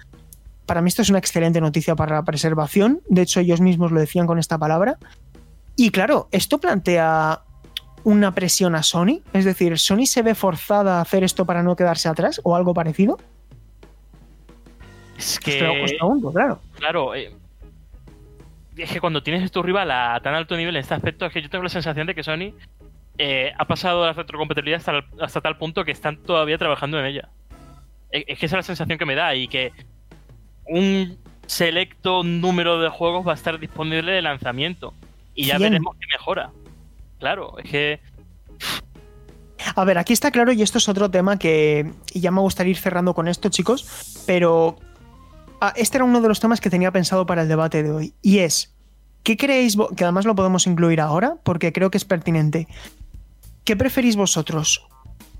Para 0.67 0.83
mí 0.83 0.89
esto 0.89 1.03
es 1.03 1.11
una 1.11 1.19
excelente 1.19 1.61
noticia 1.61 1.95
para 1.95 2.17
la 2.17 2.25
preservación, 2.25 3.01
de 3.09 3.23
hecho 3.23 3.41
ellos 3.41 3.61
mismos 3.61 3.93
lo 3.93 4.01
decían 4.01 4.27
con 4.27 4.39
esta 4.39 4.59
palabra. 4.59 4.99
Y 5.77 5.91
claro, 5.91 6.29
esto 6.33 6.59
plantea 6.59 7.43
una 8.03 8.35
presión 8.35 8.75
a 8.75 8.83
Sony, 8.83 9.21
es 9.33 9.45
decir, 9.45 9.79
¿Sony 9.79 10.07
se 10.07 10.23
ve 10.23 10.35
forzada 10.35 10.99
a 10.99 11.01
hacer 11.03 11.23
esto 11.23 11.45
para 11.45 11.63
no 11.63 11.77
quedarse 11.77 12.09
atrás 12.09 12.41
o 12.43 12.57
algo 12.57 12.75
parecido? 12.75 13.19
Es 15.17 15.39
que... 15.39 15.59
Claro. 16.33 16.61
Claro, 16.79 17.15
eh, 17.15 17.31
es 18.77 18.91
que 18.91 19.01
cuando 19.01 19.23
tienes 19.23 19.51
tu 19.51 19.63
rival 19.63 19.91
a 19.91 20.21
tan 20.23 20.35
alto 20.35 20.57
nivel 20.57 20.77
en 20.77 20.81
este 20.81 20.95
aspecto, 20.95 21.27
es 21.27 21.33
que 21.33 21.43
yo 21.43 21.51
tengo 21.51 21.65
la 21.65 21.71
sensación 21.71 22.07
de 22.07 22.15
que 22.15 22.23
Sony 22.23 22.55
eh, 23.19 23.53
ha 23.59 23.67
pasado 23.67 24.07
la 24.07 24.13
retrocompatibilidad 24.13 24.79
hasta, 24.79 25.05
hasta, 25.23 25.41
tal 25.41 25.59
punto 25.59 25.85
que 25.85 25.93
están 25.93 26.17
todavía 26.19 26.59
trabajando 26.59 26.99
en 26.99 27.07
ella. 27.07 27.29
Es, 28.11 28.25
es, 28.27 28.39
que 28.39 28.47
esa 28.47 28.57
es 28.57 28.61
la 28.61 28.75
sensación 28.75 28.99
que 28.99 29.07
me 29.07 29.15
da 29.15 29.35
y 29.35 29.49
que 29.49 29.73
un 30.67 31.19
selecto 31.47 32.23
número 32.23 32.81
de 32.81 32.89
juegos 32.89 33.27
va 33.27 33.33
a 33.33 33.35
estar 33.35 33.59
disponible 33.59 34.13
de 34.13 34.23
lanzamiento. 34.23 34.95
Y 35.35 35.47
ya 35.47 35.59
100. 35.59 35.71
veremos 35.71 35.97
qué 35.99 36.07
mejora. 36.17 36.51
Claro, 37.19 37.59
es 37.59 37.71
que... 37.71 38.01
A 39.77 39.85
ver, 39.85 39.99
aquí 39.99 40.15
está 40.15 40.31
claro 40.31 40.53
y 40.53 40.63
esto 40.63 40.79
es 40.79 40.89
otro 40.89 41.11
tema 41.11 41.39
que 41.39 41.93
y 42.15 42.21
ya 42.21 42.31
me 42.31 42.41
gustaría 42.41 42.71
ir 42.71 42.79
cerrando 42.79 43.13
con 43.13 43.29
esto, 43.29 43.51
chicos, 43.51 44.25
pero 44.27 44.79
este 45.77 45.99
era 45.99 46.05
uno 46.05 46.21
de 46.21 46.29
los 46.29 46.41
temas 46.41 46.61
que 46.61 46.71
tenía 46.71 46.91
pensado 46.91 47.27
para 47.27 47.43
el 47.43 47.49
debate 47.49 47.83
de 47.83 47.91
hoy. 47.91 48.15
Y 48.23 48.39
es, 48.39 48.75
¿qué 49.23 49.37
creéis? 49.37 49.77
Que 49.97 50.05
además 50.05 50.25
lo 50.25 50.35
podemos 50.35 50.67
incluir 50.67 51.01
ahora, 51.01 51.37
porque 51.43 51.73
creo 51.73 51.91
que 51.91 51.99
es 51.99 52.05
pertinente. 52.05 52.67
¿Qué 53.65 53.77
preferís 53.77 54.17
vosotros? 54.17 54.87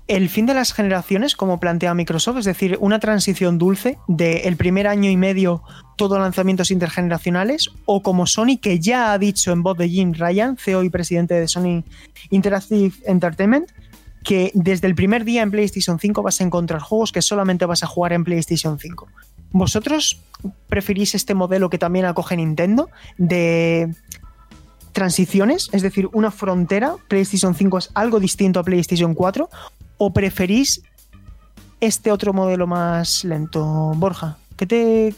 ¿El 0.07 0.29
fin 0.29 0.45
de 0.45 0.53
las 0.53 0.73
generaciones, 0.73 1.35
como 1.35 1.59
plantea 1.59 1.93
Microsoft? 1.93 2.39
Es 2.39 2.45
decir, 2.45 2.77
una 2.81 2.99
transición 2.99 3.57
dulce 3.57 3.97
del 4.07 4.41
el 4.43 4.57
primer 4.57 4.87
año 4.87 5.09
y 5.09 5.15
medio, 5.15 5.63
todo 5.95 6.19
lanzamientos 6.19 6.71
intergeneracionales, 6.71 7.69
o 7.85 8.01
como 8.01 8.27
Sony, 8.27 8.57
que 8.61 8.79
ya 8.79 9.13
ha 9.13 9.17
dicho 9.17 9.51
en 9.51 9.63
voz 9.63 9.77
de 9.77 9.87
Jim 9.87 10.13
Ryan, 10.13 10.57
CEO 10.57 10.83
y 10.83 10.89
presidente 10.89 11.35
de 11.35 11.47
Sony 11.47 11.83
Interactive 12.29 12.93
Entertainment, 13.05 13.71
que 14.23 14.51
desde 14.53 14.87
el 14.87 14.95
primer 14.95 15.23
día 15.23 15.41
en 15.41 15.51
PlayStation 15.51 15.99
5 15.99 16.21
vas 16.21 16.41
a 16.41 16.43
encontrar 16.43 16.81
juegos 16.81 17.11
que 17.11 17.21
solamente 17.21 17.65
vas 17.65 17.83
a 17.83 17.87
jugar 17.87 18.13
en 18.13 18.23
PlayStation 18.23 18.77
5. 18.79 19.07
¿Vosotros 19.51 20.19
preferís 20.67 21.15
este 21.15 21.33
modelo 21.33 21.69
que 21.69 21.77
también 21.77 22.05
acoge 22.05 22.35
Nintendo 22.37 22.89
de 23.17 23.93
transiciones? 24.93 25.69
Es 25.73 25.81
decir, 25.81 26.09
una 26.13 26.31
frontera, 26.31 26.95
PlayStation 27.07 27.53
5 27.55 27.77
es 27.77 27.91
algo 27.93 28.19
distinto 28.19 28.59
a 28.59 28.63
PlayStation 28.63 29.13
4, 29.13 29.49
o 29.97 30.13
preferís 30.13 30.81
este 31.81 32.11
otro 32.11 32.31
modelo 32.31 32.67
más 32.67 33.23
lento, 33.25 33.63
Borja? 33.95 34.37
¿Qué, 34.55 34.65
te, 34.67 35.13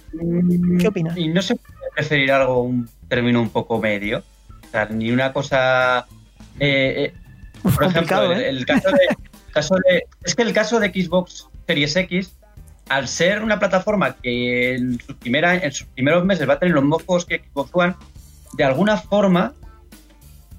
¿qué 0.79 0.87
opinas? 0.87 1.17
Y 1.17 1.27
no 1.27 1.41
se 1.41 1.55
puede 1.55 1.91
preferir 1.95 2.31
algo, 2.31 2.63
un 2.63 2.89
término 3.09 3.41
un 3.41 3.49
poco 3.49 3.79
medio. 3.79 4.19
O 4.19 4.71
sea, 4.71 4.85
ni 4.85 5.11
una 5.11 5.33
cosa. 5.33 6.07
Eh, 6.59 7.11
eh, 7.11 7.13
por 7.61 7.83
ejemplo, 7.83 8.33
¿eh? 8.33 8.49
el, 8.49 8.57
el 8.59 8.65
caso, 8.65 8.89
de, 8.89 9.17
caso 9.51 9.75
de. 9.75 10.05
Es 10.23 10.35
que 10.35 10.43
el 10.43 10.53
caso 10.53 10.79
de 10.79 10.89
Xbox 10.89 11.49
Series 11.67 11.95
X 11.95 12.33
al 12.89 13.07
ser 13.07 13.43
una 13.43 13.59
plataforma 13.59 14.15
que 14.15 14.75
en, 14.75 14.99
su 14.99 15.15
primera, 15.17 15.55
en 15.55 15.71
sus 15.71 15.87
primeros 15.87 16.25
meses 16.25 16.47
va 16.47 16.53
a 16.53 16.59
tener 16.59 16.75
los 16.75 16.83
mocos 16.83 17.25
que 17.25 17.39
Xbox 17.39 17.71
One, 17.73 17.95
de 18.53 18.63
alguna 18.63 18.97
forma 18.97 19.53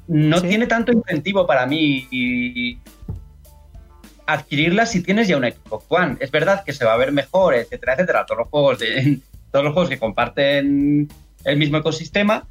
no 0.07 0.39
¿Sí? 0.39 0.49
tiene 0.49 0.67
tanto 0.67 0.93
incentivo 0.93 1.47
para 1.47 1.67
mí 1.67 2.09
y 2.11 2.79
adquirirla 4.27 4.87
si 4.87 5.03
tienes 5.03 5.29
ya 5.29 5.37
un 5.37 5.45
Xbox 5.45 5.87
One. 5.89 6.17
Es 6.21 6.31
verdad 6.31 6.65
que 6.65 6.73
se 6.73 6.85
va 6.85 6.95
a 6.95 6.97
ver 6.97 7.13
mejor, 7.13 7.55
etcétera, 7.55 7.95
etcétera, 7.95 8.27
todos 8.27 8.39
los 8.39 8.49
juegos, 8.49 8.79
de, 8.79 9.19
todos 9.51 9.65
los 9.65 9.75
juegos 9.75 9.91
que 9.91 9.99
comparten 9.99 11.09
el 11.45 11.57
mismo 11.57 11.79
ecosistema, 11.79 12.47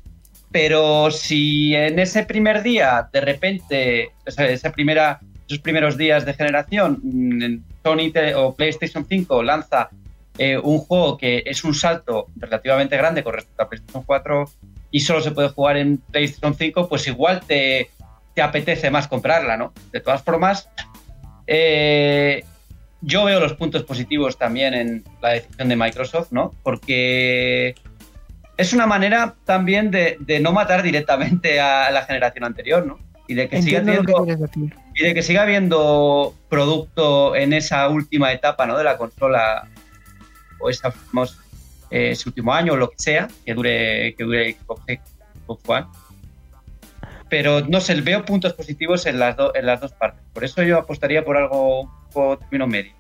pero 0.52 1.10
si 1.10 1.76
en 1.76 1.98
ese 1.98 2.24
primer 2.24 2.62
día, 2.62 3.10
de 3.12 3.22
repente, 3.22 4.12
esa 4.26 4.72
primera, 4.72 5.20
esos 5.48 5.60
primeros 5.60 5.98
días 5.98 6.26
de 6.26 6.34
generación, 6.34 7.00
mm, 7.04 7.64
Sony 7.84 8.12
o 8.36 8.56
PlayStation 8.56 9.06
5 9.08 9.44
lanza 9.44 9.90
eh, 10.38 10.58
un 10.58 10.80
juego 10.80 11.18
que 11.18 11.44
es 11.46 11.64
un 11.64 11.76
salto 11.76 12.28
relativamente 12.38 12.98
grande 12.98 13.24
con 13.24 13.34
respecto 13.34 13.64
a 13.64 13.70
PlayStation 13.70 14.04
4 14.04 14.46
y 14.90 15.00
solo 15.00 15.22
se 15.22 15.32
puede 15.32 15.50
jugar 15.50 15.78
en 15.78 15.98
PlayStation 15.98 16.56
5, 16.56 16.90
pues 16.90 17.08
igual 17.08 17.42
te, 17.46 17.90
te 18.34 18.42
apetece 18.42 18.90
más 18.90 19.08
comprarla, 19.08 19.58
¿no? 19.58 19.74
De 19.92 20.00
todas 20.00 20.24
formas, 20.24 20.70
eh, 21.48 22.44
yo 23.02 23.26
veo 23.26 23.40
los 23.40 23.54
puntos 23.54 23.84
positivos 23.84 24.38
también 24.38 24.74
en 24.74 25.04
la 25.22 25.30
decisión 25.30 25.70
de 25.70 25.76
Microsoft, 25.76 26.32
¿no? 26.32 26.54
Porque 26.64 27.76
es 28.58 28.74
una 28.74 28.88
manera 28.88 29.36
también 29.46 29.92
de, 29.92 30.18
no 30.42 30.52
matar 30.52 30.84
directamente 30.84 31.60
a 31.60 31.92
la 31.92 32.04
generación 32.04 32.46
anterior, 32.46 32.86
¿no? 32.86 33.00
Y 33.28 33.36
de 33.36 33.50
que 33.50 33.62
siga 33.62 33.82
y 34.96 35.04
de 35.04 35.14
que 35.14 35.24
siga 35.24 35.44
habiendo 35.44 36.36
producto 36.50 37.36
en 37.36 37.54
esa 37.54 37.88
última 37.90 38.32
etapa, 38.32 38.66
¿no? 38.66 38.78
De 38.78 38.84
la 38.84 38.98
consola 38.98 39.68
o 40.60 40.70
esa, 40.70 40.94
eh, 41.90 42.12
ese 42.12 42.30
último 42.30 42.54
año 42.54 42.74
o 42.74 42.78
lo 42.78 42.90
que 42.90 42.98
sea 42.98 43.28
que 43.46 43.54
dure 43.54 44.16
que 44.16 44.24
dure 44.24 44.54
Xbox 44.54 45.62
One 45.68 45.88
pero 47.34 47.62
no 47.62 47.82
sé, 47.82 48.00
veo 48.02 48.24
puntos 48.26 48.54
positivos 48.54 49.08
en 49.08 49.18
las, 49.18 49.36
en 49.56 49.66
las 49.66 49.82
dos 49.82 49.92
partes. 49.94 50.22
Por 50.34 50.44
eso 50.44 50.62
yo 50.62 50.78
apostaría 50.78 51.26
por 51.26 51.36
algo 51.36 51.82
un 51.82 51.90
poco 52.12 52.38
término 52.38 52.68
medio. 52.68 52.94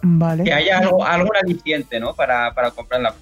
Vale. 0.00 0.44
Que 0.44 0.52
haya 0.52 0.78
algo, 0.78 1.04
algo 1.04 1.30
aliciente, 1.42 1.98
¿no? 1.98 2.14
Para, 2.14 2.54
para 2.54 2.70
comprar 2.70 3.00
la 3.00 3.12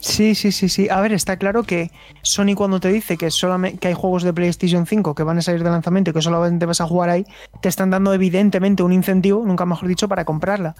Sí, 0.00 0.34
sí, 0.34 0.50
sí, 0.50 0.68
sí. 0.68 0.88
A 0.88 1.00
ver, 1.00 1.12
está 1.12 1.36
claro 1.36 1.62
que 1.62 1.90
Sony 2.22 2.54
cuando 2.56 2.80
te 2.80 2.88
dice 2.88 3.18
que 3.18 3.30
solamente 3.30 3.78
que 3.78 3.88
hay 3.88 3.94
juegos 3.94 4.22
de 4.22 4.32
PlayStation 4.32 4.86
5 4.86 5.14
que 5.14 5.22
van 5.22 5.38
a 5.38 5.42
salir 5.42 5.62
de 5.62 5.70
lanzamiento 5.70 6.10
y 6.10 6.14
que 6.14 6.22
solamente 6.22 6.64
vas 6.66 6.80
a 6.80 6.86
jugar 6.86 7.10
ahí, 7.10 7.26
te 7.60 7.68
están 7.68 7.90
dando 7.90 8.14
evidentemente 8.14 8.82
un 8.82 8.92
incentivo, 8.92 9.44
nunca 9.44 9.66
mejor 9.66 9.88
dicho, 9.88 10.08
para 10.08 10.24
comprarla. 10.24 10.74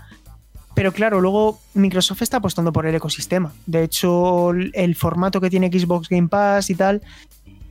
Pero 0.75 0.93
claro, 0.93 1.21
luego 1.21 1.59
Microsoft 1.75 2.23
está 2.23 2.39
apostando 2.39 2.73
por 2.73 2.87
el 2.87 2.95
ecosistema. 2.95 3.53
De 3.67 3.85
hecho, 3.85 4.53
el 4.53 4.95
formato 4.95 5.41
que 5.41 5.51
tiene 5.51 5.69
Xbox 5.69 6.09
Game 6.09 6.29
Pass 6.29 6.71
y 6.71 6.75
tal 6.75 7.03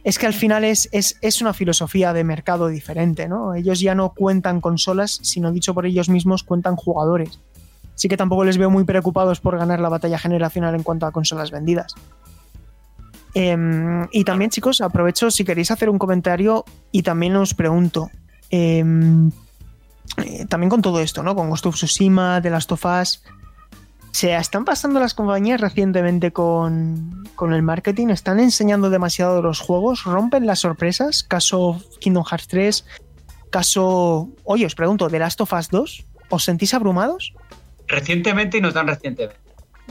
es 0.04 0.18
que 0.18 0.26
al 0.26 0.34
final 0.34 0.64
es, 0.64 0.90
es, 0.92 1.42
una 1.42 1.54
filosofía 1.54 2.14
de 2.14 2.24
mercado 2.24 2.68
diferente, 2.68 3.28
¿no? 3.28 3.54
Ellos 3.54 3.80
ya 3.80 3.96
no 3.96 4.14
cuentan 4.14 4.62
consolas, 4.62 5.20
sino 5.24 5.52
dicho 5.52 5.74
por 5.74 5.86
ellos 5.86 6.10
mismos, 6.10 6.44
cuentan 6.44 6.76
jugadores. 6.76 7.40
Así 8.00 8.08
que 8.08 8.16
tampoco 8.16 8.46
les 8.46 8.58
veo 8.58 8.70
muy 8.70 8.86
preocupados 8.86 9.42
por 9.42 9.58
ganar 9.58 9.82
la 9.82 9.90
batalla 9.90 10.18
generacional 10.18 10.74
en 10.74 10.84
cuanto 10.84 11.06
a 11.06 11.12
consolas 11.12 11.52
vendidas. 11.52 11.96
Em, 13.34 14.08
y 14.14 14.24
también, 14.24 14.52
chicos, 14.52 14.80
aprovecho 14.80 15.30
si 15.32 15.44
queréis 15.44 15.70
hacer 15.70 15.90
un 15.90 16.00
comentario 16.00 16.64
y 16.94 17.04
también 17.04 17.36
os 17.36 17.54
pregunto. 17.54 18.10
Em, 18.52 19.32
eh, 20.16 20.46
también 20.48 20.70
con 20.70 20.82
todo 20.82 21.02
esto, 21.02 21.24
¿no? 21.24 21.36
Con 21.36 21.50
Ghost 21.50 21.66
of 21.66 21.76
Tsushima, 21.76 22.42
The 22.42 22.50
Last 22.50 22.72
of 22.72 22.86
Us 22.86 23.22
se 24.12 24.34
están 24.34 24.64
pasando 24.64 25.02
las 25.02 25.14
compañías 25.14 25.60
recientemente 25.60 26.32
con, 26.32 27.26
el 27.38 27.62
marketing, 27.62 28.08
están 28.08 28.40
enseñando 28.40 28.90
demasiado 28.90 29.42
los 29.42 29.60
juegos, 29.60 30.06
rompen 30.06 30.46
las 30.46 30.60
sorpresas, 30.60 31.24
caso 31.24 31.82
Kingdom 32.00 32.24
Hearts 32.24 32.48
3, 32.48 32.86
caso, 33.50 34.30
oye, 34.46 34.66
os 34.66 34.76
pregunto, 34.76 35.10
¿The 35.10 35.20
Last 35.20 35.42
of 35.42 35.52
Us 35.52 35.70
2? 35.70 36.06
¿Os 36.30 36.46
sentís 36.46 36.74
abrumados? 36.74 37.34
Recientemente 37.90 38.57
y 38.57 38.61
no 38.61 38.72
tan 38.72 38.88
recientemente, 38.88 39.38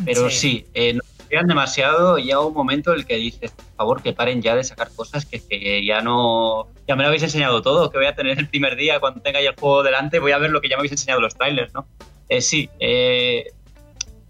pero 0.05 0.31
sí, 0.31 0.67
eh, 0.73 0.95
nos 0.95 1.05
demasiado 1.47 2.19
y 2.19 2.25
llega 2.25 2.41
un 2.41 2.55
momento 2.55 2.93
en 2.93 3.01
el 3.01 3.07
que 3.07 3.17
dices, 3.17 3.51
por 3.51 3.77
favor, 3.77 4.03
que 4.03 4.13
paren 4.13 4.41
ya 4.41 4.57
de 4.57 4.65
sacar 4.65 4.89
cosas 4.95 5.27
que, 5.27 5.85
ya 5.85 6.01
no... 6.01 6.69
Ya 6.87 6.97
me 6.97 7.03
lo 7.03 7.09
habéis 7.09 7.23
enseñado 7.23 7.61
todo, 7.61 7.91
que 7.91 7.99
voy 7.99 8.07
a 8.07 8.15
tener 8.15 8.39
el 8.39 8.49
primer 8.49 8.77
día 8.77 8.99
cuando 8.99 9.21
tenga 9.21 9.43
ya 9.43 9.51
el 9.51 9.57
juego 9.57 9.83
delante, 9.83 10.21
voy 10.21 10.33
a 10.33 10.39
ver 10.39 10.51
lo 10.51 10.61
que 10.61 10.69
ya 10.69 10.77
me 10.77 10.81
habéis 10.81 10.93
enseñado 10.93 11.21
los 11.21 11.35
trailers, 11.35 11.75
¿no? 11.75 11.87
Eh, 12.31 12.41
sí, 12.41 12.71
eh, 12.81 13.53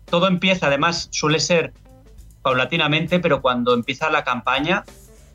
todo 0.06 0.26
empieza, 0.26 0.66
además, 0.66 1.08
suele 1.12 1.38
ser 1.38 1.72
paulatinamente, 2.42 3.20
pero 3.20 3.40
cuando 3.42 3.74
empieza 3.74 4.10
la 4.10 4.24
campaña 4.24 4.84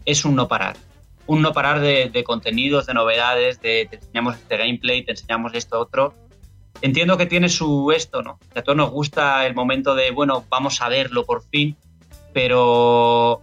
es 0.06 0.26
un 0.26 0.36
no 0.36 0.48
parar. 0.48 0.76
Un 1.28 1.42
no 1.42 1.54
parar 1.54 1.80
de, 1.80 2.24
contenidos, 2.26 2.88
de 2.88 2.94
novedades, 2.94 3.62
de 3.62 3.88
te 3.90 3.96
enseñamos 3.96 4.36
este 4.36 4.58
gameplay, 4.58 5.06
te 5.06 5.12
enseñamos 5.12 5.54
esto 5.54 5.80
otro. 5.80 6.14
Entiendo 6.84 7.18
que 7.18 7.26
tiene 7.26 7.48
su 7.48 7.94
esto, 7.94 8.22
¿no? 8.22 8.40
a 8.54 8.62
todos 8.62 8.76
nos 8.76 8.92
gusta 8.92 9.48
el 9.48 9.56
momento 9.56 9.96
de, 9.96 10.12
bueno, 10.12 10.46
vamos 10.50 10.82
a 10.82 10.90
verlo 10.90 11.26
por 11.26 11.42
fin, 11.48 11.78
pero 12.34 13.42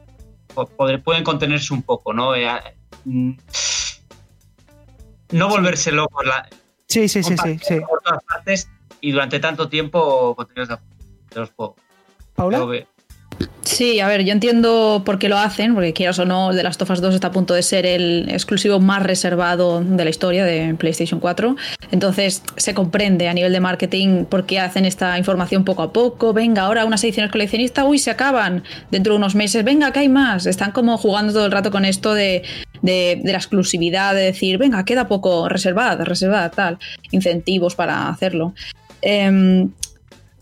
pueden 0.77 1.25
contenerse 1.25 1.73
un 1.73 1.83
poco, 1.83 2.13
¿no? 2.13 2.35
Eh, 2.35 2.47
mm, 3.07 3.33
no 5.31 5.49
volverse 5.49 5.91
locos. 5.91 6.27
La, 6.27 6.47
sí, 6.87 7.09
sí, 7.09 7.23
sí, 7.23 7.35
sí, 7.43 7.59
sí. 7.63 7.81
Por 7.81 8.03
todas 8.03 8.23
partes 8.25 8.71
y 9.01 9.13
durante 9.13 9.41
tanto 9.41 9.71
tiempo 9.71 10.37
contenidos 10.37 10.69
de 10.69 10.77
de 11.35 11.41
los 11.41 11.51
juegos. 11.53 11.77
¿Paula? 12.35 12.85
Sí, 13.63 14.01
a 14.01 14.09
ver, 14.09 14.25
yo 14.25 14.33
entiendo 14.33 15.03
por 15.05 15.19
qué 15.19 15.29
lo 15.29 15.39
hacen, 15.39 15.75
porque 15.75 15.93
quieras 15.93 16.19
o 16.19 16.25
no, 16.25 16.51
The 16.53 16.63
Last 16.63 16.83
of 16.83 16.91
Us 16.91 17.01
2 17.01 17.15
está 17.15 17.29
a 17.29 17.31
punto 17.31 17.55
de 17.55 17.63
ser 17.63 17.87
el 17.87 18.29
exclusivo 18.29 18.81
más 18.81 19.03
reservado 19.03 19.81
de 19.81 20.03
la 20.05 20.11
historia 20.11 20.45
de 20.45 20.75
PlayStation 20.75 21.21
4. 21.21 21.57
Entonces 21.91 22.43
se 22.57 22.75
comprende 22.75 23.29
a 23.29 23.35
nivel 23.35 23.53
de 23.53 23.61
marketing 23.61 24.25
por 24.25 24.45
qué 24.45 24.59
hacen 24.59 24.87
esta 24.87 25.17
información 25.19 25.65
poco 25.65 25.83
a 25.83 25.93
poco. 25.93 26.33
Venga, 26.33 26.63
ahora 26.63 26.85
unas 26.85 27.05
ediciones 27.05 27.31
coleccionistas, 27.31 27.85
uy, 27.87 27.99
se 27.99 28.11
acaban 28.11 28.65
dentro 28.91 29.13
de 29.13 29.19
unos 29.19 29.35
meses. 29.35 29.65
Venga, 29.65 29.93
que 29.93 30.01
hay 30.01 30.09
más. 30.09 30.47
Están 30.47 30.73
como 30.73 30.99
jugando 30.99 31.33
todo 31.33 31.47
el 31.47 31.53
rato 31.53 31.71
con 31.71 31.85
esto 31.85 32.13
de, 32.13 32.43
de, 32.83 33.21
la 33.25 33.39
exclusividad, 33.39 34.15
de 34.15 34.23
decir, 34.23 34.59
venga, 34.59 34.85
queda 34.85 35.07
poco, 35.07 35.49
reservada, 35.49 36.05
reservada, 36.05 36.51
tal. 36.51 36.79
Incentivos 37.13 37.75
para 37.77 38.09
hacerlo. 38.09 38.53
Eh, 39.01 39.69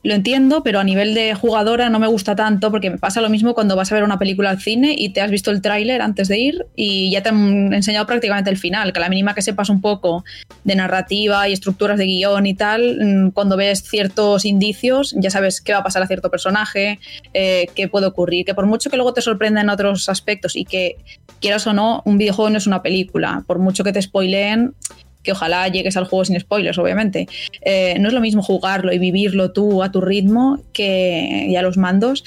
lo 0.03 0.15
entiendo, 0.15 0.63
pero 0.63 0.79
a 0.79 0.85
nivel 0.85 1.15
de 1.15 1.35
jugadora 1.35 1.91
no 1.91 1.99
me 1.99 2.07
gusta 2.07 2.37
tanto 2.37 2.71
porque 2.71 2.91
me 2.91 2.99
pasa 2.99 3.21
lo 3.21 3.29
mismo 3.29 3.55
cuando 3.55 3.75
vas 3.75 3.91
a 3.91 3.95
ver 3.95 4.05
una 4.05 4.19
película 4.19 4.51
al 4.51 4.61
cine 4.61 4.95
y 4.97 5.11
te 5.11 5.21
has 5.21 5.31
visto 5.31 5.51
el 5.51 5.61
tráiler 5.61 6.03
antes 6.03 6.29
de 6.29 6.39
ir 6.39 6.67
y 6.77 7.11
ya 7.11 7.23
te 7.23 7.31
han 7.31 7.73
enseñado 7.73 8.07
prácticamente 8.07 8.51
el 8.51 8.57
final, 8.57 8.93
que 8.93 8.99
a 9.01 9.03
la 9.03 9.09
mínima 9.09 9.35
que 9.35 9.43
sepas 9.43 9.69
un 9.69 9.81
poco 9.81 10.25
de 10.65 10.77
narrativa 10.77 11.49
y 11.49 11.53
estructuras 11.53 11.99
de 11.99 12.07
guion 12.07 12.47
y 12.47 12.55
tal, 12.55 12.99
mm, 13.01 13.31
cuando 13.31 13.57
ves 13.57 13.83
ciertos 13.83 14.45
indicios 14.45 15.15
ya 15.19 15.31
sabes 15.31 15.61
qué 15.61 15.73
va 15.73 15.81
a 15.81 15.85
pasar 15.85 16.03
a 16.03 16.07
cierto 16.07 16.31
personaje, 16.31 17.01
eh, 17.35 17.67
qué 17.75 17.89
puede 17.89 18.07
ocurrir, 18.07 18.45
que 18.45 18.55
por 18.55 18.67
mucho 18.67 18.91
que 18.91 18.97
luego 18.97 19.13
te 19.13 19.21
sorprenda 19.21 19.61
en 19.61 19.69
otros 19.69 20.09
aspectos 20.09 20.55
y 20.55 20.65
que 20.65 20.97
quieras 21.41 21.67
o 21.67 21.73
no, 21.73 22.03
un 22.05 22.19
videojuego 22.19 22.51
no 22.51 22.59
es 22.59 22.67
una 22.67 22.83
película, 22.83 23.45
por 23.47 23.59
mucho 23.59 23.85
que 23.85 23.93
te 23.93 24.01
spoileen, 24.01 24.75
que 25.23 25.33
ojalá 25.33 25.69
llegues 25.69 25.97
al 25.97 26.05
juego 26.05 26.25
sin 26.25 26.39
spoilers, 26.39 26.79
obviamente. 26.79 27.29
Eh, 27.63 27.97
no 28.01 28.09
es 28.09 28.15
lo 28.15 28.21
mismo 28.21 28.43
jugarlo 28.43 28.93
y 28.93 28.99
vivirlo 28.99 29.53
tú 29.53 29.83
a 29.83 29.91
tu 29.91 30.01
ritmo 30.01 30.61
que, 30.73 31.47
y 31.49 31.57
a 31.57 31.63
los 31.63 31.77
mandos 31.77 32.25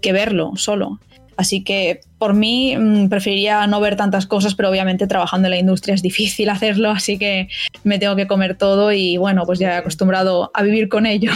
que 0.00 0.12
verlo 0.12 0.52
solo. 0.56 1.00
Así 1.36 1.64
que 1.64 2.00
por 2.18 2.34
mí 2.34 2.76
mm, 2.76 3.08
preferiría 3.08 3.66
no 3.66 3.80
ver 3.80 3.96
tantas 3.96 4.26
cosas, 4.26 4.54
pero 4.54 4.70
obviamente 4.70 5.06
trabajando 5.06 5.46
en 5.46 5.50
la 5.50 5.58
industria 5.58 5.94
es 5.94 6.02
difícil 6.02 6.48
hacerlo, 6.50 6.90
así 6.90 7.18
que 7.18 7.48
me 7.82 7.98
tengo 7.98 8.16
que 8.16 8.26
comer 8.26 8.56
todo 8.56 8.92
y 8.92 9.16
bueno, 9.16 9.44
pues 9.44 9.58
ya 9.58 9.74
he 9.74 9.76
acostumbrado 9.76 10.50
a 10.54 10.62
vivir 10.62 10.88
con 10.88 11.06
ello. 11.06 11.32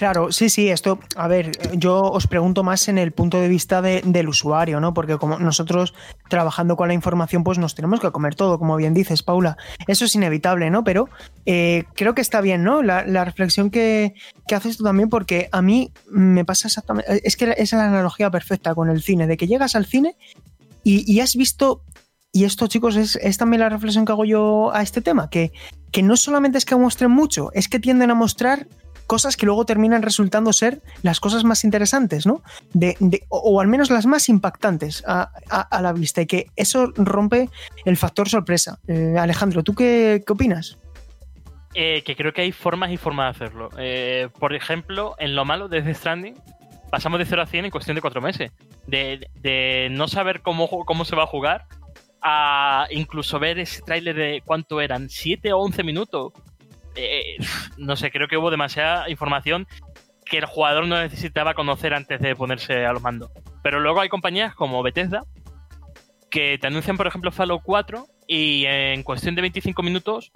Claro, 0.00 0.32
sí, 0.32 0.48
sí, 0.48 0.70
esto, 0.70 0.98
a 1.14 1.28
ver, 1.28 1.50
yo 1.76 2.00
os 2.00 2.26
pregunto 2.26 2.64
más 2.64 2.88
en 2.88 2.96
el 2.96 3.12
punto 3.12 3.38
de 3.38 3.48
vista 3.48 3.82
del 3.82 4.30
usuario, 4.30 4.80
¿no? 4.80 4.94
Porque 4.94 5.18
como 5.18 5.38
nosotros 5.38 5.92
trabajando 6.30 6.74
con 6.74 6.88
la 6.88 6.94
información, 6.94 7.44
pues 7.44 7.58
nos 7.58 7.74
tenemos 7.74 8.00
que 8.00 8.10
comer 8.10 8.34
todo, 8.34 8.58
como 8.58 8.76
bien 8.76 8.94
dices, 8.94 9.22
Paula. 9.22 9.58
Eso 9.86 10.06
es 10.06 10.14
inevitable, 10.14 10.70
¿no? 10.70 10.84
Pero 10.84 11.10
eh, 11.44 11.84
creo 11.94 12.14
que 12.14 12.22
está 12.22 12.40
bien, 12.40 12.64
¿no? 12.64 12.82
La, 12.82 13.24
reflexión 13.26 13.68
que, 13.68 14.14
haces 14.50 14.78
tú 14.78 14.84
también, 14.84 15.10
porque 15.10 15.50
a 15.52 15.60
mí 15.60 15.92
me 16.08 16.46
pasa 16.46 16.68
exactamente, 16.68 17.20
es 17.22 17.36
que 17.36 17.54
es 17.58 17.70
la 17.74 17.84
analogía 17.84 18.30
perfecta 18.30 18.74
con 18.74 18.88
el 18.88 19.02
cine, 19.02 19.26
de 19.26 19.36
que 19.36 19.48
llegas 19.48 19.76
al 19.76 19.84
cine 19.84 20.16
y, 20.82 21.20
has 21.20 21.36
visto 21.36 21.82
y 22.32 22.44
esto, 22.44 22.68
chicos, 22.68 22.96
es, 22.96 23.16
es, 23.16 23.36
también 23.36 23.60
la 23.60 23.68
reflexión 23.68 24.06
que 24.06 24.12
hago 24.12 24.24
yo 24.24 24.72
a 24.72 24.80
este 24.80 25.02
tema, 25.02 25.28
que, 25.28 25.52
que 25.92 26.02
no 26.02 26.16
solamente 26.16 26.56
es 26.56 26.64
que 26.64 26.74
muestren 26.74 27.10
mucho, 27.10 27.50
es 27.52 27.68
que 27.68 27.78
tienden 27.80 28.10
a 28.10 28.14
mostrar 28.14 28.66
cosas 29.10 29.36
que 29.36 29.44
luego 29.44 29.64
terminan 29.64 30.02
resultando 30.02 30.52
ser 30.52 30.82
las 31.02 31.18
cosas 31.18 31.42
más 31.42 31.64
interesantes, 31.64 32.26
¿no? 32.26 32.44
De, 32.74 32.96
o, 33.28 33.60
al 33.60 33.66
menos 33.66 33.90
las 33.90 34.06
más 34.06 34.28
impactantes 34.28 35.02
a, 35.04 35.32
la 35.82 35.92
vista 35.92 36.22
y 36.22 36.26
que 36.26 36.46
eso 36.54 36.92
rompe 36.94 37.48
el 37.84 37.96
factor 37.96 38.28
sorpresa. 38.28 38.78
Eh, 38.86 39.16
Alejandro, 39.18 39.64
¿tú 39.64 39.74
qué, 39.74 40.22
opinas? 40.28 40.78
Eh, 41.74 42.04
que 42.04 42.14
creo 42.14 42.32
que 42.32 42.42
hay 42.42 42.52
formas 42.52 42.92
y 42.92 42.98
formas 42.98 43.36
de 43.36 43.44
hacerlo. 43.44 43.70
Eh, 43.78 44.28
por 44.38 44.54
ejemplo, 44.54 45.16
en 45.18 45.34
lo 45.34 45.44
malo 45.44 45.66
de 45.66 45.82
The 45.82 45.92
Stranding, 45.92 46.36
pasamos 46.92 47.18
de 47.18 47.24
0 47.24 47.42
a 47.42 47.46
100 47.46 47.64
en 47.64 47.70
cuestión 47.72 47.96
de 47.96 48.02
4 48.02 48.20
meses. 48.20 48.52
De, 48.86 49.88
no 49.90 50.06
saber 50.06 50.40
cómo, 50.40 50.68
cómo 50.68 51.04
se 51.04 51.16
va 51.16 51.24
a 51.24 51.26
jugar 51.26 51.66
a 52.22 52.86
incluso 52.90 53.40
ver 53.40 53.58
ese 53.58 53.82
tráiler 53.82 54.14
de 54.14 54.42
cuánto 54.44 54.80
eran, 54.80 55.08
7 55.10 55.52
o 55.52 55.58
11 55.58 55.82
minutos 55.82 56.32
eh, 56.94 57.36
no 57.76 57.96
sé, 57.96 58.10
creo 58.10 58.28
que 58.28 58.36
hubo 58.36 58.50
demasiada 58.50 59.08
información 59.08 59.66
que 60.24 60.38
el 60.38 60.46
jugador 60.46 60.86
no 60.86 61.00
necesitaba 61.00 61.54
conocer 61.54 61.92
antes 61.92 62.20
de 62.20 62.36
ponerse 62.36 62.86
a 62.86 62.92
los 62.92 63.02
mandos. 63.02 63.30
Pero 63.62 63.80
luego 63.80 64.00
hay 64.00 64.08
compañías 64.08 64.54
como 64.54 64.82
Bethesda 64.82 65.24
que 66.30 66.56
te 66.58 66.68
anuncian, 66.68 66.96
por 66.96 67.06
ejemplo, 67.06 67.32
Fallout 67.32 67.62
4 67.64 68.06
y 68.28 68.64
en 68.66 69.02
cuestión 69.02 69.34
de 69.34 69.42
25 69.42 69.82
minutos 69.82 70.32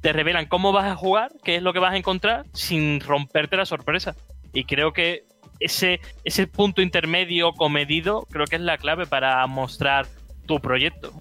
te 0.00 0.12
revelan 0.12 0.46
cómo 0.46 0.72
vas 0.72 0.90
a 0.90 0.96
jugar, 0.96 1.30
qué 1.44 1.56
es 1.56 1.62
lo 1.62 1.72
que 1.72 1.78
vas 1.78 1.92
a 1.92 1.96
encontrar, 1.96 2.46
sin 2.52 3.00
romperte 3.00 3.56
la 3.56 3.64
sorpresa. 3.64 4.16
Y 4.52 4.64
creo 4.64 4.92
que 4.92 5.24
ese, 5.60 6.00
ese 6.24 6.46
punto 6.46 6.82
intermedio 6.82 7.52
comedido 7.52 8.26
creo 8.30 8.46
que 8.46 8.56
es 8.56 8.62
la 8.62 8.78
clave 8.78 9.06
para 9.06 9.46
mostrar 9.46 10.06
tu 10.46 10.60
proyecto. 10.60 11.12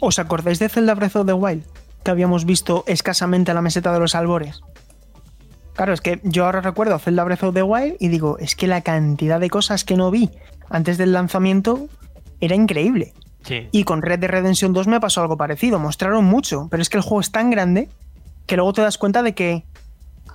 ¿Os 0.00 0.18
acordáis 0.18 0.58
de 0.58 0.68
Zelda 0.68 0.94
Breath 0.94 1.16
of 1.16 1.26
the 1.26 1.32
Wild? 1.32 1.64
Que 2.02 2.10
habíamos 2.10 2.44
visto 2.44 2.84
escasamente 2.86 3.50
a 3.50 3.54
la 3.54 3.62
meseta 3.62 3.92
de 3.92 4.00
los 4.00 4.14
albores. 4.14 4.60
Claro, 5.74 5.92
es 5.92 6.00
que 6.00 6.20
yo 6.24 6.44
ahora 6.44 6.60
recuerdo 6.60 6.98
Zelda 6.98 7.24
Breath 7.24 7.42
of 7.44 7.54
the 7.54 7.62
Wild 7.62 7.96
y 8.00 8.08
digo, 8.08 8.38
es 8.38 8.54
que 8.54 8.66
la 8.66 8.82
cantidad 8.82 9.40
de 9.40 9.48
cosas 9.48 9.84
que 9.84 9.96
no 9.96 10.10
vi 10.10 10.30
antes 10.68 10.98
del 10.98 11.12
lanzamiento 11.12 11.88
era 12.40 12.54
increíble. 12.54 13.14
Sí. 13.42 13.68
Y 13.72 13.84
con 13.84 14.02
Red 14.02 14.18
Dead 14.18 14.30
Redemption 14.30 14.72
2 14.72 14.86
me 14.86 15.00
pasó 15.00 15.22
algo 15.22 15.36
parecido. 15.36 15.78
Mostraron 15.78 16.24
mucho, 16.24 16.68
pero 16.70 16.82
es 16.82 16.90
que 16.90 16.98
el 16.98 17.02
juego 17.02 17.20
es 17.20 17.30
tan 17.30 17.50
grande 17.50 17.88
que 18.46 18.56
luego 18.56 18.72
te 18.72 18.82
das 18.82 18.98
cuenta 18.98 19.22
de 19.22 19.34
que 19.34 19.64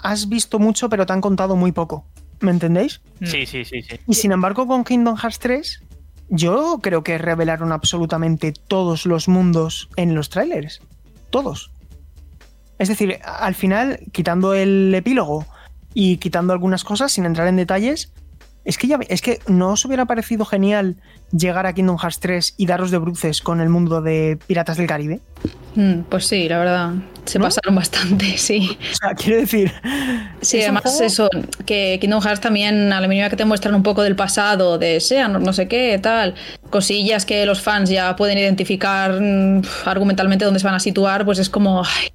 has 0.02 0.30
visto 0.30 0.60
mucho, 0.60 0.90
pero 0.90 1.06
te 1.06 1.14
han 1.14 1.22
contado 1.22 1.56
muy 1.56 1.72
poco. 1.72 2.06
¿Me 2.40 2.52
entendéis? 2.52 3.02
Sí, 3.22 3.46
sí, 3.46 3.66
sí, 3.66 3.82
sí. 3.82 4.00
Y 4.08 4.14
sin 4.16 4.32
embargo, 4.32 4.68
con 4.68 4.84
Kingdom 4.84 5.16
Hearts 5.16 5.40
3, 5.40 5.84
yo 6.30 6.80
creo 6.82 7.04
que 7.04 7.18
revelaron 7.18 7.72
absolutamente 7.72 8.52
todos 8.52 9.06
los 9.06 9.28
mundos 9.28 9.90
en 9.96 10.16
los 10.16 10.30
trailers. 10.30 10.82
Todos. 11.36 11.70
Es 12.80 12.88
decir, 12.88 13.20
al 13.26 13.56
final, 13.56 14.00
quitando 14.14 14.54
el 14.54 14.96
epílogo 14.96 15.46
y 15.94 16.16
quitando 16.16 16.54
algunas 16.54 16.86
cosas, 16.86 17.12
sin 17.12 17.26
entrar 17.26 17.50
en 17.50 17.58
detalles, 17.58 18.14
es 18.66 18.78
que 18.78 18.88
ya 18.88 19.00
es 19.08 19.22
que 19.22 19.40
no 19.48 19.72
os 19.72 19.86
hubiera 19.86 20.06
parecido 20.06 20.44
genial 20.46 20.96
llegar 21.32 21.66
a 21.66 21.74
Kingdom 21.74 21.98
Hearts 21.98 22.20
3 22.20 22.56
y 22.58 22.66
daros 22.66 22.92
de 22.92 22.98
bruces 22.98 23.42
con 23.42 23.62
el 23.62 23.70
mundo 23.70 24.02
de 24.02 24.38
Piratas 24.48 24.78
del 24.78 24.88
Caribe. 24.88 25.22
Mm, 25.76 26.02
Pues 26.10 26.26
sí, 26.28 26.48
la 26.50 26.58
verdad. 26.58 26.94
Se 27.26 27.40
¿No? 27.40 27.46
pasaron 27.46 27.76
bastante, 27.76 28.26
sí. 28.38 28.78
O 28.92 28.96
sea, 28.96 29.14
quiero 29.16 29.40
decir. 29.40 29.72
Sí, 30.42 30.58
es 30.58 30.66
además 30.66 31.00
eso, 31.02 31.30
que 31.66 31.98
Kingdom 32.00 32.22
Hearts 32.22 32.42
también, 32.42 32.92
a 32.94 33.02
la 33.02 33.08
mínima 33.08 33.30
que 33.30 33.36
te 33.36 33.46
muestran 33.46 33.76
un 33.76 33.84
poco 33.84 34.02
del 34.04 34.16
pasado, 34.16 34.78
de 34.78 35.00
Sean, 35.00 35.42
no 35.44 35.54
sé 35.54 35.68
qué, 35.68 35.98
tal, 36.02 36.36
cosillas 36.70 37.26
que 37.26 37.46
los 37.46 37.62
fans 37.62 37.90
ya 37.90 38.16
pueden 38.16 38.38
identificar 38.38 39.20
mm, 39.20 39.62
argumentalmente 39.86 40.46
dónde 40.46 40.60
se 40.60 40.66
van 40.66 40.76
a 40.76 40.80
situar, 40.80 41.26
pues 41.26 41.40
es 41.40 41.50
como, 41.50 41.84
ay, 41.84 42.10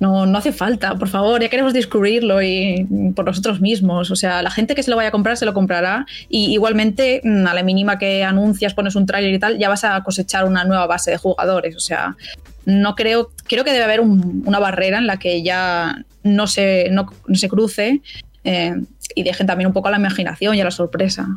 no, 0.00 0.26
no 0.26 0.38
hace 0.38 0.52
falta, 0.52 0.94
por 0.96 1.08
favor, 1.08 1.40
ya 1.40 1.48
queremos 1.48 1.72
descubrirlo 1.72 2.42
y 2.42 2.86
por 3.14 3.24
nosotros 3.26 3.60
mismos. 3.60 4.10
O 4.10 4.16
sea, 4.16 4.42
la 4.42 4.50
gente 4.50 4.74
que 4.74 4.82
se 4.82 4.90
lo 4.90 4.96
vaya 4.96 5.10
a 5.10 5.12
comprar 5.12 5.36
se 5.36 5.44
lo 5.46 5.54
comprará 5.54 6.06
y 6.28 6.52
igualmente 6.52 7.20
mm, 7.22 7.46
a 7.46 7.54
la 7.54 7.62
mínima 7.62 7.98
que 7.98 8.24
anuncias, 8.24 8.74
pones 8.74 8.96
un 8.96 9.06
tráiler 9.06 9.34
y 9.34 9.38
tal, 9.38 9.58
ya 9.58 9.68
vas 9.68 9.84
a 9.84 10.02
cosechar 10.02 10.44
una 10.46 10.64
nueva 10.64 10.86
base 10.86 11.10
de 11.10 11.18
jugadores. 11.18 11.76
O 11.76 11.80
sea, 11.80 12.16
no 12.64 12.94
creo, 12.94 13.30
creo 13.46 13.62
que 13.62 13.72
debe 13.72 13.84
haber 13.84 14.00
un- 14.00 14.42
una 14.46 14.58
barrera 14.58 14.98
en 14.98 15.06
la 15.06 15.18
que 15.18 15.42
ya 15.42 16.04
no 16.22 16.46
se, 16.46 16.88
no, 16.90 17.06
no 17.26 17.34
se 17.34 17.48
cruce 17.48 18.00
eh, 18.44 18.74
y 19.14 19.22
dejen 19.22 19.46
también 19.46 19.68
un 19.68 19.72
poco 19.72 19.88
a 19.88 19.90
la 19.90 19.98
imaginación 19.98 20.54
y 20.54 20.60
a 20.60 20.64
la 20.64 20.70
sorpresa. 20.70 21.28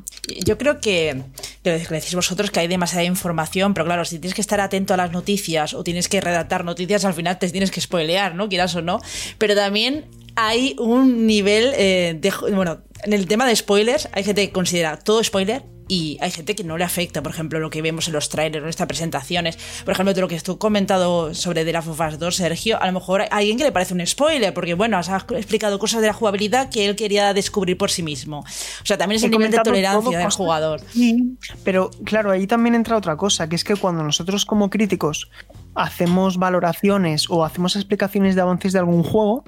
Yo 0.46 0.58
creo 0.58 0.80
que, 0.80 1.24
que 1.64 1.72
decís 1.72 2.16
vosotros 2.16 2.52
que 2.52 2.60
hay 2.60 2.68
demasiada 2.68 3.04
información, 3.04 3.74
pero 3.74 3.86
claro, 3.86 4.06
si 4.06 4.20
tienes 4.20 4.36
que 4.36 4.42
estar 4.42 4.60
atento 4.60 4.94
a 4.94 4.98
las 4.98 5.12
noticias 5.12 5.74
o 5.74 5.84
tienes 5.84 6.08
que 6.08 6.22
redactar 6.22 6.66
noticias, 6.66 7.06
al 7.06 7.14
final 7.14 7.40
te 7.40 7.50
tienes 7.50 7.72
que 7.72 7.82
spoilear, 7.82 8.36
¿no? 8.36 8.50
Quieras 8.50 8.76
o 8.76 8.82
no. 8.82 9.00
Pero 9.38 9.56
también 9.56 10.06
hay 10.36 10.76
un 10.80 11.26
nivel 11.28 11.72
eh, 11.76 12.18
de... 12.20 12.34
Bueno, 12.54 12.82
en 13.04 13.14
el 13.14 13.28
tema 13.28 13.46
de 13.48 13.56
spoilers, 13.56 14.10
hay 14.14 14.24
gente 14.24 14.46
que 14.48 14.54
considera 14.54 14.98
todo 14.98 15.24
spoiler 15.24 15.64
y 15.88 16.18
hay 16.22 16.32
gente 16.32 16.56
que 16.56 16.64
no 16.64 16.78
le 16.78 16.84
afecta, 16.84 17.22
por 17.22 17.32
ejemplo, 17.32 17.60
lo 17.60 17.70
que 17.70 17.82
vemos 17.82 18.08
en 18.08 18.14
los 18.14 18.30
trailers, 18.30 18.64
en 18.64 18.70
estas 18.70 18.88
presentaciones. 18.88 19.58
Por 19.84 19.94
ejemplo, 19.94 20.14
de 20.14 20.22
lo 20.22 20.28
que 20.28 20.40
tú 20.40 20.58
comentado 20.58 21.34
sobre 21.34 21.66
The 21.66 21.74
Last 21.74 21.88
of 21.88 22.00
Us 22.00 22.20
2, 22.20 22.36
Sergio, 22.36 22.82
a 22.82 22.88
lo 22.88 22.94
mejor 22.94 23.22
hay 23.22 23.28
alguien 23.32 23.58
que 23.58 23.64
le 23.64 23.72
parece 23.72 23.94
un 23.94 24.06
spoiler, 24.06 24.54
porque 24.54 24.74
bueno, 24.74 24.98
has 24.98 25.10
explicado 25.10 25.80
cosas 25.80 26.02
de 26.02 26.08
la 26.08 26.14
jugabilidad 26.14 26.70
que 26.70 26.86
él 26.86 26.96
quería 26.96 27.34
descubrir 27.34 27.78
por 27.78 27.92
sí 27.92 28.02
mismo. 28.02 28.40
O 28.40 28.86
sea, 28.86 28.98
también 28.98 29.18
es 29.18 29.24
He 29.24 29.26
el 29.26 29.32
nivel 29.32 29.52
de 29.52 29.60
tolerancia 29.60 30.18
del 30.18 30.32
jugador. 30.32 30.82
Sí, 30.92 31.38
pero 31.64 31.92
claro, 32.04 32.32
ahí 32.32 32.48
también 32.48 32.76
entra 32.76 32.98
otra 32.98 33.18
cosa, 33.18 33.48
que 33.50 33.56
es 33.56 33.64
que 33.64 33.76
cuando 33.76 34.04
nosotros 34.04 34.46
como 34.46 34.70
críticos 34.70 35.30
hacemos 35.76 36.38
valoraciones 36.38 37.30
o 37.30 37.44
hacemos 37.44 37.76
explicaciones 37.76 38.36
de 38.36 38.42
avances 38.42 38.74
de 38.74 38.80
algún 38.80 39.04
juego, 39.04 39.44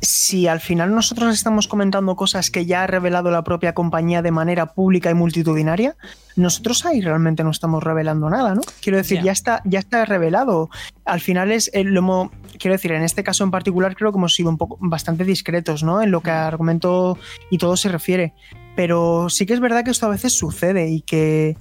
si 0.00 0.46
al 0.46 0.60
final 0.60 0.94
nosotros 0.94 1.32
estamos 1.34 1.68
comentando 1.68 2.16
cosas 2.16 2.50
que 2.50 2.66
ya 2.66 2.82
ha 2.82 2.86
revelado 2.86 3.30
la 3.30 3.42
propia 3.44 3.72
compañía 3.74 4.20
de 4.22 4.30
manera 4.30 4.66
pública 4.74 5.10
y 5.10 5.14
multitudinaria, 5.14 5.96
nosotros 6.36 6.84
ahí 6.84 7.00
realmente 7.00 7.42
no 7.42 7.50
estamos 7.50 7.82
revelando 7.82 8.28
nada, 8.28 8.54
¿no? 8.54 8.60
Quiero 8.82 8.98
decir, 8.98 9.18
Ya. 9.18 9.24
ya 9.24 9.32
está, 9.32 9.62
ya 9.64 9.78
está 9.78 10.04
revelado. 10.04 10.68
Al 11.06 11.20
final 11.20 11.50
es 11.50 11.70
eh, 11.72 11.82
lo 11.84 12.00
hemos- 12.00 12.30
quiero 12.58 12.74
decir, 12.74 12.92
en 12.92 13.02
este 13.02 13.24
caso 13.24 13.42
en 13.44 13.50
particular 13.50 13.96
creo 13.96 14.12
que 14.12 14.18
hemos 14.18 14.34
sido 14.34 14.50
un 14.50 14.58
poco 14.58 14.76
bastante 14.80 15.24
discretos, 15.24 15.82
¿no? 15.82 16.02
En 16.02 16.10
lo 16.10 16.20
que 16.20 16.30
a 16.30 16.46
argumento 16.46 17.18
y 17.50 17.58
todo 17.58 17.76
se 17.76 17.88
refiere. 17.88 18.34
Pero 18.76 19.28
sí 19.30 19.46
que 19.46 19.54
es 19.54 19.60
verdad 19.60 19.82
que 19.84 19.90
esto 19.90 20.06
a 20.06 20.10
veces 20.10 20.34
sucede 20.34 20.88
y 20.90 21.00
que 21.00 21.56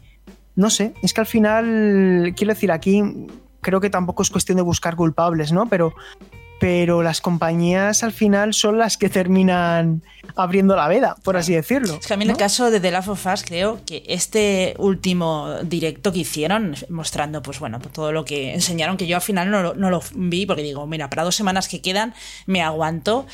no 0.57 0.69
sé, 0.69 0.93
es 1.01 1.13
que 1.13 1.21
al 1.21 1.27
final, 1.27 2.33
quiero 2.35 2.53
decir, 2.53 2.71
aquí 2.71 3.01
creo 3.61 3.81
que 3.81 3.89
tampoco 3.89 4.23
es 4.23 4.29
cuestión 4.29 4.57
de 4.57 4.61
buscar 4.61 4.95
culpables, 4.95 5.51
¿no? 5.51 5.67
Pero, 5.67 5.93
pero 6.59 7.03
las 7.03 7.19
compañías 7.21 8.01
al 8.03 8.13
final 8.13 8.53
son 8.53 8.77
las 8.77 8.97
que 8.97 9.09
terminan 9.09 10.01
abriendo 10.35 10.75
la 10.75 10.87
veda, 10.87 11.15
por 11.23 11.35
así 11.37 11.53
decirlo. 11.53 11.95
Es 11.99 12.07
que 12.07 12.13
a 12.13 12.17
mí 12.17 12.23
en 12.23 12.31
el 12.31 12.37
caso 12.37 12.71
de 12.71 12.79
The 12.79 12.91
Last 12.91 13.09
of 13.09 13.25
Us 13.25 13.43
creo 13.43 13.79
que 13.85 14.03
este 14.07 14.73
último 14.77 15.55
directo 15.63 16.11
que 16.13 16.19
hicieron, 16.19 16.75
mostrando 16.89 17.41
pues 17.43 17.59
bueno, 17.59 17.79
todo 17.79 18.11
lo 18.11 18.23
que 18.25 18.53
enseñaron, 18.53 18.95
que 18.97 19.05
yo 19.05 19.17
al 19.17 19.21
final 19.21 19.51
no, 19.51 19.61
lo- 19.61 19.75
no 19.75 19.89
lo 19.89 20.01
vi 20.15 20.45
porque 20.45 20.63
digo, 20.63 20.87
mira, 20.87 21.09
para 21.09 21.23
dos 21.23 21.35
semanas 21.35 21.67
que 21.67 21.81
quedan 21.81 22.13
me 22.45 22.61
aguanto. 22.61 23.25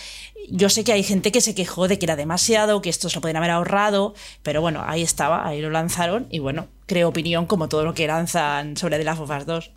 Yo 0.49 0.69
sé 0.69 0.83
que 0.83 0.91
hay 0.91 1.03
gente 1.03 1.31
que 1.31 1.39
se 1.41 1.53
quejó 1.53 1.87
de 1.87 1.99
que 1.99 2.05
era 2.07 2.15
demasiado, 2.15 2.81
que 2.81 2.89
esto 2.89 3.07
se 3.09 3.15
lo 3.17 3.21
podrían 3.21 3.37
haber 3.37 3.51
ahorrado, 3.51 4.15
pero 4.41 4.59
bueno, 4.61 4.83
ahí 4.85 5.03
estaba, 5.03 5.47
ahí 5.47 5.61
lo 5.61 5.69
lanzaron 5.69 6.25
y 6.31 6.39
bueno, 6.39 6.67
creo 6.87 7.09
opinión 7.09 7.45
como 7.45 7.69
todo 7.69 7.83
lo 7.85 7.93
que 7.93 8.07
lanzan 8.07 8.75
sobre 8.77 8.97
The 8.97 9.03
Last 9.03 9.21
of 9.21 9.29
Us 9.29 9.45
2. 9.45 9.71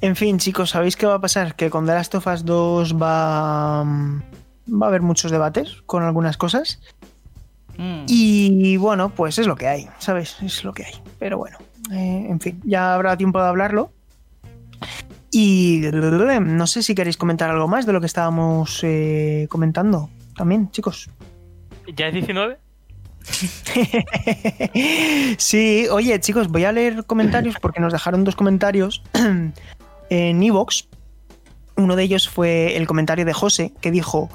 En 0.00 0.14
fin, 0.14 0.38
chicos, 0.38 0.70
¿sabéis 0.70 0.96
qué 0.96 1.06
va 1.06 1.14
a 1.14 1.20
pasar? 1.20 1.56
Que 1.56 1.70
con 1.70 1.86
The 1.86 1.92
Last 1.92 2.14
of 2.14 2.26
Us 2.26 2.44
2 2.44 2.94
va, 2.94 3.84
va 3.84 4.86
a 4.86 4.88
haber 4.88 5.02
muchos 5.02 5.30
debates 5.30 5.82
con 5.86 6.04
algunas 6.04 6.36
cosas. 6.36 6.80
Mm. 7.78 8.04
Y 8.06 8.76
bueno, 8.76 9.10
pues 9.10 9.38
es 9.38 9.46
lo 9.46 9.56
que 9.56 9.66
hay, 9.66 9.88
¿sabes? 9.98 10.36
Es 10.40 10.62
lo 10.62 10.72
que 10.72 10.84
hay. 10.84 10.94
Pero 11.18 11.38
bueno, 11.38 11.58
eh, 11.90 12.26
en 12.28 12.40
fin, 12.40 12.60
ya 12.64 12.94
habrá 12.94 13.16
tiempo 13.16 13.40
de 13.40 13.48
hablarlo. 13.48 13.92
Y 15.30 15.82
no 15.92 16.66
sé 16.66 16.82
si 16.82 16.94
queréis 16.94 17.16
comentar 17.16 17.50
algo 17.50 17.68
más 17.68 17.84
de 17.84 17.92
lo 17.92 18.00
que 18.00 18.06
estábamos 18.06 18.80
eh, 18.82 19.46
comentando 19.50 20.08
también, 20.36 20.70
chicos. 20.70 21.10
¿Ya 21.94 22.08
es 22.08 22.14
19? 22.14 22.58
sí, 25.38 25.86
oye, 25.90 26.18
chicos, 26.20 26.48
voy 26.48 26.64
a 26.64 26.72
leer 26.72 27.04
comentarios 27.04 27.56
porque 27.60 27.80
nos 27.80 27.92
dejaron 27.92 28.24
dos 28.24 28.36
comentarios 28.36 29.02
en 30.10 30.42
Evox. 30.42 30.88
Uno 31.76 31.96
de 31.96 32.02
ellos 32.02 32.28
fue 32.28 32.76
el 32.76 32.86
comentario 32.86 33.24
de 33.24 33.32
José, 33.32 33.72
que 33.80 33.90
dijo 33.90 34.28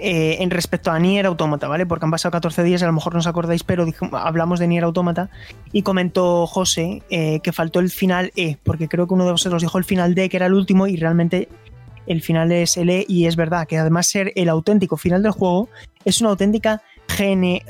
eh, 0.00 0.36
en 0.40 0.50
respecto 0.50 0.92
a 0.92 0.98
Nier 0.98 1.26
Automata, 1.26 1.66
¿vale? 1.66 1.84
Porque 1.84 2.04
han 2.04 2.12
pasado 2.12 2.30
14 2.30 2.62
días, 2.62 2.82
a 2.84 2.86
lo 2.86 2.92
mejor 2.92 3.14
no 3.14 3.18
os 3.18 3.26
acordáis, 3.26 3.64
pero 3.64 3.84
hablamos 4.12 4.60
de 4.60 4.68
Nier 4.68 4.84
Automata 4.84 5.28
y 5.72 5.82
comentó 5.82 6.46
José 6.46 7.02
eh, 7.10 7.40
que 7.40 7.52
faltó 7.52 7.80
el 7.80 7.90
final 7.90 8.32
E, 8.36 8.58
porque 8.62 8.88
creo 8.88 9.08
que 9.08 9.14
uno 9.14 9.24
de 9.24 9.32
vosotros 9.32 9.60
dijo 9.60 9.76
el 9.76 9.84
final 9.84 10.14
D, 10.14 10.28
que 10.28 10.36
era 10.36 10.46
el 10.46 10.54
último, 10.54 10.86
y 10.86 10.96
realmente 10.96 11.48
el 12.06 12.22
final 12.22 12.52
es 12.52 12.76
el 12.76 12.90
E, 12.90 13.06
y 13.08 13.26
es 13.26 13.34
verdad 13.34 13.66
que 13.66 13.76
además 13.76 14.06
ser 14.06 14.32
el 14.36 14.48
auténtico 14.48 14.96
final 14.96 15.22
del 15.22 15.32
juego 15.32 15.68
es 16.04 16.20
una 16.20 16.30
auténtica 16.30 16.80
gene 17.08 17.64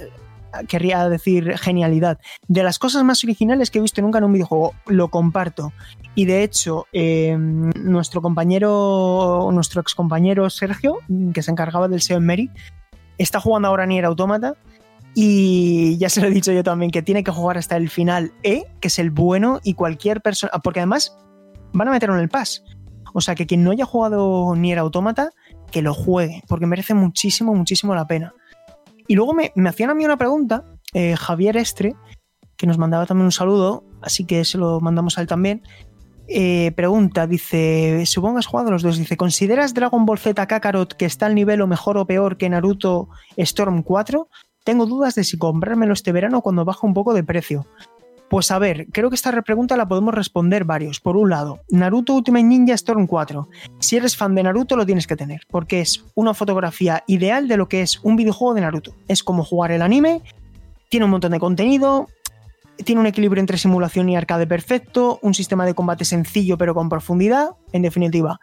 querría 0.67 1.09
decir 1.09 1.57
genialidad. 1.59 2.19
De 2.47 2.63
las 2.63 2.79
cosas 2.79 3.05
más 3.05 3.23
originales 3.25 3.71
que 3.71 3.79
he 3.79 3.83
visto 3.83 4.03
nunca 4.03 4.19
en 4.19 4.25
un 4.25 4.33
videojuego, 4.33 4.75
lo 4.87 5.09
comparto. 5.09 5.73
Y 6.15 6.25
de 6.25 6.43
hecho, 6.43 6.87
eh, 6.93 7.37
nuestro 7.39 8.23
compañero, 8.23 9.51
nuestro 9.53 9.81
ex 9.81 9.95
compañero 9.95 10.49
Sergio, 10.51 10.99
que 11.33 11.43
se 11.43 11.51
encargaba 11.51 11.89
del 11.89 12.03
SEO 12.03 12.19
en 12.19 12.27
Mary, 12.27 12.51
está 13.19 13.41
jugando 13.41 13.69
ahora 13.69 13.87
Nier 13.87 14.05
Automata. 14.05 14.55
Y 15.15 15.97
ya 15.99 16.09
se 16.11 16.21
lo 16.21 16.29
he 16.29 16.31
dicho 16.31 16.53
yo 16.53 16.63
también, 16.63 16.91
que 16.91 17.03
tiene 17.03 17.25
que 17.25 17.33
jugar 17.33 17.59
hasta 17.59 17.77
el 17.77 17.91
final 17.91 18.33
E, 18.43 18.67
que 18.81 18.89
es 18.89 18.99
el 18.99 19.11
bueno, 19.11 19.59
y 19.65 19.75
cualquier 19.75 20.21
persona. 20.21 20.53
Porque 20.63 20.81
además 20.81 21.17
van 21.73 21.89
a 21.89 21.91
meterlo 21.91 22.15
en 22.15 22.23
el 22.23 22.29
pass. 22.29 22.63
O 23.15 23.21
sea 23.21 23.35
que 23.35 23.47
quien 23.47 23.65
no 23.65 23.71
haya 23.71 23.85
jugado 23.85 24.55
Nier 24.55 24.79
Automata, 24.79 25.31
que 25.71 25.83
lo 25.83 25.95
juegue, 25.95 26.43
porque 26.47 26.67
merece 26.67 26.95
muchísimo, 26.95 27.55
muchísimo 27.55 27.95
la 27.95 28.07
pena. 28.07 28.35
Y 29.09 29.17
luego 29.17 29.35
me, 29.35 29.53
me 29.57 29.71
hacían 29.71 29.91
a 29.91 29.95
mí 29.95 30.05
una 30.05 30.19
pregunta, 30.19 30.65
eh, 30.93 31.17
Javier 31.17 31.57
Estre, 31.57 31.97
que 32.57 32.67
nos 32.67 32.79
mandaba 32.79 33.07
también 33.07 33.25
un 33.25 33.33
saludo, 33.33 33.85
así 34.03 34.25
que 34.25 34.45
se 34.45 34.59
lo 34.59 34.81
mandamos 34.81 35.19
a 35.19 35.23
él 35.23 35.27
también, 35.27 35.63
eh, 36.31 36.73
pregunta, 36.77 37.27
dice, 37.27 38.05
supongo 38.05 38.35
que 38.35 38.41
has 38.41 38.47
jugado 38.47 38.71
los 38.71 38.83
dos, 38.83 38.99
dice, 38.99 39.17
¿consideras 39.17 39.73
Dragon 39.73 40.05
Ball 40.05 40.19
Z 40.19 40.47
Kakarot 40.47 40.93
que 40.93 41.07
está 41.07 41.25
al 41.25 41.35
nivel 41.35 41.63
o 41.63 41.67
mejor 41.67 41.97
o 41.97 42.07
peor 42.07 42.37
que 42.37 42.51
Naruto 42.51 43.09
Storm 43.39 43.83
4? 43.83 44.29
Tengo 44.63 44.85
dudas 44.85 45.15
de 45.15 45.25
si 45.25 45.39
comprármelo 45.39 45.95
este 45.95 46.13
verano 46.13 46.43
cuando 46.43 46.67
baja 46.67 46.87
un 46.87 46.93
poco 46.93 47.15
de 47.15 47.25
precio. 47.25 47.67
Pues 48.31 48.51
a 48.51 48.59
ver, 48.59 48.89
creo 48.93 49.09
que 49.09 49.17
esta 49.17 49.33
pregunta 49.43 49.77
la 49.77 49.89
podemos 49.89 50.13
responder 50.13 50.65
varios. 50.65 51.01
Por 51.01 51.17
un 51.17 51.31
lado, 51.31 51.61
Naruto 51.71 52.15
Ultimate 52.15 52.45
Ninja 52.45 52.75
Storm 52.75 53.07
4. 53.07 53.49
Si 53.79 53.97
eres 53.97 54.17
fan 54.17 54.35
de 54.35 54.43
Naruto 54.43 54.77
lo 54.77 54.85
tienes 54.85 55.07
que 55.07 55.17
tener, 55.17 55.47
porque 55.51 55.81
es 55.81 56.05
una 56.15 56.35
fotografía 56.35 57.05
ideal 57.07 57.49
de 57.49 57.57
lo 57.57 57.69
que 57.69 57.81
es 57.81 58.01
un 58.03 58.17
videojuego 58.17 58.55
de 58.55 58.61
Naruto. 58.61 58.95
Es 59.09 59.23
como 59.23 59.45
jugar 59.45 59.73
el 59.73 59.81
anime, 59.81 60.21
tiene 60.91 61.05
un 61.05 61.11
montón 61.11 61.33
de 61.33 61.41
contenido, 61.41 62.09
tiene 62.85 63.01
un 63.01 63.07
equilibrio 63.07 63.41
entre 63.41 63.57
simulación 63.57 64.11
y 64.11 64.17
arcade 64.17 64.47
perfecto, 64.47 65.19
un 65.23 65.33
sistema 65.33 65.65
de 65.65 65.75
combate 65.75 66.05
sencillo 66.05 66.59
pero 66.59 66.75
con 66.75 66.91
profundidad. 66.91 67.53
En 67.73 67.81
definitiva, 67.81 68.41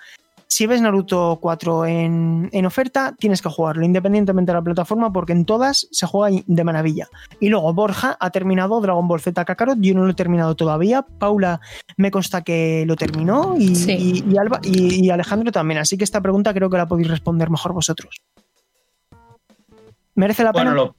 si 0.47 0.67
ves 0.67 0.81
Naruto 0.81 1.39
4 1.41 1.85
en, 1.85 2.49
en, 2.51 2.65
oferta, 2.65 3.13
tienes 3.17 3.41
que 3.41 3.49
jugarlo 3.49 3.85
independientemente 3.85 4.51
de 4.51 4.57
la 4.57 4.61
plataforma 4.63 5.11
porque 5.11 5.33
en 5.33 5.45
todas 5.45 5.87
se 5.91 6.05
juega 6.05 6.41
de 6.45 6.63
maravilla. 6.63 7.07
Y 7.39 7.49
luego 7.49 7.73
Borja 7.73 8.15
ha 8.19 8.29
terminado 8.29 8.79
Dragon 8.79 9.07
Ball 9.07 9.19
Z 9.21 9.43
Kakarot, 9.43 9.77
yo 9.81 9.93
no 9.95 10.05
lo 10.05 10.11
he 10.11 10.15
terminado 10.15 10.55
todavía. 10.55 11.01
Paula 11.19 11.59
me 11.97 12.11
consta 12.11 12.41
que 12.43 12.83
lo 12.87 12.95
terminó 12.95 13.55
y, 13.57 13.75
Sí. 13.75 13.91
y- 14.25 14.33
y 14.33 14.37
Alba- 14.37 14.59
y- 14.63 15.05
y 15.05 15.09
Alejandro 15.09 15.51
también. 15.51 15.79
Así 15.79 15.97
que 15.97 16.03
esta 16.03 16.21
pregunta 16.21 16.53
creo 16.53 16.69
que 16.69 16.77
la 16.77 16.87
podéis 16.87 17.09
responder 17.09 17.49
mejor 17.49 17.73
vosotros. 17.73 18.15
¿Merece 20.15 20.43
la 20.43 20.51
Bueno, 20.51 20.71
pena? 20.71 20.83
lo- 20.83 20.95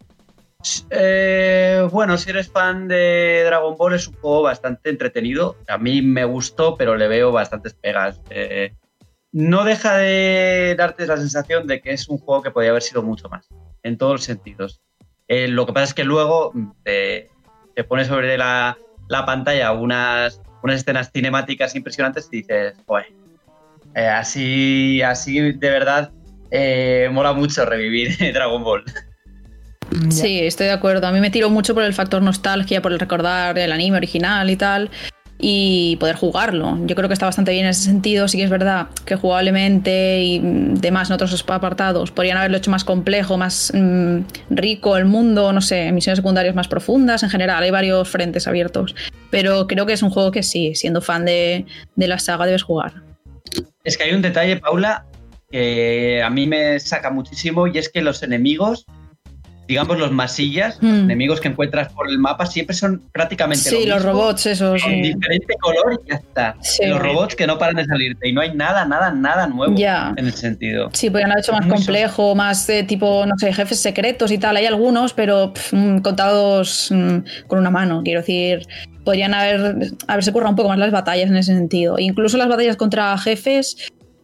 eh, 0.90 1.88
bueno, 1.92 2.18
si 2.18 2.30
eres 2.30 2.50
fan 2.50 2.88
de 2.88 3.44
Dragon 3.46 3.76
Ball 3.76 3.94
es 3.94 4.08
un 4.08 4.14
juego 4.14 4.42
bastante 4.42 4.90
entretenido. 4.90 5.56
A 5.68 5.78
mí 5.78 6.02
me 6.02 6.24
gustó, 6.24 6.76
pero 6.76 6.96
le 6.96 7.08
veo 7.08 7.32
bastantes 7.32 7.74
pegas. 7.74 8.20
Eh, 8.30 8.74
no 9.36 9.64
deja 9.64 9.98
de 9.98 10.74
darte 10.78 11.06
la 11.06 11.18
sensación 11.18 11.66
de 11.66 11.82
que 11.82 11.92
es 11.92 12.08
un 12.08 12.16
juego 12.16 12.42
que 12.42 12.50
podría 12.50 12.70
haber 12.70 12.80
sido 12.80 13.02
mucho 13.02 13.28
más, 13.28 13.46
en 13.82 13.98
todos 13.98 14.12
los 14.12 14.24
sentidos. 14.24 14.80
Eh, 15.28 15.46
lo 15.46 15.66
que 15.66 15.74
pasa 15.74 15.84
es 15.84 15.92
que 15.94 16.04
luego 16.04 16.52
mm, 16.54 16.70
te, 16.82 17.28
te 17.74 17.84
pone 17.84 18.06
sobre 18.06 18.38
la, 18.38 18.78
la 19.08 19.26
pantalla 19.26 19.72
unas, 19.72 20.40
escenas 20.70 21.10
cinemáticas 21.12 21.76
impresionantes 21.76 22.28
y 22.32 22.38
dices, 22.38 22.76
"Joder, 22.86 23.12
eh, 23.94 24.06
así, 24.08 25.02
así 25.02 25.38
de 25.52 25.70
verdad 25.70 26.12
eh, 26.50 27.10
mola 27.12 27.34
mucho 27.34 27.66
revivir 27.66 28.16
Dragon 28.32 28.64
Ball. 28.64 28.84
Sí, 30.08 30.40
estoy 30.40 30.68
de 30.68 30.72
acuerdo. 30.72 31.06
A 31.08 31.12
mí 31.12 31.20
me 31.20 31.30
tiro 31.30 31.50
mucho 31.50 31.74
por 31.74 31.82
el 31.82 31.92
factor 31.92 32.22
nostalgia, 32.22 32.80
por 32.80 32.90
el 32.90 32.98
recordar 32.98 33.58
el 33.58 33.70
anime 33.70 33.98
original 33.98 34.48
y 34.48 34.56
tal, 34.56 34.90
y 35.38 35.96
poder 35.96 36.16
jugarlo. 36.16 36.78
Yo 36.86 36.96
creo 36.96 37.08
que 37.08 37.12
está 37.12 37.26
bastante 37.26 37.52
bien 37.52 37.64
en 37.64 37.70
ese 37.70 37.82
sentido. 37.82 38.26
Sí 38.28 38.38
que 38.38 38.44
es 38.44 38.50
verdad 38.50 38.88
que 39.04 39.16
jugablemente 39.16 40.22
y 40.22 40.40
demás 40.42 41.10
en 41.10 41.14
otros 41.14 41.44
apartados 41.48 42.10
podrían 42.10 42.38
haberlo 42.38 42.56
hecho 42.56 42.70
más 42.70 42.84
complejo, 42.84 43.36
más 43.36 43.72
mm, 43.74 44.20
rico 44.50 44.96
el 44.96 45.04
mundo, 45.04 45.52
no 45.52 45.60
sé, 45.60 45.92
misiones 45.92 46.18
secundarias 46.18 46.54
más 46.54 46.68
profundas. 46.68 47.22
En 47.22 47.30
general, 47.30 47.62
hay 47.62 47.70
varios 47.70 48.08
frentes 48.08 48.46
abiertos. 48.46 48.94
Pero 49.30 49.66
creo 49.66 49.84
que 49.86 49.92
es 49.92 50.02
un 50.02 50.10
juego 50.10 50.30
que 50.30 50.42
sí, 50.42 50.74
siendo 50.74 51.00
fan 51.00 51.24
de, 51.24 51.66
de 51.96 52.08
la 52.08 52.18
saga, 52.18 52.46
debes 52.46 52.62
jugar. 52.62 52.94
Es 53.84 53.96
que 53.96 54.04
hay 54.04 54.14
un 54.14 54.22
detalle, 54.22 54.56
Paula, 54.56 55.06
que 55.50 56.22
a 56.22 56.30
mí 56.30 56.46
me 56.46 56.80
saca 56.80 57.10
muchísimo 57.10 57.66
y 57.66 57.78
es 57.78 57.88
que 57.88 58.00
los 58.00 58.22
enemigos, 58.22 58.86
digamos 59.68 59.98
los 59.98 60.12
masillas, 60.12 60.78
los 60.80 60.92
Mm. 60.92 61.04
enemigos 61.04 61.40
que 61.40 61.48
encuentras 61.48 61.92
por 61.92 62.08
el 62.08 62.18
mapa, 62.18 62.46
siempre 62.46 62.74
son 62.74 63.02
prácticamente 63.12 63.70
lo 63.70 63.76
Sí, 63.78 63.86
los 63.86 63.96
mismo, 63.98 64.12
robots, 64.12 64.46
esos. 64.46 64.82
Con 64.82 64.90
sí. 64.92 65.00
diferente 65.02 65.54
color 65.60 66.00
y 66.04 66.10
ya 66.10 66.16
está. 66.16 66.56
Sí. 66.62 66.86
Los 66.86 67.00
robots 67.00 67.34
que 67.36 67.46
no 67.46 67.58
paran 67.58 67.76
de 67.76 67.84
salirte 67.84 68.28
y 68.28 68.32
no 68.32 68.40
hay 68.40 68.54
nada, 68.54 68.84
nada, 68.84 69.10
nada 69.10 69.46
nuevo 69.46 69.74
en 69.76 70.18
el 70.26 70.32
sentido. 70.32 70.90
Sí, 70.92 71.10
podrían 71.10 71.30
haber 71.32 71.42
hecho 71.44 71.52
más 71.52 71.66
complejo, 71.66 72.34
más 72.34 72.66
de 72.66 72.82
tipo, 72.84 73.24
no 73.26 73.36
sé, 73.38 73.52
jefes 73.52 73.80
secretos 73.80 74.30
y 74.30 74.38
tal. 74.38 74.56
Hay 74.56 74.66
algunos, 74.66 75.12
pero 75.12 75.52
mm, 75.72 75.98
contados 75.98 76.88
mm, 76.90 77.18
con 77.46 77.58
una 77.58 77.70
mano. 77.70 78.02
Quiero 78.04 78.20
decir, 78.20 78.66
podrían 79.04 79.34
haber 79.34 79.88
haberse 80.08 80.32
currado 80.32 80.50
un 80.50 80.56
poco 80.56 80.68
más 80.68 80.78
las 80.78 80.90
batallas 80.90 81.30
en 81.30 81.36
ese 81.36 81.54
sentido. 81.54 81.96
Incluso 81.98 82.36
las 82.36 82.48
batallas 82.48 82.76
contra 82.76 83.16
jefes, 83.18 83.76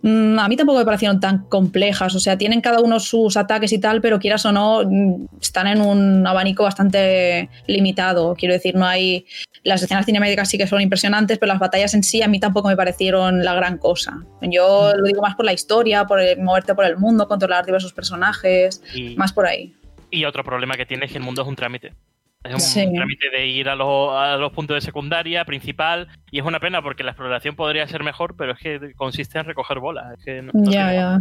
a 0.05 0.49
mí 0.49 0.57
tampoco 0.57 0.79
me 0.81 0.85
parecieron 0.85 1.21
tan 1.21 1.45
complejas. 1.47 2.15
O 2.15 2.21
sea, 2.21 2.37
tienen 2.37 2.61
cada 2.61 2.81
uno 2.81 2.99
sus 3.01 3.37
ataques 3.37 3.73
y 3.73 3.79
tal, 3.79 4.01
pero 4.01 4.19
quieras 4.19 4.45
o 4.47 4.53
no, 4.53 4.83
mm, 4.85 5.27
están 5.41 5.67
en 5.69 5.81
un 5.81 6.27
abanico 6.27 6.65
bastante 6.65 7.49
limitado. 7.67 8.35
Quiero 8.35 8.55
decir, 8.55 8.75
no 8.75 8.87
hay. 8.87 9.27
Las 9.65 9.81
escenas 9.83 10.05
cinemáticas 10.07 10.49
sí 10.49 10.59
que 10.59 10.67
son 10.67 10.81
impresionantes, 10.81 11.39
pero 11.39 11.53
las 11.53 11.61
batallas 11.61 11.95
en 11.95 12.03
sí 12.03 12.21
a 12.23 12.29
mí 12.29 12.41
tampoco 12.41 12.69
me 12.69 12.77
parecieron 12.77 13.45
la 13.45 13.55
gran 13.55 13.79
cosa. 13.79 14.19
Yo 14.41 14.93
lo 14.97 15.05
digo 15.07 15.23
más 15.23 15.37
por 15.37 15.45
la 15.45 15.53
historia, 15.53 16.05
por 16.05 16.19
el- 16.21 16.41
moverte 16.41 16.75
por 16.75 16.85
el 16.85 16.97
mundo, 16.97 17.29
controlar 17.29 17.65
diversos 17.65 17.93
personajes, 17.93 18.83
Y, 18.95 19.15
más 19.17 19.33
por 19.33 19.47
ahí. 19.47 19.73
y 20.11 20.25
otro 20.25 20.43
problema 20.43 20.75
que 20.77 20.85
tiene 20.85 21.07
es 21.07 21.13
que 21.13 21.19
el 21.19 21.25
mundo 21.25 21.43
es 21.43 21.49
un 21.49 21.55
trámite. 21.57 21.95
Es 22.45 22.55
un 22.55 22.61
Sí. 22.61 22.93
trámite 22.93 23.31
de 23.31 23.47
ir 23.47 23.69
a 23.69 23.77
los, 23.77 24.13
a 24.13 24.37
los 24.37 24.53
puntos 24.53 24.75
de 24.75 24.81
secundaria, 24.81 25.45
principal, 25.45 26.09
y 26.31 26.41
es 26.41 26.45
una 26.45 26.59
pena 26.59 26.83
porque 26.83 27.05
la 27.05 27.13
exploración 27.13 27.55
podría 27.55 27.87
ser 27.87 28.03
mejor, 28.03 28.35
pero 28.37 28.53
es 28.53 28.59
que 28.59 28.93
consiste 28.97 29.39
en 29.39 29.45
recoger 29.45 29.79
bolas. 29.79 30.19
Es 30.19 30.25
que 30.25 30.43
no- 30.43 30.51
no 30.55 30.71
ya, 30.71 30.93
ya. 30.93 31.19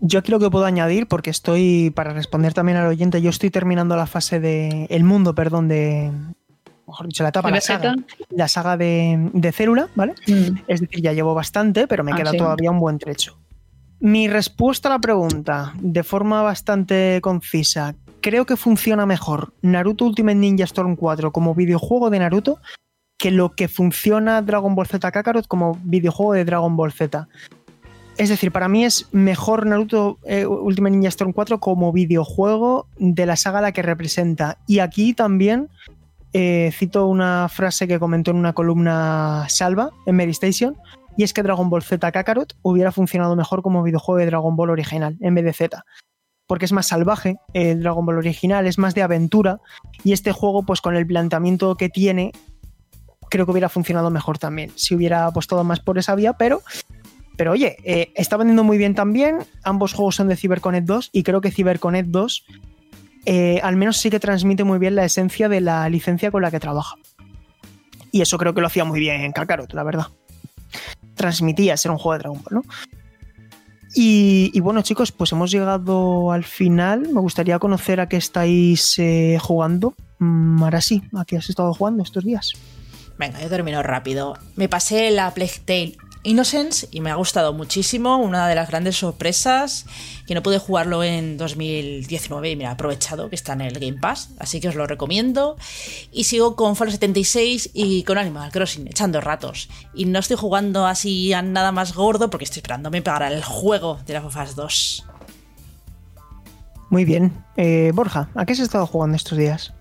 Yo 0.00 0.18
aquí 0.18 0.30
lo 0.30 0.38
que 0.38 0.50
puedo 0.50 0.64
añadir, 0.64 1.06
porque 1.08 1.30
estoy, 1.30 1.90
para 1.90 2.12
responder 2.12 2.52
también 2.52 2.76
al 2.78 2.86
oyente, 2.86 3.20
yo 3.22 3.30
estoy 3.30 3.50
terminando 3.50 3.96
la 3.96 4.06
fase 4.06 4.38
de. 4.38 4.86
El 4.90 5.02
mundo, 5.04 5.34
perdón, 5.34 5.66
de. 5.68 6.10
Mejor 6.86 7.06
dicho, 7.06 7.22
la 7.22 7.30
etapa, 7.30 7.50
la 7.50 7.60
saga, 7.62 7.94
la 8.28 8.46
saga 8.46 8.76
de, 8.76 9.30
de 9.32 9.52
Célula, 9.52 9.88
¿vale? 9.94 10.12
Mm. 10.26 10.58
Es 10.68 10.82
decir, 10.82 11.00
ya 11.02 11.12
llevo 11.14 11.34
bastante, 11.34 11.86
pero 11.88 12.04
me 12.04 12.12
Ah, 12.12 12.16
queda 12.16 12.30
sí. 12.32 12.36
todavía 12.36 12.70
un 12.70 12.78
buen 12.78 12.98
trecho. 12.98 13.38
Mi 14.00 14.28
respuesta 14.28 14.90
a 14.90 14.92
la 14.92 14.98
pregunta, 14.98 15.72
de 15.80 16.02
forma 16.02 16.42
bastante 16.42 17.20
concisa, 17.22 17.94
creo 18.24 18.46
que 18.46 18.56
funciona 18.56 19.04
mejor 19.04 19.52
Naruto 19.60 20.06
Ultimate 20.06 20.36
Ninja 20.36 20.64
Storm 20.64 20.96
4 20.96 21.30
como 21.30 21.54
videojuego 21.54 22.08
de 22.08 22.20
Naruto 22.20 22.58
que 23.18 23.30
lo 23.30 23.54
que 23.54 23.68
funciona 23.68 24.40
Dragon 24.40 24.74
Ball 24.74 24.86
Z 24.86 25.10
Kakarot 25.12 25.46
como 25.46 25.78
videojuego 25.84 26.32
de 26.32 26.46
Dragon 26.46 26.74
Ball 26.74 26.90
Z. 26.90 27.28
Es 28.16 28.30
decir, 28.30 28.50
para 28.50 28.66
mí 28.66 28.82
es 28.82 29.08
mejor 29.12 29.66
Naruto 29.66 30.18
eh, 30.24 30.46
Ultimate 30.46 30.92
Ninja 30.92 31.08
Storm 31.08 31.34
4 31.34 31.60
como 31.60 31.92
videojuego 31.92 32.86
de 32.96 33.26
la 33.26 33.36
saga 33.36 33.60
la 33.60 33.72
que 33.72 33.82
representa. 33.82 34.56
Y 34.66 34.78
aquí 34.78 35.12
también 35.12 35.68
eh, 36.32 36.70
cito 36.72 37.06
una 37.06 37.50
frase 37.50 37.86
que 37.86 37.98
comentó 37.98 38.30
en 38.30 38.38
una 38.38 38.54
columna 38.54 39.44
Salva 39.50 39.90
en 40.06 40.16
Mary 40.16 40.30
Station, 40.30 40.78
y 41.18 41.24
es 41.24 41.34
que 41.34 41.42
Dragon 41.42 41.68
Ball 41.68 41.82
Z 41.82 42.10
Kakarot 42.10 42.56
hubiera 42.62 42.90
funcionado 42.90 43.36
mejor 43.36 43.60
como 43.60 43.82
videojuego 43.82 44.18
de 44.18 44.26
Dragon 44.26 44.56
Ball 44.56 44.70
original 44.70 45.18
en 45.20 45.34
vez 45.34 45.44
de 45.44 45.52
Z. 45.52 45.84
Porque 46.46 46.64
es 46.66 46.72
más 46.72 46.88
salvaje, 46.88 47.36
el 47.52 47.82
Dragon 47.82 48.04
Ball 48.04 48.18
original 48.18 48.66
es 48.66 48.78
más 48.78 48.94
de 48.94 49.02
aventura, 49.02 49.60
y 50.02 50.12
este 50.12 50.32
juego, 50.32 50.64
pues 50.64 50.80
con 50.80 50.96
el 50.96 51.06
planteamiento 51.06 51.74
que 51.76 51.88
tiene, 51.88 52.32
creo 53.30 53.46
que 53.46 53.52
hubiera 53.52 53.68
funcionado 53.68 54.10
mejor 54.10 54.38
también, 54.38 54.70
si 54.74 54.94
hubiera 54.94 55.26
apostado 55.26 55.64
más 55.64 55.80
por 55.80 55.98
esa 55.98 56.14
vía, 56.14 56.34
pero 56.34 56.60
pero 57.36 57.50
oye, 57.50 57.76
eh, 57.82 58.12
está 58.14 58.36
vendiendo 58.36 58.62
muy 58.62 58.78
bien 58.78 58.94
también. 58.94 59.38
Ambos 59.64 59.92
juegos 59.92 60.14
son 60.14 60.28
de 60.28 60.36
CyberConnect 60.36 60.86
2 60.86 61.10
y 61.12 61.24
creo 61.24 61.40
que 61.40 61.50
CyberConnect 61.50 62.08
2 62.10 62.44
eh, 63.26 63.60
al 63.62 63.76
menos 63.76 63.96
sí 63.96 64.10
que 64.10 64.20
transmite 64.20 64.64
muy 64.64 64.78
bien 64.78 64.94
la 64.94 65.04
esencia 65.04 65.48
de 65.48 65.60
la 65.60 65.88
licencia 65.88 66.30
con 66.30 66.42
la 66.42 66.50
que 66.50 66.60
trabaja. 66.60 66.96
Y 68.12 68.20
eso 68.20 68.38
creo 68.38 68.54
que 68.54 68.60
lo 68.60 68.66
hacía 68.66 68.84
muy 68.84 69.00
bien 69.00 69.22
en 69.22 69.32
Kakarot, 69.32 69.72
la 69.72 69.82
verdad. 69.82 70.06
Transmitía 71.14 71.76
ser 71.76 71.90
un 71.90 71.98
juego 71.98 72.12
de 72.12 72.18
Dragon 72.18 72.42
Ball, 72.42 72.62
¿no? 72.62 72.62
Y, 73.96 74.58
bueno, 74.60 74.82
chicos, 74.82 75.12
pues 75.12 75.30
hemos 75.32 75.50
llegado 75.50 76.32
al 76.32 76.44
final. 76.44 77.08
Me 77.12 77.20
gustaría 77.20 77.58
conocer 77.58 78.00
a 78.00 78.08
qué 78.08 78.16
estáis 78.16 78.98
eh, 78.98 79.38
jugando. 79.40 79.94
Mm, 80.18 80.62
Ahora 80.62 80.80
sí, 80.80 81.02
¿a 81.16 81.24
qué 81.24 81.36
has 81.36 81.48
estado 81.48 81.72
jugando 81.74 82.02
estos 82.02 82.24
días? 82.24 82.52
Venga, 83.18 83.40
yo 83.40 83.48
termino 83.48 83.82
rápido. 83.82 84.34
Me 84.56 84.68
pasé 84.68 85.10
la 85.10 85.32
Plague 85.32 85.60
Tale 85.64 85.96
Innocence 86.24 86.88
y 86.90 87.00
me 87.00 87.10
ha 87.10 87.14
gustado 87.14 87.52
muchísimo. 87.52 88.16
Una 88.16 88.48
de 88.48 88.54
las 88.54 88.68
grandes 88.68 88.96
sorpresas 88.96 89.86
que 90.26 90.34
no 90.34 90.42
pude 90.42 90.58
jugarlo 90.58 91.04
en 91.04 91.36
2019 91.36 92.50
y 92.50 92.56
me 92.56 92.66
ha 92.66 92.72
aprovechado 92.72 93.28
que 93.28 93.36
está 93.36 93.52
en 93.52 93.60
el 93.60 93.78
Game 93.78 94.00
Pass, 94.00 94.30
así 94.38 94.60
que 94.60 94.68
os 94.68 94.74
lo 94.74 94.86
recomiendo. 94.86 95.56
Y 96.10 96.24
sigo 96.24 96.56
con 96.56 96.76
Fallout 96.76 96.94
76 96.94 97.70
y 97.74 98.02
con 98.04 98.18
Animal 98.18 98.50
Crossing, 98.50 98.88
echando 98.88 99.20
ratos. 99.20 99.68
Y 99.94 100.06
no 100.06 100.18
estoy 100.18 100.36
jugando 100.36 100.86
así 100.86 101.32
a 101.32 101.42
nada 101.42 101.70
más 101.70 101.94
gordo 101.94 102.30
porque 102.30 102.44
estoy 102.44 102.60
esperándome 102.60 103.02
para 103.02 103.28
el 103.28 103.44
juego 103.44 104.00
de 104.06 104.14
las 104.14 104.24
of 104.24 104.36
Us 104.36 104.56
2. 104.56 105.06
Muy 106.90 107.04
bien. 107.04 107.44
Eh, 107.56 107.92
Borja, 107.94 108.30
¿a 108.34 108.46
qué 108.46 108.52
has 108.52 108.60
estado 108.60 108.86
jugando 108.86 109.16
estos 109.16 109.36
días? 109.36 109.74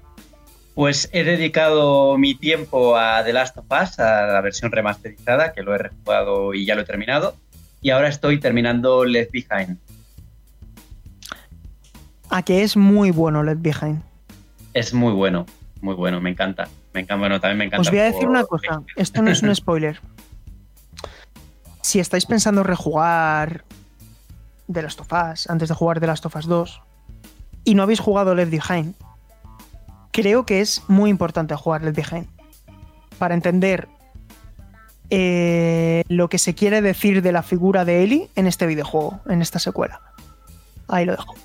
Pues 0.75 1.09
he 1.13 1.23
dedicado 1.23 2.17
mi 2.17 2.33
tiempo 2.35 2.97
a 2.97 3.23
The 3.23 3.33
Last 3.33 3.57
of 3.57 3.65
Us, 3.65 3.99
a 3.99 4.25
la 4.27 4.41
versión 4.41 4.71
remasterizada, 4.71 5.53
que 5.53 5.61
lo 5.61 5.75
he 5.75 5.77
rejugado 5.77 6.53
y 6.53 6.65
ya 6.65 6.75
lo 6.75 6.81
he 6.81 6.85
terminado. 6.85 7.35
Y 7.81 7.91
ahora 7.91 8.07
estoy 8.07 8.39
terminando 8.39 9.05
Left 9.05 9.31
Behind. 9.31 9.77
A 12.29 12.41
que 12.41 12.63
es 12.63 12.75
muy 12.75 13.11
bueno 13.11 13.43
Left 13.43 13.61
Behind. 13.61 14.01
Es 14.73 14.93
muy 14.93 15.13
bueno, 15.13 15.45
muy 15.81 15.93
bueno, 15.93 16.19
me 16.19 16.31
encanta. 16.31 16.67
Me 16.93 17.01
encanta, 17.01 17.19
bueno, 17.19 17.39
también 17.39 17.57
me 17.59 17.65
encanta. 17.65 17.81
Os 17.81 17.89
voy 17.89 17.99
a 17.99 18.05
decir 18.05 18.27
una 18.27 18.43
cosa, 18.43 18.81
esto 18.95 19.21
no 19.21 19.29
es 19.29 19.43
un 19.43 19.55
spoiler. 19.55 19.99
si 21.81 21.99
estáis 21.99 22.25
pensando 22.25 22.63
rejugar 22.63 23.63
The 24.71 24.81
Last 24.81 24.99
of 25.01 25.11
Us 25.11 25.49
antes 25.49 25.69
de 25.69 25.75
jugar 25.75 25.99
The 25.99 26.07
Last 26.07 26.25
of 26.25 26.35
Us 26.35 26.47
2 26.47 26.81
y 27.65 27.75
no 27.75 27.83
habéis 27.83 27.99
jugado 27.99 28.33
Left 28.33 28.51
Behind, 28.51 28.95
creo 30.13 30.45
que 30.45 30.61
es 30.61 30.83
muy 30.87 31.09
importante 31.09 31.55
jugar 31.55 31.83
Left 31.83 31.97
Behind 31.97 32.27
para 33.17 33.33
entender 33.33 33.89
eh, 35.09 36.03
lo 36.07 36.29
que 36.29 36.37
se 36.37 36.55
quiere 36.55 36.81
decir 36.81 37.21
de 37.21 37.33
la 37.33 37.43
figura 37.43 37.83
de 37.83 38.03
Ellie 38.03 38.29
en 38.35 38.47
este 38.47 38.65
videojuego, 38.65 39.19
en 39.27 39.41
esta 39.41 39.59
secuela. 39.59 40.01
Ahí 40.87 41.05
lo 41.05 41.13
dejo. 41.13 41.35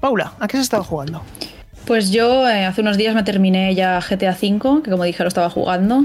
Paula, 0.00 0.34
¿a 0.38 0.46
qué 0.48 0.58
has 0.58 0.64
estado 0.64 0.84
jugando? 0.84 1.22
Pues 1.86 2.10
yo 2.10 2.48
eh, 2.48 2.64
hace 2.64 2.80
unos 2.80 2.96
días 2.96 3.14
me 3.14 3.22
terminé 3.22 3.74
ya 3.74 4.00
GTA 4.00 4.32
V, 4.32 4.82
que 4.82 4.90
como 4.90 5.04
dije 5.04 5.22
lo 5.22 5.28
estaba 5.28 5.48
jugando. 5.48 6.04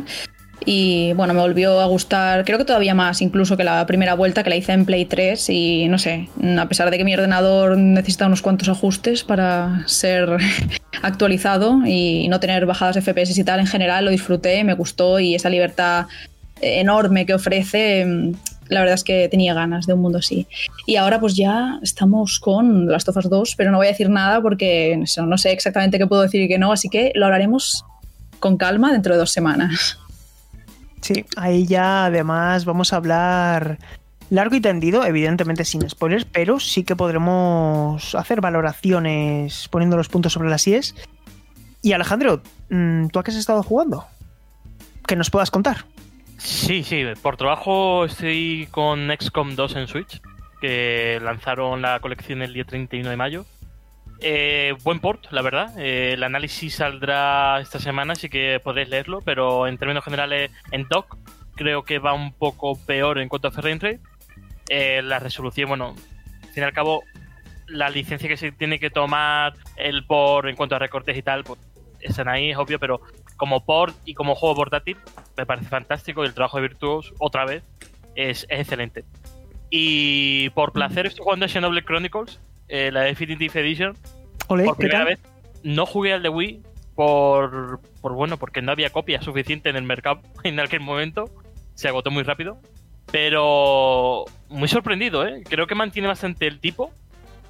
Y 0.66 1.14
bueno, 1.14 1.34
me 1.34 1.42
volvió 1.42 1.80
a 1.80 1.86
gustar, 1.86 2.46
creo 2.46 2.60
que 2.60 2.66
todavía 2.66 2.94
más, 2.94 3.22
incluso 3.22 3.58
que 3.58 3.64
la 3.64 3.86
primera 3.88 4.14
vuelta 4.14 4.44
que 4.44 4.52
la 4.52 4.56
hice 4.56 4.74
en 4.74 4.86
Play 4.86 5.06
3. 5.06 5.50
Y 5.50 5.88
no 5.88 5.98
sé, 5.98 6.30
a 6.60 6.68
pesar 6.68 6.92
de 6.92 6.98
que 6.98 7.04
mi 7.04 7.14
ordenador 7.14 7.78
necesita 7.78 8.28
unos 8.28 8.42
cuantos 8.42 8.70
ajustes 8.70 9.24
para 9.24 9.84
ser 9.88 10.38
actualizado 11.02 11.80
y 11.86 12.28
no 12.28 12.40
tener 12.40 12.66
bajadas 12.66 12.96
de 12.96 13.02
FPS 13.02 13.38
y 13.38 13.44
tal, 13.44 13.60
en 13.60 13.68
general 13.68 14.06
lo 14.06 14.12
disfruté, 14.12 14.64
me 14.64 14.74
gustó 14.74 15.20
y 15.20 15.34
esa 15.34 15.50
libertad 15.50 16.06
enorme 16.62 17.26
que 17.26 17.34
ofrece, 17.34 18.06
mm, 18.06 18.34
la 18.70 18.82
verdad 18.82 18.96
es 18.96 19.04
que 19.04 19.28
tenía 19.30 19.56
ganas 19.56 19.88
de 19.88 19.94
un 19.94 20.02
mundo 20.02 20.20
así. 20.20 20.48
Y 20.86 20.96
ahora 20.96 21.20
pues 21.20 21.36
ya 21.36 21.80
estamos 21.82 22.40
con 22.40 22.88
las 22.88 23.04
Tofas 23.04 23.30
2, 23.30 23.56
pero 23.58 23.72
no 23.72 23.78
voy 23.78 23.88
a 23.88 23.92
decir 23.92 24.10
nada 24.10 24.42
porque 24.42 25.04
no 25.26 25.38
sé 25.40 25.52
exactamente 25.52 25.98
qué 25.98 26.06
puedo 26.06 26.22
decir 26.22 26.42
y 26.42 26.48
qué 26.48 26.60
no, 26.60 26.72
así 26.72 26.88
que 26.88 27.12
lo 27.16 27.26
hablaremos 27.26 27.84
con 28.40 28.58
calma 28.58 28.92
dentro 28.92 29.14
de 29.14 29.20
dos 29.20 29.32
semanas. 29.32 29.98
Sí, 31.02 31.26
ahí 31.36 31.66
ya 31.66 32.06
además 32.06 32.66
vamos 32.66 32.94
a 32.94 32.98
hablar 32.98 33.80
largo 34.30 34.56
y 34.56 34.62
tendido, 34.62 35.06
evidentemente 35.06 35.66
sin 35.66 35.88
spoilers, 35.90 36.26
pero 36.26 36.60
sí 36.60 36.84
que 36.84 36.96
podremos 36.96 38.16
hacer 38.16 38.42
valoraciones 38.42 39.68
poniendo 39.70 39.98
los 39.98 40.10
puntos 40.10 40.34
sobre 40.34 40.50
las 40.50 40.66
IES. 40.68 40.96
Y 41.82 41.94
Alejandro, 41.94 42.42
mm, 42.70 43.08
¿tú 43.08 43.20
a 43.20 43.24
qué 43.24 43.32
has 43.32 43.38
estado 43.38 43.62
jugando? 43.62 44.06
Que 45.06 45.16
nos 45.16 45.30
puedas 45.30 45.52
contar. 45.52 45.86
Sí, 46.38 46.84
sí, 46.84 47.04
por 47.22 47.38
trabajo 47.38 48.06
estoy 48.06 48.68
con 48.72 49.10
XCOM 49.10 49.56
2 49.56 49.76
en 49.76 49.88
Switch, 49.88 50.22
que 50.62 51.20
lanzaron 51.22 51.82
la 51.82 52.00
colección 52.00 52.42
el 52.42 52.54
día 52.54 52.64
31 52.64 53.10
de 53.10 53.18
mayo. 53.18 53.46
Eh, 54.22 54.76
buen 54.84 55.00
port, 55.00 55.26
la 55.32 55.42
verdad. 55.42 55.74
Eh, 55.80 56.14
el 56.14 56.24
análisis 56.24 56.76
saldrá 56.76 57.60
esta 57.60 57.80
semana, 57.80 58.14
así 58.14 58.30
que 58.30 58.60
podréis 58.64 58.90
leerlo, 58.90 59.20
pero 59.22 59.68
en 59.68 59.78
términos 59.78 60.04
generales, 60.04 60.52
en 60.72 60.88
dock 60.88 61.18
creo 61.56 61.84
que 61.84 62.00
va 62.00 62.14
un 62.14 62.32
poco 62.34 62.78
peor 62.86 63.20
en 63.20 63.30
cuanto 63.30 63.48
a 63.48 63.52
frame 63.52 63.80
rate. 63.80 64.00
Eh, 64.70 65.02
la 65.02 65.20
resolución, 65.20 65.70
bueno, 65.70 65.96
al 66.44 66.50
fin 66.50 66.64
y 66.64 66.66
al 66.66 66.74
cabo, 66.74 67.04
la 67.68 67.90
licencia 67.90 68.30
que 68.30 68.38
se 68.38 68.52
tiene 68.52 68.80
que 68.80 68.92
tomar 68.92 69.54
el 69.76 70.06
por 70.06 70.48
en 70.48 70.56
cuanto 70.56 70.76
a 70.76 70.80
recortes 70.80 71.18
y 71.18 71.24
tal, 71.24 71.44
pues 71.44 71.60
están 72.00 72.28
ahí, 72.28 72.52
es 72.52 72.58
obvio, 72.58 72.80
pero 72.80 73.02
como 73.38 73.66
port 73.66 73.96
y 74.06 74.14
como 74.14 74.36
juego 74.36 74.56
portátil, 74.56 74.98
me 75.36 75.46
parece 75.48 75.68
fantástico 75.68 76.24
y 76.24 76.28
el 76.28 76.34
trabajo 76.34 76.58
de 76.58 76.64
Virtuos, 76.68 77.14
otra 77.18 77.46
vez, 77.46 77.64
es, 78.16 78.46
excelente. 78.50 79.04
Y 79.70 80.50
por 80.52 80.74
placer 80.74 81.08
estoy 81.08 81.24
jugando 81.24 81.46
a 81.46 81.50
Xenoblade 81.50 81.86
Chronicles, 81.86 82.40
eh, 82.72 82.92
la 82.92 83.02
Definitive 83.02 83.60
Edition. 83.60 83.96
por 84.48 84.78
primera 84.78 85.06
vez. 85.06 85.20
No 85.64 85.86
jugué 85.86 86.14
al 86.14 86.24
de 86.24 86.30
Wii 86.30 86.62
por, 86.96 87.80
por, 88.02 88.14
bueno, 88.14 88.38
porque 88.38 88.62
no 88.62 88.72
había 88.72 88.90
copia 88.90 89.22
suficiente 89.22 89.70
en 89.70 89.76
el 89.76 89.84
mercado 89.84 90.22
en 90.44 90.60
aquel 90.60 90.80
momento. 90.80 91.30
Se 91.76 91.88
agotó 91.88 92.10
muy 92.10 92.24
rápido. 92.24 92.58
Pero 93.12 94.26
muy 94.50 94.68
sorprendido, 94.68 95.28
¿eh? 95.28 95.44
Creo 95.48 95.68
que 95.68 95.76
mantiene 95.76 96.08
bastante 96.08 96.48
el 96.48 96.60
tipo. 96.60 96.92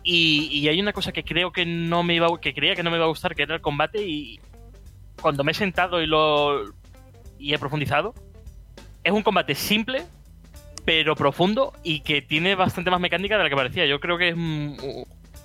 Y, 0.04 0.50
y, 0.52 0.68
hay 0.68 0.82
una 0.82 0.94
cosa 0.94 1.12
que 1.12 1.24
creo 1.24 1.52
que 1.52 1.64
no 1.64 2.02
me 2.02 2.16
iba 2.16 2.28
que 2.42 2.56
creía 2.56 2.76
que 2.76 2.82
no 2.82 2.90
me 2.90 2.98
iba 2.98 3.06
a 3.06 3.10
gustar, 3.10 3.36
que 3.36 3.44
era 3.44 3.54
el 3.54 3.62
combate, 3.62 4.04
y, 4.04 4.40
cuando 5.22 5.44
me 5.44 5.52
he 5.52 5.56
sentado 5.56 6.02
y 6.02 6.08
lo 6.08 6.74
y 7.40 7.54
he 7.54 7.60
profundizado, 7.60 8.14
es 9.04 9.12
un 9.12 9.24
combate 9.24 9.56
simple, 9.56 10.04
pero 10.86 11.16
profundo 11.16 11.74
y 11.84 12.02
que 12.02 12.22
tiene 12.22 12.56
bastante 12.56 12.92
más 12.92 13.00
mecánica 13.00 13.38
de 13.38 13.44
la 13.44 13.50
que 13.50 13.56
parecía. 13.56 13.86
Yo 13.86 14.00
creo 14.00 14.18
que 14.18 14.30
es 14.30 14.36
un 14.36 14.78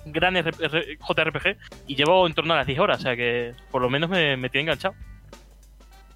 gran 0.05 0.35
JRPG 0.35 1.57
y 1.87 1.95
llevo 1.95 2.27
en 2.27 2.33
torno 2.33 2.53
a 2.53 2.57
las 2.57 2.67
10 2.67 2.79
horas, 2.79 2.99
o 2.99 3.01
sea 3.03 3.15
que 3.15 3.53
por 3.71 3.81
lo 3.81 3.89
menos 3.89 4.09
me, 4.09 4.37
me 4.37 4.49
tiene 4.49 4.63
enganchado. 4.63 4.95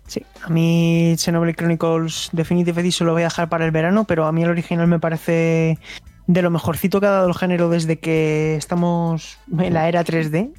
Sí, 0.07 0.25
a 0.43 0.49
mí 0.49 1.15
Xenoblade 1.17 1.55
Chronicles 1.55 2.29
Definitive 2.33 2.81
Edition 2.81 3.07
lo 3.07 3.13
voy 3.13 3.21
a 3.21 3.25
dejar 3.25 3.47
para 3.47 3.65
el 3.65 3.71
verano, 3.71 4.05
pero 4.05 4.25
a 4.25 4.31
mí 4.31 4.43
el 4.43 4.49
original 4.49 4.87
me 4.87 4.99
parece 4.99 5.79
de 6.27 6.41
lo 6.41 6.49
mejorcito 6.49 6.99
que 6.99 7.07
ha 7.07 7.11
dado 7.11 7.27
el 7.27 7.33
género 7.33 7.69
desde 7.69 7.99
que 7.99 8.55
estamos 8.55 9.37
en 9.57 9.73
la 9.73 9.87
era 9.87 10.03
3D. 10.03 10.53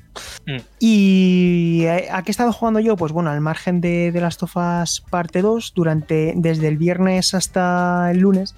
Mm. 0.47 0.56
¿Y 0.80 1.86
a 1.86 2.22
qué 2.22 2.30
he 2.30 2.32
estado 2.32 2.52
jugando 2.52 2.80
yo? 2.80 2.97
Pues 2.97 3.12
bueno, 3.12 3.30
al 3.30 3.40
margen 3.40 3.80
de, 3.80 4.12
de 4.12 4.20
las 4.20 4.36
tofas 4.39 5.02
parte 5.10 5.43
2, 5.43 5.72
durante, 5.74 6.34
desde 6.36 6.68
el 6.68 6.76
viernes 6.76 7.34
hasta 7.34 8.10
el 8.10 8.18
lunes, 8.18 8.55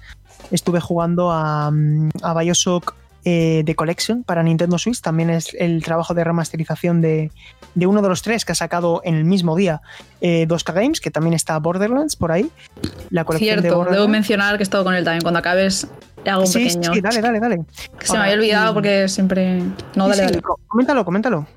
estuve 0.51 0.79
jugando 0.79 1.31
a, 1.31 1.67
a 1.67 2.33
Bioshock 2.33 2.95
eh, 3.27 3.63
The 3.65 3.75
Collection 3.75 4.23
para 4.23 4.43
Nintendo 4.43 4.77
Switch. 4.77 5.01
También 5.01 5.31
es 5.31 5.53
el 5.55 5.83
trabajo 5.83 6.13
de 6.13 6.23
remasterización 6.23 7.01
de, 7.01 7.31
de 7.73 7.87
uno 7.87 8.03
de 8.03 8.09
los 8.09 8.21
tres 8.21 8.45
que 8.45 8.51
ha 8.51 8.55
sacado 8.55 9.01
en 9.03 9.15
el 9.15 9.25
mismo 9.25 9.55
día 9.55 9.81
2K 10.21 10.69
eh, 10.69 10.73
Games, 10.73 11.01
que 11.01 11.09
también 11.09 11.33
está 11.33 11.57
Borderlands 11.57 12.15
por 12.15 12.31
ahí. 12.31 12.51
La 13.09 13.25
colección 13.25 13.61
Cierto, 13.61 13.85
debo 13.85 14.07
mencionar 14.07 14.57
que 14.57 14.61
he 14.61 14.63
estado 14.63 14.83
con 14.83 14.93
él 14.93 15.03
también. 15.03 15.23
Cuando 15.23 15.39
acabes, 15.39 15.87
hago 16.29 16.41
un 16.41 16.47
sí, 16.47 16.65
pequeño. 16.65 16.93
Sí, 16.93 17.01
dale, 17.01 17.21
dale, 17.21 17.39
dale. 17.39 17.59
se 18.01 18.13
me 18.13 18.19
había 18.19 18.35
olvidado 18.35 18.73
porque 18.73 19.07
siempre. 19.07 19.61
No, 19.95 20.07
dale, 20.07 20.23
dale. 20.23 20.41
Coméntalo, 20.67 21.05
coméntalo. 21.05 21.47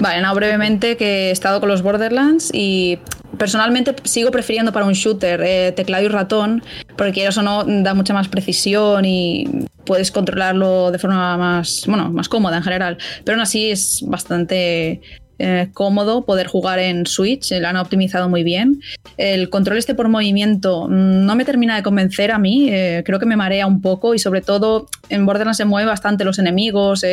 Vale, 0.00 0.20
no, 0.20 0.34
brevemente 0.34 0.96
que 0.96 1.28
he 1.28 1.30
estado 1.30 1.60
con 1.60 1.68
los 1.68 1.82
Borderlands 1.82 2.50
y 2.52 2.98
personalmente 3.38 3.96
sigo 4.04 4.30
prefiriendo 4.30 4.72
para 4.72 4.84
un 4.84 4.92
shooter 4.92 5.40
eh, 5.42 5.72
teclado 5.72 6.04
y 6.04 6.08
ratón, 6.08 6.62
porque 6.96 7.26
eso 7.26 7.42
no 7.42 7.64
da 7.64 7.94
mucha 7.94 8.12
más 8.12 8.28
precisión 8.28 9.04
y 9.04 9.66
puedes 9.84 10.12
controlarlo 10.12 10.90
de 10.90 10.98
forma 10.98 11.36
más, 11.38 11.84
bueno, 11.86 12.10
más 12.10 12.28
cómoda 12.28 12.58
en 12.58 12.62
general. 12.62 12.98
Pero 13.24 13.36
aún 13.36 13.42
así 13.42 13.70
es 13.70 14.02
bastante 14.06 15.00
eh, 15.38 15.68
cómodo 15.72 16.24
poder 16.24 16.46
jugar 16.46 16.78
en 16.78 17.06
Switch, 17.06 17.52
lo 17.52 17.68
han 17.68 17.76
optimizado 17.76 18.28
muy 18.28 18.42
bien. 18.42 18.80
El 19.16 19.50
control 19.50 19.78
este 19.78 19.94
por 19.94 20.08
movimiento 20.08 20.88
mm, 20.88 21.26
no 21.26 21.36
me 21.36 21.44
termina 21.44 21.76
de 21.76 21.82
convencer 21.82 22.30
a 22.30 22.38
mí, 22.38 22.68
eh, 22.70 23.02
creo 23.04 23.18
que 23.18 23.26
me 23.26 23.36
marea 23.36 23.66
un 23.66 23.80
poco 23.80 24.14
y 24.14 24.18
sobre 24.18 24.40
todo 24.40 24.88
en 25.08 25.26
Borderlands 25.26 25.58
se 25.58 25.64
mueve 25.64 25.88
bastante 25.88 26.24
los 26.24 26.38
enemigos, 26.38 27.04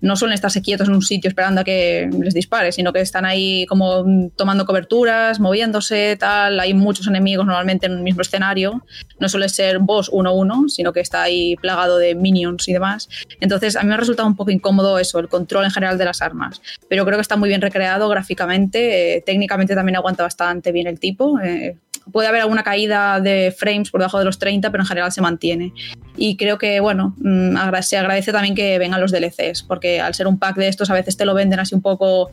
no 0.00 0.16
suelen 0.16 0.34
estarse 0.34 0.62
quietos 0.62 0.88
en 0.88 0.94
un 0.94 1.02
sitio 1.02 1.28
esperando 1.28 1.60
a 1.60 1.64
que 1.64 2.08
les 2.20 2.34
dispare, 2.34 2.72
sino 2.72 2.92
que 2.92 3.00
están 3.00 3.24
ahí 3.24 3.66
como 3.66 4.30
tomando 4.36 4.66
coberturas, 4.66 5.40
moviéndose, 5.40 6.16
tal. 6.18 6.60
Hay 6.60 6.74
muchos 6.74 7.06
enemigos 7.06 7.46
normalmente 7.46 7.86
en 7.86 7.92
el 7.92 8.00
mismo 8.00 8.22
escenario. 8.22 8.84
No 9.18 9.28
suele 9.28 9.48
ser 9.48 9.78
boss 9.78 10.10
1-1, 10.10 10.68
sino 10.68 10.92
que 10.92 11.00
está 11.00 11.22
ahí 11.22 11.56
plagado 11.56 11.98
de 11.98 12.14
minions 12.14 12.68
y 12.68 12.72
demás. 12.72 13.08
Entonces, 13.40 13.76
a 13.76 13.82
mí 13.82 13.88
me 13.88 13.94
ha 13.94 13.98
resultado 13.98 14.28
un 14.28 14.36
poco 14.36 14.50
incómodo 14.50 14.98
eso, 14.98 15.18
el 15.18 15.28
control 15.28 15.64
en 15.64 15.70
general 15.70 15.98
de 15.98 16.04
las 16.04 16.22
armas. 16.22 16.60
Pero 16.88 17.04
creo 17.04 17.16
que 17.16 17.22
está 17.22 17.36
muy 17.36 17.48
bien 17.48 17.60
recreado 17.60 18.08
gráficamente. 18.08 19.16
Eh, 19.16 19.22
técnicamente 19.24 19.74
también 19.74 19.96
aguanta 19.96 20.22
bastante 20.22 20.72
bien 20.72 20.86
el 20.86 21.00
tipo. 21.00 21.38
Eh, 21.40 21.76
puede 22.12 22.28
haber 22.28 22.42
alguna 22.42 22.62
caída 22.62 23.20
de 23.20 23.54
frames 23.56 23.90
por 23.90 24.00
debajo 24.00 24.18
de 24.18 24.24
los 24.24 24.38
30, 24.38 24.70
pero 24.70 24.82
en 24.82 24.88
general 24.88 25.12
se 25.12 25.20
mantiene. 25.20 25.72
Y 26.16 26.36
creo 26.36 26.58
que, 26.58 26.80
bueno, 26.80 27.14
mm, 27.18 27.56
se 27.82 27.98
agradece 27.98 28.32
también 28.32 28.54
que 28.54 28.78
vengan 28.78 29.00
los 29.00 29.12
DLCs, 29.12 29.62
porque 29.62 30.00
al 30.00 30.14
ser 30.14 30.26
un 30.26 30.38
pack 30.38 30.56
de 30.56 30.68
estos 30.68 30.90
a 30.90 30.94
veces 30.94 31.16
te 31.16 31.24
lo 31.24 31.34
venden 31.34 31.60
así 31.60 31.74
un 31.74 31.82
poco 31.82 32.30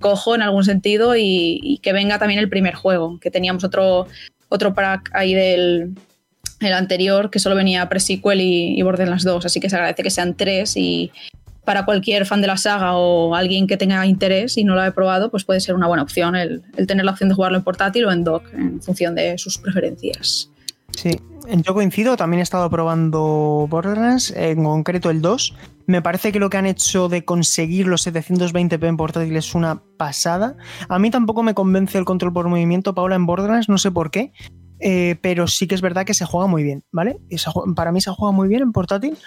cojo 0.00 0.34
en 0.34 0.42
algún 0.42 0.64
sentido 0.64 1.14
y, 1.16 1.78
que 1.82 1.92
venga 1.92 2.18
también 2.18 2.40
el 2.40 2.48
primer 2.48 2.74
juego, 2.74 3.18
que 3.20 3.30
teníamos 3.30 3.64
otro, 3.64 4.06
otro 4.48 4.74
pack 4.74 5.10
ahí 5.14 5.34
del 5.34 5.94
el 6.60 6.72
anterior 6.72 7.30
que 7.30 7.38
solo 7.38 7.54
venía 7.54 7.86
pre-sequel 7.86 8.40
y, 8.40 8.78
y 8.78 8.82
Borderlands 8.82 9.24
2, 9.24 9.44
así 9.44 9.60
que 9.60 9.68
se 9.68 9.76
agradece 9.76 10.02
que 10.02 10.10
sean 10.10 10.34
tres 10.34 10.74
y, 10.76 11.12
para 11.66 11.84
cualquier 11.84 12.24
fan 12.24 12.40
de 12.40 12.46
la 12.46 12.56
saga 12.56 12.96
o 12.96 13.34
alguien 13.34 13.66
que 13.66 13.76
tenga 13.76 14.06
interés 14.06 14.56
y 14.56 14.64
no 14.64 14.74
lo 14.74 14.80
haya 14.80 14.94
probado, 14.94 15.30
pues 15.30 15.44
puede 15.44 15.60
ser 15.60 15.74
una 15.74 15.88
buena 15.88 16.04
opción 16.04 16.36
el, 16.36 16.62
tener 16.86 17.04
la 17.04 17.10
opción 17.10 17.28
de 17.28 17.34
jugarlo 17.34 17.58
en 17.58 17.64
portátil 17.64 18.06
o 18.06 18.12
en 18.12 18.24
dock, 18.24 18.44
en 18.54 18.80
función 18.80 19.16
de 19.16 19.36
sus 19.36 19.58
preferencias. 19.58 20.50
Sí, 20.96 21.20
yo 21.64 21.74
coincido, 21.74 22.16
también 22.16 22.38
he 22.38 22.42
estado 22.44 22.70
probando 22.70 23.66
Borderlands, 23.68 24.30
en 24.30 24.62
concreto 24.62 25.10
el 25.10 25.20
2. 25.20 25.54
Me 25.86 26.00
parece 26.00 26.30
que 26.32 26.38
lo 26.38 26.50
que 26.50 26.56
han 26.56 26.66
hecho 26.66 27.08
de 27.08 27.24
conseguir 27.24 27.88
los 27.88 28.06
720p 28.06 28.86
en 28.86 28.96
portátil 28.96 29.36
es 29.36 29.54
una 29.54 29.82
pasada. 29.96 30.56
A 30.88 31.00
mí 31.00 31.10
tampoco 31.10 31.42
me 31.42 31.54
convence 31.54 31.98
el 31.98 32.04
control 32.04 32.32
por 32.32 32.48
movimiento, 32.48 32.94
Paula, 32.94 33.16
en 33.16 33.26
Borderlands, 33.26 33.68
no 33.68 33.78
sé 33.78 33.90
por 33.90 34.12
qué. 34.12 34.32
Eh, 34.78 35.16
pero 35.20 35.46
sí 35.48 35.66
que 35.66 35.74
es 35.74 35.80
verdad 35.80 36.04
que 36.04 36.14
se 36.14 36.26
juega 36.26 36.46
muy 36.46 36.62
bien, 36.62 36.84
¿vale? 36.92 37.18
para 37.74 37.92
mí 37.92 38.00
se 38.00 38.10
juega 38.10 38.32
muy 38.32 38.46
bien 38.46 38.62
en 38.62 38.72
portátil. 38.72 39.18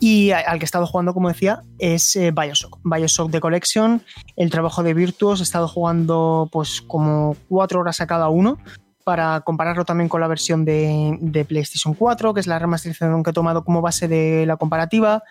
Y 0.00 0.30
al 0.30 0.58
que 0.58 0.64
he 0.64 0.66
estado 0.66 0.86
jugando, 0.86 1.12
como 1.12 1.28
decía, 1.28 1.62
es 1.78 2.14
eh, 2.16 2.30
Bioshock. 2.30 2.78
Bioshock 2.84 3.30
The 3.32 3.40
Collection, 3.40 4.02
el 4.36 4.50
trabajo 4.50 4.82
de 4.82 4.94
Virtuos. 4.94 5.40
He 5.40 5.42
estado 5.42 5.66
jugando 5.66 6.48
pues 6.52 6.80
como 6.82 7.36
cuatro 7.48 7.80
horas 7.80 8.00
a 8.00 8.06
cada 8.06 8.28
uno 8.28 8.58
para 9.02 9.40
compararlo 9.40 9.84
también 9.84 10.08
con 10.08 10.20
la 10.20 10.28
versión 10.28 10.64
de, 10.64 11.16
de 11.20 11.44
PlayStation 11.44 11.94
4, 11.94 12.34
que 12.34 12.40
es 12.40 12.46
la 12.46 12.58
remasterización 12.58 13.22
que 13.22 13.30
he 13.30 13.32
tomado 13.32 13.64
como 13.64 13.80
base 13.80 14.06
de 14.06 14.44
la 14.46 14.56
comparativa. 14.56 15.22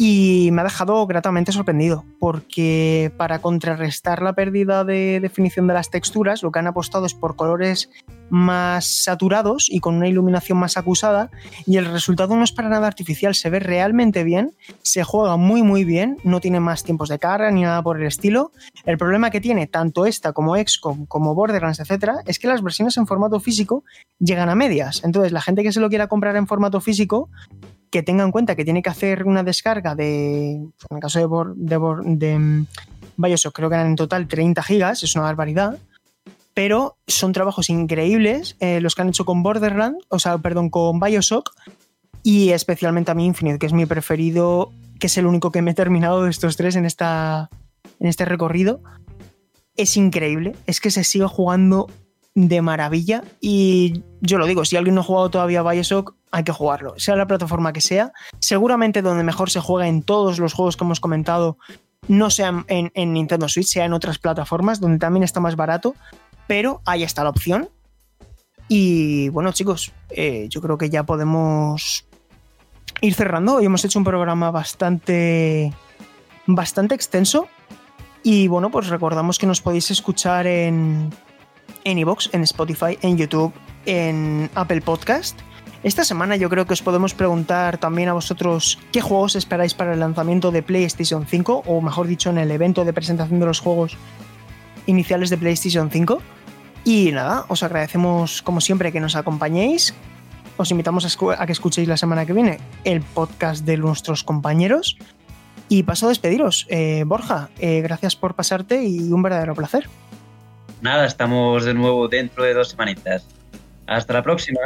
Y 0.00 0.50
me 0.52 0.60
ha 0.60 0.64
dejado 0.64 1.04
gratamente 1.08 1.50
sorprendido, 1.50 2.04
porque 2.20 3.12
para 3.16 3.40
contrarrestar 3.40 4.22
la 4.22 4.32
pérdida 4.32 4.84
de 4.84 5.18
definición 5.18 5.66
de 5.66 5.74
las 5.74 5.90
texturas, 5.90 6.44
lo 6.44 6.52
que 6.52 6.60
han 6.60 6.68
apostado 6.68 7.04
es 7.04 7.14
por 7.14 7.34
colores 7.34 7.90
más 8.30 8.86
saturados 8.86 9.66
y 9.68 9.80
con 9.80 9.96
una 9.96 10.06
iluminación 10.06 10.56
más 10.56 10.76
acusada, 10.76 11.32
y 11.66 11.78
el 11.78 11.86
resultado 11.86 12.36
no 12.36 12.44
es 12.44 12.52
para 12.52 12.68
nada 12.68 12.86
artificial, 12.86 13.34
se 13.34 13.50
ve 13.50 13.58
realmente 13.58 14.22
bien, 14.22 14.54
se 14.82 15.02
juega 15.02 15.36
muy 15.36 15.64
muy 15.64 15.82
bien, 15.82 16.18
no 16.22 16.38
tiene 16.38 16.60
más 16.60 16.84
tiempos 16.84 17.08
de 17.08 17.18
carga 17.18 17.50
ni 17.50 17.62
nada 17.62 17.82
por 17.82 18.00
el 18.00 18.06
estilo. 18.06 18.52
El 18.84 18.98
problema 18.98 19.30
que 19.30 19.40
tiene 19.40 19.66
tanto 19.66 20.06
esta 20.06 20.32
como 20.32 20.56
XCOM, 20.56 21.06
como 21.06 21.34
Borderlands, 21.34 21.80
etcétera, 21.80 22.18
es 22.24 22.38
que 22.38 22.46
las 22.46 22.62
versiones 22.62 22.96
en 22.98 23.08
formato 23.08 23.40
físico 23.40 23.82
llegan 24.20 24.48
a 24.48 24.54
medias. 24.54 25.02
Entonces, 25.02 25.32
la 25.32 25.40
gente 25.40 25.64
que 25.64 25.72
se 25.72 25.80
lo 25.80 25.88
quiera 25.88 26.06
comprar 26.06 26.36
en 26.36 26.46
formato 26.46 26.80
físico 26.80 27.30
que 27.90 28.02
tenga 28.02 28.24
en 28.24 28.30
cuenta 28.32 28.54
que 28.56 28.64
tiene 28.64 28.82
que 28.82 28.90
hacer 28.90 29.24
una 29.24 29.42
descarga 29.42 29.94
de, 29.94 30.52
en 30.54 30.72
el 30.90 31.00
caso 31.00 31.18
de, 31.18 31.26
Bor- 31.26 31.54
de, 31.56 31.76
Bor- 31.78 32.04
de 32.04 32.38
mm, 32.38 32.66
Bioshock, 33.16 33.54
creo 33.54 33.68
que 33.68 33.74
eran 33.76 33.88
en 33.88 33.96
total 33.96 34.28
30 34.28 34.62
gigas, 34.62 35.02
es 35.02 35.14
una 35.14 35.24
barbaridad, 35.24 35.78
pero 36.54 36.96
son 37.06 37.32
trabajos 37.32 37.70
increíbles 37.70 38.56
eh, 38.60 38.80
los 38.80 38.94
que 38.94 39.02
han 39.02 39.08
hecho 39.08 39.24
con 39.24 39.42
Borderlands, 39.42 40.04
o 40.08 40.18
sea, 40.18 40.38
perdón, 40.38 40.70
con 40.70 40.98
Bioshock, 41.00 41.50
y 42.22 42.50
especialmente 42.50 43.10
a 43.10 43.14
mí 43.14 43.24
Infinite, 43.26 43.58
que 43.58 43.66
es 43.66 43.72
mi 43.72 43.86
preferido, 43.86 44.70
que 44.98 45.06
es 45.06 45.16
el 45.18 45.26
único 45.26 45.50
que 45.52 45.62
me 45.62 45.70
he 45.70 45.74
terminado 45.74 46.24
de 46.24 46.30
estos 46.30 46.56
tres 46.56 46.74
en, 46.76 46.84
esta, 46.84 47.48
en 48.00 48.06
este 48.08 48.24
recorrido. 48.24 48.80
Es 49.76 49.96
increíble, 49.96 50.56
es 50.66 50.80
que 50.80 50.90
se 50.90 51.04
sigue 51.04 51.26
jugando 51.26 51.88
de 52.46 52.62
maravilla 52.62 53.24
y 53.40 54.04
yo 54.20 54.38
lo 54.38 54.46
digo, 54.46 54.64
si 54.64 54.76
alguien 54.76 54.94
no 54.94 55.00
ha 55.00 55.04
jugado 55.04 55.28
todavía 55.28 55.62
Bioshock, 55.62 56.14
hay 56.30 56.44
que 56.44 56.52
jugarlo, 56.52 56.94
sea 56.96 57.16
la 57.16 57.26
plataforma 57.26 57.72
que 57.72 57.80
sea. 57.80 58.12
Seguramente 58.38 59.02
donde 59.02 59.24
mejor 59.24 59.50
se 59.50 59.60
juega 59.60 59.88
en 59.88 60.02
todos 60.02 60.38
los 60.38 60.52
juegos 60.52 60.76
que 60.76 60.84
hemos 60.84 61.00
comentado, 61.00 61.58
no 62.06 62.30
sea 62.30 62.64
en, 62.68 62.92
en 62.94 63.12
Nintendo 63.12 63.48
Switch, 63.48 63.66
sea 63.66 63.86
en 63.86 63.92
otras 63.92 64.18
plataformas 64.18 64.80
donde 64.80 64.98
también 64.98 65.24
está 65.24 65.40
más 65.40 65.56
barato, 65.56 65.96
pero 66.46 66.80
ahí 66.86 67.02
está 67.02 67.24
la 67.24 67.30
opción. 67.30 67.70
Y 68.68 69.30
bueno, 69.30 69.50
chicos, 69.52 69.92
eh, 70.10 70.46
yo 70.48 70.60
creo 70.60 70.78
que 70.78 70.90
ya 70.90 71.04
podemos 71.04 72.06
ir 73.00 73.14
cerrando. 73.14 73.56
Hoy 73.56 73.64
hemos 73.64 73.84
hecho 73.84 73.98
un 73.98 74.04
programa 74.04 74.50
bastante, 74.52 75.72
bastante 76.46 76.94
extenso. 76.94 77.48
Y 78.22 78.46
bueno, 78.46 78.70
pues 78.70 78.88
recordamos 78.88 79.38
que 79.38 79.46
nos 79.46 79.60
podéis 79.60 79.90
escuchar 79.90 80.46
en 80.46 81.10
en 81.84 81.98
iVoox, 81.98 82.28
en 82.32 82.42
Spotify, 82.42 82.98
en 83.02 83.16
YouTube, 83.16 83.52
en 83.86 84.50
Apple 84.54 84.80
Podcast. 84.80 85.38
Esta 85.84 86.02
semana 86.02 86.34
yo 86.34 86.50
creo 86.50 86.66
que 86.66 86.72
os 86.72 86.82
podemos 86.82 87.14
preguntar 87.14 87.78
también 87.78 88.08
a 88.08 88.12
vosotros 88.12 88.80
qué 88.90 89.00
juegos 89.00 89.36
esperáis 89.36 89.74
para 89.74 89.92
el 89.92 90.00
lanzamiento 90.00 90.50
de 90.50 90.62
PlayStation 90.62 91.24
5, 91.24 91.62
o 91.66 91.80
mejor 91.80 92.08
dicho, 92.08 92.30
en 92.30 92.38
el 92.38 92.50
evento 92.50 92.84
de 92.84 92.92
presentación 92.92 93.38
de 93.38 93.46
los 93.46 93.60
juegos 93.60 93.96
iniciales 94.86 95.30
de 95.30 95.38
PlayStation 95.38 95.88
5. 95.88 96.20
Y 96.84 97.12
nada, 97.12 97.44
os 97.48 97.62
agradecemos 97.62 98.42
como 98.42 98.60
siempre 98.60 98.90
que 98.90 98.98
nos 98.98 99.14
acompañéis. 99.14 99.94
Os 100.56 100.70
invitamos 100.72 101.06
a, 101.06 101.46
que 101.46 101.52
escuchéis 101.52 101.86
la 101.86 101.96
semana 101.96 102.26
que 102.26 102.32
viene 102.32 102.58
el 102.82 103.00
podcast 103.02 103.64
de 103.64 103.76
nuestros 103.76 104.24
compañeros. 104.24 104.96
Y 105.68 105.84
paso 105.84 106.06
a 106.06 106.08
despediros. 106.08 106.66
Eh, 106.70 107.04
Borja, 107.06 107.50
eh, 107.58 107.82
gracias 107.82 108.16
por 108.16 108.34
pasarte 108.34 108.82
y 108.84 109.12
un 109.12 109.22
verdadero 109.22 109.54
placer. 109.54 109.88
Nada, 110.80 111.06
estamos 111.06 111.64
de 111.64 111.74
nuevo 111.74 112.08
dentro 112.08 112.44
de 112.44 112.54
dos 112.54 112.68
semanitas. 112.70 113.24
Hasta 113.86 114.12
la 114.12 114.22
próxima. 114.22 114.60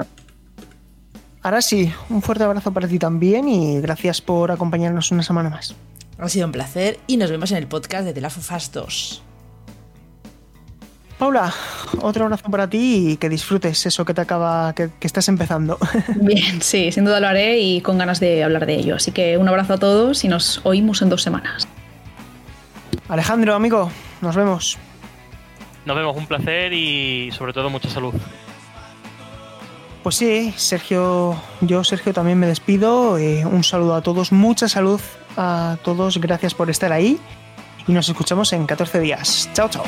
Ahora 1.43 1.63
sí, 1.63 1.93
un 2.09 2.23
fuerte 2.23 2.45
abrazo 2.45 2.73
para 2.73 2.87
ti 2.87 2.99
también 2.99 3.49
y 3.49 3.81
gracias 3.81 4.21
por 4.21 4.51
acompañarnos 4.51 5.11
una 5.11 5.23
semana 5.23 5.51
más. 5.51 5.75
Ha 6.19 6.29
sido 6.29 6.47
un 6.47 6.53
placer 6.53 7.01
y 7.07 7.17
nos 7.17 7.31
vemos 7.31 7.51
en 7.51 7.59
el 7.59 7.67
podcast 7.67 8.05
de 8.05 8.13
The 8.13 8.21
Last 8.21 8.39
of 8.39 8.53
Us 8.53 8.73
2. 8.73 9.23
Paula, 11.19 11.53
otro 12.01 12.25
abrazo 12.25 12.51
para 12.51 12.69
ti 12.69 13.13
y 13.13 13.17
que 13.17 13.29
disfrutes 13.29 13.87
eso 13.87 14.05
que 14.05 14.13
te 14.13 14.21
acaba, 14.21 14.73
que, 14.75 14.91
que 14.99 15.07
estás 15.07 15.29
empezando. 15.29 15.79
Bien, 16.17 16.61
sí, 16.61 16.93
sin 16.93 17.05
duda 17.05 17.21
lo 17.21 17.29
haré 17.29 17.59
y 17.59 17.81
con 17.81 17.99
ganas 17.99 18.21
de 18.21 18.45
hablar 18.45 18.67
de 18.67 18.75
ello. 18.75 18.97
Así 18.97 19.13
que 19.13 19.39
un 19.39 19.49
abrazo 19.49 19.75
a 19.75 19.79
todos 19.79 20.25
y 20.25 20.29
nos 20.29 20.61
oímos 20.65 21.01
en 21.01 21.09
dos 21.09 21.23
semanas. 21.23 21.67
Alejandro, 23.09 23.55
amigo, 23.55 23.91
nos 24.21 24.37
vemos. 24.37 24.79
Nos 25.85 25.97
vemos, 25.97 26.17
un 26.17 26.27
placer 26.27 26.73
y 26.73 27.31
sobre 27.33 27.53
todo 27.53 27.71
mucha 27.71 27.89
salud. 27.91 28.15
Pues 30.03 30.17
sí, 30.17 30.53
Sergio, 30.57 31.41
yo 31.61 31.85
Sergio 31.85 32.13
también 32.13 32.39
me 32.39 32.47
despido. 32.47 33.19
eh, 33.19 33.45
un 33.47 33.63
saludo 33.63 33.95
a 33.95 34.03
todos, 34.03 34.33
mucha 34.33 34.69
salud 34.69 35.01
a 35.37 35.77
todos, 35.83 36.19
gracias 36.19 36.55
por 36.55 36.71
estar 36.71 36.93
ahí 36.93 37.19
y 37.87 37.93
nos 37.93 38.09
escuchamos 38.09 38.53
en 38.53 38.67
14 38.67 39.01
días. 39.01 39.49
Chao, 39.55 39.69
chao. 39.69 39.85